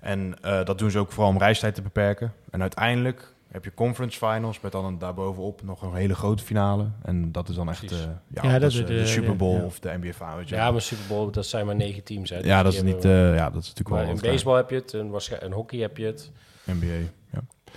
En 0.00 0.34
eh, 0.42 0.64
dat 0.64 0.78
doen 0.78 0.90
ze 0.90 0.98
ook 0.98 1.12
vooral 1.12 1.30
om 1.32 1.38
reistijd 1.38 1.74
te 1.74 1.82
beperken. 1.82 2.32
En 2.50 2.60
uiteindelijk 2.60 3.34
heb 3.50 3.64
je 3.64 3.74
conference 3.74 4.18
finals 4.18 4.60
met 4.60 4.72
dan 4.72 4.84
een, 4.84 4.98
daarbovenop 4.98 5.62
nog 5.62 5.82
een 5.82 5.94
hele 5.94 6.14
grote 6.14 6.42
finale. 6.42 6.86
En 7.02 7.32
dat 7.32 7.48
is 7.48 7.54
dan 7.54 7.68
echt 7.68 7.90
eh, 7.92 7.98
ja, 7.98 8.42
Ja, 8.42 8.52
dat 8.52 8.60
dat 8.60 8.70
is, 8.70 8.74
is 8.76 8.80
eh, 8.82 8.86
de- 8.86 8.94
de 8.94 9.06
Super 9.06 9.36
Bowl 9.36 9.56
ja. 9.56 9.64
of 9.64 9.78
de 9.78 9.88
NBA 10.00 10.12
Finals. 10.12 10.48
Ja, 10.48 10.70
maar 10.70 10.80
Super 10.80 11.04
Bowl, 11.08 11.30
dat 11.30 11.46
zijn 11.46 11.66
maar 11.66 11.74
negen 11.76 12.02
teams. 12.04 12.30
Hè. 12.30 12.36
Dus 12.36 12.46
ja, 12.46 12.62
dat 12.62 12.72
is 12.72 12.82
niet. 12.82 13.04
eh, 13.04 13.34
ja, 13.34 13.50
dat 13.50 13.62
is 13.62 13.68
natuurlijk 13.68 13.88
maar 13.88 14.04
wel 14.04 14.14
in 14.14 14.20
baseball 14.30 14.56
heb 14.56 14.70
je 14.70 14.76
het, 14.76 14.94
en 14.94 15.10
waarschijnlijk 15.10 15.50
in 15.52 15.58
hockey 15.58 15.78
heb 15.78 15.96
je 15.96 16.04
het. 16.06 16.30
NBA. 16.64 16.86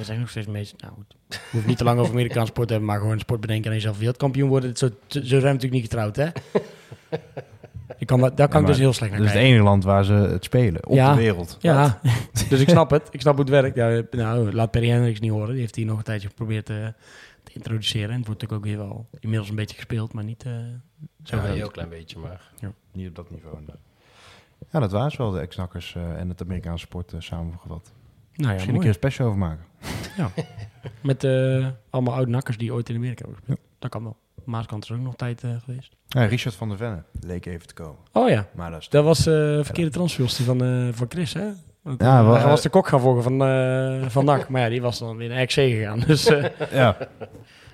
Dat 0.02 0.10
zijn 0.10 0.20
nog 0.20 0.30
steeds 0.30 0.48
meest. 0.48 0.74
Nou 0.78 0.94
goed. 0.94 1.16
Je 1.30 1.38
hoeft 1.52 1.66
niet 1.66 1.78
te 1.78 1.84
lang 1.84 2.00
over 2.00 2.12
Amerikaanse 2.12 2.52
sport 2.52 2.68
te 2.68 2.74
hebben, 2.74 2.92
maar 2.92 3.00
gewoon 3.02 3.20
sport 3.20 3.42
bedenken 3.42 3.70
en 3.72 3.76
jezelf 3.78 3.98
wereldkampioen 3.98 4.50
worden. 4.50 4.78
Zo, 4.78 4.88
zo 5.08 5.20
zijn 5.24 5.40
we 5.42 5.46
natuurlijk 5.48 5.72
niet 5.74 5.82
getrouwd, 5.84 6.16
hè? 6.16 6.28
Ik 7.98 8.08
kan, 8.08 8.20
dat- 8.20 8.38
daar 8.38 8.48
kan 8.48 8.62
Ja, 8.62 8.66
ik 8.68 8.72
dus 8.74 8.82
heel 8.82 8.94
slecht 8.94 9.12
naar 9.12 9.20
Dat 9.20 9.30
is 9.30 9.34
het 9.34 9.42
kijken. 9.42 9.58
enige 9.60 9.72
land 9.72 9.84
waar 9.84 10.04
ze 10.04 10.14
het 10.14 10.44
spelen 10.44 10.88
op 10.88 10.94
Ja. 10.94 11.12
de 11.14 11.18
wereld. 11.20 11.58
Ja, 11.60 12.00
dus 12.50 12.60
ik 12.60 12.70
snap 12.70 12.90
het. 12.90 13.08
Ik 13.12 13.22
snap 13.22 13.34
hoe 13.36 13.42
het 13.44 13.50
werkt. 13.54 13.76
Ja, 13.76 14.02
nou, 14.12 14.52
laat 14.54 14.72
Perry 14.72 14.90
Hendricks 14.90 15.20
niet 15.20 15.32
horen. 15.32 15.52
Die 15.52 15.60
heeft 15.60 15.76
hier 15.76 15.86
nog 15.86 15.98
een 15.98 16.04
tijdje 16.04 16.28
geprobeerd 16.28 16.70
eh, 16.70 16.76
te 17.44 17.52
introduceren. 17.54 18.10
En 18.10 18.18
het 18.18 18.26
wordt 18.28 18.42
natuurlijk 18.42 18.68
ook 18.70 18.78
weer 18.78 18.88
wel 18.88 19.08
inmiddels 19.20 19.50
een 19.50 19.56
beetje 19.56 19.76
gespeeld, 19.76 20.14
maar 20.14 20.24
niet 20.24 20.44
eh, 20.44 20.52
zo 21.24 21.36
Ja, 21.38 21.46
een 21.46 21.54
heel 21.56 21.70
klein 21.72 21.90
beetje, 21.90 22.20
maar... 22.20 22.52
Niet 22.94 23.08
op 23.10 23.16
dat 23.16 23.32
niveau. 23.32 23.58
Ja, 24.72 24.80
dat 24.80 24.92
waren 24.92 25.12
ze 25.12 25.18
wel, 25.18 25.32
de 25.32 25.40
ex-nakkers 25.40 25.96
eh, 25.96 26.20
en 26.20 26.30
het 26.30 26.42
Amerikaanse 26.42 26.86
sport 26.86 27.14
samengevat. 27.18 27.92
Nou 28.34 28.48
ja, 28.48 28.48
Misschien 28.48 28.60
een 28.60 28.66
mooi. 28.68 28.78
keer 28.80 28.88
een 28.88 28.94
special 28.94 29.28
over 29.28 29.40
maken. 29.40 29.66
Met 31.02 31.24
eh, 31.24 31.68
allemaal 31.90 32.14
oud 32.14 32.28
nakkers 32.28 32.58
die 32.58 32.74
ooit 32.74 32.90
in 32.90 32.96
Amerika 32.96 33.24
hebben 33.26 33.38
gespeeld. 33.38 33.60
Dat 33.80 33.90
kan 33.92 34.04
wel. 34.04 34.18
Maaskant 34.44 34.84
is 34.84 34.92
ook 34.92 35.00
nog 35.00 35.16
tijd 35.16 35.44
eh, 35.44 35.50
geweest. 35.64 35.96
Ja, 36.08 36.26
Richard 36.26 36.56
van 36.56 36.68
der 36.70 36.78
Venne 36.78 37.04
leek 37.20 37.46
even 37.46 37.68
te 37.68 37.74
komen. 37.74 38.00
Oh 38.12 38.30
ja, 38.30 38.48
Maar 38.54 38.72
dat 38.72 38.88
dat 38.90 39.04
was 39.04 39.20
eh 39.26 39.60
verkeerde 39.64 39.92
transfer 39.92 40.30
van, 40.30 40.90
van 40.94 41.06
Chris, 41.10 41.34
hè? 41.34 41.48
Want, 41.82 42.02
Ja, 42.02 42.24
wel, 42.24 42.34
hij 42.36 42.46
was 42.48 42.62
de 42.62 42.70
kok 42.70 42.88
gaan 42.88 43.00
volgen 43.00 43.24
van, 43.24 43.38
van 44.12 44.26
NAC. 44.26 44.50
Maar 44.50 44.62
ja, 44.62 44.70
die 44.70 44.82
was 44.82 45.00
dan 45.00 45.18
weer 45.18 45.30
naar 45.30 45.42
RC 45.44 45.52
gegaan. 45.52 46.00
Dus, 46.08 46.24
ja. 46.72 46.98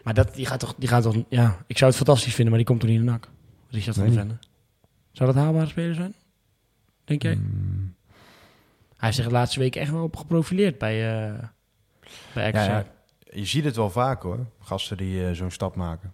maar 0.04 0.14
dat, 0.14 0.36
die, 0.36 0.46
gaat 0.46 0.60
toch, 0.60 0.76
die 0.78 0.88
gaat 0.90 1.04
toch... 1.04 1.16
Ja, 1.30 1.58
ik 1.68 1.78
zou 1.78 1.90
het 1.90 2.00
fantastisch 2.00 2.34
vinden, 2.34 2.48
maar 2.48 2.58
die 2.58 2.68
komt 2.68 2.80
toch 2.80 2.90
niet 2.90 3.00
in 3.00 3.06
de 3.06 3.12
NAC? 3.12 3.30
Richard 3.70 3.96
van 3.96 4.06
Nee, 4.06 4.14
der 4.16 4.24
Venne. 4.24 4.38
Zou 5.12 5.34
dat 5.34 5.44
haalbare 5.44 5.66
speler 5.68 5.96
zijn? 5.96 6.14
Denk 7.06 7.22
jij? 7.22 7.36
Mm, 7.36 7.96
Hij 8.88 8.96
heeft 8.98 9.16
zich 9.16 9.26
de 9.26 9.32
laatste 9.32 9.60
weken 9.60 9.82
echt 9.82 9.92
wel 9.92 10.04
op 10.04 10.16
geprofileerd 10.16 10.78
bij, 10.78 11.32
bij 12.34 12.52
ja, 12.52 12.64
ja, 12.64 12.86
je 13.32 13.46
ziet 13.46 13.66
het 13.66 13.76
wel 13.76 13.90
vaak 13.90 14.22
hoor. 14.24 14.40
Gasten 14.62 14.98
die 14.98 15.26
eh, 15.28 15.32
zo'n 15.34 15.52
stap 15.52 15.76
maken. 15.76 16.14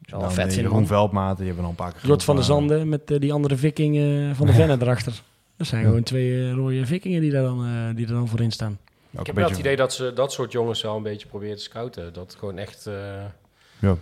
Wel 0.00 0.20
Nou, 0.20 0.32
vet 0.32 0.50
de 0.50 0.56
Jeroen 0.56 0.72
man. 0.72 0.86
Veldmaten, 0.86 1.36
die 1.36 1.46
hebben 1.46 1.64
al 1.64 1.70
een 1.70 1.76
paar 1.76 1.92
keer 1.92 2.06
Jort 2.08 2.24
van 2.24 2.36
der 2.36 2.44
maar- 2.48 2.54
Zanden 2.56 2.88
met 2.88 3.10
eh, 3.10 3.20
die 3.20 3.32
andere 3.32 3.56
viking 3.56 3.96
eh, 3.96 4.30
van 4.36 4.46
de 4.46 4.52
Venne 4.60 4.76
erachter. 4.80 5.22
Dat 5.56 5.66
zijn 5.66 5.80
Ja. 5.80 5.86
gewoon 5.86 6.02
twee 6.02 6.42
eh, 6.48 6.52
rode 6.52 6.86
vikingen 6.86 7.20
die, 7.20 7.30
daar 7.30 7.42
dan, 7.42 7.64
eh, 7.66 7.96
die 7.96 8.06
er 8.06 8.12
dan 8.12 8.28
voor 8.28 8.40
in 8.40 8.50
staan. 8.50 8.78
Ook 9.14 9.20
Ik 9.20 9.26
heb 9.26 9.36
wel 9.36 9.48
het 9.48 9.58
idee 9.58 9.76
dat 9.76 9.92
ze 9.92 10.12
dat 10.12 10.32
soort 10.32 10.52
jongens 10.52 10.82
wel 10.82 10.96
een 10.96 11.02
beetje 11.02 11.26
proberen 11.28 11.56
te 11.56 11.62
scouten. 11.62 12.12
Dat 12.12 12.36
gewoon 12.38 12.58
echt... 12.58 12.86
eh, 12.86 12.94
Ja. 13.78 13.96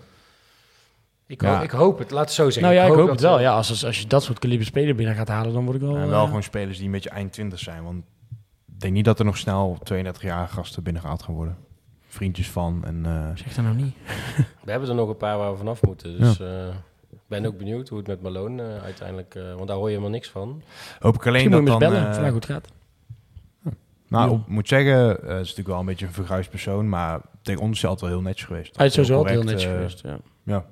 ik, 1.26 1.42
Ja. 1.42 1.55
hoop, 1.55 1.62
ik 1.62 1.70
hoop 1.70 1.99
het, 1.99 2.11
laat 2.11 2.24
het 2.24 2.32
zo 2.32 2.44
zeggen. 2.51 2.62
nou 2.62 2.74
ja, 2.74 2.84
ik 2.84 2.92
hoop, 2.99 3.09
het 3.11 3.20
wel. 3.20 3.36
we- 3.36 3.42
Ja, 3.42 3.53
als, 3.55 3.70
als, 3.70 3.84
als 3.84 4.01
je 4.01 4.07
dat 4.07 4.22
soort 4.22 4.38
kaliber 4.38 4.66
speler 4.66 4.94
binnen 4.94 5.14
gaat 5.14 5.28
halen, 5.28 5.53
dan 5.53 5.64
word 5.64 5.76
ik 5.76 5.82
wel... 5.82 5.96
En 5.96 6.09
wel 6.09 6.20
eh, 6.20 6.26
gewoon 6.26 6.42
spelers 6.42 6.76
die 6.76 6.86
een 6.86 6.92
beetje 6.92 7.11
eind 7.11 7.32
20 7.32 7.59
zijn. 7.59 7.82
Want 7.84 8.05
denk 8.80 8.92
niet 8.94 9.04
dat 9.04 9.18
er 9.18 9.24
nog 9.24 9.36
snel 9.36 9.78
32-jarige 9.92 10.54
gasten 10.54 10.82
binnengehaald 10.82 11.22
gaan 11.22 11.34
worden. 11.34 11.56
Vriendjes 12.08 12.50
van 12.50 12.84
en... 12.84 13.06
eh, 13.06 13.28
Zeg 13.34 13.54
dat 13.54 13.64
nou 13.64 13.76
niet. 13.76 13.94
We 14.64 14.70
hebben 14.70 14.88
er 14.88 14.94
nog 14.94 15.08
een 15.08 15.16
paar 15.16 15.38
waar 15.38 15.50
we 15.52 15.56
vanaf 15.58 15.82
moeten. 15.82 16.18
Dus 16.20 16.40
eh, 16.40 16.66
ik 17.10 17.18
ben 17.26 17.46
ook 17.46 17.58
benieuwd 17.58 17.88
hoe 17.88 17.98
het 17.98 18.06
met 18.06 18.22
Malone 18.22 18.62
eh, 18.62 18.82
uiteindelijk... 18.82 19.34
eh, 19.34 19.54
want 19.54 19.66
daar 19.68 19.76
hoor 19.76 19.84
je 19.86 19.90
helemaal 19.90 20.10
niks 20.14 20.28
van. 20.30 20.62
hoop 20.98 21.14
ik 21.14 21.26
alleen 21.26 21.32
Misschien 21.32 21.50
moet 21.64 21.72
je 21.72 21.78
dat 21.78 21.80
dan... 21.80 21.90
bellen, 21.90 22.02
eh, 22.06 22.10
het 22.12 22.20
nou 22.20 22.32
goed 22.32 22.44
gaat. 22.44 22.68
nou, 24.08 24.30
Ja. 24.30 24.36
ik 24.36 24.46
moet 24.46 24.68
zeggen, 24.68 24.94
eh, 25.22 25.28
het 25.28 25.28
is 25.30 25.38
natuurlijk 25.38 25.68
wel 25.68 25.78
een 25.78 25.86
beetje 25.86 26.06
een 26.06 26.12
verguisd 26.12 26.50
persoon. 26.50 26.88
Maar 26.88 27.20
tegen 27.42 27.62
ons 27.62 27.74
is 27.76 27.80
hij 27.82 27.90
altijd 27.90 28.10
wel 28.10 28.20
heel 28.20 28.28
netjes 28.28 28.46
geweest. 28.46 28.76
Hij 28.76 28.86
is 28.86 28.92
sowieso 28.92 29.14
Heel 29.14 29.22
altijd 29.26 29.40
heel 29.40 29.50
netjes 29.50 29.70
eh, 29.70 29.76
geweest. 29.76 30.00
Ja. 30.02 30.18
Ja. 30.42 30.64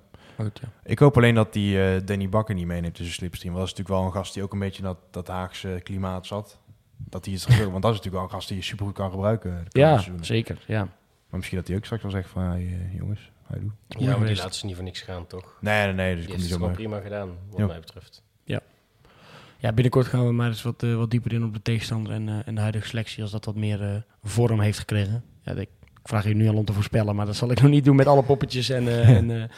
Goed, 0.44 0.58
ja. 0.62 0.68
Ik 0.84 0.98
hoop 0.98 1.16
alleen 1.16 1.34
dat 1.34 1.52
die 1.52 1.82
eh, 1.82 2.00
Danny 2.04 2.28
Bakker 2.28 2.54
niet 2.54 2.66
meeneemt 2.66 2.98
in 2.98 3.04
zijn 3.04 3.16
slipstream. 3.16 3.54
Want 3.54 3.66
dat 3.66 3.72
is 3.74 3.78
natuurlijk 3.78 4.04
wel 4.04 4.14
een 4.14 4.22
gast 4.24 4.34
die 4.34 4.42
ook 4.42 4.52
een 4.52 4.58
beetje 4.58 4.82
in 4.82 4.88
dat, 4.88 4.98
dat 5.10 5.28
Haagse 5.28 5.80
klimaat 5.82 6.26
zat. 6.26 6.58
Dat 6.96 7.24
hij 7.24 7.34
het 7.34 7.42
gebeurt. 7.44 7.70
Want 7.70 7.82
dat 7.82 7.92
is 7.92 7.96
natuurlijk 7.96 8.14
wel 8.14 8.22
een 8.24 8.30
gast 8.30 8.48
die 8.48 8.56
je 8.56 8.62
supergoed 8.62 8.94
kan 8.94 9.10
gebruiken. 9.10 9.66
ja, 9.68 9.88
seizoenen. 9.92 10.24
zeker. 10.24 10.58
Ja. 10.66 10.78
Maar 11.28 11.38
misschien 11.38 11.58
dat 11.58 11.66
hij 11.68 11.76
ook 11.76 11.84
straks 11.84 12.02
wel 12.02 12.10
zegt 12.12 12.28
van, 12.28 12.42
hey, 12.42 12.60
eh, 12.60 12.96
jongens, 12.98 13.30
hij 13.46 13.60
doet. 13.60 13.72
is 13.88 14.04
Ja, 14.04 14.16
maar 14.16 14.26
die 14.26 14.36
laten 14.36 14.54
ze 14.54 14.66
niet 14.66 14.74
voor 14.74 14.84
niks 14.84 15.00
gaan, 15.00 15.26
toch? 15.26 15.56
Nee, 15.60 15.84
nee, 15.84 15.94
nee. 15.94 16.14
Dus 16.16 16.24
Die 16.26 16.34
heeft 16.34 16.42
kom 16.52 16.62
het 16.68 16.76
gewoon 16.76 16.90
prima 16.90 17.00
gedaan, 17.00 17.28
wat 17.50 17.58
Ja. 17.58 17.66
mij 17.66 17.80
betreft. 17.80 18.24
Ja, 19.58 19.72
binnenkort 19.72 20.06
gaan 20.06 20.26
we 20.26 20.32
maar 20.32 20.48
eens 20.48 20.62
wat, 20.62 20.82
eh, 20.82 20.94
wat 20.94 21.10
dieper 21.10 21.32
in 21.32 21.44
op 21.44 21.54
de 21.54 21.62
tegenstander 21.62 22.12
en, 22.12 22.28
eh, 22.28 22.38
en 22.46 22.54
de 22.54 22.60
huidige 22.60 22.86
selectie, 22.88 23.22
als 23.22 23.30
dat 23.32 23.44
wat 23.44 23.54
meer 23.54 23.82
eh, 23.82 23.96
vorm 24.22 24.60
heeft 24.60 24.78
gekregen. 24.78 25.24
Ja, 25.42 25.52
ik, 25.52 25.68
vraag 26.04 26.24
je 26.28 26.34
nu 26.34 26.48
al 26.48 26.54
om 26.56 26.64
te 26.64 26.72
voorspellen, 26.72 27.16
maar 27.16 27.26
dat 27.26 27.36
zal 27.36 27.50
ik 27.50 27.60
nog 27.60 27.70
niet 27.70 27.84
doen 27.84 27.96
met 27.96 28.06
alle 28.06 28.22
poppetjes 28.22 28.68
en, 28.68 28.88
eh, 28.88 29.08
en 29.20 29.48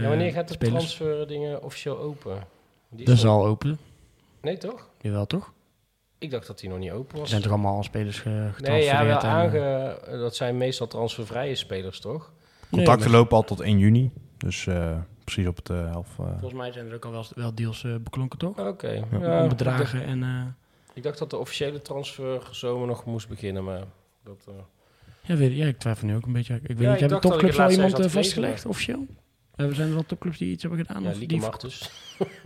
ja, 0.00 0.08
wanneer 0.08 0.32
gaat 0.32 0.48
de 0.48 0.54
spelers. 0.54 0.74
transfer 0.94 1.26
dingen 1.28 1.62
officieel 1.62 1.98
open? 1.98 2.38
Die 2.90 3.00
is 3.00 3.06
Dat 3.06 3.16
is 3.16 3.22
nog- 3.22 3.32
al 3.32 3.46
open. 3.46 3.78
Nee, 4.42 4.56
toch? 4.58 4.88
Jawel, 5.00 5.26
toch? 5.26 5.52
Ik 6.24 6.30
dacht 6.30 6.46
dat 6.46 6.58
die 6.58 6.68
nog 6.68 6.78
niet 6.78 6.90
open 6.90 7.14
Er 7.14 7.20
was. 7.20 7.30
zijn 7.30 7.42
toch 7.42 7.52
allemaal 7.52 7.76
al 7.76 7.82
spelers 7.82 8.18
ge 8.20 8.28
nee, 8.28 8.52
getransfereerd? 8.52 8.98
ja, 8.98 9.04
wel 9.04 9.16
en, 9.18 9.22
eh, 9.22 9.28
aange... 10.08 10.18
dat 10.18 10.36
zijn 10.36 10.56
meestal 10.56 10.86
transfervrije 10.86 11.54
spelers, 11.54 12.00
toch? 12.00 12.32
Contacten 12.70 13.10
nee, 13.10 13.18
lopen 13.18 13.36
al 13.36 13.42
tot 13.44 13.60
1 13.60 13.78
juni. 13.78 14.10
Dus 14.36 14.66
eh, 14.66 14.96
precies 15.24 15.46
op 15.46 15.56
het 15.56 15.70
eh, 15.70 15.90
helft. 15.90 16.10
eh, 16.18 16.24
Volgens 16.30 16.52
mij 16.52 16.72
zijn 16.72 16.88
er 16.88 16.94
ook 16.94 17.04
al 17.04 17.10
wel, 17.10 17.24
wel 17.34 17.54
deals 17.54 17.86
beklonken, 18.02 18.38
toch? 18.38 18.58
Oké. 18.58 18.88
Ja. 18.90 18.94
Ja, 18.94 19.04
Om 19.12 19.20
ik, 19.20 19.20
dacht, 19.20 19.48
bedragen 19.48 20.04
en... 20.04 20.22
eh, 20.22 20.42
ik 20.94 21.02
dacht 21.02 21.18
dat 21.18 21.30
de 21.30 21.36
officiële 21.38 21.82
transfer 21.82 22.48
zomer 22.50 22.86
nog 22.86 23.04
moest 23.04 23.28
beginnen, 23.28 23.64
maar... 23.64 23.82
Dat, 24.24 24.44
eh, 24.48 24.54
ja, 25.22 25.36
weet, 25.36 25.50
ik- 25.50 25.56
ja, 25.56 25.66
ik 25.66 25.78
twijfel 25.78 26.06
nu 26.06 26.14
ook 26.16 26.26
een 26.26 26.32
beetje. 26.32 26.54
Ik 26.54 26.60
weet 26.60 26.80
ik 26.80 26.88
niet, 26.90 27.00
hebben 27.00 27.20
topclubs 27.20 27.58
al 27.58 27.70
iemand 27.70 28.10
vastgelegd, 28.10 28.66
officieel? 28.66 29.06
Eh, 29.56 29.66
zijn 29.70 29.88
er 29.88 29.94
wel 29.94 30.06
topclubs 30.06 30.38
die 30.38 30.50
iets 30.52 30.62
hebben 30.62 30.86
gedaan? 30.86 31.02
ja, 31.02 31.10
of 31.10 31.18
die... 31.18 31.40
mag 31.40 31.56
dus. 31.56 31.90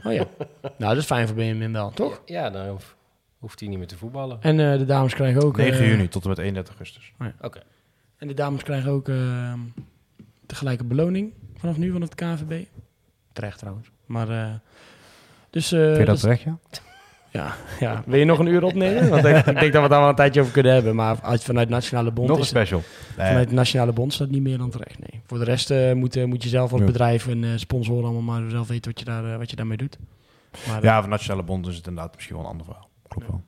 Oh 0.04 0.12
ja. 0.12 0.26
nou, 0.78 0.94
dat 0.94 0.96
is 0.96 1.04
fijn 1.04 1.26
voor 1.26 1.36
Benjamin 1.36 1.72
wel, 1.72 1.90
toch? 1.90 2.22
Ja, 2.24 2.44
ja, 2.44 2.50
dan 2.50 2.68
hoef- 2.68 2.96
hoeft 3.38 3.60
hij 3.60 3.68
niet 3.68 3.78
meer 3.78 3.86
te 3.86 3.96
voetballen. 3.96 4.38
En 4.40 4.72
eh, 4.72 4.78
de 4.78 4.84
dames 4.84 5.14
krijgen 5.14 5.42
ook... 5.42 5.56
9 5.56 5.78
eh, 5.80 5.88
juni 5.90 6.08
tot 6.08 6.22
en 6.22 6.28
met 6.28 6.38
31 6.38 6.74
augustus. 6.74 7.12
Oké. 7.40 7.60
En 8.16 8.28
de 8.28 8.34
dames 8.34 8.62
krijgen 8.62 8.90
ook 8.90 9.08
eh 9.08 9.52
tegelijk 10.46 10.80
een 10.80 10.88
beloning 10.88 11.32
vanaf 11.58 11.76
nu 11.76 11.92
van 11.92 12.00
het 12.00 12.14
KNVB. 12.14 12.64
Terecht 13.32 13.58
trouwens. 13.58 13.90
Maar, 14.06 14.28
eh, 14.30 14.50
dus... 15.50 15.72
eh, 15.72 15.80
Vind 15.80 15.96
je 15.96 16.04
dat 16.04 16.06
dat- 16.06 16.20
terecht, 16.20 16.42
ja? 16.42 16.58
ja, 17.38 17.54
ja, 17.80 18.02
wil 18.06 18.18
je 18.18 18.24
nog 18.24 18.38
een 18.38 18.46
uur 18.46 18.62
opnemen? 18.62 19.08
Want 19.08 19.24
ik, 19.24 19.36
ik 19.46 19.58
denk 19.60 19.72
dat 19.72 19.82
we 19.82 19.88
daar 19.88 20.00
wel 20.00 20.08
een 20.08 20.14
tijdje 20.14 20.40
over 20.40 20.52
kunnen 20.52 20.72
hebben. 20.72 20.94
Maar 20.94 21.18
uit, 21.22 21.44
vanuit 21.44 21.68
Nationale 21.68 22.10
Bond 22.10 22.28
Nog 22.28 22.36
een 22.36 22.42
is 22.42 22.48
special. 22.48 22.82
Nee, 23.16 23.26
Vanuit 23.26 23.50
Nationale 23.52 23.92
Bond 23.92 24.12
staat 24.12 24.28
niet 24.30 24.42
meer 24.42 24.58
dan 24.58 24.70
terecht, 24.70 24.98
nee. 24.98 25.20
Voor 25.26 25.38
de 25.38 25.44
rest 25.44 25.70
eh, 25.70 25.92
moet, 25.92 26.26
moet 26.26 26.42
je 26.42 26.48
zelf 26.48 26.70
als 26.72 26.80
Ja. 26.80 26.86
bedrijf 26.86 27.26
en 27.28 27.58
sponsoren 27.60 28.04
allemaal 28.04 28.40
maar 28.40 28.50
zelf 28.50 28.68
weten 28.68 28.90
wat 28.90 28.98
je, 29.00 29.04
daar, 29.04 29.38
wat 29.38 29.50
je 29.50 29.56
daarmee 29.56 29.76
doet. 29.76 29.98
Maar 30.68 30.82
ja, 30.82 31.00
van 31.00 31.10
Nationale 31.10 31.42
Bond 31.42 31.66
is 31.66 31.76
het 31.76 31.86
inderdaad 31.86 32.14
misschien 32.14 32.36
wel 32.36 32.44
een 32.44 32.50
ander 32.50 32.66
verhaal. 32.66 32.87
Klopt 33.08 33.26
wel. 33.26 33.42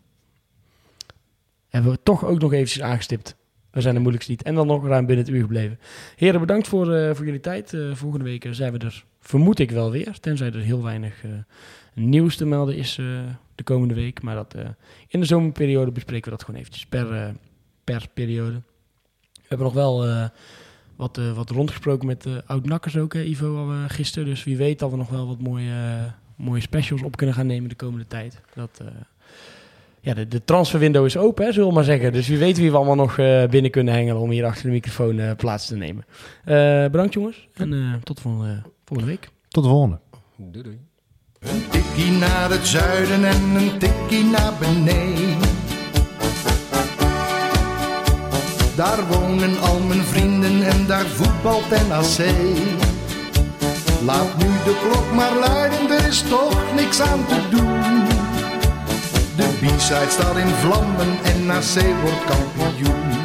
hebben 1.68 1.92
we 1.92 1.98
toch 2.02 2.24
ook 2.24 2.40
nog 2.40 2.52
eventjes 2.52 2.82
aangestipt. 2.82 3.36
We 3.70 3.80
zijn 3.80 3.94
de 3.94 4.00
moeilijkste 4.00 4.32
niet. 4.32 4.42
En 4.42 4.54
dan 4.54 4.66
nog 4.66 4.86
ruim 4.86 5.06
binnen 5.06 5.24
het 5.24 5.34
uur 5.34 5.40
gebleven. 5.40 5.78
Heren, 6.16 6.40
bedankt 6.40 6.68
voor, 6.68 6.92
eh, 6.94 7.14
voor 7.14 7.24
jullie 7.24 7.40
tijd. 7.40 7.74
Eh, 7.74 7.94
volgende 7.94 8.24
week 8.24 8.44
eh, 8.44 8.52
zijn 8.52 8.72
we 8.72 8.78
er, 8.78 9.04
vermoed 9.20 9.58
ik 9.58 9.70
wel 9.70 9.90
weer. 9.90 10.20
Tenzij 10.20 10.46
er 10.52 10.60
heel 10.60 10.82
weinig 10.82 11.24
eh, 11.24 11.30
nieuws 11.94 12.36
te 12.36 12.44
melden 12.46 12.76
is 12.76 12.98
eh, 12.98 13.06
de 13.54 13.62
komende 13.62 13.94
week. 13.94 14.22
Maar 14.22 14.34
dat, 14.34 14.54
eh, 14.54 14.68
in 15.08 15.20
de 15.20 15.26
zomerperiode 15.26 15.90
bespreken 15.90 16.24
we 16.24 16.30
dat 16.36 16.44
gewoon 16.44 16.60
eventjes 16.60 16.86
per, 16.86 17.12
eh, 17.12 17.28
per 17.84 18.06
periode. 18.14 18.62
We 19.32 19.46
hebben 19.56 19.66
nog 19.66 19.74
wel 19.74 20.06
eh, 20.06 20.28
wat, 20.96 21.18
eh, 21.18 21.32
wat 21.32 21.50
rondgesproken 21.50 22.06
met 22.06 22.22
de 22.22 22.42
oud-nakkers 22.46 22.96
ook, 22.96 23.12
hè, 23.12 23.22
Ivo, 23.22 23.56
al, 23.56 23.88
gisteren. 23.88 24.28
Dus 24.28 24.44
wie 24.44 24.56
weet 24.56 24.78
dat 24.78 24.90
we 24.90 24.96
nog 24.96 25.08
wel 25.08 25.26
wat 25.26 25.40
mooie, 25.40 26.12
mooie 26.36 26.60
specials 26.60 27.02
op 27.02 27.16
kunnen 27.16 27.34
gaan 27.34 27.46
nemen 27.46 27.68
de 27.68 27.74
komende 27.74 28.06
tijd. 28.06 28.40
Dat... 28.54 28.82
ja, 30.00 30.14
de, 30.14 30.28
de 30.28 30.44
transferwindow 30.44 31.04
is 31.06 31.16
open, 31.16 31.44
hè, 31.44 31.52
zullen 31.52 31.68
we 31.68 31.74
maar 31.74 31.84
zeggen. 31.84 32.12
Dus 32.12 32.28
wie 32.28 32.38
weet 32.38 32.58
wie 32.58 32.70
we 32.70 32.76
allemaal 32.76 32.94
nog 32.94 33.18
eh, 33.18 33.44
binnen 33.44 33.70
kunnen 33.70 33.94
hengelen 33.94 34.22
om 34.22 34.30
hier 34.30 34.44
achter 34.44 34.64
de 34.64 34.70
microfoon 34.70 35.18
eh, 35.18 35.30
plaats 35.36 35.66
te 35.66 35.76
nemen. 35.76 36.04
Eh, 36.44 36.54
bedankt 36.90 37.14
jongens 37.14 37.48
en 37.54 37.72
eh, 37.72 37.94
tot 38.02 38.16
de 38.16 38.22
volgende, 38.22 38.62
volgende 38.84 39.12
week. 39.12 39.28
Tot 39.48 39.62
de 39.62 39.70
volgende. 39.70 39.98
Doei 40.36 40.64
doei. 40.64 40.78
Een 41.40 41.68
tikkie 41.70 42.10
naar 42.10 42.50
het 42.50 42.66
zuiden 42.66 43.24
en 43.24 43.54
een 43.54 43.78
tikkie 43.78 44.24
naar 44.24 44.52
beneden. 44.58 45.38
Daar 48.76 49.06
wonen 49.08 49.60
al 49.60 49.80
mijn 49.80 50.02
vrienden 50.02 50.62
en 50.62 50.86
daar 50.86 51.06
voetbalt 51.06 51.70
NAC. 51.88 52.26
Laat 54.04 54.36
nu 54.38 54.46
de 54.46 54.88
klok 54.88 55.12
maar 55.14 55.38
luiden, 55.38 55.90
er 55.90 56.08
is 56.08 56.22
toch 56.22 56.74
niks 56.74 57.00
aan 57.00 57.26
te 57.26 57.48
doen. 57.50 58.09
De 59.40 59.46
B-side 59.60 60.10
staat 60.10 60.36
in 60.36 60.48
vlammen 60.48 61.18
en 61.22 61.46
NAC 61.46 62.00
wordt 62.02 62.24
kampioen. 62.24 63.19